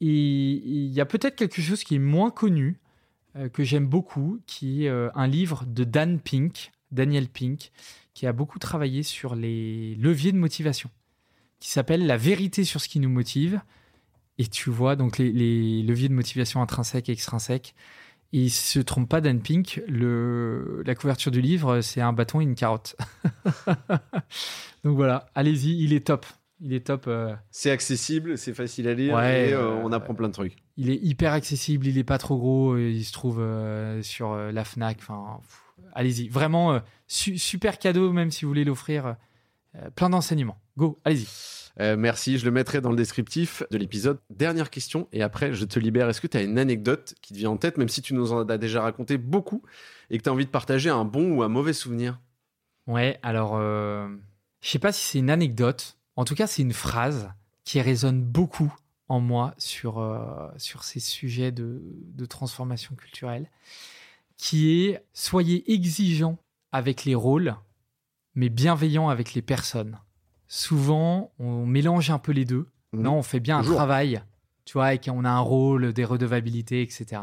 Et 0.00 0.06
il 0.06 0.92
y 0.92 1.00
a 1.00 1.06
peut-être 1.06 1.36
quelque 1.36 1.62
chose 1.62 1.84
qui 1.84 1.94
est 1.94 2.00
moins 2.00 2.30
connu, 2.30 2.80
que 3.52 3.64
j'aime 3.64 3.86
beaucoup, 3.86 4.40
qui 4.46 4.86
est 4.86 4.88
un 4.88 5.26
livre 5.26 5.64
de 5.66 5.84
Dan 5.84 6.18
Pink, 6.18 6.72
Daniel 6.90 7.28
Pink, 7.28 7.70
qui 8.14 8.26
a 8.26 8.32
beaucoup 8.32 8.58
travaillé 8.58 9.02
sur 9.02 9.34
les 9.34 9.96
leviers 9.96 10.32
de 10.32 10.38
motivation, 10.38 10.90
qui 11.60 11.70
s'appelle 11.70 12.06
La 12.06 12.16
vérité 12.16 12.64
sur 12.64 12.80
ce 12.80 12.88
qui 12.88 13.00
nous 13.00 13.10
motive 13.10 13.60
et 14.38 14.46
tu 14.46 14.70
vois 14.70 14.96
donc 14.96 15.18
les, 15.18 15.82
leviers 15.82 16.08
de 16.08 16.14
motivation 16.14 16.60
intrinsèques 16.62 17.08
et 17.08 17.12
extrinsèques. 17.12 17.74
Et 18.32 18.38
il 18.38 18.50
se 18.50 18.80
trompe 18.80 19.08
pas, 19.08 19.20
Dan 19.20 19.40
Pink, 19.40 19.80
le, 19.86 20.82
la 20.84 20.96
couverture 20.96 21.30
du 21.30 21.40
livre, 21.40 21.82
c'est 21.82 22.00
un 22.00 22.12
bâton 22.12 22.40
et 22.40 22.44
une 22.44 22.56
carotte. 22.56 22.96
donc 24.84 24.96
voilà, 24.96 25.26
allez-y, 25.36 25.80
il 25.84 25.92
est 25.92 26.06
top. 26.06 26.26
Il 26.60 26.72
est 26.72 26.86
top. 26.86 27.04
Euh. 27.06 27.34
C'est 27.52 27.70
accessible, 27.70 28.36
c'est 28.36 28.54
facile 28.54 28.88
à 28.88 28.94
lire 28.94 29.20
et 29.22 29.52
euh, 29.52 29.74
on 29.84 29.92
apprend 29.92 30.14
plein 30.14 30.28
de 30.28 30.32
trucs. 30.32 30.56
Il 30.76 30.90
est 30.90 30.98
hyper 31.00 31.32
accessible, 31.32 31.86
il 31.86 31.96
est 31.96 32.04
pas 32.04 32.18
trop 32.18 32.36
gros, 32.36 32.76
il 32.76 33.04
se 33.04 33.12
trouve 33.12 33.38
euh, 33.40 34.02
sur 34.02 34.34
la 34.34 34.64
Fnac. 34.64 34.98
Enfin, 34.98 35.40
allez-y, 35.92 36.28
vraiment 36.28 36.80
super 37.06 37.78
cadeau 37.78 38.12
même 38.12 38.30
si 38.30 38.44
vous 38.44 38.50
voulez 38.50 38.64
l'offrir. 38.64 39.16
plein 39.94 40.10
d'enseignements. 40.10 40.58
Go, 40.76 41.00
allez-y. 41.04 41.28
Euh, 41.80 41.96
merci, 41.96 42.38
je 42.38 42.44
le 42.44 42.50
mettrai 42.50 42.80
dans 42.80 42.90
le 42.90 42.96
descriptif 42.96 43.62
de 43.70 43.78
l'épisode. 43.78 44.20
Dernière 44.30 44.70
question, 44.70 45.08
et 45.12 45.22
après 45.22 45.52
je 45.54 45.64
te 45.64 45.78
libère. 45.78 46.08
Est-ce 46.08 46.20
que 46.20 46.26
tu 46.26 46.36
as 46.36 46.42
une 46.42 46.58
anecdote 46.58 47.14
qui 47.20 47.32
te 47.32 47.38
vient 47.38 47.50
en 47.50 47.56
tête, 47.56 47.78
même 47.78 47.88
si 47.88 48.02
tu 48.02 48.14
nous 48.14 48.32
en 48.32 48.48
as 48.48 48.58
déjà 48.58 48.82
raconté 48.82 49.18
beaucoup, 49.18 49.62
et 50.10 50.18
que 50.18 50.22
tu 50.22 50.28
as 50.28 50.32
envie 50.32 50.46
de 50.46 50.50
partager 50.50 50.90
un 50.90 51.04
bon 51.04 51.32
ou 51.32 51.42
un 51.42 51.48
mauvais 51.48 51.72
souvenir? 51.72 52.20
Ouais, 52.86 53.18
alors, 53.22 53.56
euh, 53.56 54.08
je 54.60 54.70
sais 54.70 54.78
pas 54.78 54.92
si 54.92 55.04
c'est 55.04 55.18
une 55.18 55.30
anecdote. 55.30 55.96
En 56.16 56.24
tout 56.24 56.34
cas, 56.34 56.46
c'est 56.46 56.62
une 56.62 56.72
phrase 56.72 57.30
qui 57.64 57.80
résonne 57.80 58.22
beaucoup 58.22 58.72
en 59.08 59.20
moi 59.20 59.54
sur, 59.58 59.98
euh, 59.98 60.48
sur 60.56 60.84
ces 60.84 61.00
sujets 61.00 61.50
de, 61.50 61.82
de 61.82 62.26
transformation 62.26 62.94
culturelle, 62.94 63.50
qui 64.36 64.82
est 64.82 65.04
soyez 65.12 65.72
exigeants 65.72 66.38
avec 66.72 67.04
les 67.04 67.14
rôles, 67.14 67.56
mais 68.34 68.48
bienveillants 68.48 69.08
avec 69.08 69.34
les 69.34 69.42
personnes 69.42 69.98
souvent, 70.54 71.32
on 71.38 71.66
mélange 71.66 72.10
un 72.10 72.18
peu 72.18 72.32
les 72.32 72.44
deux. 72.44 72.68
Mhm. 72.92 73.02
Non, 73.02 73.14
on 73.16 73.22
fait 73.22 73.40
bien 73.40 73.58
un 73.58 73.62
travail, 73.62 74.22
tu 74.64 74.74
vois, 74.74 74.94
et 74.94 74.98
qu'on 74.98 75.24
a 75.24 75.30
un 75.30 75.40
rôle, 75.40 75.92
des 75.92 76.04
redevabilités, 76.04 76.80
etc. 76.82 77.22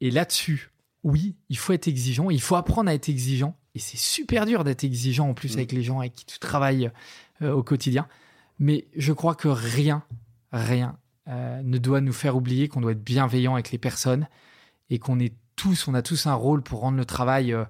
Et 0.00 0.10
là-dessus, 0.10 0.70
oui, 1.04 1.36
il 1.48 1.56
faut 1.56 1.72
être 1.72 1.86
exigeant, 1.88 2.30
il 2.30 2.40
faut 2.40 2.56
apprendre 2.56 2.90
à 2.90 2.94
être 2.94 3.08
exigeant. 3.08 3.56
Et 3.74 3.78
c'est 3.78 3.96
super 3.96 4.44
dur 4.44 4.64
d'être 4.64 4.84
exigeant 4.84 5.28
en 5.30 5.34
plus 5.34 5.52
Mhm. 5.52 5.58
avec 5.58 5.72
les 5.72 5.82
gens 5.82 6.00
avec 6.00 6.14
qui 6.14 6.26
tu 6.26 6.38
travailles 6.38 6.90
euh, 7.42 7.52
au 7.52 7.62
quotidien. 7.62 8.08
Mais 8.58 8.86
je 8.96 9.12
crois 9.12 9.34
que 9.34 9.48
rien, 9.48 10.02
rien 10.52 10.98
euh, 11.28 11.62
ne 11.62 11.78
doit 11.78 12.00
nous 12.00 12.12
faire 12.12 12.36
oublier 12.36 12.68
qu'on 12.68 12.80
doit 12.80 12.92
être 12.92 13.02
bienveillant 13.04 13.54
avec 13.54 13.70
les 13.70 13.78
personnes 13.78 14.28
et 14.90 14.98
qu'on 14.98 15.20
est 15.20 15.32
tous, 15.56 15.88
on 15.88 15.94
a 15.94 16.02
tous 16.02 16.26
un 16.26 16.34
rôle 16.34 16.62
pour 16.62 16.80
rendre 16.80 16.98
le 16.98 17.04
travail 17.04 17.52
euh, 17.52 17.64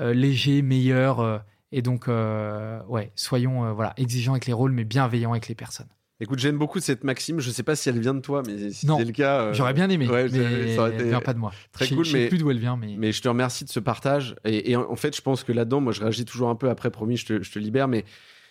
euh, 0.00 0.12
léger, 0.14 0.62
meilleur. 0.62 1.20
euh, 1.20 1.38
et 1.72 1.82
donc, 1.82 2.06
ouais, 2.08 3.12
soyons 3.14 3.74
voilà, 3.74 3.92
exigeants 3.98 4.32
avec 4.32 4.46
les 4.46 4.52
rôles, 4.54 4.72
mais 4.72 4.84
bienveillants 4.84 5.32
avec 5.32 5.48
les 5.48 5.54
personnes. 5.54 5.88
Écoute, 6.20 6.40
j'aime 6.40 6.58
beaucoup 6.58 6.80
cette 6.80 7.04
maxime. 7.04 7.38
Je 7.38 7.50
sais 7.50 7.62
pas 7.62 7.76
si 7.76 7.88
elle 7.88 8.00
vient 8.00 8.14
de 8.14 8.20
toi, 8.20 8.42
mais 8.44 8.70
si 8.72 8.86
c'est 8.86 9.04
le 9.04 9.12
cas. 9.12 9.40
euh, 9.42 9.52
J'aurais 9.54 9.72
bien 9.74 9.88
aimé, 9.88 10.08
ouais, 10.08 10.28
mais 10.30 10.74
ça 10.74 10.88
elle 10.88 11.08
vient 11.08 11.20
pas 11.20 11.32
de 11.34 11.38
moi. 11.38 11.52
très 11.72 11.86
cool, 11.88 12.04
je 12.04 12.10
sais 12.10 12.18
mais- 12.18 12.28
plus 12.28 12.38
d'où 12.38 12.50
elle 12.50 12.58
vient, 12.58 12.76
mais, 12.76 12.96
Mais 12.98 13.12
je 13.12 13.22
te 13.22 13.28
remercie 13.28 13.64
de 13.64 13.70
ce 13.70 13.78
partage. 13.78 14.34
Et, 14.44 14.70
et 14.72 14.76
en 14.76 14.90
en 14.90 14.96
fait, 14.96 15.14
je 15.14 15.22
pense 15.22 15.44
que 15.44 15.52
là-dedans, 15.52 15.80
moi, 15.80 15.92
je 15.92 16.00
réagis 16.00 16.24
toujours 16.24 16.48
un 16.48 16.56
peu 16.56 16.70
après, 16.70 16.90
promis, 16.90 17.16
je 17.16 17.26
te, 17.26 17.42
je 17.42 17.52
te 17.52 17.58
libère, 17.60 17.86
mais 17.86 18.04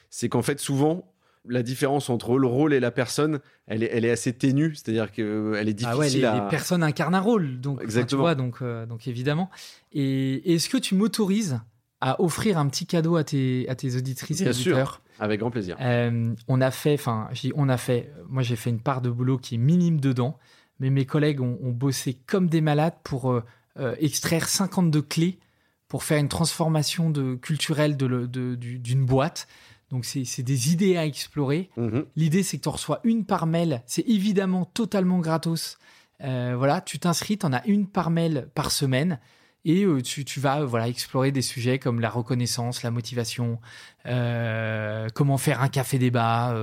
c'est 0.10 0.30
qu'en 0.30 0.42
fait, 0.44 0.60
souvent, 0.62 1.12
la 1.50 1.64
différence 1.64 2.10
entre 2.10 2.38
le 2.38 2.48
rôle 2.48 2.74
et 2.74 2.80
la 2.80 2.91
personne, 2.91 3.39
elle 3.68 3.84
est, 3.84 3.89
elle 3.93 4.06
est 4.06 4.12
assez 4.12 4.34
ténue, 4.34 4.76
c'est-à-dire 4.76 5.12
qu'elle 5.12 5.68
est 5.70 5.74
difficile 5.74 5.88
Ah 5.93 5.98
ouais, 5.98 6.10
les, 6.10 6.24
à... 6.26 6.36
les 6.43 6.50
personnes 6.50 6.84
incarnent 6.84 7.16
un 7.16 7.20
rôle, 7.20 7.60
donc 7.60 7.76
enfin, 7.76 7.82
tu 7.82 7.86
Exactement. 7.86 8.22
vois, 8.22 8.36
donc, 8.36 8.58
euh, 8.62 8.86
donc 8.86 9.08
évidemment. 9.08 9.50
Et 9.93 10.54
est-ce 10.54 10.70
que 10.70 10.78
tu 10.78 10.95
m'autorises 10.95 11.60
à 12.02 12.22
offrir 12.22 12.58
un 12.60 12.68
petit 12.68 12.86
cadeau 12.86 13.16
à 13.16 13.24
tes, 13.24 13.68
à 13.70 13.76
tes 13.76 13.95
auditrices 13.95 14.41
et 14.41 14.45
Bien 14.45 14.54
sûr. 14.54 14.74
auditeurs? 14.74 15.02
Avec 15.20 15.39
grand 15.39 15.50
plaisir. 15.50 15.76
Euh, 15.82 16.34
on 16.48 16.62
a 16.62 16.70
fait, 16.72 16.93
enfin, 16.93 17.30
on 17.56 17.70
a 17.70 17.78
fait, 17.78 18.12
moi 18.30 18.43
j'ai 18.43 18.56
fait 18.56 18.70
une 18.70 18.80
part 18.82 19.02
de 19.02 19.10
boulot 19.10 19.38
qui 19.39 19.56
est 19.56 19.58
minime 19.58 20.00
dedans, 20.00 20.38
mais 20.80 20.91
mes 20.91 21.06
collègues 21.06 21.41
ont, 21.41 21.58
ont 21.64 21.72
bossé 21.72 22.16
comme 22.28 22.48
des 22.50 22.62
malades 22.62 22.93
pour 23.04 23.32
euh, 23.32 23.43
euh, 23.80 23.95
extraire 24.00 24.48
52 24.48 25.02
clés 25.02 25.39
pour 25.88 26.04
faire 26.04 26.20
une 26.20 26.28
transformation 26.30 27.10
de, 27.10 27.34
culturelle 27.36 27.98
de 27.98 28.06
le- 28.06 28.28
de- 28.28 28.54
d'une 28.56 29.06
boîte. 29.06 29.48
Donc 29.90 30.06
c'est 30.06 30.44
des 30.44 30.72
idées 30.72 30.98
à 30.98 31.06
explorer. 31.06 31.70
Mhm. 31.78 32.06
L'idée, 32.16 32.44
c'est 32.44 32.58
que 32.58 32.64
tu 32.64 32.70
en 32.70 32.74
reçois 32.74 33.00
une 33.04 33.26
par 33.26 33.46
mail. 33.46 33.84
C'est 33.86 34.08
évidemment 34.08 34.66
totalement 34.66 35.20
gratos. 35.20 35.78
Euh, 36.24 36.56
voilà, 36.58 36.82
tu 36.82 37.00
t'inscris, 37.00 37.38
tu 37.38 37.46
en 37.46 37.54
as 37.54 37.66
une 37.66 37.88
par 37.88 38.10
mail 38.10 38.50
par 38.54 38.72
semaine. 38.72 39.20
Et 39.66 39.84
euh, 39.84 40.02
tu, 40.02 40.24
tu 40.24 40.40
vas 40.40 40.62
euh, 40.62 40.66
voilà, 40.66 40.88
explorer 40.88 41.34
des 41.34 41.42
sujets 41.42 41.78
comme 41.78 42.00
la 42.00 42.10
reconnaissance, 42.10 42.84
la 42.84 42.92
motivation, 42.92 43.60
euh, 44.06 45.08
comment 45.14 45.38
faire 45.38 45.62
un 45.62 45.68
café 45.68 46.00
débat, 46.00 46.56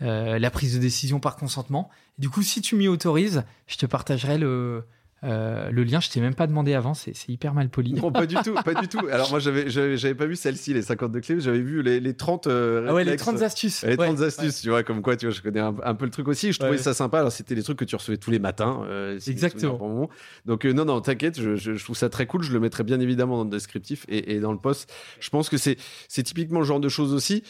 la 0.00 0.50
prise 0.50 0.74
de 0.74 0.78
décision 0.78 1.18
par 1.18 1.36
consentement. 1.36 1.90
Et 2.18 2.22
du 2.22 2.30
coup, 2.30 2.42
si 2.42 2.60
tu 2.60 2.76
m'y 2.76 2.86
autorises, 2.86 3.44
je 3.66 3.76
te 3.76 3.86
partagerai 3.86 4.38
le, 4.38 4.84
euh, 5.24 5.70
le 5.70 5.82
lien. 5.84 6.00
Je 6.00 6.08
t'ai 6.10 6.20
même 6.20 6.34
pas 6.34 6.46
demandé 6.46 6.74
avant, 6.74 6.94
c'est 6.94 7.14
c'est 7.14 7.32
hyper 7.32 7.54
mal 7.54 7.68
poli. 7.68 7.92
Non, 7.94 8.12
pas 8.12 8.26
du 8.26 8.34
tout, 8.44 8.54
pas 8.54 8.74
du 8.74 8.88
tout. 8.88 9.00
Alors 9.10 9.30
moi, 9.30 9.38
j'avais, 9.40 9.68
j'avais, 9.68 9.96
j'avais 9.96 10.14
pas 10.14 10.26
vu 10.26 10.36
celle-ci, 10.36 10.74
les 10.74 10.82
52 10.82 11.20
clés, 11.20 11.40
j'avais 11.40 11.60
vu 11.60 11.82
les, 11.82 12.00
les 12.00 12.14
30 12.14 12.46
euh, 12.46 12.86
Ah 12.88 12.94
ouais, 12.94 13.04
les 13.04 13.10
réflexes. 13.12 13.22
30 13.24 13.42
astuces. 13.42 13.84
Les 13.84 13.96
30 13.96 14.18
Ouais, 14.18 14.24
astuces, 14.26 14.60
tu 14.60 14.68
vois, 14.70 14.82
comme 14.82 15.02
quoi, 15.02 15.16
tu 15.16 15.26
vois, 15.26 15.34
je 15.34 15.40
connais 15.42 15.60
un, 15.60 15.74
un 15.82 15.94
peu 15.94 16.04
le 16.04 16.10
truc 16.10 16.28
aussi. 16.28 16.52
Je 16.52 16.58
trouvais 16.58 16.76
Ouais. 16.76 16.78
ça 16.82 16.94
sympa. 16.94 17.18
Alors, 17.18 17.32
c'était 17.32 17.54
les 17.54 17.62
trucs 17.62 17.78
que 17.78 17.84
tu 17.84 17.96
recevais 17.96 18.16
tous 18.18 18.30
les 18.30 18.38
matins. 18.38 18.82
euh, 18.88 19.18
si 19.18 19.30
Exactement. 19.30 20.08
Donc, 20.46 20.64
euh, 20.64 20.72
non, 20.72 20.84
non, 20.84 21.00
t'inquiète, 21.00 21.40
je, 21.40 21.56
je- 21.56 21.74
je 21.74 21.84
trouve 21.84 21.96
ça 21.96 22.08
très 22.08 22.26
cool. 22.26 22.42
Je 22.42 22.52
le 22.52 22.60
mettrai 22.60 22.84
bien 22.84 23.00
évidemment 23.00 23.38
dans 23.38 23.44
le 23.44 23.50
descriptif 23.50 24.04
et, 24.08 24.34
et 24.34 24.40
dans 24.40 24.52
le 24.52 24.58
post. 24.58 24.92
Je 25.20 25.30
pense 25.30 25.48
que 25.48 25.56
c'est, 25.56 25.76
c'est 26.08 26.22
typiquement 26.22 26.60
le 26.60 26.64
genre 26.66 26.80
de 26.80 26.88
choses 26.88 27.12
aussi 27.12 27.42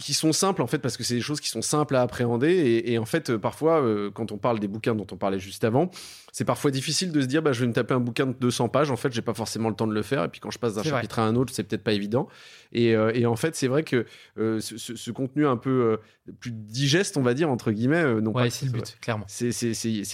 qui 0.00 0.14
sont 0.14 0.32
simples 0.32 0.62
en 0.62 0.66
fait 0.66 0.78
parce 0.78 0.96
que 0.96 1.04
c'est 1.04 1.14
des 1.14 1.20
choses 1.20 1.40
qui 1.40 1.48
sont 1.50 1.62
simples 1.62 1.94
à 1.94 2.02
appréhender 2.02 2.48
et, 2.50 2.92
et 2.92 2.98
en 2.98 3.04
fait 3.04 3.30
euh, 3.30 3.38
parfois 3.38 3.80
euh, 3.82 4.10
quand 4.10 4.32
on 4.32 4.38
parle 4.38 4.58
des 4.58 4.66
bouquins 4.68 4.94
dont 4.94 5.06
on 5.12 5.16
parlait 5.16 5.38
juste 5.38 5.62
avant 5.62 5.90
c'est 6.32 6.44
parfois 6.44 6.70
difficile 6.70 7.12
de 7.12 7.20
se 7.20 7.26
dire 7.26 7.42
bah, 7.42 7.52
je 7.52 7.60
vais 7.60 7.66
me 7.66 7.72
taper 7.72 7.94
un 7.94 8.00
bouquin 8.00 8.26
de 8.26 8.32
200 8.32 8.68
pages 8.70 8.90
en 8.90 8.96
fait 8.96 9.12
j'ai 9.12 9.22
pas 9.22 9.34
forcément 9.34 9.68
le 9.68 9.74
temps 9.74 9.86
de 9.86 9.92
le 9.92 10.02
faire 10.02 10.24
et 10.24 10.28
puis 10.28 10.40
quand 10.40 10.50
je 10.50 10.58
passe 10.58 10.74
d'un 10.74 10.82
vrai. 10.82 10.90
chapitre 10.90 11.18
à 11.18 11.22
un 11.26 11.36
autre 11.36 11.52
c'est 11.54 11.64
peut-être 11.64 11.84
pas 11.84 11.92
évident 11.92 12.28
et, 12.72 12.96
euh, 12.96 13.12
et 13.14 13.26
en 13.26 13.36
fait 13.36 13.54
c'est 13.56 13.68
vrai 13.68 13.82
que 13.82 14.06
euh, 14.38 14.58
ce, 14.60 14.78
ce- 14.78 14.96
ce 14.96 15.10
contenu 15.10 15.46
un 15.46 15.56
peu 15.56 15.98
plus 16.40 16.52
digeste 16.52 17.16
on 17.16 17.22
va 17.22 17.34
dire 17.34 17.50
entre 17.50 17.70
guillemets 17.70 18.20
non 18.20 18.30
Ouais, 18.32 18.48
c'est 18.50 18.66
le 18.66 18.72
but, 18.72 18.96
clairement. 19.00 19.24
c'est, 19.28 19.50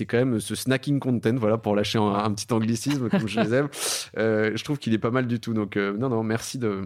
quand 0.07 0.17
même 0.19 0.41
ce 0.41 0.55
snacking 0.55 0.99
content, 0.99 1.37
voilà, 1.37 1.59
pour 1.59 1.77
lâcher 1.77 1.99
un, 1.99 2.03
un 2.15 2.33
petit 2.33 2.53
anglicisme 2.53 3.09
comme 3.09 3.29
je 3.29 3.41
les 3.41 3.55
aime. 3.55 3.69
Je 4.17 4.65
trouve 4.65 4.79
qu'il 4.79 4.95
est 4.95 4.99
pas 4.99 5.11
mal 5.11 5.27
du 5.27 5.39
tout. 5.39 5.53
Donc, 5.53 5.77
non, 5.77 6.09
non, 6.09 6.23
merci 6.23 6.59
de, 6.59 6.83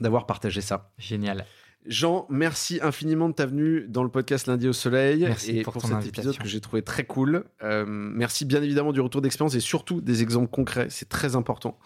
d'avoir 0.00 0.26
partagé 0.26 0.60
ça. 0.62 0.90
Génial. 0.98 1.44
Jean, 1.86 2.26
merci 2.30 2.78
infiniment 2.82 3.28
de 3.28 3.34
ta 3.34 3.44
venue 3.44 3.86
dans 3.88 4.02
le 4.02 4.08
podcast 4.08 4.46
Lundi 4.46 4.66
au 4.68 4.72
Soleil 4.72 5.20
Merci 5.20 5.58
et 5.58 5.62
pour 5.62 5.74
cet 5.74 5.92
invitation. 5.92 6.22
épisode 6.30 6.38
que 6.42 6.48
j'ai 6.48 6.60
trouvé 6.60 6.80
très 6.80 7.04
cool. 7.04 7.44
Euh, 7.62 7.84
merci 7.86 8.46
bien 8.46 8.62
évidemment 8.62 8.92
du 8.92 9.02
retour 9.02 9.20
d'expérience 9.20 9.54
et 9.54 9.60
surtout 9.60 10.00
des 10.00 10.22
exemples 10.22 10.48
concrets, 10.48 10.86
c'est 10.88 11.08
très 11.10 11.36
important. 11.36 11.78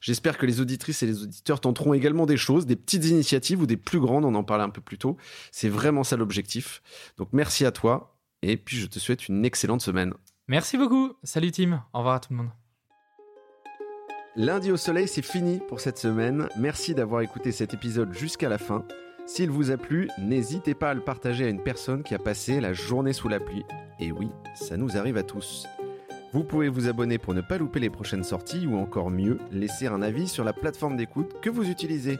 J'espère 0.00 0.38
que 0.38 0.46
les 0.46 0.60
auditrices 0.60 1.04
et 1.04 1.06
les 1.06 1.22
auditeurs 1.22 1.60
tenteront 1.60 1.94
également 1.94 2.26
des 2.26 2.36
choses, 2.36 2.66
des 2.66 2.74
petites 2.74 3.04
initiatives 3.04 3.60
ou 3.60 3.66
des 3.66 3.76
plus 3.76 4.00
grandes, 4.00 4.24
on 4.24 4.34
en 4.34 4.42
parlait 4.42 4.64
un 4.64 4.70
peu 4.70 4.80
plus 4.80 4.98
tôt. 4.98 5.16
C'est 5.52 5.68
vraiment 5.68 6.02
ça 6.02 6.16
l'objectif. 6.16 6.82
Donc 7.16 7.28
merci 7.32 7.64
à 7.64 7.70
toi 7.70 8.16
et 8.42 8.56
puis 8.56 8.76
je 8.76 8.86
te 8.86 8.98
souhaite 8.98 9.28
une 9.28 9.44
excellente 9.44 9.82
semaine. 9.82 10.14
Merci 10.48 10.76
beaucoup. 10.76 11.12
Salut 11.22 11.52
Tim. 11.52 11.84
Au 11.92 11.98
revoir 11.98 12.16
à 12.16 12.20
tout 12.20 12.32
le 12.32 12.38
monde. 12.38 12.50
Lundi 14.36 14.72
au 14.72 14.76
soleil, 14.76 15.06
c'est 15.06 15.22
fini 15.24 15.60
pour 15.68 15.78
cette 15.78 15.96
semaine. 15.96 16.48
Merci 16.58 16.92
d'avoir 16.92 17.20
écouté 17.20 17.52
cet 17.52 17.72
épisode 17.72 18.12
jusqu'à 18.12 18.48
la 18.48 18.58
fin. 18.58 18.84
S'il 19.26 19.50
vous 19.50 19.70
a 19.70 19.78
plu, 19.78 20.08
n'hésitez 20.18 20.74
pas 20.74 20.90
à 20.90 20.94
le 20.94 21.00
partager 21.00 21.46
à 21.46 21.48
une 21.48 21.62
personne 21.62 22.02
qui 22.02 22.14
a 22.14 22.18
passé 22.18 22.60
la 22.60 22.74
journée 22.74 23.14
sous 23.14 23.28
la 23.28 23.40
pluie. 23.40 23.64
Et 23.98 24.12
oui, 24.12 24.30
ça 24.54 24.76
nous 24.76 24.98
arrive 24.98 25.16
à 25.16 25.22
tous. 25.22 25.66
Vous 26.34 26.44
pouvez 26.44 26.68
vous 26.68 26.88
abonner 26.88 27.16
pour 27.16 27.32
ne 27.32 27.40
pas 27.40 27.56
louper 27.56 27.80
les 27.80 27.88
prochaines 27.88 28.24
sorties 28.24 28.66
ou 28.66 28.76
encore 28.76 29.10
mieux, 29.10 29.38
laisser 29.50 29.86
un 29.86 30.02
avis 30.02 30.28
sur 30.28 30.44
la 30.44 30.52
plateforme 30.52 30.96
d'écoute 30.96 31.40
que 31.40 31.48
vous 31.48 31.70
utilisez. 31.70 32.18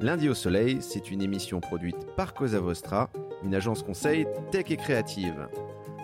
Lundi 0.00 0.30
au 0.30 0.34
soleil, 0.34 0.78
c'est 0.80 1.10
une 1.10 1.20
émission 1.20 1.60
produite 1.60 2.06
par 2.16 2.32
Cosa 2.32 2.58
Vostra, 2.58 3.10
une 3.44 3.54
agence 3.54 3.82
conseil 3.82 4.26
tech 4.50 4.70
et 4.70 4.76
créative. 4.76 5.46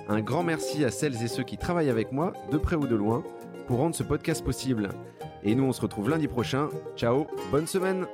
Un 0.08 0.20
grand 0.20 0.42
merci 0.42 0.84
à 0.84 0.90
celles 0.90 1.22
et 1.22 1.28
ceux 1.28 1.44
qui 1.44 1.56
travaillent 1.56 1.88
avec 1.88 2.12
moi, 2.12 2.34
de 2.50 2.58
près 2.58 2.76
ou 2.76 2.86
de 2.86 2.94
loin, 2.94 3.22
pour 3.66 3.78
rendre 3.78 3.94
ce 3.94 4.02
podcast 4.02 4.44
possible. 4.44 4.90
Et 5.44 5.54
nous, 5.54 5.64
on 5.64 5.72
se 5.72 5.80
retrouve 5.80 6.10
lundi 6.10 6.28
prochain. 6.28 6.68
Ciao, 6.94 7.26
bonne 7.50 7.66
semaine 7.66 8.06